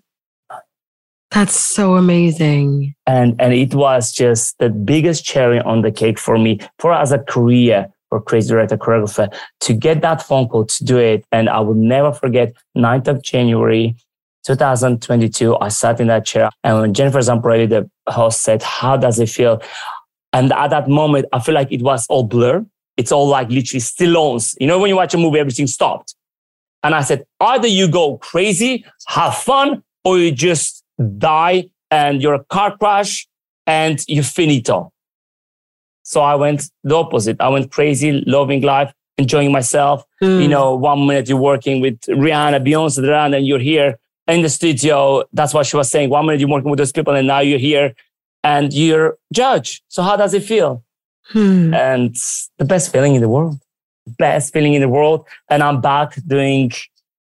That's 1.31 1.55
so 1.55 1.95
amazing. 1.95 2.95
And 3.05 3.39
and 3.39 3.53
it 3.53 3.75
was 3.75 4.11
just 4.11 4.57
the 4.57 4.69
biggest 4.69 5.23
cherry 5.23 5.59
on 5.59 5.83
the 5.83 5.91
cake 5.91 6.17
for 6.17 6.39
me, 6.39 6.59
for 6.79 6.91
as 6.91 7.11
a 7.11 7.19
career 7.19 7.87
for 8.09 8.21
crazy 8.21 8.49
director 8.49 8.77
choreographer 8.77 9.33
to 9.61 9.73
get 9.73 10.01
that 10.01 10.21
phone 10.21 10.47
call 10.47 10.65
to 10.65 10.83
do 10.83 10.97
it. 10.97 11.25
And 11.31 11.49
I 11.49 11.59
will 11.59 11.75
never 11.75 12.11
forget 12.11 12.53
9th 12.75 13.07
of 13.07 13.21
January 13.21 13.95
2022. 14.45 15.57
I 15.57 15.67
sat 15.69 15.99
in 15.99 16.07
that 16.07 16.25
chair 16.25 16.49
and 16.63 16.79
when 16.79 16.93
Jennifer 16.93 17.19
Zamparelli, 17.19 17.69
the 17.69 17.89
host 18.11 18.41
said, 18.41 18.63
how 18.63 18.97
does 18.97 19.19
it 19.19 19.29
feel? 19.29 19.61
And 20.33 20.51
at 20.53 20.69
that 20.69 20.89
moment, 20.89 21.25
I 21.33 21.39
feel 21.39 21.55
like 21.55 21.71
it 21.71 21.81
was 21.81 22.05
all 22.07 22.23
blur 22.23 22.65
it's 22.99 23.13
all 23.13 23.27
like 23.29 23.49
literally 23.49 23.79
Stallone's. 23.79 24.57
You 24.59 24.67
know, 24.67 24.77
when 24.77 24.89
you 24.89 24.97
watch 24.97 25.13
a 25.13 25.17
movie, 25.17 25.39
everything 25.39 25.67
stopped. 25.67 26.15
And 26.83 26.93
I 26.93 27.01
said, 27.01 27.23
either 27.39 27.67
you 27.67 27.87
go 27.87 28.17
crazy, 28.17 28.85
have 29.07 29.35
fun, 29.35 29.83
or 30.03 30.19
you 30.19 30.33
just 30.33 30.83
die 31.17 31.69
and 31.89 32.21
you're 32.21 32.33
a 32.33 32.43
car 32.43 32.77
crash 32.77 33.25
and 33.65 34.03
you're 34.09 34.25
finito. 34.25 34.91
So 36.09 36.21
I 36.21 36.33
went 36.33 36.63
the 36.83 36.95
opposite. 36.95 37.37
I 37.39 37.49
went 37.49 37.71
crazy, 37.71 38.23
loving 38.25 38.61
life, 38.63 38.91
enjoying 39.19 39.51
myself. 39.51 40.03
Mm. 40.23 40.41
You 40.41 40.47
know, 40.47 40.73
one 40.73 41.05
minute 41.05 41.29
you're 41.29 41.37
working 41.37 41.81
with 41.81 41.99
Rihanna, 42.01 42.65
Beyonce, 42.65 42.97
and 43.25 43.35
then 43.35 43.45
you're 43.45 43.59
here 43.59 43.99
in 44.27 44.41
the 44.41 44.49
studio. 44.49 45.23
That's 45.33 45.53
what 45.53 45.67
she 45.67 45.77
was 45.77 45.91
saying. 45.91 46.09
One 46.09 46.25
minute 46.25 46.39
you're 46.39 46.49
working 46.49 46.71
with 46.71 46.79
those 46.79 46.91
people, 46.91 47.13
and 47.13 47.27
now 47.27 47.41
you're 47.41 47.59
here 47.59 47.93
and 48.43 48.73
you're 48.73 49.19
judge. 49.31 49.83
So 49.87 50.01
how 50.01 50.15
does 50.15 50.33
it 50.33 50.41
feel? 50.41 50.83
Hmm. 51.25 51.75
And 51.75 52.15
the 52.57 52.65
best 52.65 52.91
feeling 52.91 53.13
in 53.13 53.21
the 53.21 53.29
world, 53.29 53.59
best 54.17 54.51
feeling 54.51 54.73
in 54.73 54.81
the 54.81 54.89
world. 54.89 55.27
And 55.47 55.61
I'm 55.61 55.79
back 55.79 56.15
doing 56.25 56.71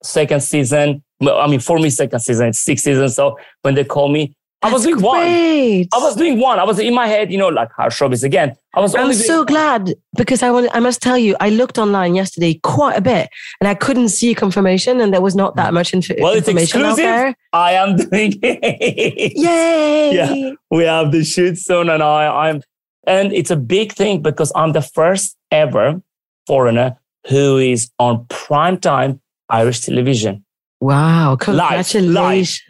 second 0.03 0.43
season. 0.43 1.05
I 1.21 1.47
mean, 1.47 1.61
for 1.61 1.79
me, 1.79 1.89
second 1.89 2.19
season, 2.19 2.49
it's 2.49 2.59
six 2.59 2.83
seasons. 2.83 3.15
So 3.15 3.39
when 3.61 3.77
they 3.77 3.85
call 3.85 4.09
me, 4.09 4.35
I 4.63 4.73
was 4.73 4.85
doing 4.85 4.97
great. 4.97 5.89
one. 5.93 6.01
I 6.01 6.05
was 6.05 6.17
doing 6.17 6.39
one. 6.39 6.59
I 6.59 6.65
was 6.65 6.79
in 6.79 6.95
my 6.95 7.07
head, 7.07 7.33
you 7.33 7.39
know, 7.39 7.49
like 7.49 7.71
how 7.77 7.89
showbiz 7.89 8.23
again. 8.23 8.57
I 8.75 8.81
was. 8.81 8.95
I'm 8.95 9.13
so 9.13 9.39
one. 9.39 9.47
glad 9.47 9.95
because 10.17 10.43
I 10.43 10.51
want. 10.51 10.71
I 10.73 10.81
must 10.81 11.03
tell 11.03 11.19
you, 11.19 11.37
I 11.41 11.51
looked 11.51 11.79
online 11.79 12.15
yesterday 12.15 12.55
quite 12.63 12.97
a 12.97 13.01
bit, 13.01 13.29
and 13.61 13.69
I 13.69 13.75
couldn't 13.75 14.11
see 14.11 14.35
confirmation, 14.35 15.01
and 15.01 15.13
there 15.13 15.21
was 15.21 15.35
not 15.35 15.57
that 15.57 15.75
much 15.75 15.93
inf- 15.93 16.11
well, 16.19 16.35
information 16.35 16.81
it's 16.81 16.99
exclusive. 16.99 17.35
I 17.53 17.73
am 17.73 17.97
doing 18.11 18.39
it. 18.43 19.33
Yay! 19.37 20.15
Yeah, 20.15 20.53
we 20.71 20.85
have 20.85 21.13
the 21.13 21.25
shoot 21.25 21.59
soon, 21.59 21.89
and 21.89 22.03
I, 22.03 22.49
I'm 22.49 22.63
and 23.07 23.33
it's 23.33 23.51
a 23.51 23.57
big 23.57 23.93
thing 23.93 24.23
because 24.23 24.53
I'm 24.55 24.73
the 24.73 24.83
first 24.83 25.37
ever 25.51 26.01
foreigner 26.47 26.99
who 27.29 27.59
is 27.59 27.91
on 27.99 28.27
prime 28.29 28.79
time 28.79 29.21
Irish 29.49 29.81
television. 29.81 30.45
Wow. 30.83 31.37
Congratulations. 31.37 32.11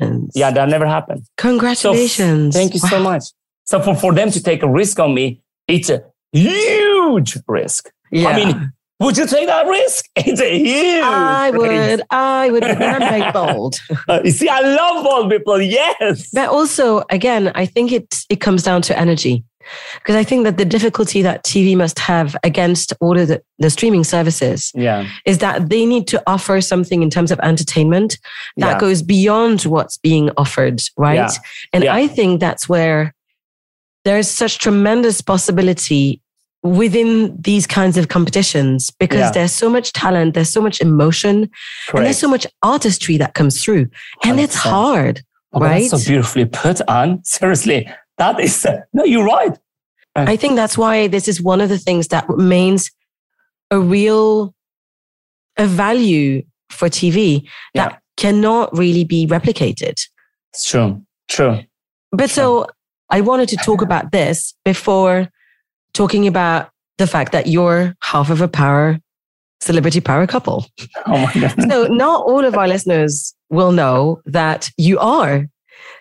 Live. 0.03 0.31
Yeah, 0.35 0.51
that 0.51 0.69
never 0.69 0.87
happened. 0.87 1.25
Congratulations. 1.39 2.55
So, 2.55 2.59
thank 2.59 2.75
you 2.75 2.81
wow. 2.83 2.91
so 2.91 3.03
much. 3.03 3.25
So 3.65 3.81
for, 3.81 3.97
for 3.97 4.13
them 4.13 4.31
to 4.31 4.43
take 4.43 4.63
a 4.63 4.69
risk 4.69 4.99
on 5.01 5.15
me, 5.15 5.41
it's 5.67 5.89
a 5.89 6.05
huge 6.31 7.39
risk. 7.49 7.91
Yeah. 8.11 8.29
I 8.29 8.37
mean, 8.37 8.73
would 9.01 9.17
you 9.17 9.27
take 9.27 9.47
that 9.47 9.67
risk? 9.67 10.05
It's 10.17 10.43
a 10.43 10.59
huge. 10.59 11.03
I 11.03 11.51
would. 11.53 11.69
Risk. 11.71 12.05
I 12.11 12.51
would. 12.51 12.65
I'm 12.65 13.33
bold. 13.33 13.77
uh, 14.07 14.21
you 14.23 14.31
see, 14.31 14.49
I 14.49 14.61
love 14.61 15.05
bold 15.05 15.31
people. 15.31 15.63
Yes. 15.63 16.29
But 16.33 16.51
also, 16.51 17.03
again, 17.09 17.51
I 17.55 17.65
think 17.65 17.93
it 17.93 18.25
it 18.29 18.43
comes 18.43 18.63
down 18.63 18.83
to 18.83 18.99
energy. 18.99 19.43
Because 19.95 20.17
I 20.17 20.25
think 20.25 20.45
that 20.45 20.59
the 20.59 20.65
difficulty 20.65 21.23
that 21.23 21.45
TV 21.45 21.77
must 21.77 21.99
have 21.99 22.37
against 22.43 22.93
all 23.01 23.19
of 23.19 23.29
the, 23.29 23.43
the 23.59 23.71
streaming 23.71 24.05
services 24.05 24.73
yeah. 24.75 25.09
is 25.25 25.39
that 25.39 25.69
they 25.69 25.87
need 25.87 26.07
to 26.09 26.23
offer 26.27 26.61
something 26.61 27.03
in 27.03 27.11
terms 27.11 27.31
of 27.31 27.39
entertainment 27.41 28.19
that 28.57 28.73
yeah. 28.73 28.79
goes 28.79 29.03
beyond 29.03 29.63
what's 29.63 29.99
being 29.99 30.31
offered, 30.37 30.81
right? 30.97 31.17
Yeah. 31.17 31.31
And 31.73 31.85
I 31.85 32.07
think 32.07 32.41
that's 32.41 32.69
where 32.69 33.15
there's 34.05 34.29
such 34.29 34.59
tremendous 34.59 35.21
possibility 35.21 36.21
within 36.63 37.37
these 37.41 37.67
kinds 37.67 37.97
of 37.97 38.09
competitions 38.09 38.91
because 38.91 39.19
yeah. 39.19 39.33
there's 39.33 39.53
so 39.53 39.69
much 39.69 39.93
talent, 39.93 40.35
there's 40.35 40.53
so 40.53 40.61
much 40.61 40.81
emotion, 40.81 41.51
Correct. 41.89 41.95
and 41.95 42.07
there's 42.07 42.19
so 42.19 42.29
much 42.29 42.47
artistry 42.63 43.17
that 43.17 43.35
comes 43.35 43.63
through. 43.63 43.89
And 44.25 44.39
100%. 44.39 44.43
it's 44.43 44.55
hard, 44.55 45.23
oh, 45.53 45.61
right? 45.61 45.91
So 45.91 45.99
beautifully 45.99 46.45
put 46.45 46.81
on. 46.89 47.25
Seriously, 47.25 47.89
that 48.19 48.41
is, 48.41 48.67
no, 48.93 49.05
you're 49.05 49.25
right. 49.25 49.59
I 50.15 50.37
think 50.37 50.57
that's 50.57 50.77
why 50.77 51.07
this 51.07 51.27
is 51.27 51.41
one 51.41 51.61
of 51.61 51.71
the 51.71 51.79
things 51.79 52.09
that 52.09 52.29
remains 52.29 52.91
a 53.71 53.81
real 53.81 54.55
a 55.57 55.67
value 55.67 56.43
for 56.71 56.89
TV 56.89 57.47
that 57.75 57.93
yeah. 57.93 57.99
cannot 58.17 58.77
really 58.77 59.05
be 59.05 59.27
replicated. 59.27 60.01
It's 60.53 60.65
true. 60.65 61.03
True. 61.29 61.61
But 62.11 62.27
true. 62.27 62.29
so 62.29 62.67
I 63.11 63.21
wanted 63.21 63.49
to 63.51 63.57
talk 63.57 63.83
about 63.83 64.13
this 64.13 64.55
before 64.65 65.29
talking 65.93 66.27
about 66.27 66.71
the 66.99 67.07
fact 67.07 67.33
that 67.33 67.47
you're 67.47 67.95
half 68.01 68.31
of 68.31 68.41
a 68.41 68.49
power 68.49 68.99
celebrity 69.61 70.01
power 70.01 70.27
couple. 70.27 70.67
Oh 71.07 71.19
my 71.19 71.33
God. 71.35 71.55
so 71.71 71.87
not 71.87 72.25
all 72.27 72.45
of 72.45 72.57
our 72.57 72.67
listeners 72.67 73.35
will 73.51 73.73
know 73.73 74.21
that 74.27 74.71
you 74.77 74.99
are 74.99 75.47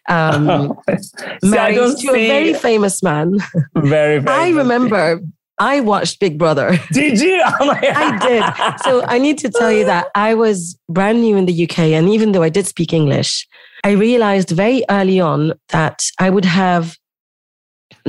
um, 0.10 0.78
See, 1.00 1.50
married 1.50 1.98
to 1.98 2.10
a 2.10 2.28
very 2.28 2.54
famous 2.54 3.02
man. 3.04 3.38
Very, 3.76 4.20
very. 4.20 4.28
I 4.28 4.50
remember 4.50 5.22
I 5.62 5.80
watched 5.80 6.20
Big 6.20 6.40
Brother. 6.40 6.80
Did 6.92 7.20
you? 7.20 7.40
Oh 7.60 7.70
I 7.70 8.18
did. 8.18 8.44
So 8.84 9.04
I 9.04 9.20
need 9.20 9.38
to 9.40 9.50
tell 9.50 9.72
you 9.72 9.86
that 9.86 10.08
I 10.16 10.34
was 10.34 10.76
brand 10.90 11.22
new 11.22 11.38
in 11.38 11.46
the 11.46 11.64
UK. 11.64 11.80
And 11.80 12.10
even 12.10 12.32
though 12.32 12.42
I 12.42 12.50
did 12.50 12.66
speak 12.66 12.94
English, 12.94 13.48
I 13.84 13.92
realized 13.92 14.50
very 14.50 14.84
early 14.90 15.20
on 15.20 15.54
that 15.70 16.04
I 16.20 16.32
would 16.32 16.46
have 16.46 16.98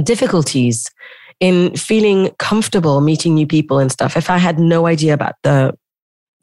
difficulties 0.02 0.88
in 1.40 1.76
feeling 1.76 2.30
comfortable 2.38 3.02
meeting 3.02 3.34
new 3.34 3.46
people 3.46 3.78
and 3.78 3.92
stuff 3.92 4.16
if 4.16 4.30
I 4.30 4.38
had 4.38 4.58
no 4.58 4.86
idea 4.86 5.12
about 5.12 5.34
the 5.42 5.76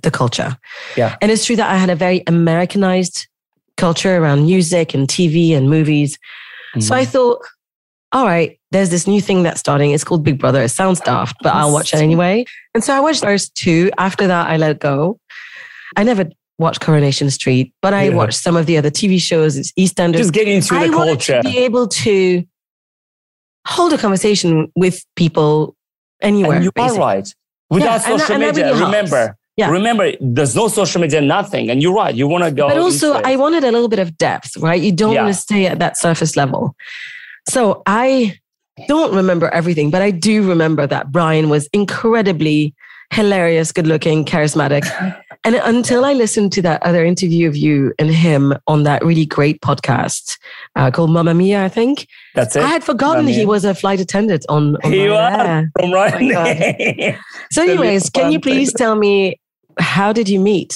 the 0.03 0.11
culture. 0.11 0.57
Yeah. 0.95 1.15
And 1.21 1.31
it's 1.31 1.45
true 1.45 1.55
that 1.55 1.69
I 1.69 1.77
had 1.77 1.89
a 1.89 1.95
very 1.95 2.23
Americanized 2.27 3.28
culture 3.79 4.17
around 4.17 4.45
music 4.45 4.93
and 4.93 5.07
TV 5.07 5.55
and 5.55 5.69
movies. 5.69 6.17
Mm-hmm. 6.17 6.81
So 6.81 6.95
I 6.95 7.03
mm-hmm. 7.03 7.11
thought, 7.11 7.45
all 8.11 8.25
right, 8.25 8.59
there's 8.71 8.89
this 8.89 9.07
new 9.07 9.21
thing 9.21 9.43
that's 9.43 9.59
starting. 9.59 9.91
It's 9.91 10.03
called 10.03 10.23
Big 10.23 10.39
Brother. 10.39 10.61
It 10.61 10.69
sounds 10.69 10.99
daft, 10.99 11.37
but 11.41 11.53
I'll 11.53 11.71
watch 11.71 11.93
it 11.93 11.97
anyway. 11.97 12.45
And 12.73 12.83
so 12.83 12.93
I 12.93 12.99
watched 12.99 13.21
those 13.21 13.49
two. 13.49 13.91
After 13.97 14.27
that, 14.27 14.49
I 14.49 14.57
let 14.57 14.79
go. 14.79 15.19
I 15.95 16.03
never 16.03 16.29
watched 16.59 16.81
Coronation 16.81 17.29
Street, 17.29 17.73
but 17.81 17.93
I 17.93 18.03
Yeah. 18.09 18.15
watch 18.15 18.33
some 18.33 18.55
of 18.55 18.65
the 18.65 18.77
other 18.77 18.89
TV 18.91 19.17
shows. 19.19 19.57
It's 19.57 19.71
EastEnders. 19.73 20.17
Just 20.17 20.33
get 20.33 20.47
into 20.47 20.73
the 20.73 20.89
culture. 20.89 21.41
to 21.41 21.49
be 21.49 21.57
able 21.59 21.87
to 21.87 22.43
hold 23.65 23.93
a 23.93 23.97
conversation 23.97 24.71
with 24.75 25.03
people 25.15 25.75
anywhere. 26.21 26.57
And 26.57 26.65
you 26.65 26.71
are 26.75 26.95
right. 26.95 27.33
Without 27.69 27.85
Yeah, 27.85 28.11
and 28.11 28.21
social 28.21 28.35
and 28.35 28.43
media, 28.43 28.65
helps. 28.65 28.81
remember, 28.81 29.37
Yeah. 29.59 29.69
remember, 29.69 30.13
there's 30.19 30.55
no 30.55 30.67
social 30.67 31.01
media, 31.01 31.21
nothing. 31.21 31.69
And 31.69 31.81
you're 31.81 31.93
right. 31.93 32.13
You 32.15 32.27
want 32.27 32.43
to 32.45 32.51
go. 32.51 32.67
But 32.67 32.77
also. 32.77 33.13
I 33.13 33.35
wanted 33.35 33.63
a 33.63 33.71
little 33.71 33.89
bit 33.89 33.99
of 33.99 34.17
depth, 34.17 34.57
right? 34.57 34.81
You 34.81 34.91
don't 34.91 35.13
Yeah. 35.13 35.23
want 35.23 35.35
to 35.35 35.41
stay 35.41 35.65
at 35.67 35.79
that 35.79 35.97
surface 35.97 36.35
level. 36.35 36.75
So 37.47 37.81
I 37.85 38.37
don't 38.87 39.13
remember 39.13 39.49
everything, 39.49 39.89
but 39.89 40.01
I 40.01 40.11
do 40.11 40.47
remember 40.47 40.87
that 40.87 41.11
Brian 41.11 41.49
was 41.49 41.67
incredibly 41.73 42.73
hilarious, 43.11 43.71
good 43.71 43.87
looking, 43.87 44.23
charismatic. 44.25 44.83
And 45.45 45.55
until 45.55 46.03
I 46.03 46.11
listened 46.11 46.51
to 46.53 46.61
that 46.63 46.83
other 46.83 47.05
interview 47.05 47.47
of 47.47 47.55
you 47.55 47.93
and 47.97 48.09
him 48.09 48.53
on 48.67 48.83
that 48.83 49.05
really 49.05 49.25
great 49.25 49.61
podcast 49.61 50.37
uh, 50.75 50.91
called 50.91 51.11
Mamma 51.11 51.33
Mia, 51.33 51.63
I 51.63 51.69
think, 51.69 52.05
That's 52.35 52.57
it. 52.57 52.61
I 52.61 52.67
had 52.67 52.83
forgotten 52.83 53.23
Mamma 53.23 53.31
he 53.31 53.37
Mia. 53.37 53.47
was 53.47 53.63
a 53.63 53.73
flight 53.73 54.01
attendant 54.01 54.45
on. 54.49 54.75
on 54.83 54.91
He 54.91 55.07
was. 55.07 55.65
From 55.79 55.93
right. 55.93 56.21
my 56.21 57.17
So, 57.51 57.63
anyways, 57.67 58.09
can 58.09 58.33
you 58.33 58.41
please 58.41 58.73
tell 58.73 58.95
me 58.97 59.39
how 59.79 60.13
did 60.13 60.29
you 60.29 60.39
meet? 60.39 60.75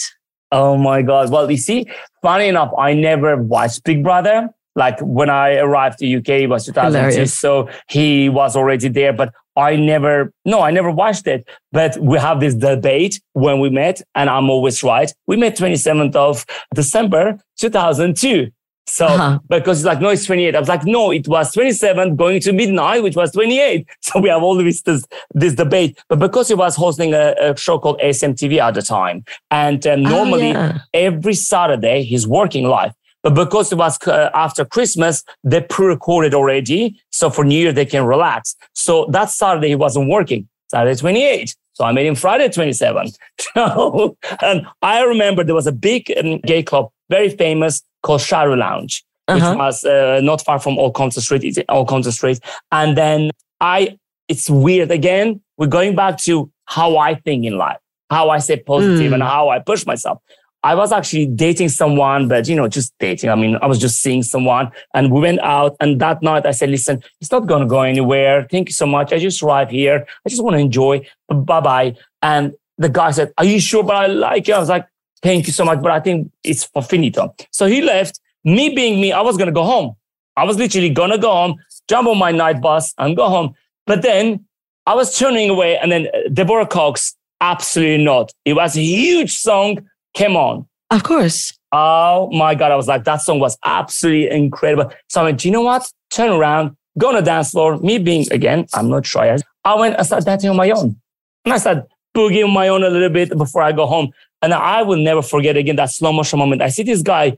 Oh 0.52 0.78
my 0.78 1.02
God. 1.02 1.32
Well, 1.32 1.50
you 1.50 1.58
see, 1.58 1.86
funny 2.22 2.48
enough, 2.48 2.72
I 2.78 2.94
never 2.94 3.38
watched 3.38 3.84
Big 3.84 4.04
Brother. 4.04 4.50
Like 4.76 5.00
when 5.02 5.30
I 5.30 5.58
arrived 5.58 6.00
to 6.00 6.18
UK, 6.18 6.30
it 6.30 6.48
was 6.48 6.66
2002. 6.66 6.98
Hilarious. 6.98 7.40
So 7.40 7.70
he 7.90 8.30
was 8.30 8.56
already 8.56 8.88
there, 8.88 9.14
but 9.14 9.32
I 9.56 9.76
never, 9.76 10.34
no, 10.46 10.62
I 10.62 10.72
never 10.72 10.90
watched 10.90 11.28
it. 11.28 11.48
But 11.72 11.98
we 11.98 12.18
have 12.18 12.40
this 12.40 12.56
debate 12.56 13.22
when 13.34 13.60
we 13.60 13.70
met 13.70 14.02
and 14.16 14.30
I'm 14.30 14.50
always 14.50 14.84
right. 14.84 15.12
We 15.28 15.38
met 15.38 15.58
27th 15.58 16.16
of 16.16 16.46
December, 16.74 17.38
2002. 17.60 18.50
So 18.86 19.06
Uh-huh. 19.08 19.40
because 19.50 19.80
it's 19.80 19.86
like, 19.86 20.02
no, 20.02 20.10
it's 20.10 20.26
28. 20.26 20.56
I 20.56 20.60
was 20.60 20.68
like, 20.70 20.84
no, 20.86 21.12
it 21.12 21.28
was 21.28 21.54
27 21.54 22.16
going 22.16 22.42
to 22.42 22.52
midnight, 22.52 23.02
which 23.04 23.16
was 23.16 23.32
28. 23.32 23.88
So 24.02 24.20
we 24.20 24.30
have 24.30 24.44
all 24.44 24.56
this, 24.56 24.82
this, 24.82 25.54
debate. 25.56 25.98
But 26.10 26.20
because 26.20 26.50
he 26.50 26.54
was 26.54 26.76
hosting 26.76 27.14
a, 27.14 27.34
a 27.40 27.56
show 27.58 27.80
called 27.80 28.00
ASMTV 28.02 28.60
at 28.60 28.74
the 28.74 28.82
time, 28.82 29.24
and 29.52 29.86
um, 29.88 30.06
Oh, 30.06 30.10
normally 30.10 30.50
yeah. 30.50 30.80
every 30.94 31.34
Saturday 31.34 32.04
he's 32.04 32.28
working 32.28 32.66
live. 32.68 32.92
But 33.24 33.36
because 33.36 33.72
it 33.72 33.78
was 33.78 33.98
uh, 34.06 34.30
after 34.34 34.66
Christmas, 34.66 35.24
they 35.46 35.62
pre-recorded 35.62 36.34
already. 36.34 37.00
So 37.10 37.30
for 37.30 37.46
New 37.46 37.58
Year, 37.58 37.72
they 37.72 37.86
can 37.86 38.06
relax. 38.06 38.54
So 38.74 39.06
that 39.12 39.30
Saturday, 39.30 39.70
he 39.70 39.76
wasn't 39.76 40.10
working. 40.10 40.50
Saturday 40.70 41.00
28. 41.00 41.56
So 41.72 41.86
I 41.86 41.94
made 41.94 42.06
him 42.06 42.16
Friday 42.16 42.50
27. 42.50 43.08
So, 43.56 44.18
and 44.42 44.68
I 44.82 45.02
remember 45.04 45.44
there 45.46 45.56
was 45.56 45.68
a 45.68 45.72
big 45.72 46.12
um, 46.22 46.40
gay 46.40 46.64
club, 46.64 46.90
very 47.10 47.30
famous, 47.30 47.82
called 48.04 48.22
Shadow 48.22 48.54
Lounge, 48.54 49.04
which 49.28 49.42
Uh-huh. 49.42 49.56
was 49.58 49.84
uh, 49.84 50.20
not 50.22 50.44
far 50.46 50.60
from 50.60 50.78
Old 50.78 50.94
Compton 50.94 51.22
Street. 51.22 51.44
It's 51.44 51.58
Old 51.70 51.88
Compton 51.88 52.12
Street. 52.12 52.40
And 52.72 52.96
then 52.98 53.32
I, 53.60 53.98
it's 54.28 54.50
weird 54.50 54.92
again. 54.92 55.42
We're 55.58 55.68
going 55.80 55.96
back 55.96 56.18
to 56.28 56.52
how 56.66 56.98
I 56.98 57.16
think 57.16 57.46
in 57.46 57.58
life, 57.58 57.78
how 58.10 58.30
I 58.30 58.40
stay 58.40 58.58
positive 58.58 59.12
Mm. 59.12 59.16
and 59.16 59.24
how 59.24 59.50
I 59.50 59.60
push 59.60 59.86
myself. 59.86 60.20
I 60.66 60.76
was 60.76 60.94
actually 60.94 61.26
dating 61.26 61.70
someone, 61.70 62.30
but 62.30 62.48
you 62.48 62.56
know, 62.56 62.70
just 62.70 62.94
dating. 62.98 63.30
I 63.30 63.36
mean, 63.36 63.58
I 63.62 63.66
was 63.68 63.80
just 63.80 64.02
seeing 64.02 64.24
someone 64.24 64.72
and 64.94 65.12
we 65.12 65.20
went 65.20 65.42
out. 65.42 65.76
And 65.82 66.00
that 66.00 66.22
night 66.22 66.46
I 66.46 66.52
said, 66.52 66.70
listen, 66.70 67.04
it's 67.20 67.32
not 67.32 67.48
going 67.48 67.62
to 67.62 67.68
go 67.68 67.82
anywhere. 67.82 68.48
Thank 68.50 68.70
you 68.70 68.74
so 68.74 68.86
much. 68.86 69.12
I 69.12 69.20
just 69.20 69.44
arrived 69.44 69.72
here. 69.72 70.06
I 70.26 70.30
just 70.30 70.42
want 70.42 70.54
to 70.56 70.60
enjoy. 70.60 71.06
Bye 71.28 71.60
bye. 71.60 71.96
And 72.22 72.54
the 72.78 72.88
guy 72.88 73.12
said, 73.12 73.34
are 73.38 73.44
you 73.46 73.60
sure? 73.60 73.84
But 73.84 73.98
I 73.98 74.08
like 74.08 74.48
you. 74.48 74.54
I 74.54 74.60
was 74.60 74.70
like, 74.70 74.86
thank 75.24 75.48
you 75.48 75.54
so 75.54 75.66
much. 75.66 75.82
But 75.82 75.92
I 75.92 76.00
think 76.00 76.32
it's 76.44 76.66
for 76.66 76.84
finito. 76.84 77.34
So 77.52 77.66
he 77.66 77.82
left. 77.82 78.20
Me 78.46 78.76
being 78.76 79.00
me, 79.00 79.14
I 79.14 79.22
was 79.22 79.38
going 79.38 79.48
to 79.48 79.54
go 79.54 79.64
home. 79.64 79.96
I 80.36 80.44
was 80.44 80.58
literally 80.58 80.90
going 80.90 81.12
to 81.12 81.18
go 81.18 81.32
home, 81.32 81.56
jump 81.88 82.08
on 82.08 82.18
my 82.18 82.32
night 82.32 82.60
bus 82.62 82.94
and 82.98 83.16
go 83.16 83.30
home. 83.30 83.54
But 83.86 84.02
then 84.02 84.46
I 84.86 84.96
was 84.96 85.18
turning 85.18 85.50
away 85.50 85.78
and 85.78 85.92
then 85.92 86.08
uh, 86.08 86.30
Deborah 86.34 86.68
Cox, 86.68 87.16
absolutely 87.40 88.04
not. 88.04 88.34
It 88.44 88.54
was 88.54 88.76
a 88.76 88.82
huge 88.82 89.36
song 89.36 89.88
came 90.14 90.36
on. 90.36 90.68
Of 90.90 91.04
course. 91.04 91.58
Oh 91.72 92.30
my 92.32 92.54
God. 92.56 92.72
I 92.72 92.76
was 92.76 92.88
like, 92.88 93.06
that 93.06 93.22
song 93.22 93.40
was 93.40 93.58
absolutely 93.64 94.30
incredible. 94.30 94.92
So 95.10 95.22
I 95.22 95.24
went, 95.26 95.40
do 95.40 95.48
you 95.48 95.54
know 95.54 95.62
what? 95.62 95.90
Turn 96.12 96.32
around, 96.32 96.76
go 96.98 97.10
on 97.10 97.16
the 97.16 97.22
dance 97.22 97.52
floor. 97.52 97.78
Me 97.78 97.98
being, 97.98 98.26
again, 98.32 98.66
I'm 98.74 98.90
not 98.90 99.06
shy. 99.06 99.38
I 99.64 99.76
went 99.76 99.96
and 99.96 100.06
started 100.06 100.26
dancing 100.26 100.50
on 100.50 100.58
my 100.58 100.70
own. 100.72 101.00
And 101.46 101.54
I 101.54 101.58
started 101.58 101.86
boogieing 102.16 102.46
on 102.46 102.52
my 102.54 102.68
own 102.68 102.84
a 102.84 102.90
little 102.90 103.10
bit 103.10 103.38
before 103.38 103.62
I 103.62 103.72
go 103.72 103.86
home. 103.86 104.12
And 104.44 104.54
I 104.54 104.84
will 104.84 104.98
never 104.98 105.22
forget 105.22 105.56
again 105.56 105.78
that 105.78 105.90
slow 105.90 106.12
motion 106.12 106.38
moment. 106.38 106.62
I 106.62 106.68
see 106.68 106.84
this 106.84 107.02
guy 107.02 107.38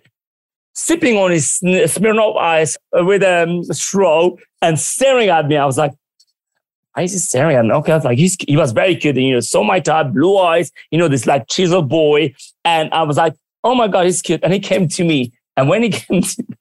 sipping 0.74 1.18
on 1.18 1.30
his 1.30 1.60
Smirnoff 1.64 2.36
ice 2.36 2.78
with 2.92 3.22
a 3.22 3.64
straw 3.72 4.32
and 4.64 4.80
staring 4.80 5.30
at 5.30 5.48
me. 5.48 5.56
I 5.56 5.66
was 5.66 5.78
like, 5.78 5.94
why 6.94 7.04
is 7.04 7.12
he 7.12 7.20
staring 7.20 7.56
at 7.56 7.64
me? 7.64 7.74
Okay, 7.74 7.92
I 7.92 7.96
was 7.96 8.06
like, 8.06 8.18
he's, 8.18 8.36
he 8.48 8.58
was 8.58 8.72
very 8.72 8.96
cute. 8.96 9.16
And, 9.18 9.26
you 9.26 9.34
know, 9.36 9.40
so 9.40 9.64
my 9.64 9.80
type, 9.80 10.14
blue 10.14 10.36
eyes, 10.40 10.72
you 10.90 10.98
know, 10.98 11.08
this 11.08 11.28
like 11.28 11.48
chisel 11.48 11.84
boy. 11.84 12.34
And 12.64 12.92
I 12.92 13.04
was 13.04 13.18
like, 13.18 13.36
oh 13.64 13.76
my 13.76 13.88
God, 13.88 14.06
he's 14.06 14.24
cute. 14.24 14.40
And 14.44 14.52
he 14.52 14.60
came 14.60 14.88
to 14.88 15.04
me. 15.04 15.32
And 15.56 15.70
when 15.70 15.84
he 15.84 15.90
came 15.92 16.24
to 16.24 16.44
me, 16.50 16.56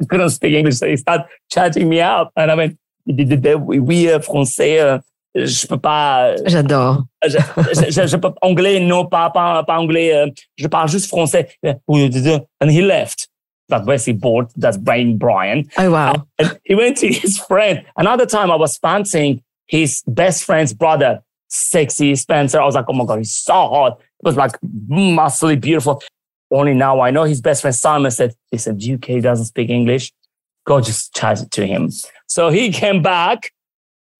I 0.00 0.04
couldn't 0.06 0.30
speak 0.30 0.54
English. 0.54 0.78
So 0.78 0.88
he 0.88 0.96
started 0.96 1.26
chatting 1.50 1.90
me 1.90 2.00
up. 2.00 2.32
And 2.34 2.50
I 2.50 2.54
went, 2.54 2.78
oui, 3.06 3.78
oui, 3.78 4.08
euh, 4.08 4.20
français, 4.20 4.78
euh, 4.80 4.98
je 5.34 5.66
peux 5.66 5.78
pas, 5.78 6.34
J'adore. 6.46 7.04
je, 7.24 7.38
je, 7.38 7.90
je, 7.90 8.06
je 8.06 8.16
peux, 8.16 8.32
anglais, 8.42 8.80
non, 8.80 9.06
pas, 9.06 9.30
pas, 9.30 9.62
pas 9.64 9.78
anglais, 9.78 10.14
euh, 10.14 10.26
je 10.56 10.66
parle 10.68 10.88
juste 10.88 11.08
français. 11.08 11.48
And 11.64 12.68
he 12.68 12.82
left. 12.82 13.28
Like 13.68 13.86
basically 13.86 14.18
bored. 14.18 14.48
That's 14.56 14.76
Brian 14.76 15.16
Brian. 15.16 15.64
Oh, 15.78 15.90
wow. 15.90 16.26
And 16.38 16.58
he 16.64 16.74
went 16.74 16.98
to 16.98 17.08
his 17.08 17.38
friend. 17.38 17.82
Another 17.96 18.26
time 18.26 18.50
I 18.50 18.56
was 18.56 18.76
fancying 18.76 19.40
his 19.66 20.02
best 20.06 20.44
friend's 20.44 20.74
brother, 20.74 21.22
sexy 21.48 22.14
Spencer. 22.16 22.60
I 22.60 22.66
was 22.66 22.74
like, 22.74 22.84
oh 22.88 22.92
my 22.92 23.06
God, 23.06 23.18
he's 23.18 23.34
so 23.34 23.54
hot. 23.54 23.98
It 24.00 24.24
was 24.24 24.36
like 24.36 24.52
muscly, 24.62 25.58
beautiful. 25.58 26.02
Only 26.50 26.74
now 26.74 27.00
I 27.00 27.10
know 27.10 27.24
his 27.24 27.40
best 27.40 27.62
friend 27.62 27.74
Simon 27.74 28.10
said, 28.10 28.34
listen, 28.50 28.76
UK 28.76 29.22
doesn't 29.22 29.46
speak 29.46 29.70
English. 29.70 30.12
Go 30.66 30.82
just 30.82 31.14
chat 31.14 31.40
it 31.40 31.50
to 31.52 31.66
him. 31.66 31.88
So 32.26 32.50
he 32.50 32.70
came 32.70 33.00
back 33.00 33.52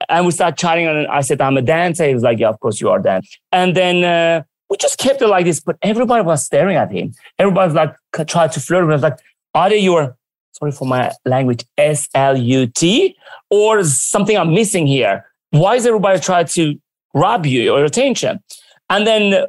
and 0.08 0.26
we 0.26 0.32
started 0.32 0.56
chatting. 0.56 0.86
And 0.86 1.06
I 1.06 1.20
said, 1.20 1.40
I'm 1.40 1.56
a 1.56 1.62
dancer. 1.62 2.06
He 2.06 2.14
was 2.14 2.22
like, 2.22 2.38
yeah, 2.38 2.48
of 2.48 2.58
course 2.60 2.80
you 2.80 2.90
are 2.90 2.98
Dan. 2.98 3.22
And 3.50 3.76
then 3.76 4.04
uh, 4.04 4.42
we 4.70 4.76
just 4.76 4.98
kept 4.98 5.22
it 5.22 5.28
like 5.28 5.44
this, 5.44 5.60
but 5.60 5.76
everybody 5.82 6.24
was 6.24 6.44
staring 6.44 6.76
at 6.76 6.90
him. 6.90 7.12
Everybody 7.38 7.68
was 7.68 7.74
like, 7.74 8.28
tried 8.28 8.52
to 8.52 8.60
flirt 8.60 8.84
with 8.86 8.92
was 8.92 9.02
like, 9.02 9.18
are 9.54 9.68
they 9.68 9.78
your, 9.78 10.16
sorry 10.52 10.72
for 10.72 10.86
my 10.86 11.12
language, 11.24 11.64
S 11.76 12.08
L 12.14 12.36
U 12.36 12.66
T, 12.66 13.16
or 13.50 13.84
something 13.84 14.36
I'm 14.36 14.54
missing 14.54 14.86
here? 14.86 15.26
Why 15.50 15.76
is 15.76 15.86
everybody 15.86 16.18
trying 16.20 16.46
to 16.46 16.80
rob 17.14 17.44
you 17.44 17.72
or 17.72 17.78
your 17.78 17.84
attention? 17.84 18.40
And 18.88 19.06
then 19.06 19.46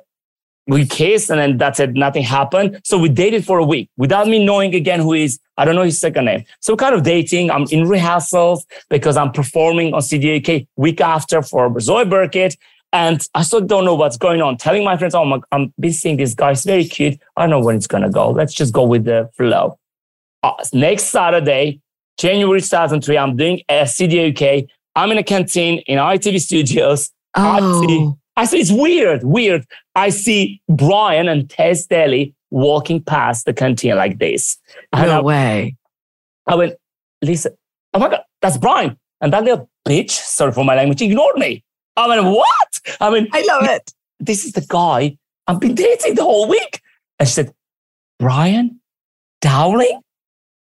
we 0.68 0.86
kissed, 0.86 1.30
and 1.30 1.40
then 1.40 1.58
that's 1.58 1.80
it. 1.80 1.94
Nothing 1.94 2.24
happened. 2.24 2.80
So 2.84 2.98
we 2.98 3.10
dated 3.10 3.46
for 3.46 3.60
a 3.60 3.66
week 3.66 3.90
without 3.98 4.28
me 4.28 4.44
knowing 4.44 4.74
again 4.76 5.00
who 5.00 5.14
is. 5.14 5.40
I 5.58 5.66
don't 5.66 5.76
know 5.76 5.84
his 5.84 6.00
second 6.00 6.26
name. 6.26 6.46
So 6.62 6.76
kind 6.76 6.96
of 6.96 7.04
dating. 7.04 7.52
I'm 7.52 7.66
in 7.70 7.88
rehearsals 7.88 8.66
because 8.90 9.18
I'm 9.18 9.32
performing 9.32 9.94
on 9.94 10.02
CDUK 10.02 10.68
week 10.78 11.00
after 11.00 11.42
for 11.44 11.80
Zoe 11.80 12.06
Birkett. 12.06 12.58
And 12.92 13.28
I 13.34 13.42
still 13.42 13.62
don't 13.62 13.86
know 13.86 13.96
what's 13.96 14.18
going 14.18 14.42
on. 14.42 14.58
Telling 14.58 14.84
my 14.84 14.98
friends, 14.98 15.16
oh, 15.16 15.26
my, 15.26 15.40
I'm 15.52 15.74
busy 15.80 15.98
seeing 15.98 16.18
this 16.18 16.34
guy. 16.36 16.50
He's 16.50 16.64
very 16.64 16.86
cute. 16.86 17.20
I 17.36 17.42
don't 17.42 17.50
know 17.50 17.60
when 17.60 17.76
it's 17.76 17.88
going 17.88 18.04
to 18.04 18.10
go. 18.10 18.30
Let's 18.30 18.54
just 18.54 18.72
go 18.74 18.84
with 18.84 19.06
the 19.06 19.30
flow. 19.36 19.80
Uh, 20.44 20.54
next 20.74 21.06
Saturday, 21.06 21.82
January 22.18 22.62
2003, 22.62 23.18
I'm 23.18 23.36
doing 23.36 23.62
a 23.68 23.82
CDUK. 23.84 24.68
I'm 24.96 25.12
in 25.12 25.18
a 25.18 25.24
canteen 25.24 25.80
in 25.88 25.98
ITV 25.98 26.40
studios. 26.40 27.12
Oh, 27.36 28.18
I 28.36 28.46
see, 28.46 28.60
it's 28.60 28.72
weird, 28.72 29.24
weird. 29.24 29.66
I 29.96 30.10
see 30.10 30.62
Brian 30.68 31.28
and 31.28 31.50
Tess 31.50 31.86
Daly 31.86 32.34
walking 32.50 33.02
past 33.02 33.46
the 33.46 33.54
canteen 33.54 33.96
like 33.96 34.20
this. 34.20 34.58
And 34.92 35.10
I, 35.10 35.18
no 35.18 35.24
way. 35.24 35.76
I 36.48 36.56
went, 36.56 36.74
Lisa, 37.22 37.52
oh 37.94 38.00
my 38.00 38.10
God, 38.10 38.22
that's 38.42 38.58
Brian. 38.58 38.98
And 39.22 39.32
that 39.34 39.44
little 39.44 39.70
bitch, 39.88 40.12
sorry 40.12 40.52
for 40.52 40.66
my 40.66 40.76
language, 40.76 41.02
ignored 41.02 41.38
me. 41.38 41.64
I 41.96 42.08
went, 42.08 42.24
what? 42.26 42.82
I 43.00 43.10
mean, 43.12 43.28
I 43.32 43.44
love 43.44 43.64
it. 43.66 43.94
this 44.20 44.46
is 44.46 44.54
the 44.54 44.66
guy 44.68 45.18
I've 45.48 45.60
been 45.60 45.76
dating 45.76 46.16
the 46.16 46.24
whole 46.24 46.48
week. 46.48 46.82
And 47.20 47.28
she 47.28 47.34
said, 47.34 47.54
Brian 48.20 48.80
Dowling? 49.42 50.02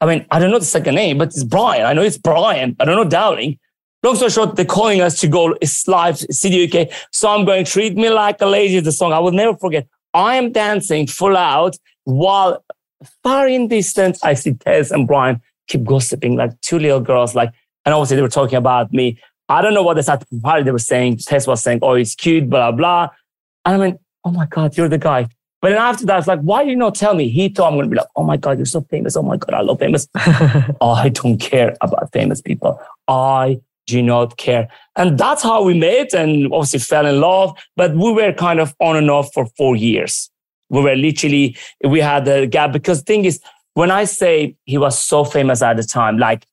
I 0.00 0.06
mean, 0.06 0.26
I 0.30 0.38
don't 0.38 0.50
know 0.50 0.58
the 0.58 0.64
second 0.64 0.96
name, 0.96 1.18
but 1.18 1.28
it's 1.28 1.44
Brian. 1.44 1.86
I 1.86 1.92
know 1.92 2.02
it's 2.02 2.18
Brian. 2.18 2.76
I 2.80 2.84
don't 2.84 2.96
know 2.96 3.08
Dowling. 3.08 3.58
Long 4.02 4.16
story 4.16 4.30
short, 4.30 4.56
they're 4.56 4.64
calling 4.64 5.00
us 5.00 5.20
to 5.20 5.28
go 5.28 5.56
it's 5.60 5.86
live 5.86 6.16
CDUK. 6.16 6.92
So 7.12 7.28
I'm 7.28 7.44
going, 7.44 7.64
treat 7.64 7.94
me 7.94 8.10
like 8.10 8.40
a 8.40 8.46
lady, 8.46 8.80
the 8.80 8.90
song. 8.90 9.12
I 9.12 9.20
will 9.20 9.30
never 9.32 9.56
forget. 9.56 9.86
I 10.12 10.36
am 10.36 10.50
dancing 10.52 11.06
full 11.06 11.36
out 11.36 11.76
while 12.04 12.64
far 13.22 13.48
in 13.48 13.68
distance, 13.68 14.22
I 14.22 14.34
see 14.34 14.54
Tess 14.54 14.90
and 14.90 15.06
Brian 15.06 15.40
keep 15.68 15.84
gossiping 15.84 16.36
like 16.36 16.60
two 16.60 16.78
little 16.78 17.00
girls. 17.00 17.34
Like, 17.34 17.52
and 17.84 17.94
obviously 17.94 18.16
they 18.16 18.22
were 18.22 18.28
talking 18.28 18.56
about 18.56 18.92
me. 18.92 19.18
I 19.48 19.62
don't 19.62 19.74
know 19.74 19.82
what 19.82 19.94
they 19.94 20.02
started 20.02 20.26
party 20.42 20.62
they 20.62 20.70
were 20.70 20.78
saying. 20.78 21.18
Tess 21.18 21.46
was 21.46 21.62
saying, 21.62 21.80
oh, 21.82 21.94
he's 21.94 22.14
cute, 22.14 22.48
blah, 22.48 22.72
blah. 22.72 23.08
And 23.64 23.74
I 23.76 23.78
went, 23.78 24.00
oh 24.24 24.30
my 24.30 24.46
God, 24.46 24.76
you're 24.76 24.88
the 24.88 24.98
guy. 24.98 25.28
But 25.60 25.70
then 25.70 25.78
after 25.78 26.04
that, 26.06 26.18
it's 26.18 26.26
like, 26.26 26.40
why 26.40 26.64
did 26.64 26.70
you 26.70 26.76
not 26.76 26.96
tell 26.96 27.14
me? 27.14 27.28
He 27.28 27.48
thought 27.48 27.68
I'm 27.68 27.74
going 27.74 27.86
to 27.86 27.90
be 27.90 27.96
like, 27.96 28.08
oh 28.16 28.24
my 28.24 28.36
God, 28.36 28.58
you're 28.58 28.66
so 28.66 28.80
famous. 28.82 29.16
Oh 29.16 29.22
my 29.22 29.36
God, 29.36 29.54
I 29.54 29.60
love 29.60 29.78
famous. 29.78 30.08
I 30.14 31.10
don't 31.12 31.38
care 31.38 31.76
about 31.80 32.10
famous 32.12 32.40
people. 32.40 32.80
I 33.06 33.60
do 33.86 34.02
not 34.02 34.36
care. 34.36 34.68
And 34.96 35.18
that's 35.18 35.42
how 35.42 35.62
we 35.62 35.74
met 35.74 36.14
and 36.14 36.52
obviously 36.52 36.78
fell 36.78 37.06
in 37.06 37.20
love. 37.20 37.56
But 37.76 37.94
we 37.94 38.12
were 38.12 38.32
kind 38.32 38.60
of 38.60 38.74
on 38.80 38.96
and 38.96 39.10
off 39.10 39.32
for 39.32 39.46
four 39.56 39.76
years. 39.76 40.30
We 40.70 40.82
were 40.82 40.96
literally, 40.96 41.56
we 41.84 42.00
had 42.00 42.26
a 42.28 42.46
gap 42.46 42.72
because 42.72 43.00
the 43.00 43.04
thing 43.04 43.24
is, 43.24 43.40
when 43.74 43.90
I 43.90 44.04
say 44.04 44.56
he 44.64 44.78
was 44.78 44.98
so 44.98 45.24
famous 45.24 45.62
at 45.62 45.76
the 45.76 45.82
time, 45.82 46.18
like 46.18 46.46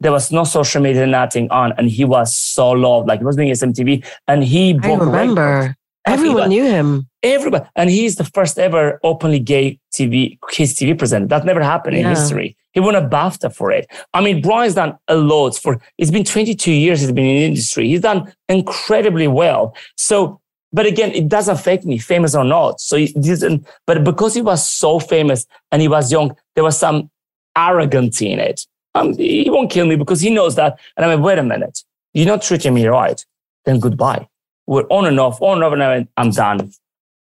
there 0.00 0.12
was 0.12 0.30
no 0.30 0.44
social 0.44 0.82
media, 0.82 1.06
nothing 1.06 1.50
on, 1.50 1.72
and 1.78 1.88
he 1.88 2.04
was 2.04 2.34
so 2.36 2.70
loved. 2.70 3.08
Like 3.08 3.20
he 3.20 3.24
was 3.24 3.36
doing 3.36 3.48
SMTV, 3.50 4.06
and 4.28 4.44
he. 4.44 4.74
broke 4.74 5.00
I 5.00 5.04
remember. 5.04 5.75
Everyone 6.06 6.48
knew 6.48 6.64
him. 6.64 7.08
Everybody, 7.22 7.68
and 7.74 7.90
he's 7.90 8.14
the 8.14 8.24
first 8.24 8.58
ever 8.58 9.00
openly 9.02 9.40
gay 9.40 9.80
TV 9.92 10.38
kids 10.48 10.74
TV 10.74 10.96
presenter. 10.96 11.26
That 11.26 11.44
never 11.44 11.62
happened 11.62 11.96
yeah. 11.96 12.02
in 12.02 12.16
history. 12.16 12.56
He 12.72 12.80
won 12.80 12.94
a 12.94 13.06
BAFTA 13.06 13.52
for 13.54 13.72
it. 13.72 13.86
I 14.14 14.20
mean, 14.20 14.40
Brian's 14.40 14.74
done 14.74 14.96
a 15.08 15.16
lot 15.16 15.56
for. 15.56 15.80
It's 15.98 16.10
been 16.10 16.24
22 16.24 16.70
years. 16.70 17.00
He's 17.00 17.10
been 17.10 17.24
in 17.24 17.36
the 17.36 17.44
industry. 17.46 17.88
He's 17.88 18.02
done 18.02 18.32
incredibly 18.48 19.26
well. 19.26 19.74
So, 19.96 20.40
but 20.72 20.86
again, 20.86 21.10
it 21.12 21.28
does 21.28 21.48
affect 21.48 21.84
me, 21.84 21.98
famous 21.98 22.34
or 22.36 22.44
not. 22.44 22.80
So 22.80 22.96
he 22.96 23.06
didn't. 23.06 23.66
But 23.86 24.04
because 24.04 24.34
he 24.34 24.42
was 24.42 24.68
so 24.68 25.00
famous 25.00 25.46
and 25.72 25.82
he 25.82 25.88
was 25.88 26.12
young, 26.12 26.36
there 26.54 26.64
was 26.64 26.78
some 26.78 27.10
arrogance 27.56 28.22
in 28.22 28.38
it. 28.38 28.66
Um, 28.94 29.16
he 29.16 29.48
won't 29.50 29.70
kill 29.70 29.86
me 29.86 29.96
because 29.96 30.20
he 30.20 30.30
knows 30.30 30.54
that. 30.54 30.78
And 30.96 31.04
I'm 31.04 31.18
like, 31.18 31.24
wait 31.24 31.38
a 31.38 31.42
minute, 31.42 31.82
you're 32.14 32.26
not 32.26 32.42
treating 32.42 32.74
me 32.74 32.86
right. 32.86 33.24
Then 33.64 33.80
goodbye. 33.80 34.28
We're 34.66 34.86
on 34.88 35.06
and 35.06 35.20
off, 35.20 35.40
on 35.40 35.62
and 35.62 35.64
off, 35.64 35.72
and 35.72 36.08
I'm 36.16 36.30
done. 36.30 36.72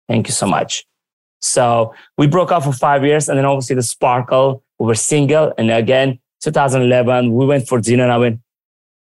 Thank 0.09 0.27
you 0.29 0.33
so 0.33 0.47
much. 0.47 0.87
So 1.41 1.95
we 2.17 2.27
broke 2.27 2.51
up 2.51 2.65
for 2.65 2.73
five 2.73 3.05
years, 3.05 3.29
and 3.29 3.39
then 3.39 3.45
obviously 3.45 3.77
the 3.77 3.83
sparkle. 3.83 4.63
We 4.79 4.87
were 4.87 4.95
single, 4.95 5.53
and 5.59 5.71
again, 5.71 6.19
2011, 6.43 7.33
we 7.33 7.47
went 7.47 7.69
for 7.69 7.81
dinner, 7.81 8.05
and 8.05 8.13
I 8.13 8.19
went, 8.19 8.41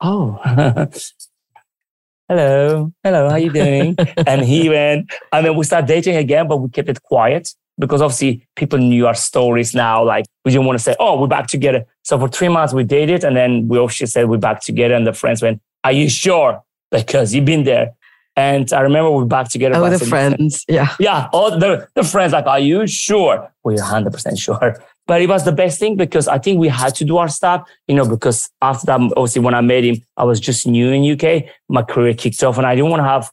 "Oh, 0.00 0.40
hello, 2.28 2.92
hello, 3.02 3.30
how 3.30 3.36
you 3.36 3.50
doing?" 3.50 3.96
and 4.26 4.44
he 4.44 4.68
went. 4.68 5.10
and 5.32 5.46
then 5.46 5.56
we 5.56 5.64
started 5.64 5.86
dating 5.86 6.16
again, 6.16 6.48
but 6.48 6.58
we 6.58 6.68
kept 6.68 6.88
it 6.88 7.02
quiet 7.02 7.54
because 7.78 8.02
obviously 8.02 8.46
people 8.56 8.78
knew 8.78 9.06
our 9.06 9.14
stories 9.14 9.74
now. 9.74 10.04
Like 10.04 10.26
we 10.44 10.52
didn't 10.52 10.66
want 10.66 10.78
to 10.78 10.82
say, 10.82 10.94
"Oh, 11.00 11.20
we're 11.20 11.28
back 11.28 11.46
together." 11.46 11.86
So 12.02 12.18
for 12.18 12.28
three 12.28 12.48
months 12.48 12.72
we 12.72 12.84
dated, 12.84 13.24
and 13.24 13.36
then 13.36 13.68
we 13.68 13.78
obviously 13.78 14.06
said 14.06 14.28
we're 14.28 14.38
back 14.38 14.60
together, 14.60 14.94
and 14.94 15.06
the 15.06 15.12
friends 15.12 15.42
went, 15.42 15.60
"Are 15.84 15.92
you 15.92 16.08
sure?" 16.08 16.62
Because 16.90 17.34
you've 17.34 17.44
been 17.44 17.64
there. 17.64 17.94
And 18.38 18.72
I 18.72 18.82
remember 18.82 19.10
we 19.10 19.16
were 19.16 19.24
back 19.24 19.48
together. 19.48 19.74
Oh, 19.74 19.90
the 19.90 19.98
friends. 19.98 20.64
Yeah. 20.68 20.94
Yeah. 21.00 21.28
All 21.32 21.58
the, 21.58 21.88
the 21.96 22.04
friends 22.04 22.32
like, 22.32 22.46
are 22.46 22.60
you 22.60 22.86
sure? 22.86 23.52
We're 23.64 23.78
100% 23.78 24.38
sure. 24.38 24.80
But 25.08 25.22
it 25.22 25.28
was 25.28 25.44
the 25.44 25.50
best 25.50 25.80
thing 25.80 25.96
because 25.96 26.28
I 26.28 26.38
think 26.38 26.60
we 26.60 26.68
had 26.68 26.94
to 26.96 27.04
do 27.04 27.16
our 27.16 27.26
stuff, 27.26 27.68
you 27.88 27.96
know, 27.96 28.08
because 28.08 28.48
after 28.62 28.86
that, 28.86 29.00
obviously 29.16 29.42
when 29.42 29.54
I 29.54 29.60
met 29.60 29.82
him, 29.82 29.96
I 30.16 30.22
was 30.22 30.38
just 30.38 30.68
new 30.68 30.92
in 30.92 31.02
UK. 31.14 31.46
My 31.68 31.82
career 31.82 32.14
kicked 32.14 32.40
off 32.44 32.58
and 32.58 32.66
I 32.66 32.76
didn't 32.76 32.90
want 32.90 33.00
to 33.00 33.08
have 33.08 33.28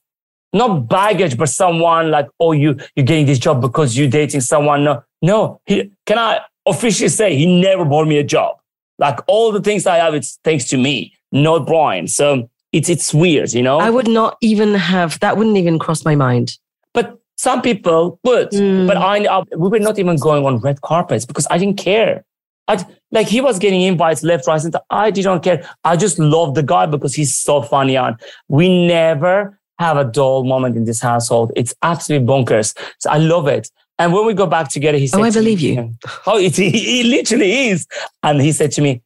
not 0.54 0.90
baggage, 0.90 1.38
but 1.38 1.50
someone 1.50 2.10
like, 2.10 2.28
oh, 2.40 2.54
you, 2.54 2.76
you're 2.96 3.06
getting 3.06 3.28
this 3.28 3.38
job 3.38 3.62
because 3.62 3.96
you're 3.96 4.10
dating 4.10 4.42
someone. 4.42 4.86
No, 4.86 5.04
no. 5.22 5.62
He, 5.68 5.92
can 6.08 6.18
I 6.18 6.40
officially 6.66 7.10
say 7.10 7.36
he 7.36 7.62
never 7.62 7.86
bought 7.86 8.08
me 8.08 8.18
a 8.18 8.24
job? 8.24 8.58
Like 8.98 9.20
all 9.28 9.52
the 9.52 9.62
things 9.62 9.86
I 9.86 9.98
have, 9.98 10.16
it's 10.16 10.40
thanks 10.44 10.66
to 10.70 10.78
me, 10.78 11.14
not 11.32 11.68
Brian. 11.68 12.08
So 12.08 12.50
it's 12.76 12.90
it's 12.90 13.14
weird, 13.14 13.54
you 13.54 13.64
know. 13.64 13.80
I 13.80 13.90
would 13.90 14.08
not 14.08 14.38
even 14.42 14.74
have 14.74 15.18
that. 15.22 15.38
Wouldn't 15.38 15.56
even 15.56 15.80
cross 15.80 16.04
my 16.04 16.14
mind. 16.14 16.58
But 16.94 17.18
some 17.38 17.62
people 17.62 18.20
would. 18.26 18.52
Mm. 18.52 18.86
But 18.86 18.98
I, 18.98 19.26
I, 19.26 19.44
we 19.56 19.70
were 19.70 19.80
not 19.80 19.98
even 19.98 20.18
going 20.18 20.46
on 20.46 20.58
red 20.58 20.82
carpets 20.82 21.26
because 21.26 21.48
I 21.50 21.58
didn't 21.58 21.78
care. 21.78 22.26
I 22.68 22.86
like 23.12 23.28
he 23.28 23.40
was 23.40 23.60
getting 23.60 23.82
invites 23.82 24.24
left, 24.24 24.46
right, 24.46 24.60
center. 24.60 24.82
I 24.90 25.10
didn't 25.10 25.42
care. 25.42 25.70
I 25.86 25.96
just 25.96 26.20
loved 26.20 26.56
the 26.56 26.64
guy 26.64 26.86
because 26.86 27.16
he's 27.16 27.34
so 27.34 27.62
funny. 27.62 27.96
And 27.96 28.20
we 28.50 28.88
never 28.88 29.58
have 29.80 29.96
a 29.96 30.04
dull 30.04 30.44
moment 30.44 30.76
in 30.76 30.84
this 30.84 31.00
household. 31.00 31.54
It's 31.56 31.74
absolutely 31.82 32.28
bonkers. 32.28 32.78
So 33.00 33.10
I 33.10 33.20
love 33.20 33.48
it. 33.48 33.70
And 33.98 34.12
when 34.12 34.26
we 34.26 34.34
go 34.34 34.48
back 34.48 34.68
together, 34.68 34.98
he 34.98 35.08
said, 35.08 35.22
"Oh, 35.22 35.24
I 35.24 35.32
believe 35.32 35.60
me, 35.60 35.76
you." 35.76 35.96
Oh, 36.28 36.38
it, 36.38 36.58
he, 36.58 36.70
he 36.72 37.04
literally 37.04 37.70
is. 37.70 37.88
And 38.22 38.42
he 38.42 38.52
said 38.52 38.74
to 38.74 38.82
me, 38.82 39.02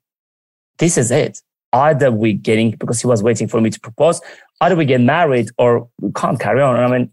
"This 0.79 0.97
is 0.97 1.11
it 1.11 1.39
either 1.73 2.11
we 2.11 2.33
getting 2.33 2.71
because 2.71 3.01
he 3.01 3.07
was 3.07 3.23
waiting 3.23 3.47
for 3.47 3.61
me 3.61 3.69
to 3.69 3.79
propose, 3.79 4.21
either 4.61 4.75
we 4.75 4.85
get 4.85 5.01
married 5.01 5.49
or 5.57 5.87
we 5.99 6.11
can't 6.13 6.39
carry 6.39 6.61
on. 6.61 6.75
And 6.75 6.85
I 6.85 6.97
mean, 6.97 7.11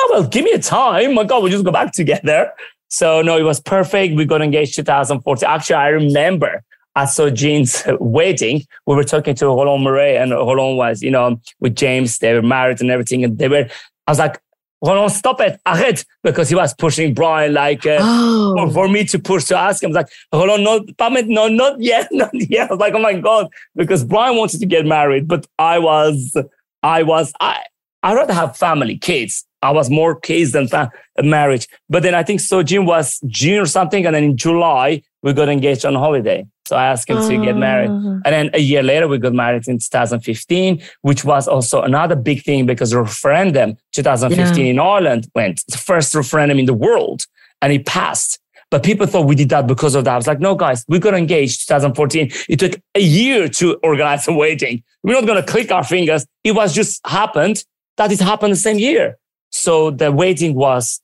oh 0.00 0.08
well, 0.12 0.28
give 0.28 0.44
me 0.44 0.52
a 0.52 0.58
time. 0.58 1.14
My 1.14 1.24
God, 1.24 1.42
we'll 1.42 1.52
just 1.52 1.64
go 1.64 1.72
back 1.72 1.92
together. 1.94 2.52
So 2.88 3.22
no, 3.22 3.36
it 3.36 3.42
was 3.42 3.60
perfect. 3.60 4.14
We 4.14 4.24
got 4.24 4.42
engaged 4.42 4.76
2014. 4.76 5.48
Actually, 5.48 5.76
I 5.76 5.88
remember 5.88 6.62
I 6.94 7.04
saw 7.04 7.30
Jean's 7.30 7.82
wedding. 8.00 8.62
We 8.86 8.96
were 8.96 9.04
talking 9.04 9.34
to 9.36 9.46
Roland 9.46 9.84
Mouret 9.84 10.16
and 10.16 10.30
Roland 10.30 10.78
was, 10.78 11.02
you 11.02 11.10
know, 11.10 11.40
with 11.60 11.76
James. 11.76 12.18
They 12.18 12.32
were 12.34 12.42
married 12.42 12.80
and 12.80 12.90
everything. 12.90 13.24
And 13.24 13.38
they 13.38 13.48
were, 13.48 13.68
I 14.06 14.10
was 14.10 14.18
like, 14.18 14.40
Roland, 14.84 15.12
stop 15.12 15.40
it, 15.40 15.58
arrête, 15.66 16.04
because 16.22 16.48
he 16.48 16.54
was 16.54 16.74
pushing 16.74 17.14
Brian 17.14 17.54
like 17.54 17.86
uh, 17.86 17.98
oh. 18.00 18.54
for, 18.56 18.72
for, 18.72 18.88
me 18.88 19.04
to 19.06 19.18
push 19.18 19.44
to 19.44 19.56
ask 19.56 19.82
him. 19.82 19.92
Like, 19.92 20.08
Roland, 20.32 20.64
no, 20.64 20.84
no, 21.26 21.48
not 21.48 21.80
yet, 21.80 22.08
not 22.12 22.30
yet. 22.32 22.70
I 22.70 22.74
was 22.74 22.80
like, 22.80 22.94
oh 22.94 22.98
my 22.98 23.14
god, 23.14 23.48
because 23.74 24.04
Brian 24.04 24.36
wanted 24.36 24.60
to 24.60 24.66
get 24.66 24.84
married, 24.84 25.28
but 25.28 25.46
I 25.58 25.78
was, 25.78 26.36
I 26.82 27.02
was, 27.02 27.32
I, 27.40 27.62
I 28.02 28.14
rather 28.14 28.34
have 28.34 28.56
family, 28.56 28.98
kids. 28.98 29.44
I 29.62 29.70
was 29.70 29.90
more 29.90 30.14
kids 30.14 30.52
than 30.52 30.68
fa- 30.68 30.92
marriage. 31.22 31.66
But 31.88 32.02
then 32.02 32.14
I 32.14 32.22
think 32.22 32.40
so. 32.40 32.62
June 32.62 32.86
was 32.86 33.18
June 33.26 33.60
or 33.60 33.66
something, 33.66 34.06
and 34.06 34.14
then 34.14 34.22
in 34.22 34.36
July 34.36 35.02
we 35.26 35.32
got 35.32 35.48
engaged 35.48 35.84
on 35.84 35.96
holiday. 35.96 36.46
So 36.66 36.76
I 36.76 36.86
asked 36.86 37.10
him 37.10 37.16
to 37.16 37.44
get 37.44 37.56
married. 37.56 37.90
Ah. 37.90 38.20
And 38.24 38.32
then 38.32 38.50
a 38.54 38.60
year 38.60 38.80
later, 38.80 39.08
we 39.08 39.18
got 39.18 39.32
married 39.32 39.66
in 39.66 39.80
2015, 39.80 40.80
which 41.02 41.24
was 41.24 41.48
also 41.48 41.82
another 41.82 42.14
big 42.14 42.44
thing 42.44 42.64
because 42.64 42.90
the 42.90 43.02
referendum 43.02 43.76
2015 43.90 44.64
yeah. 44.64 44.70
in 44.70 44.78
Ireland 44.78 45.28
went 45.34 45.64
the 45.66 45.78
first 45.78 46.14
referendum 46.14 46.60
in 46.60 46.66
the 46.66 46.74
world 46.74 47.26
and 47.60 47.72
it 47.72 47.86
passed. 47.86 48.38
But 48.70 48.84
people 48.84 49.04
thought 49.08 49.26
we 49.26 49.34
did 49.34 49.48
that 49.48 49.66
because 49.66 49.96
of 49.96 50.04
that. 50.04 50.12
I 50.12 50.16
was 50.16 50.28
like, 50.28 50.38
no, 50.38 50.54
guys, 50.54 50.84
we 50.86 51.00
got 51.00 51.14
engaged 51.14 51.66
2014. 51.66 52.30
It 52.48 52.60
took 52.60 52.80
a 52.94 53.00
year 53.00 53.48
to 53.48 53.74
organize 53.82 54.28
a 54.28 54.32
wedding. 54.32 54.84
We're 55.02 55.14
not 55.14 55.26
going 55.26 55.42
to 55.44 55.52
click 55.52 55.72
our 55.72 55.82
fingers. 55.82 56.24
It 56.44 56.52
was 56.52 56.72
just 56.72 57.04
happened 57.04 57.64
that 57.96 58.12
it 58.12 58.20
happened 58.20 58.52
the 58.52 58.56
same 58.68 58.78
year. 58.78 59.18
So 59.50 59.90
the 59.90 60.12
wedding 60.12 60.54
was 60.54 61.00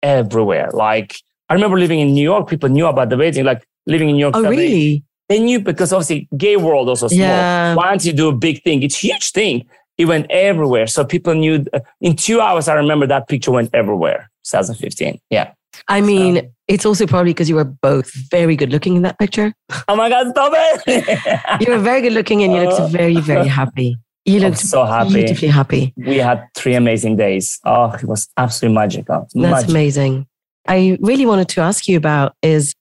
everywhere. 0.00 0.70
Like 0.72 1.16
I 1.48 1.54
remember 1.54 1.78
living 1.78 2.00
in 2.00 2.14
New 2.14 2.22
York, 2.22 2.48
people 2.48 2.68
knew 2.68 2.86
about 2.86 3.10
the 3.10 3.16
wedding. 3.16 3.44
Like 3.44 3.66
living 3.86 4.08
in 4.08 4.16
New 4.16 4.20
York. 4.20 4.34
Oh, 4.36 4.42
really? 4.42 5.04
They 5.28 5.38
knew 5.38 5.60
because 5.60 5.92
obviously 5.92 6.28
gay 6.36 6.56
world 6.56 6.88
also 6.88 7.08
small. 7.08 7.18
Yeah. 7.18 7.74
Once 7.74 8.04
you 8.04 8.12
do 8.12 8.28
a 8.28 8.34
big 8.34 8.62
thing, 8.62 8.82
it's 8.82 8.98
huge 8.98 9.30
thing. 9.32 9.66
It 9.96 10.06
went 10.06 10.30
everywhere. 10.30 10.86
So 10.86 11.04
people 11.04 11.34
knew 11.34 11.64
uh, 11.72 11.80
in 12.00 12.16
two 12.16 12.40
hours. 12.40 12.68
I 12.68 12.74
remember 12.74 13.06
that 13.06 13.28
picture 13.28 13.52
went 13.52 13.70
everywhere. 13.72 14.30
2015. 14.44 15.20
Yeah. 15.30 15.52
I 15.88 16.00
mean, 16.00 16.36
so. 16.36 16.42
it's 16.68 16.86
also 16.86 17.06
probably 17.06 17.32
because 17.32 17.48
you 17.48 17.56
were 17.56 17.64
both 17.64 18.12
very 18.30 18.56
good 18.56 18.70
looking 18.70 18.96
in 18.96 19.02
that 19.02 19.18
picture. 19.18 19.52
Oh 19.88 19.96
my 19.96 20.08
God, 20.08 20.30
stop 20.30 20.52
it. 20.54 21.60
you 21.66 21.72
were 21.72 21.78
very 21.78 22.00
good 22.00 22.12
looking 22.12 22.42
and 22.42 22.52
you 22.52 22.62
looked 22.62 22.90
very, 22.92 23.20
very 23.20 23.48
happy. 23.48 23.96
You 24.24 24.40
looked 24.40 24.58
so 24.58 24.84
happy. 24.84 25.12
Beautifully 25.12 25.48
happy. 25.48 25.92
We 25.96 26.16
had 26.16 26.46
three 26.56 26.74
amazing 26.74 27.16
days. 27.16 27.60
Oh, 27.64 27.92
it 27.92 28.04
was 28.04 28.28
absolutely 28.38 28.74
magical. 28.74 29.28
That's 29.34 29.68
amazing. 29.68 30.26
I 30.66 30.98
really 31.00 31.26
wanted 31.26 31.48
to 31.50 31.60
ask 31.60 31.88
you 31.88 31.96
about 31.96 32.34
is 32.42 32.74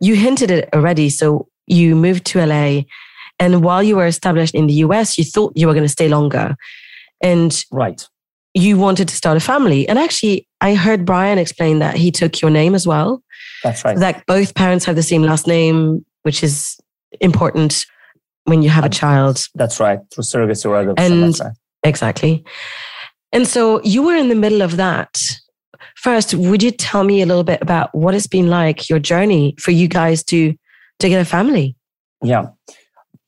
you 0.00 0.16
hinted 0.16 0.50
it 0.50 0.68
already. 0.74 1.10
So 1.10 1.48
you 1.66 1.94
moved 1.94 2.24
to 2.26 2.44
LA, 2.44 2.82
and 3.38 3.62
while 3.62 3.82
you 3.82 3.96
were 3.96 4.06
established 4.06 4.54
in 4.54 4.66
the 4.66 4.74
US, 4.74 5.18
you 5.18 5.24
thought 5.24 5.52
you 5.54 5.66
were 5.66 5.74
going 5.74 5.84
to 5.84 5.88
stay 5.88 6.08
longer, 6.08 6.56
and 7.20 7.64
right, 7.70 8.06
you 8.54 8.78
wanted 8.78 9.08
to 9.08 9.14
start 9.14 9.36
a 9.36 9.40
family. 9.40 9.88
And 9.88 9.98
actually, 9.98 10.48
I 10.60 10.74
heard 10.74 11.04
Brian 11.04 11.38
explain 11.38 11.78
that 11.78 11.96
he 11.96 12.10
took 12.10 12.40
your 12.40 12.50
name 12.50 12.74
as 12.74 12.86
well. 12.86 13.22
That's 13.62 13.84
right. 13.84 13.96
That 13.96 14.26
both 14.26 14.54
parents 14.54 14.84
have 14.86 14.96
the 14.96 15.02
same 15.02 15.22
last 15.22 15.46
name, 15.46 16.04
which 16.22 16.42
is 16.42 16.78
important 17.20 17.86
when 18.44 18.62
you 18.62 18.70
have 18.70 18.84
a 18.84 18.88
child. 18.88 19.48
That's 19.54 19.78
right. 19.78 20.00
Through 20.12 20.24
surrogacy 20.24 20.66
or 20.66 20.80
adoption. 20.80 21.22
And 21.22 21.40
right. 21.40 21.52
exactly. 21.84 22.44
And 23.32 23.46
so 23.46 23.80
you 23.82 24.02
were 24.02 24.16
in 24.16 24.28
the 24.28 24.34
middle 24.34 24.62
of 24.62 24.76
that. 24.76 25.20
First, 26.00 26.32
would 26.32 26.62
you 26.62 26.70
tell 26.70 27.04
me 27.04 27.20
a 27.20 27.26
little 27.26 27.44
bit 27.44 27.60
about 27.60 27.94
what 27.94 28.14
it's 28.14 28.26
been 28.26 28.48
like, 28.48 28.88
your 28.88 28.98
journey 28.98 29.54
for 29.58 29.70
you 29.70 29.86
guys 29.86 30.24
to 30.24 30.54
to 31.00 31.08
get 31.10 31.20
a 31.20 31.26
family? 31.26 31.76
Yeah. 32.22 32.46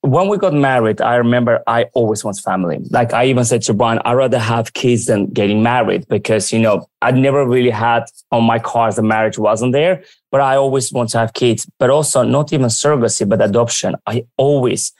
When 0.00 0.28
we 0.28 0.38
got 0.38 0.54
married, 0.54 1.02
I 1.02 1.16
remember 1.16 1.62
I 1.66 1.84
always 1.92 2.24
want 2.24 2.38
family. 2.38 2.78
Like 2.88 3.12
I 3.12 3.26
even 3.26 3.44
said 3.44 3.60
to 3.62 3.74
Brian, 3.74 4.00
I'd 4.06 4.14
rather 4.14 4.38
have 4.38 4.72
kids 4.72 5.04
than 5.04 5.26
getting 5.26 5.62
married 5.62 6.08
because, 6.08 6.50
you 6.50 6.58
know, 6.58 6.86
I 7.02 7.10
never 7.10 7.46
really 7.46 7.70
had 7.70 8.04
on 8.30 8.44
my 8.44 8.58
cards 8.58 8.96
the 8.96 9.02
marriage 9.02 9.36
wasn't 9.36 9.72
there, 9.72 10.02
but 10.30 10.40
I 10.40 10.56
always 10.56 10.90
want 10.90 11.10
to 11.10 11.18
have 11.18 11.34
kids, 11.34 11.68
but 11.78 11.90
also 11.90 12.22
not 12.22 12.54
even 12.54 12.68
surrogacy, 12.68 13.28
but 13.28 13.42
adoption. 13.42 13.96
I 14.06 14.24
always, 14.38 14.92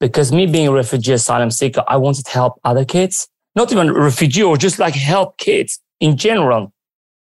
because 0.00 0.32
me 0.32 0.46
being 0.46 0.66
a 0.66 0.72
refugee 0.72 1.12
asylum 1.12 1.52
seeker, 1.52 1.84
I 1.86 1.96
wanted 1.96 2.26
to 2.26 2.32
help 2.32 2.60
other 2.64 2.84
kids, 2.84 3.28
not 3.54 3.70
even 3.70 3.92
refugee 3.92 4.42
or 4.42 4.56
just 4.56 4.80
like 4.80 4.94
help 4.94 5.38
kids 5.38 5.80
in 6.00 6.16
general 6.16 6.72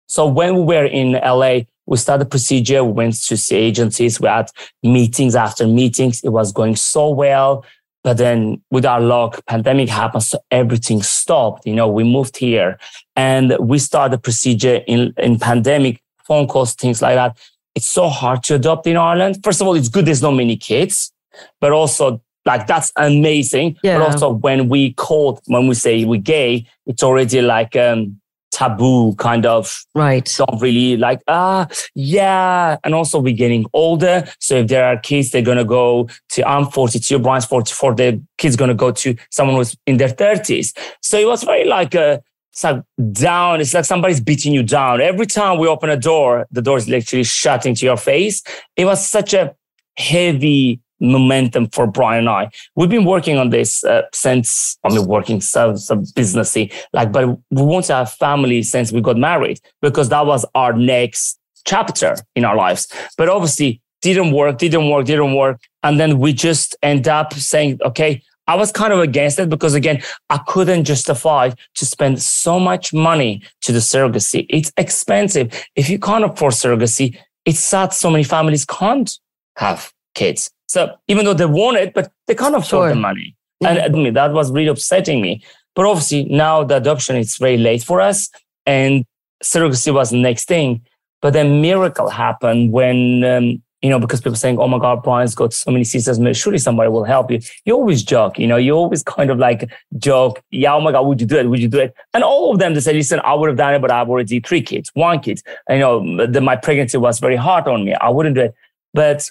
So 0.07 0.27
when 0.27 0.55
we 0.57 0.63
were 0.63 0.85
in 0.85 1.13
LA, 1.13 1.61
we 1.87 1.97
started 1.97 2.31
procedure, 2.31 2.85
we 2.85 2.93
went 2.93 3.15
to 3.25 3.37
see 3.37 3.57
agencies, 3.57 4.21
we 4.21 4.29
had 4.29 4.51
meetings 4.83 5.35
after 5.35 5.67
meetings. 5.67 6.23
It 6.23 6.31
was 6.31 6.53
going 6.53 6.77
so 6.77 7.11
well. 7.11 7.65
But 8.03 8.19
then 8.19 8.63
with 8.71 8.85
our 8.85 9.01
luck, 9.01 9.45
pandemic 9.47 9.89
happened, 9.89 10.23
so 10.23 10.39
everything 10.53 11.03
stopped. 11.03 11.67
You 11.67 11.75
know, 11.75 11.89
we 11.89 12.05
moved 12.05 12.37
here 12.37 12.79
and 13.17 13.57
we 13.59 13.79
started 13.79 14.23
procedure 14.23 14.77
in, 14.87 15.13
in 15.17 15.41
pandemic, 15.41 16.01
phone 16.25 16.47
calls, 16.47 16.75
things 16.75 17.03
like 17.03 17.17
that. 17.17 17.37
It's 17.75 17.89
so 17.89 18.09
hard 18.09 18.45
to 18.45 18.55
adopt 18.55 18.87
in 18.87 18.97
Ireland. 18.97 19.41
First 19.43 19.61
of 19.61 19.67
all, 19.67 19.75
it's 19.75 19.89
good 19.89 20.07
there's 20.07 20.23
not 20.23 20.33
many 20.33 20.57
kids, 20.57 21.13
but 21.61 21.73
also 21.73 22.23
like 22.45 22.69
that's 22.69 22.93
amazing. 22.97 23.77
Yeah. 23.83 23.99
But 23.99 24.13
also 24.13 24.31
when 24.31 24.69
we 24.69 24.93
called, 24.93 25.41
when 25.47 25.67
we 25.67 25.75
say 25.75 26.05
we're 26.05 26.21
gay, 26.21 26.67
it's 26.87 27.03
already 27.03 27.43
like 27.43 27.75
um 27.75 28.21
taboo 28.53 29.15
kind 29.17 29.45
of 29.45 29.85
Right. 29.95 30.33
don't 30.39 30.61
really 30.63 30.97
like 30.97 31.21
ah 31.29 31.67
yeah 31.95 32.77
and 32.85 32.95
also 32.95 33.19
we're 33.19 33.35
getting 33.37 33.67
older 33.73 34.25
so 34.41 34.57
if 34.57 34.69
there 34.69 34.85
are 34.87 34.99
kids 34.99 35.31
they're 35.31 35.43
gonna 35.43 35.65
go 35.65 36.09
to 36.31 36.49
i'm 36.49 36.67
42 36.67 37.19
brian's 37.19 37.45
44 37.45 37.95
the 37.95 38.23
kids 38.39 38.57
gonna 38.57 38.75
go 38.75 38.91
to 38.93 39.15
someone 39.31 39.57
who's 39.57 39.77
in 39.87 39.97
their 39.99 40.09
30s 40.09 40.77
so 41.03 41.19
it 41.19 41.27
was 41.27 41.43
very 41.43 41.65
like 41.67 41.95
a 41.95 42.23
it's 42.53 42.65
like 42.65 42.83
down 43.13 43.61
it's 43.61 43.75
like 43.75 43.85
somebody's 43.85 44.19
beating 44.19 44.55
you 44.55 44.63
down. 44.63 45.03
Every 45.03 45.27
time 45.27 45.59
we 45.59 45.69
open 45.69 45.91
a 45.91 45.97
door 45.99 46.47
the 46.51 46.63
door 46.63 46.79
is 46.79 46.89
literally 46.89 47.23
shutting 47.25 47.75
to 47.75 47.85
your 47.85 47.99
face. 47.99 48.43
It 48.77 48.87
was 48.87 49.07
such 49.07 49.35
a 49.35 49.55
heavy 49.99 50.81
momentum 51.01 51.69
for 51.69 51.87
Brian 51.87 52.21
and 52.21 52.29
I. 52.29 52.51
We've 52.75 52.89
been 52.89 53.05
working 53.05 53.39
on 53.39 53.51
this 53.51 53.85
uh, 53.85 54.03
since, 54.13 54.79
I 54.85 54.89
mean, 54.89 55.07
working 55.07 55.41
so, 55.41 55.77
so 55.77 55.97
businessy, 55.97 56.73
like, 56.93 57.13
but 57.13 57.29
we 57.51 57.63
want 57.63 57.87
to 57.87 57.95
have 57.95 58.13
family 58.13 58.63
since 58.63 58.93
we 58.93 59.01
got 59.01 59.17
married 59.17 59.61
because 59.83 60.09
that 60.09 60.27
was 60.27 60.45
our 60.55 60.73
next 60.73 61.39
chapter 61.65 62.17
in 62.35 62.45
our 62.45 62.57
lives. 62.57 62.89
But 63.19 63.29
obviously 63.29 63.81
didn't 64.03 64.33
work, 64.33 64.59
didn't 64.59 64.89
work, 64.89 65.07
didn't 65.07 65.35
work. 65.35 65.61
And 65.83 65.99
then 66.01 66.19
we 66.19 66.33
just 66.33 66.77
end 66.83 67.09
up 67.09 67.35
saying, 67.35 67.79
okay, 67.85 68.23
I 68.49 68.55
was 68.55 68.71
kind 68.71 68.93
of 68.93 69.01
against 69.01 69.39
it 69.39 69.49
because 69.49 69.75
again, 69.75 70.03
I 70.31 70.39
couldn't 70.47 70.85
justify 70.85 71.51
to 71.75 71.87
spend 71.87 72.23
so 72.23 72.61
much 72.61 72.93
money 72.95 73.43
to 73.63 73.73
the 73.73 73.81
surrogacy. 73.81 74.47
It's 74.49 74.73
expensive. 74.77 75.53
If 75.75 75.91
you 75.91 75.99
can't 75.99 76.25
afford 76.25 76.53
surrogacy, 76.53 77.19
it's 77.45 77.59
sad 77.59 77.93
so 77.93 78.11
many 78.11 78.25
families 78.25 78.65
can't 78.65 79.11
have 79.57 79.93
kids. 80.17 80.51
So 80.67 80.97
even 81.07 81.25
though 81.25 81.35
they 81.35 81.47
want 81.47 81.77
it, 81.77 81.95
but 81.95 82.11
they 82.27 82.35
can't 82.35 82.55
afford 82.57 82.69
Sure. 82.69 82.89
the 82.89 82.97
money. 82.97 83.37
And 83.65 83.79
I 83.79 83.89
mean, 83.89 84.15
that 84.15 84.33
was 84.33 84.51
really 84.51 84.69
upsetting 84.69 85.21
me. 85.23 85.43
But 85.77 85.87
obviously 85.87 86.25
now 86.25 86.65
the 86.65 86.77
adoption 86.77 87.17
is 87.17 87.37
very 87.37 87.57
late 87.57 87.85
for 87.85 88.01
us 88.01 88.29
and 88.67 89.05
surrogacy 89.45 89.95
was 89.95 90.11
the 90.11 90.21
next 90.21 90.49
thing. 90.49 90.83
But 91.23 91.33
then 91.33 91.63
miracle 91.63 92.09
happened 92.09 92.73
when, 92.73 93.25
um, 93.25 93.63
you 93.83 93.91
know, 93.91 93.99
because 93.99 94.21
people 94.21 94.37
saying, 94.37 94.59
oh 94.59 94.69
my 94.69 94.79
God, 94.79 95.03
Brian's 95.03 95.35
got 95.35 95.53
so 95.53 95.71
many 95.71 95.85
sisters, 95.85 96.19
surely 96.37 96.59
somebody 96.59 96.89
will 96.91 97.05
help 97.05 97.31
you. 97.31 97.41
You 97.65 97.75
always 97.75 98.03
joke, 98.03 98.39
you 98.39 98.47
know, 98.47 98.57
you 98.57 98.73
always 98.73 99.03
kind 99.03 99.31
of 99.31 99.39
like 99.39 99.71
joke, 99.99 100.43
yeah, 100.51 100.75
oh 100.75 100.81
my 100.81 100.93
God, 100.93 101.03
would 101.07 101.21
you 101.21 101.27
do 101.27 101.39
it? 101.39 101.49
Would 101.49 101.61
you 101.61 101.69
do 101.69 101.79
it? 101.79 101.95
And 102.15 102.25
all 102.25 102.53
of 102.53 102.59
them, 102.59 102.75
they 102.75 102.81
said, 102.81 102.97
listen, 102.97 103.21
I 103.25 103.35
would 103.35 103.49
have 103.49 103.57
done 103.57 103.75
it, 103.75 103.81
but 103.81 103.91
I've 103.91 104.09
already 104.09 104.41
three 104.41 104.63
kids, 104.63 104.91
one 104.95 105.21
kid. 105.21 105.41
And, 105.69 105.79
you 105.79 105.85
know, 105.85 106.27
the, 106.27 106.41
my 106.41 106.57
pregnancy 106.57 106.99
was 106.99 107.21
very 107.21 107.37
hard 107.37 107.69
on 107.69 107.85
me. 107.85 107.95
I 107.95 108.09
wouldn't 108.09 108.35
do 108.35 108.43
it. 108.43 108.55
But 108.93 109.31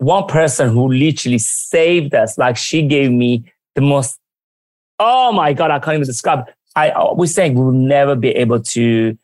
one 0.00 0.26
person 0.26 0.70
who 0.70 0.88
literally 0.88 1.38
saved 1.38 2.14
us, 2.14 2.36
like 2.38 2.56
she 2.56 2.82
gave 2.82 3.10
me 3.12 3.44
the 3.74 3.80
most, 3.82 4.18
oh 4.98 5.30
my 5.32 5.52
God, 5.52 5.70
I 5.70 5.78
can't 5.78 5.94
even 5.96 6.06
describe. 6.06 6.44
I 6.76 6.92
was 7.12 7.34
saying 7.34 7.54
we 7.54 7.62
will 7.64 7.72
never 7.72 8.14
be 8.16 8.30
able 8.30 8.60
to 8.60 9.18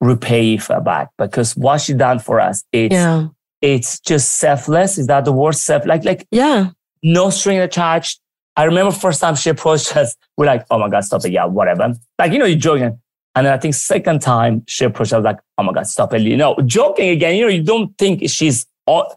repay 0.00 0.56
her 0.56 0.80
back 0.80 1.08
because 1.18 1.56
what 1.56 1.80
she 1.80 1.94
done 1.94 2.18
for 2.18 2.40
us, 2.40 2.64
it's, 2.72 2.92
Yeah. 2.92 3.28
it's 3.62 4.00
just 4.00 4.38
selfless. 4.38 4.98
Is 4.98 5.06
that 5.06 5.24
the 5.24 5.32
word? 5.32 5.54
Self, 5.54 5.86
like, 5.86 6.04
like 6.04 6.26
Yeah. 6.30 6.70
no 7.02 7.30
string 7.30 7.58
attached. 7.58 8.20
I 8.56 8.64
remember 8.64 8.92
first 8.92 9.20
time 9.20 9.36
she 9.36 9.50
approached 9.50 9.96
us, 9.96 10.16
we're 10.36 10.46
like, 10.46 10.66
oh 10.70 10.78
my 10.78 10.88
God, 10.88 11.04
stop 11.04 11.24
it. 11.24 11.32
Yeah, 11.32 11.44
whatever. 11.46 11.94
Like, 12.18 12.32
you 12.32 12.38
know, 12.38 12.44
you're 12.44 12.58
joking. 12.58 12.98
And 13.36 13.46
then 13.46 13.52
I 13.52 13.58
think 13.58 13.74
second 13.74 14.20
time 14.20 14.64
she 14.66 14.84
approached 14.84 15.12
us, 15.12 15.24
like, 15.24 15.38
oh 15.56 15.62
my 15.62 15.72
God, 15.72 15.86
stop 15.86 16.12
it. 16.12 16.22
You 16.22 16.36
know, 16.36 16.56
joking 16.66 17.08
again, 17.10 17.36
you 17.36 17.42
know, 17.42 17.48
you 17.48 17.62
don't 17.62 17.96
think 17.96 18.28
she's 18.28 18.66
all, 18.86 19.14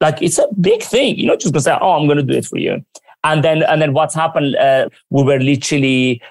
like, 0.00 0.20
it's 0.22 0.38
a 0.38 0.46
big 0.60 0.82
thing. 0.82 1.16
You're 1.16 1.32
not 1.32 1.40
just 1.40 1.54
gonna 1.54 1.62
say, 1.62 1.76
oh, 1.80 1.92
I'm 1.92 2.06
gonna 2.08 2.22
do 2.22 2.34
it 2.34 2.46
for 2.46 2.58
you. 2.58 2.84
And 3.24 3.42
then, 3.42 3.62
and 3.62 3.80
then 3.80 3.92
what's 3.92 4.14
happened, 4.14 4.56
uh, 4.56 4.88
we 5.10 5.22
were 5.22 5.38
literally 5.38 6.22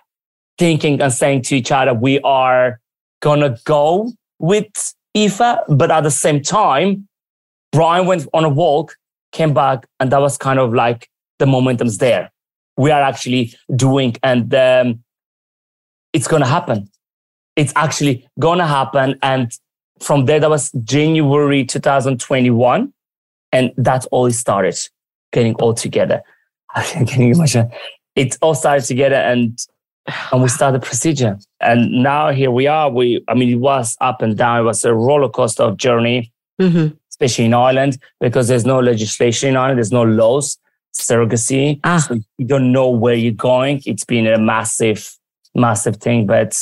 thinking 0.57 1.01
and 1.01 1.11
saying 1.11 1.41
to 1.43 1.57
each 1.57 1.71
other, 1.71 1.93
we 1.93 2.19
are 2.21 2.79
gonna 3.21 3.57
go 3.65 4.11
with 4.39 4.93
Aoife, 5.17 5.59
but 5.69 5.91
at 5.91 6.01
the 6.01 6.11
same 6.11 6.41
time, 6.41 7.07
Brian 7.71 8.05
went 8.05 8.27
on 8.33 8.45
a 8.45 8.49
walk, 8.49 8.95
came 9.31 9.53
back, 9.53 9.85
and 9.99 10.11
that 10.11 10.21
was 10.21 10.37
kind 10.37 10.59
of 10.59 10.73
like 10.73 11.09
the 11.39 11.45
momentum's 11.45 11.97
there. 11.97 12.31
We 12.77 12.91
are 12.91 13.01
actually 13.01 13.53
doing, 13.75 14.15
and 14.23 14.53
um, 14.53 15.03
it's 16.13 16.27
gonna 16.27 16.47
happen. 16.47 16.89
It's 17.55 17.73
actually 17.75 18.27
gonna 18.39 18.67
happen. 18.67 19.17
And 19.21 19.51
from 19.99 20.25
there, 20.25 20.39
that 20.39 20.49
was 20.49 20.71
January 20.83 21.65
2021, 21.65 22.93
and 23.56 23.72
that's 23.77 24.06
all 24.07 24.26
it 24.26 24.34
started, 24.34 24.77
getting 25.32 25.56
all 25.56 25.73
together. 25.73 26.22
I'm 26.76 27.06
getting 27.06 27.32
emotional. 27.32 27.72
It 28.15 28.38
all 28.41 28.56
started 28.56 28.86
together, 28.86 29.15
and 29.15 29.57
and 30.32 30.41
we 30.41 30.49
started 30.49 30.82
procedure. 30.84 31.40
And 31.60 32.03
now 32.03 32.32
here 32.32 32.52
we 32.52 32.68
are. 32.68 32.91
We, 32.91 33.23
I 33.27 33.34
mean, 33.34 33.49
it 33.49 33.61
was 33.69 33.98
up 34.02 34.22
and 34.22 34.38
down. 34.38 34.60
It 34.60 34.64
was 34.64 34.86
a 34.86 34.94
roller 34.94 35.30
coaster 35.30 35.64
of 35.64 35.77
journey 35.77 36.32
hmm 36.60 36.88
especially 37.15 37.45
in 37.45 37.53
Ireland, 37.53 37.98
because 38.19 38.49
there's 38.49 38.65
no 38.65 38.80
legislation 38.80 39.49
in 39.49 39.56
Ireland, 39.56 39.77
there's 39.77 39.91
no 39.91 40.03
laws, 40.03 40.57
surrogacy. 40.94 41.80
Ah. 41.86 41.98
So 41.98 42.19
you 42.38 42.45
don't 42.45 42.73
know 42.73 42.90
where 42.90 43.15
you're 43.15 43.32
going. 43.32 43.82
It's 43.86 44.03
been 44.03 44.27
a 44.27 44.38
massive, 44.38 45.15
massive 45.53 45.98
thing, 45.98 46.27
but 46.27 46.60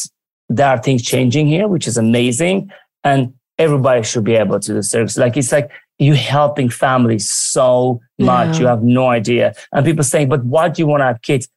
there 0.49 0.68
are 0.68 0.78
things 0.78 1.02
changing 1.02 1.48
here, 1.48 1.68
which 1.68 1.88
is 1.88 1.98
amazing. 1.98 2.72
And 3.03 3.34
everybody 3.57 4.03
should 4.03 4.24
be 4.24 4.36
able 4.36 4.60
to 4.60 4.74
do 4.74 4.80
surrogacy. 4.80 5.18
Like 5.18 5.38
it's 5.38 5.52
like 5.52 5.72
you 5.99 6.14
helping 6.14 6.70
families 6.70 7.30
so 7.30 8.02
much. 8.20 8.56
Yeah. 8.56 8.61
You 8.61 8.68
have 8.68 8.84
no 8.84 9.07
idea. 9.07 9.53
And 9.72 9.86
people 9.86 10.03
saying, 10.03 10.30
but 10.30 10.44
why 10.44 10.70
do 10.70 10.82
you 10.82 10.88
want 10.88 11.02
to 11.02 11.06
have 11.06 11.22
kids? 11.22 11.48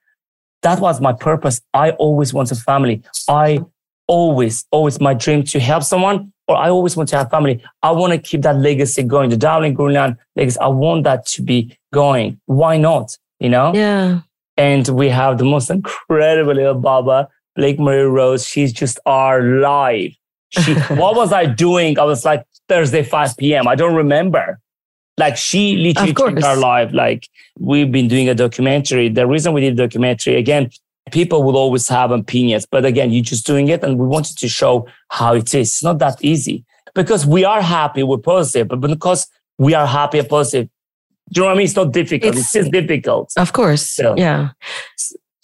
That 0.63 0.81
was 0.81 1.01
my 1.01 1.13
purpose. 1.13 1.61
I 1.75 1.91
always 1.93 2.35
wanted 2.35 2.59
a 2.59 2.61
family. 2.61 3.03
I 3.29 3.61
always, 4.07 4.65
always 4.71 5.01
my 5.01 5.15
dream 5.15 5.43
to 5.45 5.61
help 5.61 5.83
someone, 5.83 6.33
or 6.49 6.57
I 6.57 6.71
always 6.71 6.97
want 6.97 7.09
to 7.11 7.17
have 7.17 7.31
family. 7.31 7.63
I 7.83 7.91
want 7.93 8.13
to 8.13 8.19
keep 8.19 8.43
that 8.43 8.57
legacy 8.57 9.03
going. 9.03 9.31
The 9.31 9.37
Dowling 9.37 9.75
Gourounlian 9.77 10.17
legacy. 10.35 10.59
I 10.61 10.69
want 10.69 11.05
that 11.05 11.27
to 11.27 11.43
be 11.43 11.77
going. 11.93 12.41
Why 12.47 12.77
not? 12.77 13.17
You 13.41 13.51
know? 13.51 13.73
Yeah. 13.75 14.21
And 14.57 14.89
we 14.89 15.09
have 15.09 15.39
the 15.39 15.45
most 15.45 15.71
incredible 15.71 16.55
little 16.55 16.75
Baba, 16.75 17.29
Blake 17.55 17.79
Marie 17.79 18.03
Rose. 18.03 18.47
She's 18.47 18.73
just 18.73 18.99
our 19.07 19.43
life. 19.43 20.17
She, 20.51 20.75
what 20.95 21.17
was 21.17 21.33
I 21.33 21.47
doing? 21.47 21.99
I 21.99 22.05
was 22.05 22.25
like 22.25 22.45
Thursday, 22.69 23.03
5 23.03 23.37
p.m. 23.37 23.67
I 23.69 23.75
don't 23.75 23.95
remember. 23.95 24.59
Like 25.19 25.37
she 25.37 25.77
literally 25.77 26.13
changed 26.15 26.45
our 26.45 26.57
life. 26.57 26.93
Like 26.93 27.29
we've 27.59 27.91
been 27.91 28.09
doing 28.09 28.29
a 28.29 28.35
documentary. 28.35 29.09
The 29.09 29.27
reason 29.27 29.53
we 29.55 29.63
did 29.63 29.73
a 29.73 29.77
documentary, 29.77 30.37
again, 30.37 30.71
people 31.11 31.43
will 31.43 31.57
always 31.57 31.89
have 31.89 32.11
opinions, 32.11 32.67
but 32.67 32.85
again, 32.85 33.13
you're 33.13 33.25
just 33.25 33.47
doing 33.47 33.69
it. 33.69 33.83
And 33.83 33.99
we 33.99 34.07
wanted 34.07 34.37
to 34.39 34.49
show 34.49 34.87
how 35.09 35.35
it 35.35 35.55
is. 35.55 35.69
It's 35.69 35.83
not 35.83 35.99
that 36.01 36.23
easy 36.23 36.65
because 36.95 37.25
we 37.25 37.45
are 37.45 37.63
happy, 37.63 38.03
we're 38.03 38.19
positive, 38.19 38.69
but 38.69 38.81
because 38.81 39.27
we 39.59 39.73
are 39.73 39.87
happy 39.87 40.19
and 40.19 40.29
positive, 40.29 40.69
do 41.33 41.41
you 41.41 41.43
know 41.43 41.47
what 41.47 41.53
I 41.55 41.57
mean? 41.57 41.65
It's 41.65 41.77
not 41.77 41.93
difficult. 41.93 42.35
It's- 42.35 42.45
It's, 42.45 42.53
just 42.53 42.71
difficult. 42.73 43.33
Of 43.39 43.53
course. 43.53 43.99
Yeah. 43.99 44.15
Yeah. 44.17 44.49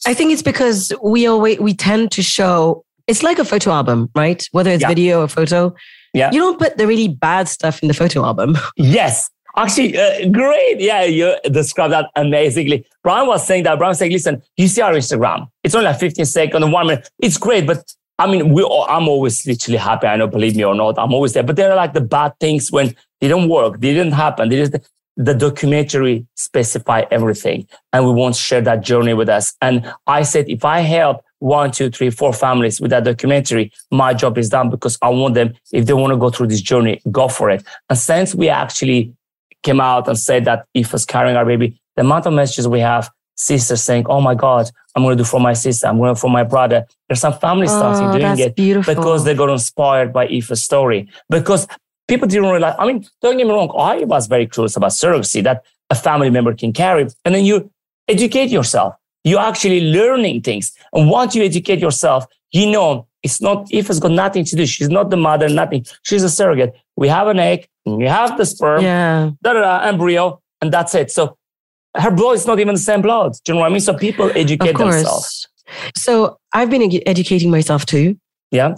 I 0.06 0.14
think 0.14 0.32
it's 0.32 0.42
because 0.42 0.92
we 1.02 1.26
always 1.26 1.58
we 1.60 1.74
tend 1.74 2.10
to 2.12 2.22
show 2.22 2.84
it's 3.06 3.22
like 3.22 3.38
a 3.38 3.44
photo 3.44 3.70
album, 3.72 4.10
right? 4.14 4.42
Whether 4.52 4.70
it's 4.70 4.82
Yeah. 4.82 4.88
video 4.88 5.22
or 5.22 5.28
photo. 5.28 5.74
Yeah. 6.14 6.30
You 6.32 6.40
don't 6.40 6.58
put 6.58 6.76
the 6.78 6.86
really 6.86 7.08
bad 7.08 7.48
stuff 7.48 7.82
in 7.82 7.88
the 7.88 7.94
photo 7.94 8.24
album. 8.24 8.56
Yes. 8.76 9.30
Actually, 9.54 9.98
uh, 9.98 10.28
great. 10.30 10.80
Yeah, 10.80 11.02
you 11.04 11.36
described 11.50 11.92
that 11.92 12.08
amazingly. 12.16 12.86
Brian 13.02 13.26
was 13.26 13.46
saying 13.46 13.64
that. 13.64 13.76
Brian 13.76 13.90
was 13.90 13.98
saying, 13.98 14.12
listen, 14.12 14.42
you 14.56 14.66
see 14.66 14.80
our 14.80 14.94
Instagram. 14.94 15.46
It's 15.62 15.74
only 15.74 15.88
like 15.88 16.00
15 16.00 16.24
seconds, 16.24 16.64
one 16.72 16.86
minute. 16.86 17.10
It's 17.18 17.36
great, 17.36 17.66
but 17.66 17.84
I 18.18 18.26
mean, 18.30 18.54
we 18.54 18.62
all, 18.62 18.86
I'm 18.88 19.08
always 19.08 19.46
literally 19.46 19.76
happy. 19.76 20.06
I 20.06 20.16
know, 20.16 20.26
believe 20.26 20.56
me 20.56 20.64
or 20.64 20.74
not, 20.74 20.98
I'm 20.98 21.12
always 21.12 21.34
there. 21.34 21.42
But 21.42 21.56
there 21.56 21.70
are 21.70 21.76
like 21.76 21.92
the 21.92 22.00
bad 22.00 22.32
things 22.40 22.72
when 22.72 22.94
they 23.20 23.28
don't 23.28 23.48
work, 23.50 23.80
they 23.80 23.92
didn't 23.92 24.12
happen. 24.12 24.48
They 24.48 24.56
just, 24.56 24.74
the 25.18 25.34
documentary 25.34 26.26
specify 26.34 27.04
everything, 27.10 27.66
and 27.92 28.06
we 28.06 28.12
want 28.12 28.34
to 28.36 28.40
share 28.40 28.62
that 28.62 28.80
journey 28.80 29.12
with 29.12 29.28
us. 29.28 29.54
And 29.60 29.92
I 30.06 30.22
said, 30.22 30.48
if 30.48 30.64
I 30.64 30.80
help 30.80 31.22
one, 31.42 31.72
two, 31.72 31.90
three, 31.90 32.08
four 32.08 32.32
families 32.32 32.80
with 32.80 32.90
that 32.92 33.02
documentary, 33.02 33.72
my 33.90 34.14
job 34.14 34.38
is 34.38 34.48
done 34.48 34.70
because 34.70 34.96
I 35.02 35.08
want 35.08 35.34
them, 35.34 35.54
if 35.72 35.86
they 35.86 35.92
want 35.92 36.12
to 36.12 36.16
go 36.16 36.30
through 36.30 36.46
this 36.46 36.60
journey, 36.60 37.02
go 37.10 37.26
for 37.26 37.50
it. 37.50 37.64
And 37.90 37.98
since 37.98 38.32
we 38.32 38.48
actually 38.48 39.12
came 39.64 39.80
out 39.80 40.06
and 40.06 40.16
said 40.16 40.44
that 40.44 40.66
if 40.72 40.92
was 40.92 41.04
carrying 41.04 41.36
our 41.36 41.44
baby, 41.44 41.80
the 41.96 42.02
amount 42.02 42.26
of 42.26 42.32
messages 42.32 42.68
we 42.68 42.78
have, 42.80 43.10
sisters 43.34 43.82
saying, 43.82 44.06
"Oh 44.08 44.20
my 44.20 44.36
God, 44.36 44.70
I'm 44.94 45.02
going 45.02 45.16
to 45.16 45.22
do 45.24 45.28
for 45.28 45.40
my 45.40 45.52
sister. 45.52 45.88
I'm 45.88 45.98
going 45.98 46.14
to 46.14 46.20
for 46.20 46.30
my 46.30 46.44
brother." 46.44 46.86
There's 47.08 47.20
some 47.20 47.32
families 47.32 47.70
oh, 47.72 47.78
starting 47.78 48.08
Oh, 48.08 48.18
doing 48.18 48.38
it 48.38 48.54
beautiful. 48.54 48.94
because 48.94 49.24
they 49.24 49.34
got 49.34 49.50
inspired 49.50 50.12
by 50.12 50.28
Aoife's 50.28 50.62
story. 50.62 51.08
Because 51.28 51.66
people 52.06 52.28
didn't 52.28 52.50
realize. 52.50 52.76
I 52.78 52.86
mean, 52.86 53.04
don't 53.20 53.36
get 53.36 53.46
me 53.48 53.52
wrong. 53.52 53.72
I 53.76 54.04
was 54.04 54.28
very 54.28 54.46
curious 54.46 54.76
about 54.76 54.92
surrogacy 54.92 55.42
that 55.42 55.64
a 55.90 55.96
family 55.96 56.30
member 56.30 56.54
can 56.54 56.72
carry, 56.72 57.08
and 57.24 57.34
then 57.34 57.44
you 57.44 57.70
educate 58.08 58.50
yourself. 58.50 58.94
You're 59.24 59.40
actually 59.40 59.92
learning 59.92 60.42
things, 60.42 60.72
and 60.92 61.08
once 61.10 61.34
you 61.34 61.44
educate 61.44 61.78
yourself, 61.78 62.26
you 62.50 62.70
know 62.70 63.06
it's 63.22 63.40
not. 63.40 63.68
Aoife's 63.68 64.00
got 64.00 64.10
nothing 64.10 64.44
to 64.44 64.56
do. 64.56 64.66
She's 64.66 64.88
not 64.88 65.10
the 65.10 65.16
mother. 65.16 65.48
Nothing. 65.48 65.86
She's 66.02 66.24
a 66.24 66.28
surrogate. 66.30 66.74
We 66.96 67.08
have 67.08 67.28
an 67.28 67.38
egg. 67.38 67.68
You 67.84 68.08
have 68.08 68.36
the 68.36 68.46
sperm 68.46 68.82
yeah. 68.82 69.30
da, 69.42 69.52
da, 69.54 69.60
da, 69.60 69.88
embryo, 69.88 70.40
and 70.60 70.72
that's 70.72 70.94
it. 70.94 71.10
So 71.10 71.36
her 71.96 72.10
blood 72.10 72.36
is 72.36 72.46
not 72.46 72.58
even 72.60 72.74
the 72.74 72.80
same 72.80 73.02
blood. 73.02 73.32
Do 73.44 73.52
you 73.52 73.54
know 73.54 73.60
what 73.60 73.66
I 73.66 73.70
mean? 73.70 73.80
So 73.80 73.94
people 73.94 74.30
educate 74.34 74.76
themselves. 74.76 75.48
So 75.96 76.38
I've 76.52 76.70
been 76.70 76.82
edu- 76.82 77.02
educating 77.06 77.50
myself 77.50 77.86
too. 77.86 78.16
Yeah. 78.50 78.76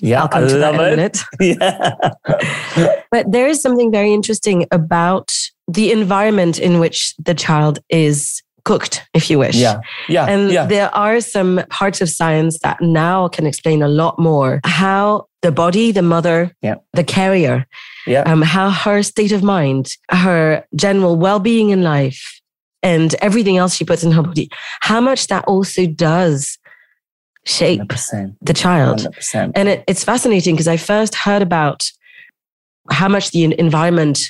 Yeah. 0.00 0.22
I'll 0.22 0.28
come 0.28 0.44
I 0.44 0.48
to 0.48 0.58
that 0.58 0.74
in 0.74 0.80
a 0.80 0.90
minute. 0.90 1.18
Yeah. 1.40 2.92
But 3.10 3.30
there 3.30 3.46
is 3.46 3.62
something 3.62 3.92
very 3.92 4.12
interesting 4.12 4.66
about 4.72 5.32
the 5.68 5.92
environment 5.92 6.58
in 6.58 6.80
which 6.80 7.14
the 7.16 7.34
child 7.34 7.78
is 7.88 8.42
cooked, 8.64 9.02
if 9.12 9.28
you 9.30 9.38
wish. 9.38 9.54
yeah. 9.56 9.80
Yeah. 10.08 10.24
And 10.26 10.50
yeah. 10.50 10.66
there 10.66 10.94
are 10.94 11.20
some 11.20 11.62
parts 11.68 12.00
of 12.00 12.08
science 12.08 12.58
that 12.60 12.80
now 12.80 13.28
can 13.28 13.46
explain 13.46 13.82
a 13.82 13.88
lot 13.88 14.18
more 14.18 14.60
how 14.64 15.26
the 15.42 15.52
body, 15.52 15.92
the 15.92 16.02
mother, 16.02 16.50
Yeah. 16.62 16.76
the 16.94 17.04
carrier, 17.04 17.66
Yeah. 18.06 18.22
um, 18.22 18.40
how 18.42 18.70
her 18.70 19.02
state 19.02 19.32
of 19.32 19.42
mind, 19.42 19.90
her 20.10 20.64
general 20.74 21.16
well 21.16 21.38
being 21.40 21.70
in 21.70 21.82
life, 21.82 22.40
and 22.82 23.14
everything 23.20 23.56
else 23.58 23.74
she 23.74 23.84
puts 23.84 24.02
in 24.04 24.12
her 24.12 24.22
body, 24.22 24.48
how 24.80 25.00
much 25.00 25.26
that 25.28 25.44
also 25.46 25.86
does 25.86 26.58
shape 27.46 27.80
100%. 27.80 28.36
the 28.40 28.54
child. 28.54 29.00
100%. 29.00 29.52
And 29.54 29.68
it, 29.68 29.84
it's 29.86 30.04
fascinating 30.04 30.54
because 30.54 30.68
I 30.68 30.78
first 30.78 31.14
heard 31.14 31.42
about 31.42 31.90
how 32.90 33.08
much 33.08 33.30
the 33.30 33.44
environment 33.58 34.20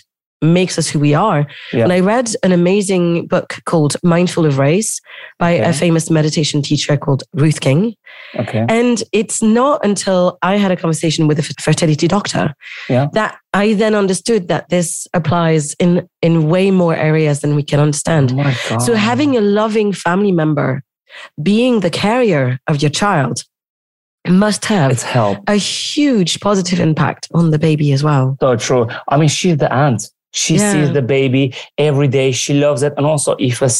makes 0.45 0.79
us 0.79 0.89
who 0.89 0.99
we 0.99 1.15
are. 1.15 1.47
Yeah. 1.73 1.85
And 1.85 1.93
I 1.93 2.01
read 2.01 2.31
an 2.43 2.53
amazing 2.53 3.27
book 3.27 3.59
called 3.65 3.97
Mindful 4.03 4.47
of 4.47 4.59
Race 4.59 5.01
by 5.39 5.51
a 5.51 5.73
famous 5.73 6.11
meditation 6.11 6.63
teacher 6.63 6.97
called 6.97 7.23
Ruth 7.33 7.61
King. 7.61 7.95
Okay. 8.37 8.65
And 8.69 9.03
it's 9.13 9.43
not 9.43 9.85
until 9.85 10.39
I 10.43 10.57
had 10.57 10.71
a 10.71 10.77
conversation 10.77 11.27
with 11.27 11.39
a 11.39 11.43
fertility 11.61 12.07
doctor 12.09 12.55
Yeah. 12.89 13.09
that 13.15 13.37
I 13.53 13.75
then 13.75 13.95
understood 13.95 14.49
that 14.49 14.69
this 14.69 15.07
applies 15.15 15.75
in, 15.75 16.09
in 16.23 16.49
way 16.49 16.71
more 16.71 16.95
areas 16.95 17.41
than 17.41 17.55
we 17.57 17.63
can 17.63 17.81
understand. 17.81 18.33
Oh. 18.37 18.79
So 18.79 18.95
having 18.95 19.37
a 19.37 19.41
loving 19.41 19.93
family 19.93 20.33
member 20.33 20.83
being 21.43 21.81
the 21.81 21.91
carrier 21.91 22.59
of 22.67 22.83
your 22.83 22.91
child 22.91 23.45
must 24.27 24.65
have 24.65 24.91
it's 24.91 25.03
help. 25.03 25.39
a 25.49 25.57
huge 25.57 26.41
positive 26.41 26.81
impact 26.81 27.29
on 27.35 27.51
the 27.51 27.59
baby 27.59 27.93
as 27.93 28.03
well. 28.03 28.37
So 28.41 28.57
true. 28.57 28.89
I 29.09 29.19
mean, 29.19 29.29
she's 29.29 29.59
the 29.59 29.73
aunt. 29.73 30.09
She 30.35 30.57
Yeah. 30.57 30.73
sees 30.73 30.93
the 30.93 31.01
baby 31.03 31.55
every 31.79 32.09
day. 32.09 32.33
She 32.33 32.55
loves 32.55 32.83
it. 32.83 32.93
And 32.97 33.07
also, 33.07 33.37
if 33.39 33.63
a, 33.63 33.71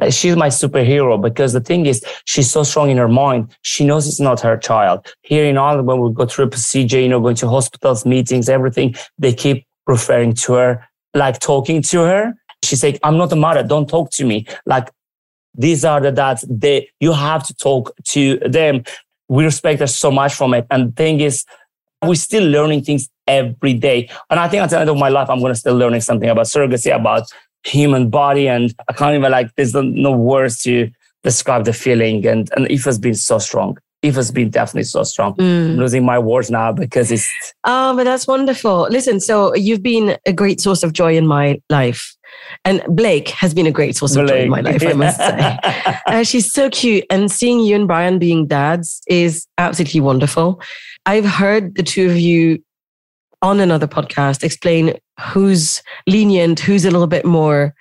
like, 0.00 0.12
she's 0.12 0.36
my 0.36 0.48
superhero 0.48 1.20
because 1.20 1.54
the 1.54 1.60
thing 1.60 1.86
is, 1.86 2.04
she's 2.26 2.50
so 2.50 2.62
strong 2.62 2.90
in 2.90 2.98
her 2.98 3.08
mind. 3.08 3.42
She 3.62 3.84
knows 3.84 4.06
it's 4.06 4.20
not 4.20 4.38
her 4.40 4.56
child. 4.58 4.98
Here 5.22 5.46
in 5.46 5.56
Ireland, 5.56 5.86
when 5.88 6.00
we 6.00 6.12
go 6.12 6.26
through 6.26 6.44
a 6.44 6.48
procedure, 6.48 7.00
you 7.00 7.08
know, 7.08 7.20
going 7.20 7.36
to 7.36 7.48
hospitals, 7.48 8.04
meetings, 8.04 8.48
everything, 8.50 8.94
they 9.18 9.32
keep 9.32 9.64
referring 9.86 10.34
to 10.34 10.52
her, 10.54 10.86
like 11.14 11.40
talking 11.40 11.80
to 11.82 12.00
her. 12.00 12.34
She's 12.62 12.82
like, 12.84 12.98
I'm 13.02 13.16
not 13.16 13.32
a 13.32 13.36
mother. 13.36 13.62
Don't 13.62 13.88
talk 13.88 14.10
to 14.12 14.24
me. 14.26 14.46
Like, 14.66 14.90
these 15.54 15.84
are 15.86 16.00
the 16.00 16.12
dads. 16.12 16.44
They, 16.50 16.90
you 17.00 17.12
have 17.12 17.46
to 17.46 17.54
talk 17.54 17.92
to 18.08 18.38
them. 18.40 18.84
We 19.30 19.44
respect 19.44 19.80
her 19.80 19.86
so 19.86 20.10
much 20.10 20.34
from 20.34 20.52
it. 20.54 20.66
And 20.70 20.88
the 20.88 20.92
thing 20.92 21.20
is, 21.20 21.44
we're 22.02 22.14
still 22.14 22.44
learning 22.44 22.82
things 22.82 23.08
every 23.26 23.74
day. 23.74 24.08
And 24.30 24.38
I 24.40 24.48
think 24.48 24.62
at 24.62 24.70
the 24.70 24.78
end 24.78 24.90
of 24.90 24.96
my 24.96 25.08
life, 25.08 25.28
I'm 25.28 25.40
going 25.40 25.52
to 25.52 25.58
still 25.58 25.76
learning 25.76 26.00
something 26.00 26.28
about 26.28 26.46
surrogacy, 26.46 26.94
about 26.94 27.24
human 27.64 28.08
body. 28.10 28.48
And 28.48 28.74
I 28.88 28.92
can't 28.92 29.14
even 29.16 29.30
like, 29.30 29.54
there's 29.56 29.74
no- 29.74 30.12
words 30.12 30.62
to 30.62 30.90
describe 31.24 31.64
the 31.64 31.72
feeling. 31.72 32.26
And, 32.26 32.48
and 32.56 32.70
Aoife 32.70 32.84
has 32.84 32.98
been 32.98 33.14
so 33.14 33.38
strong. 33.38 33.76
Aoife 34.04 34.14
has 34.14 34.30
been 34.30 34.48
definitely 34.48 34.84
so 34.84 35.02
strong. 35.02 35.34
I'm 35.40 35.76
losing 35.76 36.04
my 36.04 36.20
words 36.20 36.50
now 36.52 36.70
because 36.70 37.10
it's, 37.10 37.28
Oh, 37.64 37.96
but 37.96 38.04
that's 38.04 38.28
wonderful. 38.28 38.86
Listen, 38.90 39.18
so 39.18 39.54
you've 39.56 39.82
been 39.82 40.16
a 40.24 40.32
great 40.32 40.60
source 40.60 40.84
of 40.84 40.92
joy 40.92 41.16
in 41.16 41.26
my 41.26 41.60
life. 41.68 42.14
And 42.64 42.82
Blake 42.88 43.30
has 43.30 43.52
been 43.54 43.66
a 43.66 43.72
great 43.72 43.96
source 43.96 44.14
of 44.14 44.28
joy 44.28 44.42
in 44.42 44.50
my 44.50 44.60
life, 44.60 44.86
I 44.86 44.92
must 44.92 45.16
say. 45.16 45.58
Uh, 46.06 46.22
she's 46.22 46.50
so 46.50 46.70
cute. 46.70 47.04
And 47.10 47.30
seeing 47.30 47.60
you 47.60 47.74
and 47.76 47.86
Brian 47.86 48.18
being 48.18 48.46
dads 48.46 49.02
is 49.08 49.46
absolutely 49.58 50.00
wonderful. 50.00 50.58
I've 51.06 51.24
heard 51.26 51.74
the 51.74 51.82
two 51.82 52.10
of 52.10 52.16
you 52.18 52.62
on 53.42 53.60
another 53.60 53.86
podcast 53.86 54.42
explain 54.42 54.94
who's 55.32 55.82
lenient, 56.06 56.60
who's 56.60 56.84
a 56.84 56.90
little 56.90 57.06
bit 57.06 57.24
more 57.24 57.74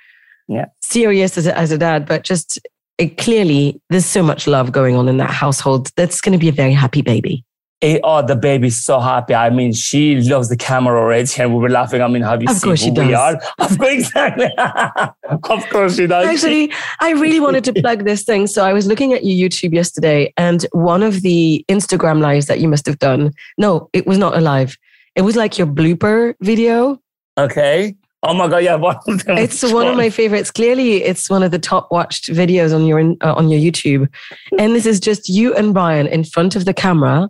Yeah. 0.48 0.65
serious 0.81 1.38
as 1.38 1.48
a, 1.48 1.57
as 1.57 1.72
a 1.72 1.77
dad, 1.77 2.06
but 2.06 2.23
just 2.23 2.60
it, 2.98 3.18
clearly 3.18 3.81
there's 3.89 4.06
so 4.06 4.23
much 4.23 4.48
love 4.48 4.72
going 4.72 4.95
on 4.95 5.07
in 5.07 5.18
that 5.18 5.30
household. 5.31 5.89
That's 5.95 6.22
going 6.22 6.34
to 6.34 6.39
be 6.39 6.49
a 6.49 6.53
very 6.53 6.73
happy 6.73 7.02
baby. 7.02 7.44
Eh, 7.84 7.99
oh, 8.04 8.26
the 8.26 8.36
baby's 8.36 8.84
so 8.84 8.99
happy. 8.99 9.36
I 9.36 9.52
mean, 9.52 9.72
she 9.72 10.20
loves 10.22 10.49
the 10.49 10.58
camera 10.58 10.99
already, 10.99 11.30
and 11.40 11.54
we 11.54 11.60
were 11.60 11.70
laughing. 11.70 12.02
I 12.02 12.08
mean, 12.08 12.24
have 12.24 12.41
you 12.41 12.49
Of 12.49 12.56
seen 12.58 12.72
who 12.72 12.76
she 12.76 12.90
we 12.90 12.95
does. 13.12 13.14
are? 13.14 13.41
Of 13.60 13.78
course, 13.78 13.91
exactly. 13.94 14.49
of 15.30 15.70
course 15.70 15.95
she 15.95 16.08
does. 16.08 16.26
Actually, 16.28 16.72
I 17.02 17.12
really 17.12 17.40
wanted 17.40 17.64
to 17.66 17.74
plug 17.74 18.04
this 18.04 18.24
thing. 18.24 18.48
So 18.48 18.66
I 18.66 18.74
was 18.74 18.88
looking 18.88 19.14
at 19.14 19.24
your 19.24 19.48
YouTube 19.48 19.74
yesterday, 19.76 20.34
and 20.38 20.66
one 20.72 21.04
of 21.04 21.22
the 21.22 21.64
Instagram 21.70 22.20
lives 22.20 22.48
that 22.48 22.60
you 22.60 22.68
must 22.68 22.88
have 22.88 22.98
done. 22.98 23.32
No, 23.60 23.90
it 23.94 24.08
was 24.08 24.18
not 24.18 24.36
a 24.36 24.41
live. 24.41 24.76
It 25.16 25.22
was 25.22 25.36
like 25.36 25.58
your 25.60 25.68
blooper 25.68 26.34
video. 26.41 26.99
okay. 27.38 27.95
Oh 28.24 28.34
my 28.34 28.48
god, 28.48 28.64
yeah, 28.64 28.74
one 28.90 28.98
of 29.08 29.24
them. 29.26 29.38
It's 29.38 29.62
one 29.72 29.86
of 29.86 29.95
my 29.95 30.10
favorites. 30.10 30.49
Clearly, 30.49 31.04
it's 31.04 31.30
one 31.30 31.44
of 31.44 31.52
the 31.52 31.60
top 31.60 31.90
watched 31.91 32.28
videos 32.32 32.74
on 32.74 32.86
your 32.88 32.99
uh, 33.22 33.34
on 33.36 33.49
your 33.49 33.62
YouTube. 33.62 34.10
And 34.58 34.76
this 34.76 34.88
is 34.88 34.99
just 34.99 35.30
you 35.30 35.54
and 35.54 35.72
Brian 35.76 36.08
in 36.08 36.24
front 36.24 36.56
of 36.56 36.66
the 36.66 36.74
camera, 36.74 37.30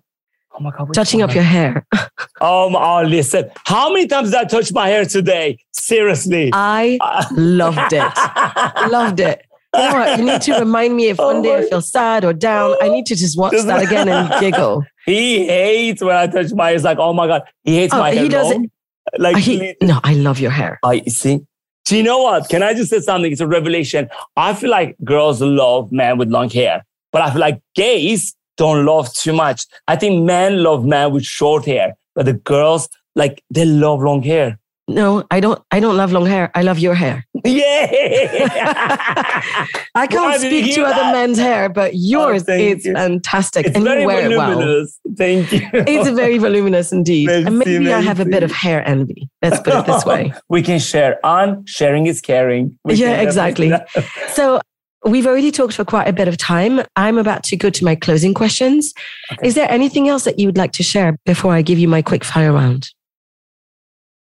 Oh 0.60 0.64
my 0.64 0.72
god, 0.72 0.94
touching 0.94 1.22
up 1.22 1.34
your 1.34 1.44
hair. 1.44 1.86
Oh, 2.40 2.70
my, 2.70 2.80
oh, 2.80 3.04
listen. 3.04 3.50
How 3.66 3.92
many 3.92 4.06
times 4.06 4.30
did 4.30 4.38
I 4.40 4.44
touch 4.46 4.72
my 4.72 4.88
hair 4.90 5.06
today? 5.06 5.58
Seriously. 5.72 6.52
I 6.54 7.00
loved 7.32 7.92
it. 7.94 8.92
Loved 8.92 9.20
it. 9.20 9.42
You 9.74 9.82
know 9.82 9.94
what? 9.94 10.20
You 10.20 10.26
need 10.26 10.42
to 10.44 10.60
remind 10.60 10.96
me 10.96 11.08
if 11.08 11.18
one 11.32 11.42
day 11.42 11.56
I 11.58 11.68
feel 11.68 11.82
sad 11.82 12.24
or 12.24 12.34
down. 12.34 12.76
I 12.80 12.90
need 12.90 13.08
to 13.08 13.16
just 13.16 13.40
watch 13.40 13.54
that 13.64 13.82
again 13.84 14.08
and 14.08 14.40
giggle. 14.40 14.84
He 15.08 15.48
hates 15.48 16.04
when 16.04 16.16
I 16.16 16.28
touch 16.28 16.52
my 16.54 16.66
hair. 16.68 16.74
He's 16.74 16.84
like, 16.84 17.00
oh 17.00 17.12
my 17.12 17.26
God. 17.26 17.42
He 17.64 17.78
hates 17.78 17.94
Oh, 17.94 17.98
my 18.00 18.12
hair. 18.14 18.22
he 18.24 18.30
doesn't. 18.30 18.72
Like, 19.18 19.38
Uh, 19.38 19.40
he- 19.40 19.76
no, 19.82 20.00
I 20.04 20.14
love 20.14 20.40
your 20.40 20.52
hair. 20.52 20.80
I 20.84 21.02
see. 21.08 21.40
Do 21.86 21.98
you 21.98 22.04
know 22.04 22.20
what? 22.22 22.50
Can 22.50 22.62
I 22.62 22.76
just 22.76 22.92
say 22.92 23.00
something? 23.00 23.32
It's 23.32 23.42
a 23.42 23.48
revelation. 23.48 24.10
I 24.36 24.54
feel 24.54 24.70
like 24.70 24.96
girls 25.04 25.42
love 25.42 25.92
men 25.92 26.20
with 26.20 26.30
long 26.30 26.52
hair, 26.52 26.86
but 27.12 27.24
I 27.24 27.32
feel 27.32 27.42
like 27.42 27.60
gays 27.74 28.36
don't 28.58 28.86
love 28.86 29.14
too 29.14 29.34
much. 29.34 29.66
I 29.88 29.96
think 29.96 30.24
men 30.24 30.64
love 30.64 30.86
men 30.86 31.12
with 31.12 31.24
short 31.24 31.66
hair, 31.66 31.96
but 32.16 32.26
the 32.26 32.34
girls, 32.34 32.90
like, 33.16 33.44
they 33.50 33.66
love 33.66 34.02
long 34.02 34.22
hair. 34.24 34.60
No, 34.90 35.26
I 35.30 35.42
don't. 35.42 35.62
I 35.70 35.82
don't 35.82 35.98
love 35.98 36.14
long 36.14 36.26
hair. 36.26 36.50
I 36.56 36.62
love 36.62 36.80
your 36.80 36.94
hair. 36.96 37.26
Yeah. 37.44 37.88
I 39.96 40.08
can't 40.08 40.24
Why 40.28 40.38
speak 40.38 40.64
to 40.66 40.72
hear 40.72 40.86
other 40.86 41.12
men's 41.12 41.38
hair, 41.38 41.68
but 41.68 41.92
oh, 41.92 41.98
yours 41.98 42.44
thank 42.44 42.78
is 42.78 42.86
you. 42.86 42.94
fantastic, 42.94 43.66
it's 43.66 43.76
and 43.76 43.84
very 43.84 44.02
you 44.02 44.08
wear 44.08 44.32
it 44.32 44.38
well. 44.38 44.54
voluminous. 44.54 44.98
Thank 45.18 45.52
you. 45.52 45.68
It's 45.74 46.10
very 46.12 46.38
voluminous 46.38 46.94
indeed, 46.94 47.30
and 47.30 47.58
Merci, 47.58 47.80
maybe 47.80 47.92
I 47.92 48.00
have 48.00 48.22
a 48.22 48.26
bit 48.26 48.44
of 48.44 48.52
hair 48.52 48.88
envy. 48.88 49.28
Let's 49.42 49.60
put 49.60 49.74
it 49.76 49.86
this 49.88 50.06
way. 50.12 50.34
we 50.48 50.62
can 50.62 50.80
share. 50.80 51.20
On 51.26 51.66
sharing 51.66 52.06
is 52.08 52.22
caring. 52.22 52.80
We 52.86 52.94
Yeah, 52.94 53.20
exactly. 53.22 53.74
So 54.30 54.62
we've 55.08 55.26
already 55.26 55.52
talked 55.52 55.74
for 55.74 55.86
quite 55.86 56.08
a 56.08 56.14
bit 56.14 56.28
of 56.28 56.38
time. 56.38 56.82
I'm 56.96 57.18
about 57.18 57.44
to 57.46 57.56
go 57.56 57.70
to 57.70 57.86
my 57.86 57.96
closing 57.96 58.34
questions. 58.34 58.94
Okay. 59.32 59.48
Is 59.48 59.56
there 59.56 59.70
anything 59.72 60.10
else 60.10 60.26
that 60.26 60.40
you 60.40 60.48
would 60.48 60.58
like 60.58 60.74
to 60.74 60.84
share 60.84 61.18
before 61.26 61.54
I 61.54 61.62
give 61.62 61.80
you 61.80 61.88
my 61.88 62.02
quick 62.02 62.24
fire 62.24 62.54
round? 62.54 62.90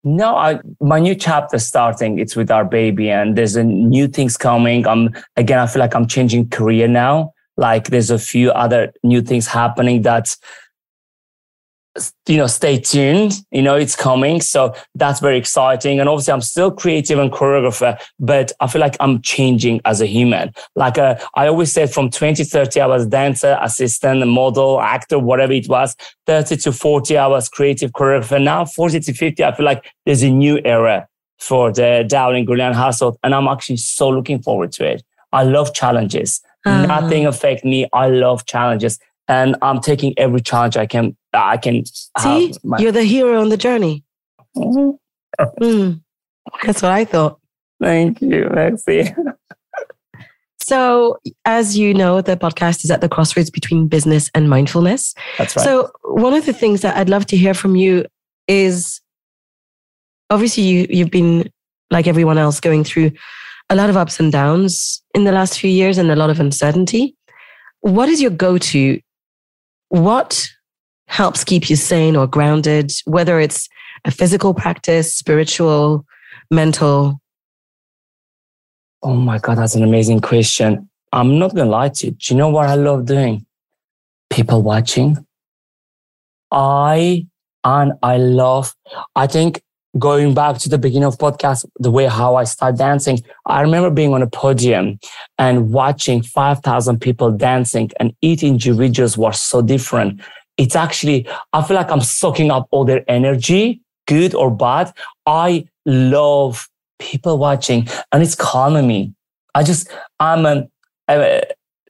No, 0.02 0.36
I, 0.36 0.60
my 0.80 0.98
new 0.98 1.14
chapter 1.14 1.58
starting. 1.58 2.18
It's 2.18 2.36
with 2.36 2.50
our 2.50 2.64
baby, 2.64 3.10
and 3.10 3.36
there's 3.36 3.56
a 3.56 3.64
new 3.64 4.06
things 4.06 4.36
coming. 4.36 4.86
I'm 4.86 5.14
again. 5.36 5.58
I 5.58 5.66
feel 5.66 5.80
like 5.80 5.94
I'm 5.94 6.06
changing 6.06 6.50
career 6.50 6.86
now. 6.86 7.32
Like 7.56 7.88
there's 7.88 8.10
a 8.10 8.18
few 8.18 8.50
other 8.50 8.92
new 9.02 9.22
things 9.22 9.46
happening 9.46 10.02
that 10.02 10.36
you 12.26 12.36
know 12.36 12.46
stay 12.46 12.78
tuned 12.78 13.34
you 13.52 13.62
know 13.62 13.76
it's 13.76 13.94
coming 13.94 14.40
so 14.40 14.74
that's 14.96 15.20
very 15.20 15.38
exciting 15.38 16.00
and 16.00 16.08
obviously 16.08 16.32
i'm 16.32 16.40
still 16.40 16.70
creative 16.70 17.18
and 17.20 17.30
choreographer 17.30 17.96
but 18.18 18.50
i 18.60 18.66
feel 18.66 18.80
like 18.80 18.96
i'm 18.98 19.22
changing 19.22 19.80
as 19.84 20.00
a 20.00 20.06
human 20.06 20.52
like 20.74 20.98
uh, 20.98 21.14
i 21.34 21.46
always 21.46 21.72
said 21.72 21.92
from 21.92 22.10
20 22.10 22.42
30 22.42 22.80
i 22.80 22.86
was 22.86 23.06
dancer 23.06 23.56
assistant 23.62 24.26
model 24.26 24.80
actor 24.80 25.18
whatever 25.18 25.52
it 25.52 25.68
was 25.68 25.94
30 26.26 26.56
to 26.56 26.72
40 26.72 27.16
hours 27.16 27.48
creative 27.48 27.92
choreographer 27.92 28.42
now 28.42 28.64
40 28.64 29.00
to 29.00 29.12
50 29.12 29.44
i 29.44 29.54
feel 29.54 29.64
like 29.64 29.92
there's 30.04 30.22
a 30.22 30.30
new 30.30 30.60
era 30.64 31.06
for 31.38 31.72
the 31.72 32.04
dowling 32.08 32.44
Gourounlian 32.44 32.74
household 32.74 33.18
and 33.22 33.34
i'm 33.34 33.46
actually 33.46 33.76
so 33.76 34.08
looking 34.08 34.42
forward 34.42 34.72
to 34.72 34.84
it 34.84 35.04
I 35.34 35.42
love 35.42 35.74
challenges. 35.74 36.40
Ah. 36.64 36.86
Nothing 36.86 37.26
affect 37.26 37.64
me. 37.64 37.86
I 37.92 38.08
love 38.08 38.46
challenges. 38.46 38.98
And 39.26 39.56
I'm 39.60 39.80
taking 39.80 40.14
every 40.16 40.40
challenge 40.40 40.76
I 40.76 40.86
can 40.86 41.16
I 41.34 41.56
can 41.56 41.84
See. 41.84 42.54
My- 42.62 42.78
you're 42.78 42.92
the 42.92 43.04
hero 43.04 43.40
on 43.40 43.48
the 43.48 43.56
journey. 43.56 44.04
Mm, 44.56 46.00
that's 46.64 46.82
what 46.82 46.92
I 46.92 47.04
thought. 47.04 47.40
Thank 47.82 48.22
you, 48.22 48.48
Maxie. 48.54 49.12
So, 50.62 51.18
as 51.44 51.76
you 51.76 51.92
know, 51.92 52.22
the 52.22 52.38
podcast 52.38 52.84
is 52.84 52.90
at 52.90 53.02
the 53.02 53.08
crossroads 53.08 53.50
between 53.50 53.86
business 53.86 54.30
and 54.34 54.48
mindfulness. 54.48 55.14
That's 55.36 55.54
right. 55.56 55.62
So, 55.62 55.90
one 56.04 56.32
of 56.32 56.46
the 56.46 56.54
things 56.54 56.80
that 56.80 56.96
I'd 56.96 57.10
love 57.10 57.26
to 57.26 57.36
hear 57.36 57.52
from 57.52 57.76
you 57.76 58.06
is 58.48 59.02
obviously 60.30 60.62
you, 60.62 60.86
you've 60.88 61.10
been, 61.10 61.50
like 61.90 62.06
everyone 62.06 62.38
else, 62.38 62.60
going 62.60 62.82
through 62.82 63.10
a 63.68 63.74
lot 63.74 63.90
of 63.90 63.96
ups 63.98 64.18
and 64.18 64.32
downs 64.32 65.02
in 65.14 65.24
the 65.24 65.32
last 65.32 65.58
few 65.60 65.70
years 65.70 65.98
and 65.98 66.10
a 66.10 66.16
lot 66.16 66.30
of 66.30 66.40
uncertainty. 66.40 67.14
What 67.80 68.08
is 68.08 68.22
your 68.22 68.30
go 68.30 68.56
to? 68.56 69.00
What 69.90 70.48
helps 71.06 71.44
keep 71.44 71.70
you 71.70 71.76
sane 71.76 72.16
or 72.16 72.26
grounded, 72.26 72.92
whether 73.04 73.38
it's 73.40 73.68
a 74.04 74.10
physical 74.10 74.54
practice, 74.54 75.14
spiritual, 75.14 76.04
mental? 76.50 77.20
Oh 79.02 79.14
my 79.14 79.38
God, 79.38 79.58
that's 79.58 79.74
an 79.74 79.82
amazing 79.82 80.20
question. 80.20 80.88
I'm 81.12 81.38
not 81.38 81.54
going 81.54 81.66
to 81.66 81.70
lie 81.70 81.90
to 81.90 82.06
you. 82.06 82.12
Do 82.12 82.34
you 82.34 82.38
know 82.38 82.48
what 82.48 82.68
I 82.68 82.74
love 82.74 83.06
doing? 83.06 83.46
People 84.30 84.62
watching. 84.62 85.24
I, 86.50 87.26
and 87.62 87.92
I 88.02 88.16
love, 88.16 88.74
I 89.14 89.26
think 89.26 89.62
going 89.98 90.34
back 90.34 90.58
to 90.58 90.68
the 90.68 90.78
beginning 90.78 91.06
of 91.06 91.18
podcast, 91.18 91.66
the 91.78 91.90
way 91.90 92.06
how 92.06 92.34
I 92.36 92.44
start 92.44 92.76
dancing, 92.76 93.22
I 93.46 93.60
remember 93.60 93.90
being 93.90 94.12
on 94.12 94.22
a 94.22 94.26
podium 94.26 94.98
and 95.38 95.70
watching 95.70 96.22
5,000 96.22 97.00
people 97.00 97.30
dancing 97.30 97.90
and 98.00 98.14
each 98.20 98.42
individuals 98.42 99.16
were 99.16 99.32
so 99.32 99.62
different. 99.62 100.20
It's 100.56 100.76
actually, 100.76 101.26
I 101.52 101.62
feel 101.62 101.76
like 101.76 101.90
I'm 101.90 102.00
soaking 102.00 102.50
up 102.50 102.68
all 102.70 102.84
their 102.84 103.04
energy, 103.08 103.80
good 104.06 104.34
or 104.34 104.50
bad. 104.50 104.92
I 105.26 105.66
love 105.84 106.68
people 106.98 107.38
watching 107.38 107.88
and 108.12 108.22
it's 108.22 108.34
calming 108.34 108.86
me. 108.86 109.14
I 109.54 109.62
just, 109.62 109.88
I'm 110.20 110.46
a, 110.46 110.68
a 111.08 111.42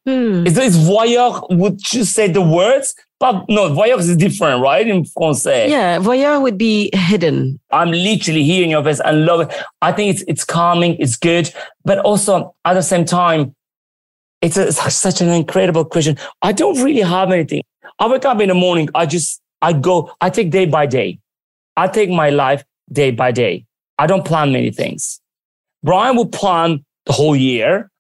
Hmm. 0.07 0.47
is, 0.47 0.59
is 0.59 0.77
voyeur, 0.77 1.47
would 1.57 1.81
you 1.95 2.05
say 2.05 2.29
the 2.31 2.43
words? 2.43 2.95
But 3.19 3.47
no, 3.49 3.71
voyeur 3.71 3.99
is 3.99 4.15
different, 4.19 4.61
right? 4.63 4.87
In 4.87 5.07
Francais. 5.07 5.71
Yeah, 5.71 5.99
voyeur 5.99 6.43
would 6.43 6.59
be 6.59 6.91
hidden. 6.93 7.59
I'm 7.71 7.91
literally 7.91 8.43
here 8.45 8.63
in 8.65 8.69
your 8.69 8.85
face 8.85 9.01
and 9.01 9.25
love 9.25 9.41
it. 9.49 9.55
I 9.81 9.93
think 9.93 10.15
it's, 10.15 10.25
it's 10.29 10.45
calming, 10.45 10.97
it's 10.99 11.17
good, 11.17 11.51
but 11.87 12.01
also 12.01 12.55
at 12.67 12.75
the 12.75 12.83
same 12.83 13.07
time, 13.07 13.55
it's, 14.43 14.59
a, 14.59 14.67
it's 14.69 14.95
such 14.95 15.23
an 15.23 15.31
incredible 15.31 15.87
question. 15.87 16.19
I 16.43 16.53
don't 16.53 16.83
really 16.83 17.01
have 17.01 17.33
anything. 17.33 17.63
I 18.05 18.07
wake 18.07 18.27
up 18.27 18.39
in 18.39 18.51
the 18.51 18.55
morning. 18.55 18.91
I 18.95 19.07
just, 19.07 19.41
I 19.63 19.73
go, 19.73 20.15
I 20.21 20.29
take 20.29 20.51
day 20.51 20.67
by 20.67 20.85
day. 20.85 21.21
I 21.75 21.89
take 21.89 22.11
my 22.11 22.29
life 22.29 22.63
day 22.93 23.11
by 23.11 23.33
day. 23.33 23.65
I 23.97 24.07
don't 24.07 24.27
plan 24.27 24.53
many 24.53 24.71
things. 24.71 25.23
Brian 25.83 26.15
will 26.15 26.29
plan 26.29 26.85
the 27.07 27.15
whole 27.15 27.35
year. 27.35 27.91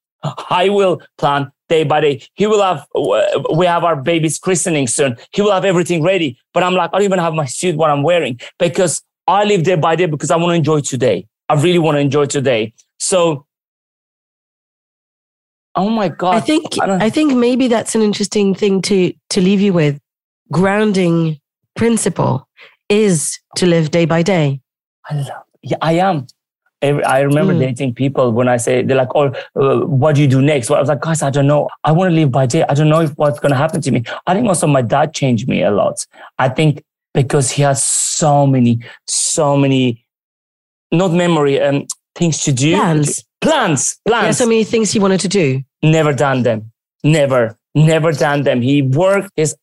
I 0.50 0.68
will 0.68 1.00
plan 1.16 1.50
day 1.70 1.84
by 1.84 2.02
day. 2.02 2.22
He 2.34 2.46
will 2.46 2.62
have, 2.62 2.86
we 3.56 3.64
have 3.64 3.82
our 3.82 3.96
baby's 3.96 4.38
christening 4.38 4.88
soon. 4.88 5.16
He 5.32 5.40
will 5.40 5.52
have 5.52 5.64
everything 5.64 6.02
ready. 6.02 6.36
But 6.52 6.64
I'm 6.64 6.74
like, 6.74 6.90
I 6.92 6.98
don't 6.98 7.04
even 7.04 7.18
have 7.18 7.32
my 7.32 7.46
suit, 7.46 7.74
what 7.76 7.88
I'm 7.88 8.02
wearing 8.02 8.38
because 8.58 9.00
I 9.26 9.44
live 9.44 9.62
day 9.62 9.76
by 9.76 9.96
day 9.96 10.04
because 10.04 10.30
I 10.30 10.36
want 10.36 10.50
to 10.50 10.56
enjoy 10.56 10.80
today. 10.80 11.26
I 11.48 11.54
really 11.54 11.78
want 11.78 11.96
to 11.96 12.00
enjoy 12.00 12.26
today. 12.26 12.74
So, 12.98 13.46
oh 15.76 15.90
my 15.90 16.08
God. 16.08 16.34
I 16.36 16.40
think 16.40 16.64
I 16.80 17.06
I 17.06 17.10
think 17.10 17.34
maybe 17.34 17.68
that's 17.68 17.94
an 17.94 18.02
interesting 18.02 18.54
thing 18.54 18.82
to 18.82 19.12
to 19.30 19.40
leave 19.40 19.60
you 19.60 19.72
with. 19.72 19.98
Grounding 20.52 21.40
principle 21.76 22.46
is 22.88 23.38
to 23.56 23.66
live 23.66 23.90
day 23.90 24.04
by 24.04 24.22
day. 24.22 24.60
I 25.10 25.14
love, 25.16 25.28
yeah, 25.62 25.76
I 25.80 25.92
am. 25.94 26.26
I 26.82 27.20
remember 27.20 27.54
Mm. 27.54 27.60
dating 27.60 27.94
people 27.94 28.30
when 28.32 28.46
I 28.46 28.58
say 28.58 28.82
they're 28.82 28.96
like, 29.04 29.14
"Oh, 29.14 29.32
uh, 29.56 29.86
what 29.86 30.16
do 30.16 30.20
you 30.20 30.28
do 30.28 30.42
next?" 30.42 30.68
Well, 30.68 30.76
I 30.76 30.82
was 30.82 30.90
like, 30.90 31.00
"Guys, 31.00 31.22
I 31.22 31.30
don't 31.30 31.46
know. 31.46 31.68
I 31.82 31.92
want 31.92 32.10
to 32.10 32.14
live 32.14 32.30
by 32.30 32.44
day. 32.44 32.62
I 32.68 32.74
don't 32.74 32.90
know 32.90 33.00
if 33.00 33.12
what's 33.16 33.40
going 33.40 33.52
to 33.52 33.56
happen 33.56 33.80
to 33.80 33.90
me." 33.90 34.02
I 34.26 34.34
think 34.34 34.46
also 34.46 34.66
my 34.66 34.82
dad 34.82 35.14
changed 35.14 35.48
me 35.48 35.62
a 35.62 35.70
lot. 35.70 36.04
I 36.38 36.50
think 36.50 36.82
because 37.14 37.50
he 37.50 37.62
has 37.62 37.82
so 37.82 38.46
many, 38.46 38.80
so 39.06 39.56
many, 39.56 40.04
not 40.92 41.12
memory, 41.12 41.58
um, 41.58 41.86
things 42.14 42.42
to 42.44 42.52
do. 42.52 42.74
Plans. 42.74 43.24
plans, 43.40 43.98
plans. 44.06 44.38
so 44.38 44.46
many 44.46 44.64
things 44.64 44.92
he 44.92 44.98
wanted 44.98 45.20
to 45.20 45.28
do. 45.28 45.62
Never 45.82 46.12
done 46.12 46.42
them. 46.42 46.72
Never, 47.02 47.56
never 47.74 48.12
done 48.12 48.42
them. 48.42 48.62
He 48.62 48.82
worked 48.82 49.30
his 49.36 49.56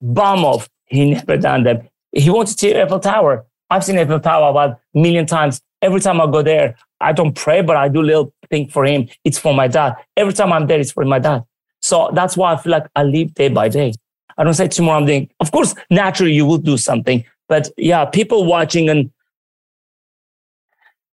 bum 0.00 0.44
off. 0.44 0.68
He 0.86 1.10
never 1.10 1.36
done 1.36 1.64
them. 1.64 1.88
He 2.12 2.30
wanted 2.30 2.52
to 2.52 2.58
see 2.58 2.80
Eiffel 2.80 3.00
Tower. 3.00 3.44
I've 3.70 3.84
seen 3.84 3.98
Eiffel 3.98 4.20
Tower 4.20 4.50
about 4.50 4.80
a 4.94 4.98
million 4.98 5.26
times. 5.26 5.60
Every 5.82 6.00
time 6.00 6.20
I 6.20 6.26
go 6.26 6.42
there, 6.42 6.76
I 7.00 7.12
don't 7.12 7.34
pray, 7.34 7.62
but 7.62 7.76
I 7.76 7.88
do 7.88 8.02
little 8.02 8.32
thing 8.50 8.68
for 8.68 8.84
him. 8.84 9.08
It's 9.24 9.38
for 9.38 9.54
my 9.54 9.68
dad. 9.68 9.96
Every 10.16 10.32
time 10.32 10.52
I'm 10.52 10.66
there, 10.66 10.80
it's 10.80 10.92
for 10.92 11.04
my 11.04 11.18
dad. 11.18 11.44
So 11.80 12.10
that's 12.14 12.36
why 12.36 12.54
I 12.54 12.56
feel 12.56 12.72
like 12.72 12.86
I 12.96 13.04
live 13.04 13.34
day 13.34 13.48
by 13.48 13.68
day. 13.68 13.92
I 14.36 14.44
don't 14.44 14.54
say 14.54 14.68
tomorrow 14.68 14.98
I'm 14.98 15.06
doing, 15.06 15.30
of 15.40 15.50
course, 15.50 15.74
naturally 15.90 16.32
you 16.32 16.46
will 16.46 16.58
do 16.58 16.76
something, 16.76 17.24
but 17.48 17.70
yeah, 17.76 18.04
people 18.04 18.44
watching 18.44 18.88
and 18.88 19.10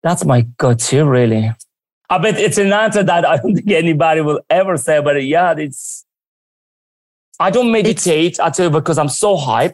that's 0.03 0.25
my 0.25 0.41
go-to 0.57 1.05
really. 1.05 1.51
I 2.09 2.17
bet 2.17 2.39
it's 2.39 2.57
an 2.57 2.73
answer 2.73 3.03
that 3.03 3.25
I 3.25 3.37
don't 3.37 3.55
think 3.55 3.71
anybody 3.71 4.21
will 4.21 4.41
ever 4.49 4.77
say, 4.77 5.01
but 5.01 5.23
yeah, 5.23 5.53
it's, 5.57 6.05
I 7.39 7.51
don't 7.51 7.71
meditate, 7.71 8.35
tell 8.35 8.65
you, 8.65 8.69
because 8.69 8.97
I'm 8.97 9.09
so 9.09 9.37
hyped. 9.37 9.73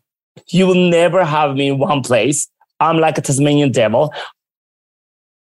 You 0.50 0.68
will 0.68 0.90
never 0.90 1.24
have 1.24 1.56
me 1.56 1.70
in 1.70 1.78
one 1.80 2.02
place. 2.02 2.50
I'm 2.80 2.98
like 2.98 3.18
a 3.18 3.22
Tasmanian 3.22 3.72
devil. 3.72 4.14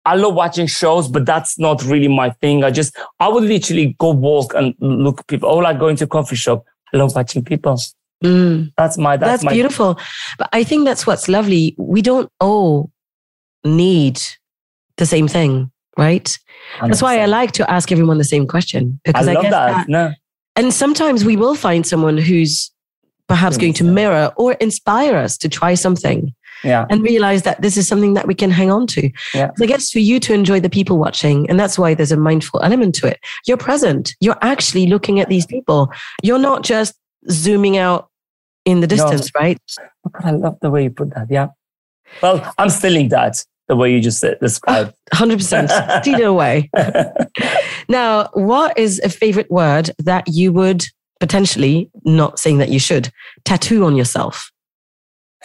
I 0.07 0.15
love 0.15 0.35
watching 0.35 0.67
shows, 0.67 1.07
but 1.07 1.27
that's 1.27 1.59
not 1.59 1.85
really 1.85 2.09
my 2.09 2.31
thing. 2.31 2.65
I 2.65 2.71
just, 2.71 2.97
I 3.21 3.29
would 3.29 3.45
literally 3.45 3.95
go 3.99 4.13
walk 4.13 4.55
and 4.55 4.75
look 4.81 5.21
at 5.21 5.27
people. 5.27 5.51
Or 5.51 5.63
like 5.63 5.79
going 5.79 5.97
to 5.97 6.05
a 6.05 6.07
coffee 6.07 6.37
shop. 6.37 6.65
I 6.95 6.97
love 6.97 7.15
watching 7.15 7.45
people. 7.45 7.79
Mm, 8.25 8.73
That's 8.77 8.99
my, 8.99 9.17
that's, 9.17 9.31
that's 9.31 9.45
my, 9.45 9.53
beautiful. 9.53 9.99
But 10.39 10.49
I 10.53 10.65
think 10.65 10.87
that's 10.87 11.07
what's 11.07 11.29
lovely. 11.29 11.75
We 11.79 12.03
don't 12.03 12.31
all 12.41 12.91
need 13.65 14.21
the 15.01 15.07
same 15.07 15.27
thing, 15.27 15.73
right? 15.99 16.39
That's 16.81 17.03
why 17.03 17.19
I 17.19 17.27
like 17.27 17.51
to 17.53 17.69
ask 17.69 17.91
everyone 17.91 18.19
the 18.19 18.25
same 18.25 18.47
question 18.47 19.01
because 19.05 19.27
I, 19.27 19.33
love 19.33 19.43
guess 19.43 19.53
that. 19.53 19.73
that 19.73 19.89
No, 19.89 20.13
And 20.55 20.73
sometimes 20.73 21.25
we 21.25 21.37
will 21.37 21.57
find 21.57 21.85
someone 21.85 22.17
who's 22.17 22.71
perhaps 23.27 23.57
going 23.57 23.73
to 23.75 23.85
mirror 23.85 24.33
or 24.37 24.53
inspire 24.55 25.17
us 25.17 25.37
to 25.39 25.49
try 25.49 25.75
something 25.75 26.35
yeah. 26.65 26.87
and 26.91 27.03
realize 27.03 27.43
that 27.43 27.63
this 27.63 27.77
is 27.77 27.87
something 27.87 28.15
that 28.15 28.27
we 28.27 28.35
can 28.35 28.51
hang 28.51 28.71
on 28.71 28.87
to. 28.89 29.11
Yeah. 29.35 29.51
So 29.57 29.65
I 29.65 29.67
guess 29.67 29.91
for 29.91 30.01
you 30.01 30.21
to 30.21 30.35
enjoy 30.35 30.61
the 30.61 30.71
people 30.71 30.99
watching, 30.99 31.49
and 31.49 31.59
that's 31.59 31.79
why 31.79 31.95
there's 31.95 32.13
a 32.13 32.17
mindful 32.17 32.61
element 32.61 32.95
to 32.97 33.07
it. 33.07 33.19
You're 33.47 33.57
present. 33.57 34.15
You're 34.21 34.39
actually 34.43 34.87
looking 34.87 35.21
at 35.21 35.29
these 35.29 35.47
people. 35.47 35.93
You're 36.23 36.39
not 36.39 36.63
just 36.63 36.95
zooming 37.31 37.77
out 37.77 38.11
in 38.65 38.81
the 38.81 38.87
distance, 38.87 39.31
right? 39.35 39.59
Oh, 40.07 40.11
God, 40.11 40.25
I 40.25 40.31
love 40.33 40.59
the 40.61 40.71
way 40.71 40.85
you 40.85 40.91
put 40.91 41.15
that. 41.15 41.29
Yeah. 41.31 41.49
Well, 42.23 42.53
I'm 42.59 42.71
stealing 42.71 43.09
that 43.11 43.45
the 43.71 43.77
way 43.77 43.93
you 43.93 44.01
just 44.01 44.19
said, 44.19 44.37
described. 44.41 44.93
100%. 45.15 46.03
Steal 46.03 46.15
it 46.21 46.25
away. 46.25 46.69
Now, 47.89 48.29
what 48.35 48.77
is 48.77 49.01
a 49.05 49.09
favorite 49.09 49.49
word 49.49 49.93
that 49.99 50.27
you 50.27 50.53
would 50.53 50.85
potentially, 51.21 51.89
not 52.05 52.41
saying 52.41 52.59
that 52.59 52.69
you 52.69 52.81
should, 52.81 53.11
tattoo 53.45 53.85
on 53.85 53.97
yourself? 53.97 54.51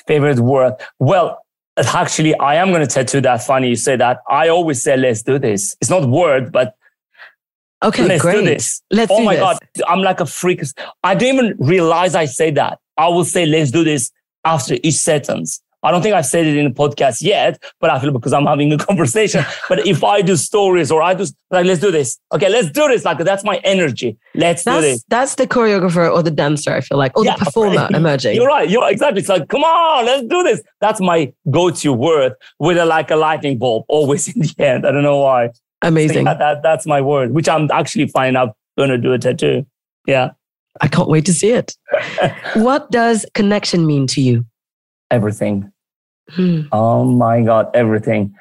Favorite 0.08 0.40
word. 0.40 0.74
Well, 0.98 1.40
actually, 1.78 2.34
I 2.40 2.56
am 2.56 2.70
going 2.70 2.82
to 2.82 2.88
tattoo 2.88 3.22
that. 3.22 3.44
Funny 3.44 3.70
you 3.70 3.76
say 3.76 3.96
that. 3.96 4.22
I 4.28 4.50
always 4.50 4.82
say, 4.82 4.98
let's 4.98 5.22
do 5.22 5.38
this. 5.38 5.78
It's 5.80 5.92
not 5.92 6.10
word, 6.10 6.52
but 6.52 6.76
Okay, 7.84 8.08
let's 8.08 8.24
great. 8.24 8.40
do 8.40 8.46
this. 8.46 8.82
Let's 8.90 9.12
oh 9.12 9.24
my 9.24 9.36
this. 9.36 9.42
God. 9.44 9.60
I'm 9.88 10.02
like 10.02 10.20
a 10.20 10.26
freak. 10.26 10.64
I 11.04 11.14
didn't 11.14 11.46
even 11.46 11.58
realize 11.60 12.16
I 12.16 12.26
say 12.26 12.50
that. 12.52 12.80
I 12.98 13.08
will 13.10 13.26
say, 13.26 13.46
let's 13.46 13.70
do 13.70 13.84
this 13.84 14.12
after 14.46 14.78
each 14.82 14.96
sentence. 14.96 15.62
I 15.86 15.92
don't 15.92 16.02
think 16.02 16.16
I've 16.16 16.26
said 16.26 16.46
it 16.48 16.58
in 16.58 16.66
the 16.66 16.72
podcast 16.72 17.22
yet, 17.22 17.62
but 17.80 17.90
I 17.90 18.00
feel 18.00 18.12
because 18.12 18.34
I'm 18.34 18.46
having 18.46 18.74
a 18.74 18.78
conversation. 18.90 19.46
but 19.70 19.86
if 19.86 20.04
I 20.04 20.22
do 20.22 20.36
stories 20.36 20.92
or 20.92 21.02
I 21.02 21.14
do 21.14 21.26
like, 21.52 21.66
let's 21.66 21.80
do 21.80 21.92
this. 21.92 22.20
Okay, 22.34 22.50
let's 22.50 22.72
do 22.72 22.88
this. 22.88 23.06
Like 23.06 23.20
that's 23.20 23.44
my 23.44 23.58
energy. 23.64 24.18
Let's 24.34 24.64
do 24.64 24.72
That's 24.72 24.84
this. 24.86 25.06
that's 25.08 25.36
the 25.36 25.48
choreographer 25.48 26.12
or 26.12 26.24
the 26.24 26.32
dancer, 26.32 26.74
I 26.74 26.82
feel 26.82 26.98
like, 26.98 27.16
or 27.18 27.24
Yeah, 27.24 27.36
the 27.38 27.46
performer 27.46 27.76
right. 27.76 27.92
emerging. 27.92 28.36
You're 28.36 28.48
right. 28.48 28.70
You're 28.70 28.90
exactly. 28.90 29.20
It's 29.20 29.30
like, 29.30 29.48
come 29.48 29.64
on, 29.64 30.06
let's 30.06 30.28
do 30.28 30.44
this. 30.44 30.62
That's 30.82 31.00
my 31.00 31.32
go-to 31.52 31.94
word 31.94 32.34
with 32.60 32.78
a, 32.78 32.86
like 32.86 33.12
a 33.12 33.16
lightning 33.16 33.58
bulb 33.60 33.86
always 33.90 34.28
in 34.28 34.42
the 34.42 34.54
end. 34.58 34.86
I 34.86 34.92
don't 34.92 35.04
know 35.04 35.20
why. 35.20 35.52
Amazing. 35.82 36.26
That, 36.26 36.40
that, 36.40 36.64
that's 36.64 36.88
my 36.88 37.00
word, 37.02 37.32
which 37.32 37.48
I'm 37.48 37.70
actually 37.72 38.08
finding 38.08 38.36
out 38.36 38.56
going 38.78 38.90
to 38.90 38.98
do 38.98 39.14
a 39.14 39.20
tattoo. 39.20 39.66
Yeah. 40.08 40.32
I 40.82 40.88
can't 40.88 41.08
wait 41.08 41.26
to 41.28 41.34
see 41.34 41.52
it. 41.52 41.78
what 42.56 42.90
does 42.92 43.26
connection 43.34 43.86
mean 43.86 44.08
to 44.08 44.22
you? 44.22 44.46
Everything. 45.12 45.72
Hmm. 46.30 46.62
Oh 46.72 47.06
my 47.06 47.42
God, 47.42 47.70
everything. 47.74 48.36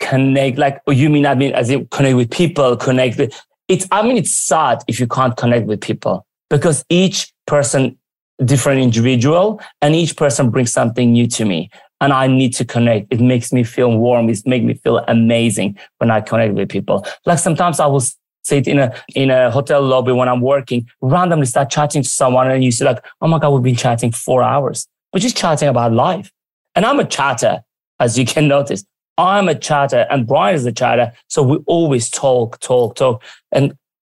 Connect, 0.00 0.58
like, 0.58 0.80
oh, 0.86 0.90
you 0.90 1.08
mean, 1.08 1.26
I 1.26 1.34
mean, 1.34 1.52
as 1.52 1.70
in 1.70 1.86
connect 1.86 2.16
with 2.16 2.30
people, 2.30 2.76
connect 2.76 3.18
with, 3.18 3.40
it's, 3.68 3.86
I 3.92 4.02
mean, 4.02 4.16
it's 4.16 4.32
sad 4.32 4.82
if 4.88 4.98
you 4.98 5.06
can't 5.06 5.36
connect 5.36 5.66
with 5.66 5.80
people 5.80 6.26
because 6.50 6.84
each 6.88 7.32
person, 7.46 7.96
different 8.44 8.80
individual, 8.80 9.60
and 9.80 9.94
each 9.94 10.16
person 10.16 10.50
brings 10.50 10.72
something 10.72 11.12
new 11.12 11.26
to 11.28 11.44
me. 11.44 11.70
And 12.00 12.12
I 12.12 12.26
need 12.26 12.52
to 12.54 12.64
connect. 12.64 13.12
It 13.12 13.20
makes 13.20 13.52
me 13.52 13.62
feel 13.62 13.96
warm. 13.96 14.28
It 14.28 14.44
makes 14.44 14.64
me 14.64 14.74
feel 14.74 14.98
amazing 15.06 15.78
when 15.98 16.10
I 16.10 16.20
connect 16.20 16.54
with 16.54 16.68
people. 16.68 17.06
Like 17.24 17.38
sometimes 17.38 17.78
I 17.78 17.86
will 17.86 18.02
sit 18.42 18.66
in 18.66 18.80
a 18.80 18.92
in 19.14 19.30
a 19.30 19.52
hotel 19.52 19.80
lobby 19.80 20.10
when 20.10 20.28
I'm 20.28 20.40
working, 20.40 20.88
randomly 21.00 21.46
start 21.46 21.70
chatting 21.70 22.02
to 22.02 22.08
someone, 22.08 22.50
and 22.50 22.64
you 22.64 22.72
see 22.72 22.84
like, 22.84 23.04
oh 23.20 23.28
my 23.28 23.38
god, 23.38 23.50
we've 23.50 23.62
been 23.62 23.76
chatting 23.76 24.10
four 24.10 24.42
hours. 24.42 24.88
We're 25.12 25.20
just 25.20 25.36
chatting 25.36 25.68
about 25.68 25.92
life. 25.92 26.32
And 26.74 26.84
I'm 26.86 27.00
a 27.00 27.04
chatter, 27.04 27.62
as 28.00 28.18
you 28.18 28.24
can 28.24 28.48
notice. 28.56 28.84
I'm 29.18 29.48
a 29.48 29.54
chatter 29.54 30.06
and 30.10 30.26
Brian 30.26 30.54
is 30.54 30.64
a 30.64 30.72
chatter. 30.72 31.12
So 31.28 31.42
we 31.42 31.56
always 31.66 32.08
talk, 32.08 32.58
talk, 32.60 32.96
talk. 32.96 33.22
And 33.52 33.74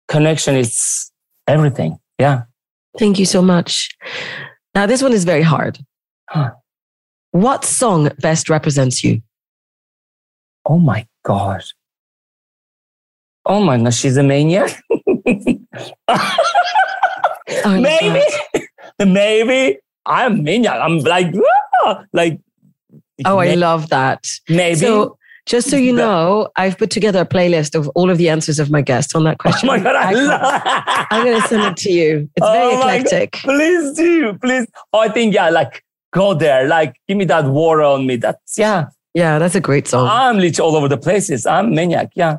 connection 0.08 0.54
is 0.54 1.10
everything. 1.48 1.98
Yeah. 2.18 2.42
Thank 2.96 3.18
you 3.18 3.26
so 3.26 3.42
much. 3.42 3.90
Now, 4.74 4.86
this 4.86 5.02
one 5.02 5.12
is 5.12 5.24
very 5.24 5.42
hard. 5.42 5.78
Huh. 6.30 6.52
What 7.32 7.64
song 7.64 8.10
best 8.20 8.48
represents 8.48 9.02
you? 9.02 9.20
Oh 10.64 10.78
my 10.78 11.06
God. 11.24 11.62
Oh 13.44 13.62
my 13.62 13.76
God, 13.76 13.92
she's 13.92 14.16
a 14.16 14.22
maniac. 14.22 14.80
oh 16.08 16.20
maybe, 17.80 18.22
maybe 19.04 19.78
I'm 20.06 20.42
maniac. 20.42 20.80
I'm 20.80 20.98
like, 21.00 21.34
ah, 21.84 22.04
like 22.12 22.40
Oh, 23.24 23.38
I 23.38 23.54
love 23.54 23.88
that. 23.90 24.26
Maybe. 24.48 24.76
So, 24.76 25.18
just 25.46 25.68
so 25.68 25.76
you 25.76 25.92
know, 25.92 26.48
I've 26.56 26.78
put 26.78 26.90
together 26.90 27.20
a 27.20 27.26
playlist 27.26 27.74
of 27.74 27.88
all 27.94 28.10
of 28.10 28.16
the 28.16 28.30
answers 28.30 28.58
of 28.58 28.70
my 28.70 28.80
guests 28.80 29.14
on 29.14 29.24
that 29.24 29.34
oh 29.34 29.42
question. 29.42 29.68
Oh 29.68 29.72
my 29.72 29.78
God, 29.78 29.94
I, 29.94 30.10
I 30.10 30.12
love 30.12 30.62
I'm 31.10 31.24
going 31.24 31.40
to 31.40 31.48
send 31.48 31.62
it 31.64 31.76
to 31.78 31.90
you. 31.90 32.30
It's 32.34 32.46
oh 32.46 32.52
very 32.52 32.74
oh 32.74 32.78
eclectic. 32.78 33.32
Please 33.34 33.92
do. 33.92 34.38
Please. 34.38 34.66
Oh, 34.92 35.00
I 35.00 35.08
think, 35.08 35.34
yeah, 35.34 35.50
like 35.50 35.84
go 36.12 36.32
there. 36.32 36.66
Like 36.66 36.94
give 37.08 37.18
me 37.18 37.26
that 37.26 37.44
water 37.44 37.82
on 37.82 38.06
me. 38.06 38.16
That's, 38.16 38.58
yeah. 38.58 38.86
Yeah, 39.12 39.38
that's 39.38 39.54
a 39.54 39.60
great 39.60 39.86
song. 39.86 40.08
I'm 40.08 40.38
literally 40.38 40.68
all 40.68 40.76
over 40.76 40.88
the 40.88 40.96
places. 40.96 41.46
I'm 41.46 41.74
maniac. 41.74 42.10
Yeah. 42.16 42.38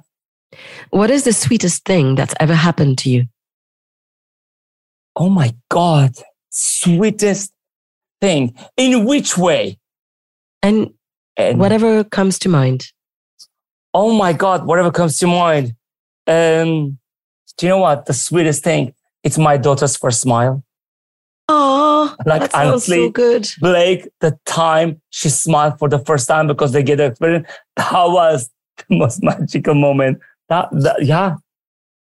What 0.89 1.09
is 1.09 1.23
the 1.23 1.33
sweetest 1.33 1.85
thing 1.85 2.15
that's 2.15 2.33
ever 2.39 2.55
happened 2.55 2.97
to 2.99 3.09
you? 3.09 3.25
Oh 5.15 5.29
my 5.29 5.55
God. 5.69 6.15
Sweetest 6.49 7.53
thing. 8.19 8.55
In 8.77 9.05
which 9.05 9.37
way? 9.37 9.77
And, 10.65 10.89
and 11.37 11.59
whatever 11.59 12.03
comes 12.03 12.39
to 12.39 12.49
mind. 12.49 12.87
Oh 13.93 14.17
my 14.17 14.33
God, 14.33 14.65
whatever 14.65 14.91
comes 14.91 15.19
to 15.19 15.27
mind. 15.27 15.75
Um, 16.25 16.97
do 17.57 17.65
you 17.65 17.69
know 17.69 17.77
what? 17.77 18.07
The 18.07 18.13
sweetest 18.13 18.63
thing, 18.63 18.95
it's 19.23 19.37
my 19.37 19.57
daughter's 19.57 19.95
first 19.95 20.21
smile. 20.21 20.63
Oh, 21.47 22.15
like 22.25 22.51
that 22.51 22.55
honestly, 22.55 23.05
so 23.05 23.11
good. 23.11 23.47
Blake, 23.59 24.09
the 24.21 24.35
time 24.47 24.99
she 25.11 25.29
smiled 25.29 25.77
for 25.77 25.87
the 25.87 25.99
first 25.99 26.27
time 26.27 26.47
because 26.47 26.71
they 26.71 26.81
get 26.81 26.95
the 26.95 27.05
experience, 27.05 27.47
that 27.75 27.91
was 27.91 28.49
the 28.77 28.97
most 28.97 29.21
magical 29.29 29.75
moment. 29.75 30.19
That, 30.49 30.69
that 30.71 31.05
yeah. 31.05 31.35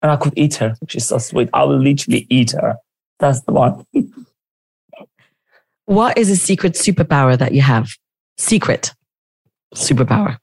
And 0.00 0.10
I 0.10 0.16
could 0.16 0.32
eat 0.36 0.54
her. 0.54 0.74
She's 0.88 1.06
so 1.06 1.18
sweet. 1.18 1.50
I 1.52 1.64
will 1.64 1.78
literally 1.78 2.26
eat 2.30 2.52
her. 2.52 2.76
That's 3.18 3.42
the 3.42 3.52
one. 3.52 3.86
what 5.84 6.16
is 6.16 6.30
a 6.30 6.36
secret 6.36 6.72
superpower 6.72 7.36
that 7.36 7.52
you 7.52 7.60
have? 7.60 7.90
Secret 8.36 8.93
superpower? 9.74 10.39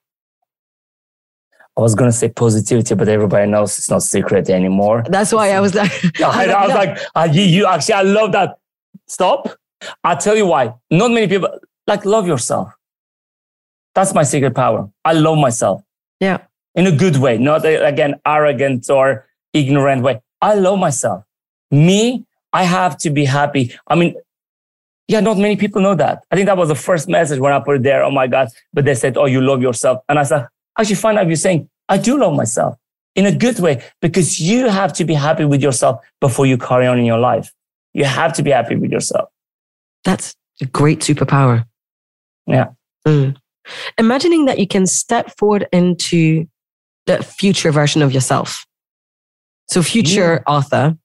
I 1.77 1.81
was 1.81 1.95
gonna 1.95 2.11
say 2.11 2.29
positivity, 2.29 2.95
but 2.95 3.07
everybody 3.07 3.49
knows 3.49 3.77
it's 3.77 3.89
not 3.89 4.03
secret 4.03 4.49
anymore. 4.49 5.03
That's 5.07 5.31
why 5.31 5.51
I 5.51 5.59
was 5.59 5.73
like, 5.73 5.91
I, 6.21 6.51
I 6.51 6.67
was 6.67 6.75
like, 6.75 6.99
uh, 7.15 7.27
you, 7.31 7.43
you 7.43 7.65
actually, 7.65 7.93
I 7.93 8.01
love 8.01 8.33
that. 8.33 8.57
Stop. 9.07 9.57
I'll 10.03 10.17
tell 10.17 10.35
you 10.35 10.45
why. 10.45 10.73
Not 10.89 11.11
many 11.11 11.27
people 11.27 11.49
like 11.87 12.05
love 12.05 12.27
yourself. 12.27 12.73
That's 13.95 14.13
my 14.13 14.23
secret 14.23 14.53
power. 14.53 14.89
I 15.03 15.13
love 15.13 15.37
myself. 15.37 15.81
Yeah. 16.19 16.39
In 16.75 16.87
a 16.87 16.91
good 16.91 17.17
way, 17.17 17.37
not 17.37 17.65
again 17.65 18.15
arrogant 18.25 18.89
or 18.89 19.27
ignorant 19.53 20.03
way. 20.03 20.21
I 20.41 20.53
love 20.55 20.79
myself. 20.79 21.23
Me, 21.71 22.25
I 22.53 22.63
have 22.63 22.97
to 22.99 23.09
be 23.09 23.25
happy. 23.25 23.73
I 23.87 23.95
mean, 23.95 24.15
yeah, 25.11 25.19
not 25.19 25.37
many 25.37 25.57
people 25.57 25.81
know 25.81 25.93
that. 25.95 26.23
I 26.31 26.35
think 26.35 26.45
that 26.45 26.55
was 26.55 26.69
the 26.69 26.75
first 26.75 27.09
message 27.09 27.37
when 27.37 27.51
I 27.51 27.59
put 27.59 27.75
it 27.75 27.83
there. 27.83 28.01
Oh 28.01 28.11
my 28.11 28.27
God. 28.27 28.47
But 28.71 28.85
they 28.85 28.95
said, 28.95 29.17
Oh, 29.17 29.25
you 29.25 29.41
love 29.41 29.61
yourself. 29.61 30.01
And 30.07 30.17
I 30.17 30.23
said, 30.23 30.47
actually 30.79 30.95
find 30.95 31.17
out 31.17 31.27
you're 31.27 31.35
saying, 31.35 31.69
I 31.89 31.97
do 31.97 32.17
love 32.17 32.33
myself 32.33 32.77
in 33.13 33.25
a 33.25 33.35
good 33.35 33.59
way 33.59 33.83
because 34.01 34.39
you 34.39 34.69
have 34.69 34.93
to 34.93 35.03
be 35.03 35.13
happy 35.13 35.43
with 35.43 35.61
yourself 35.61 35.99
before 36.21 36.45
you 36.45 36.57
carry 36.57 36.87
on 36.87 36.97
in 36.97 37.03
your 37.03 37.19
life. 37.19 37.51
You 37.91 38.05
have 38.05 38.31
to 38.33 38.41
be 38.41 38.51
happy 38.51 38.77
with 38.77 38.89
yourself. 38.89 39.27
That's 40.05 40.33
a 40.61 40.65
great 40.65 40.99
superpower. 40.99 41.65
Yeah. 42.47 42.69
Mm. 43.05 43.35
Imagining 43.97 44.45
that 44.45 44.59
you 44.59 44.67
can 44.67 44.87
step 44.87 45.37
forward 45.37 45.67
into 45.73 46.45
the 47.05 47.21
future 47.21 47.71
version 47.73 48.01
of 48.01 48.13
yourself. 48.13 48.65
So, 49.67 49.83
future 49.83 50.35
yeah. 50.35 50.53
Arthur, 50.53 50.97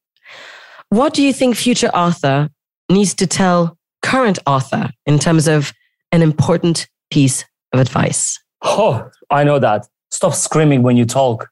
what 0.91 1.13
do 1.13 1.25
you 1.25 1.33
think 1.33 1.57
future 1.57 1.91
Arthur 1.93 2.51
needs 2.89 3.13
to 3.15 3.27
tell 3.27 3.77
current 4.07 4.39
Arthur 4.47 4.91
in 5.05 5.19
terms 5.19 5.49
of 5.49 5.73
an 6.13 6.23
important 6.23 6.87
piece 7.11 7.45
of 7.73 7.81
advice? 7.81 8.39
Oh, 8.63 9.11
I 9.31 9.43
know 9.45 9.59
that. 9.59 9.87
Stop 10.11 10.35
screaming 10.35 10.83
when 10.83 10.97
you 10.97 11.05
talk. 11.05 11.49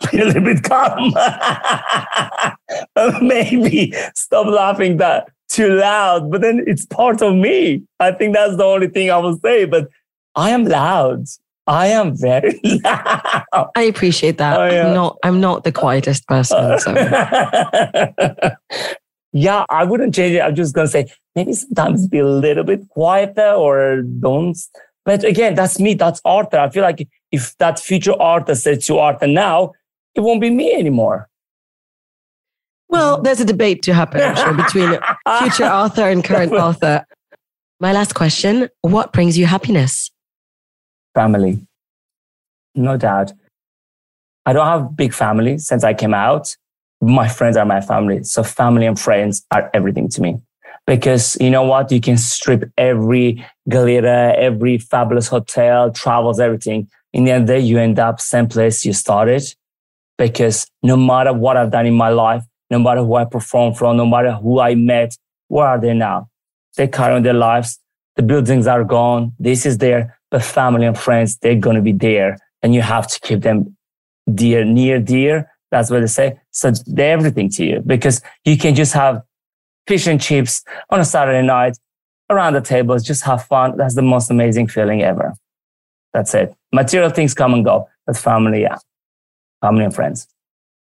Be 0.10 0.20
a 0.20 0.24
little 0.24 0.42
bit 0.42 0.62
calm. 0.62 1.12
Maybe 3.22 3.92
stop 4.14 4.46
laughing 4.46 4.96
that 4.96 5.28
too 5.50 5.74
loud, 5.74 6.30
but 6.30 6.40
then 6.40 6.64
it's 6.66 6.86
part 6.86 7.20
of 7.20 7.34
me. 7.34 7.82
I 7.98 8.12
think 8.12 8.34
that's 8.34 8.56
the 8.56 8.64
only 8.64 8.88
thing 8.88 9.10
I 9.10 9.18
will 9.18 9.38
say. 9.44 9.66
But 9.66 9.88
I 10.34 10.50
am 10.50 10.64
loud. 10.64 11.26
I 11.66 11.88
am 11.88 12.16
very 12.16 12.58
loud. 12.64 13.44
I 13.76 13.82
appreciate 13.82 14.38
that. 14.38 14.58
Oh, 14.58 14.64
yeah. 14.64 14.86
I'm 14.86 14.94
not 14.94 15.18
I'm 15.22 15.40
not 15.40 15.64
the 15.64 15.72
quietest 15.72 16.26
person. 16.26 16.78
So. 16.78 16.94
Yeah, 19.32 19.64
I 19.68 19.84
wouldn't 19.84 20.14
change 20.14 20.34
it. 20.34 20.40
I'm 20.40 20.54
just 20.54 20.74
gonna 20.74 20.88
say 20.88 21.12
maybe 21.36 21.52
sometimes 21.52 22.06
be 22.08 22.18
a 22.18 22.26
little 22.26 22.64
bit 22.64 22.88
quieter 22.88 23.52
or 23.52 24.02
don't. 24.02 24.56
But 25.04 25.24
again, 25.24 25.54
that's 25.54 25.78
me. 25.78 25.94
That's 25.94 26.20
Arthur. 26.24 26.58
I 26.58 26.68
feel 26.68 26.82
like 26.82 27.06
if 27.30 27.56
that 27.58 27.78
future 27.78 28.20
Arthur 28.20 28.54
said 28.54 28.82
to 28.82 28.98
Arthur 28.98 29.26
now, 29.26 29.72
it 30.14 30.20
won't 30.20 30.40
be 30.40 30.50
me 30.50 30.74
anymore. 30.74 31.28
Well, 32.88 33.22
there's 33.22 33.40
a 33.40 33.44
debate 33.44 33.82
to 33.82 33.94
happen, 33.94 34.20
I'm 34.20 34.56
between 34.56 34.98
future 35.38 35.64
Arthur 35.64 36.08
and 36.08 36.24
current 36.24 36.52
Arthur. 36.52 37.06
My 37.78 37.92
last 37.92 38.14
question 38.14 38.68
What 38.82 39.12
brings 39.12 39.38
you 39.38 39.46
happiness? 39.46 40.10
Family. 41.14 41.66
No 42.74 42.96
doubt. 42.96 43.32
I 44.44 44.52
don't 44.52 44.66
have 44.66 44.96
big 44.96 45.14
family 45.14 45.58
since 45.58 45.84
I 45.84 45.94
came 45.94 46.14
out 46.14 46.56
my 47.00 47.28
friends 47.28 47.56
are 47.56 47.64
my 47.64 47.80
family. 47.80 48.22
So 48.24 48.42
family 48.42 48.86
and 48.86 48.98
friends 48.98 49.46
are 49.50 49.70
everything 49.72 50.08
to 50.10 50.20
me. 50.20 50.38
Because 50.86 51.36
you 51.40 51.50
know 51.50 51.62
what? 51.62 51.90
You 51.92 52.00
can 52.00 52.18
strip 52.18 52.70
every 52.76 53.44
glitter, 53.68 54.34
every 54.36 54.78
fabulous 54.78 55.28
hotel, 55.28 55.90
travels, 55.92 56.40
everything. 56.40 56.88
In 57.12 57.24
the 57.24 57.32
end 57.32 57.48
the 57.48 57.54
day, 57.54 57.60
you 57.60 57.78
end 57.78 57.98
up 57.98 58.20
same 58.20 58.48
place 58.48 58.84
you 58.84 58.92
started. 58.92 59.42
Because 60.18 60.66
no 60.82 60.96
matter 60.96 61.32
what 61.32 61.56
I've 61.56 61.70
done 61.70 61.86
in 61.86 61.94
my 61.94 62.10
life, 62.10 62.44
no 62.70 62.78
matter 62.78 63.00
who 63.00 63.14
I 63.16 63.24
perform 63.24 63.74
from, 63.74 63.96
no 63.96 64.06
matter 64.06 64.32
who 64.32 64.60
I 64.60 64.74
met, 64.74 65.16
where 65.48 65.66
are 65.66 65.80
they 65.80 65.94
now? 65.94 66.28
They 66.76 66.86
carry 66.86 67.14
on 67.14 67.22
their 67.22 67.34
lives. 67.34 67.78
The 68.16 68.22
buildings 68.22 68.66
are 68.66 68.84
gone. 68.84 69.32
This 69.38 69.64
is 69.64 69.78
there, 69.78 70.18
but 70.30 70.42
family 70.42 70.86
and 70.86 70.98
friends, 70.98 71.36
they're 71.38 71.56
going 71.56 71.76
to 71.76 71.82
be 71.82 71.92
there 71.92 72.36
and 72.62 72.74
you 72.74 72.82
have 72.82 73.06
to 73.08 73.20
keep 73.20 73.40
them 73.40 73.76
dear, 74.32 74.64
near, 74.64 75.00
dear 75.00 75.50
that's 75.70 75.90
what 75.90 76.00
they 76.00 76.06
say. 76.06 76.38
So 76.50 76.72
they're 76.86 77.12
everything 77.12 77.48
to 77.50 77.64
you 77.64 77.80
because 77.80 78.20
you 78.44 78.56
can 78.56 78.74
just 78.74 78.92
have 78.92 79.22
fish 79.86 80.06
and 80.06 80.20
chips 80.20 80.62
on 80.90 81.00
a 81.00 81.04
Saturday 81.04 81.46
night 81.46 81.76
around 82.28 82.54
the 82.54 82.60
tables, 82.60 83.02
just 83.02 83.24
have 83.24 83.44
fun. 83.44 83.76
That's 83.76 83.94
the 83.94 84.02
most 84.02 84.30
amazing 84.30 84.68
feeling 84.68 85.02
ever. 85.02 85.34
That's 86.12 86.34
it. 86.34 86.54
Material 86.72 87.10
things 87.10 87.34
come 87.34 87.54
and 87.54 87.64
go, 87.64 87.88
but 88.06 88.16
family, 88.16 88.62
yeah. 88.62 88.78
Family 89.60 89.84
and 89.84 89.94
friends. 89.94 90.26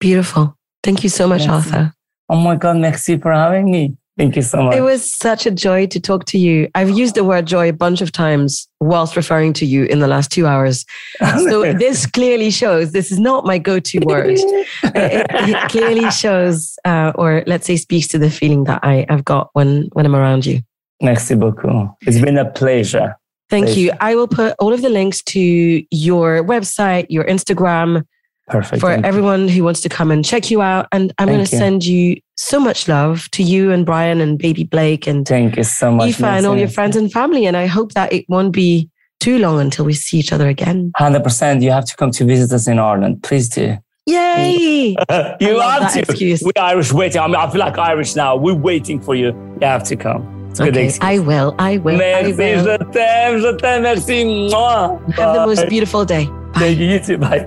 Beautiful. 0.00 0.56
Thank 0.82 1.02
you 1.02 1.10
so 1.10 1.26
much, 1.28 1.46
merci. 1.46 1.70
Arthur. 1.70 1.94
Oh 2.28 2.36
my 2.36 2.56
God, 2.56 2.76
merci 2.78 3.18
for 3.18 3.32
having 3.32 3.70
me. 3.70 3.96
Thank 4.16 4.36
you 4.36 4.42
so 4.42 4.62
much. 4.62 4.76
It 4.76 4.82
was 4.82 5.12
such 5.12 5.44
a 5.44 5.50
joy 5.50 5.86
to 5.88 5.98
talk 5.98 6.24
to 6.26 6.38
you. 6.38 6.68
I've 6.76 6.90
used 6.90 7.16
the 7.16 7.24
word 7.24 7.46
joy 7.46 7.68
a 7.68 7.72
bunch 7.72 8.00
of 8.00 8.12
times 8.12 8.68
whilst 8.80 9.16
referring 9.16 9.52
to 9.54 9.66
you 9.66 9.84
in 9.84 9.98
the 9.98 10.06
last 10.06 10.30
two 10.30 10.46
hours. 10.46 10.84
So 11.20 11.72
this 11.72 12.06
clearly 12.06 12.50
shows 12.50 12.92
this 12.92 13.10
is 13.10 13.18
not 13.18 13.44
my 13.44 13.58
go-to 13.58 13.98
word. 14.04 14.26
it, 14.38 14.66
it, 14.84 15.70
clearly 15.70 16.10
shows, 16.12 16.78
uh, 16.84 17.12
or 17.16 17.42
let's 17.48 17.66
say, 17.66 17.76
speaks 17.76 18.06
to 18.08 18.18
the 18.18 18.30
feeling 18.30 18.64
that 18.64 18.80
I 18.84 19.04
have 19.08 19.24
got 19.24 19.50
when 19.54 19.88
when 19.94 20.06
I'm 20.06 20.14
around 20.14 20.46
you. 20.46 20.60
Merci 21.02 21.34
beaucoup. 21.34 21.96
It's 22.02 22.20
been 22.20 22.38
a 22.38 22.48
pleasure. 22.48 23.16
Thank 23.50 23.66
pleasure. 23.66 23.80
you. 23.80 23.92
I 24.00 24.14
will 24.14 24.28
put 24.28 24.54
all 24.60 24.72
of 24.72 24.80
the 24.80 24.88
links 24.90 25.22
to 25.24 25.84
your 25.90 26.44
website, 26.44 27.06
your 27.08 27.24
Instagram, 27.24 28.04
Perfect. 28.48 28.80
for 28.80 28.88
Thank 28.90 29.04
you. 29.04 29.08
everyone 29.08 29.48
who 29.48 29.64
wants 29.64 29.80
to 29.82 29.88
come 29.88 30.10
and 30.10 30.24
check 30.24 30.50
you 30.50 30.60
out. 30.60 30.86
And 30.92 31.12
I'm 31.18 31.28
going 31.28 31.40
to 31.40 31.46
send 31.46 31.84
you 31.86 32.20
so 32.36 32.60
much 32.60 32.88
love 32.88 33.30
to 33.30 33.42
you 33.42 33.70
and 33.72 33.86
Brian 33.86 34.20
and 34.20 34.38
baby 34.38 34.64
Blake 34.64 35.06
and 35.06 35.26
Thank 35.26 35.56
you 35.56 35.64
so 35.64 35.90
much. 35.90 36.08
Aoife 36.08 36.22
and 36.22 36.46
all 36.46 36.56
your 36.56 36.68
friends 36.68 36.94
and 36.96 37.10
family. 37.10 37.46
And 37.46 37.56
I 37.56 37.66
hope 37.66 37.92
that 37.92 38.12
it 38.12 38.26
won't 38.28 38.52
be 38.52 38.90
too 39.20 39.38
long 39.38 39.60
until 39.60 39.86
we 39.86 39.94
see 39.94 40.18
each 40.18 40.32
other 40.32 40.46
again. 40.48 40.92
Hundred 40.96 41.24
percent. 41.24 41.62
You 41.62 41.70
have 41.70 41.86
to 41.86 41.96
come 41.96 42.10
to 42.10 42.24
visit 42.26 42.52
us 42.54 42.66
in 42.68 42.78
Ireland. 42.78 43.22
Please 43.22 43.48
do. 43.48 43.78
Yay! 44.06 44.94
you 45.40 45.60
have 45.60 45.94
to. 45.94 46.00
excuse. 46.00 46.42
We're 46.42 46.52
Irish 46.62 46.92
waiting. 46.92 47.22
I 47.22 47.26
mean, 47.26 47.36
I 47.36 47.48
feel 47.50 47.60
like 47.60 47.78
Irish 47.78 48.14
now. 48.14 48.36
We're 48.36 48.54
waiting 48.54 49.00
for 49.00 49.14
you. 49.14 49.28
You 49.62 49.66
have 49.66 49.84
to 49.84 49.96
come. 49.96 50.48
It's 50.50 50.60
good 50.60 50.68
Okay, 50.76 50.84
excuse. 50.88 51.02
I 51.08 51.18
will. 51.20 51.54
I 51.58 51.78
will. 51.78 51.94
I 51.94 51.98
Merci, 51.98 52.32
will. 52.34 52.64
je 52.64 52.84
t'aime, 52.92 53.40
je 53.40 53.56
t'aime, 53.56 53.82
merci. 53.82 54.24
Mwah. 54.50 55.00
Have 55.14 55.34
the 55.34 55.46
most 55.46 55.68
beautiful 55.70 56.04
day. 56.04 56.28
Thank 56.56 56.78
you. 56.78 56.86
You 56.86 57.00
too. 57.00 57.16
Bye. 57.16 57.46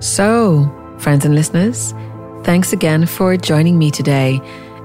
So, 0.00 0.66
friends 0.96 1.26
and 1.26 1.34
listeners, 1.34 1.92
thanks 2.42 2.72
again 2.72 3.04
for 3.04 3.36
joining 3.36 3.78
me 3.78 3.90
today. 3.90 4.40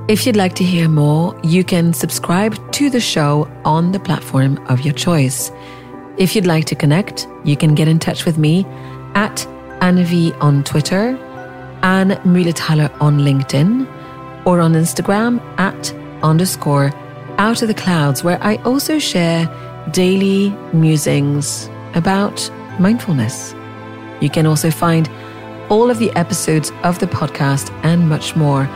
If 0.09 0.25
you'd 0.25 0.35
like 0.35 0.55
to 0.55 0.63
hear 0.65 0.89
more, 0.89 1.39
you 1.41 1.63
can 1.63 1.93
subscribe 1.93 2.53
to 2.73 2.89
the 2.89 2.99
show 2.99 3.49
on 3.63 3.93
the 3.93 3.99
platform 3.99 4.57
of 4.67 4.81
your 4.81 4.93
choice. 4.93 5.53
If 6.17 6.35
you'd 6.35 6.45
like 6.45 6.65
to 6.65 6.75
connect, 6.75 7.29
you 7.45 7.55
can 7.55 7.75
get 7.75 7.87
in 7.87 7.97
touch 7.97 8.25
with 8.25 8.37
me 8.37 8.65
at 9.15 9.47
Annavi 9.79 10.37
on 10.41 10.65
Twitter, 10.65 11.17
Anne 11.81 12.19
Mulethaler 12.25 12.91
on 12.99 13.19
LinkedIn, 13.19 13.87
or 14.45 14.59
on 14.59 14.73
Instagram 14.73 15.39
at 15.57 15.93
underscore 16.23 16.91
out 17.37 17.61
of 17.61 17.69
the 17.69 17.73
clouds, 17.73 18.21
where 18.21 18.37
I 18.43 18.57
also 18.63 18.99
share 18.99 19.47
daily 19.91 20.49
musings 20.73 21.69
about 21.93 22.51
mindfulness. 22.81 23.55
You 24.25 24.31
can 24.31 24.47
also 24.47 24.71
find 24.71 25.07
all 25.69 25.91
of 25.91 25.99
the 25.99 26.09
episodes 26.15 26.71
of 26.83 26.97
the 26.97 27.05
podcast 27.05 27.71
and 27.83 28.09
much 28.09 28.35
more 28.35 28.67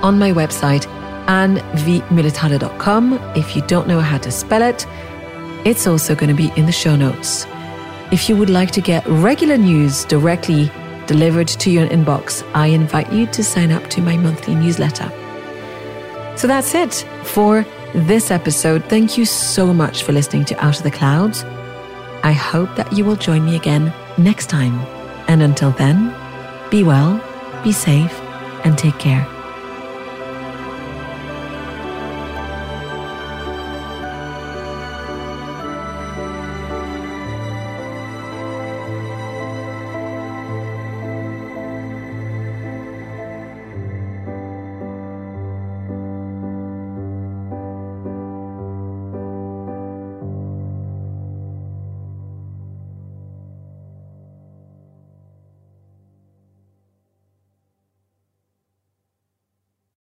on 0.00 0.16
my 0.16 0.30
website, 0.30 0.86
annvmilitana.com. 1.26 3.14
If 3.34 3.56
you 3.56 3.62
don't 3.62 3.88
know 3.88 3.98
how 3.98 4.18
to 4.18 4.30
spell 4.30 4.62
it, 4.62 4.86
it's 5.66 5.88
also 5.88 6.14
going 6.14 6.28
to 6.28 6.36
be 6.36 6.52
in 6.56 6.66
the 6.66 6.72
show 6.72 6.94
notes. 6.94 7.48
If 8.12 8.28
you 8.28 8.36
would 8.36 8.48
like 8.48 8.70
to 8.72 8.80
get 8.80 9.04
regular 9.08 9.56
news 9.56 10.04
directly 10.04 10.70
delivered 11.08 11.48
to 11.48 11.68
your 11.68 11.88
inbox, 11.88 12.48
I 12.54 12.68
invite 12.68 13.12
you 13.12 13.26
to 13.26 13.42
sign 13.42 13.72
up 13.72 13.90
to 13.90 14.00
my 14.00 14.16
monthly 14.16 14.54
newsletter. 14.54 15.10
So 16.36 16.46
that's 16.46 16.76
it 16.76 17.04
for 17.24 17.66
this 17.92 18.30
episode. 18.30 18.84
Thank 18.84 19.18
you 19.18 19.24
so 19.24 19.74
much 19.74 20.04
for 20.04 20.12
listening 20.12 20.44
to 20.44 20.64
Out 20.64 20.76
of 20.76 20.84
the 20.84 20.92
Clouds. 20.92 21.42
I 22.22 22.30
hope 22.30 22.76
that 22.76 22.92
you 22.92 23.04
will 23.04 23.16
join 23.16 23.44
me 23.44 23.56
again 23.56 23.92
next 24.18 24.46
time. 24.48 24.78
And 25.28 25.42
until 25.42 25.70
then, 25.70 26.14
be 26.70 26.84
well, 26.84 27.20
be 27.62 27.72
safe, 27.72 28.12
and 28.64 28.76
take 28.76 28.98
care. 28.98 29.26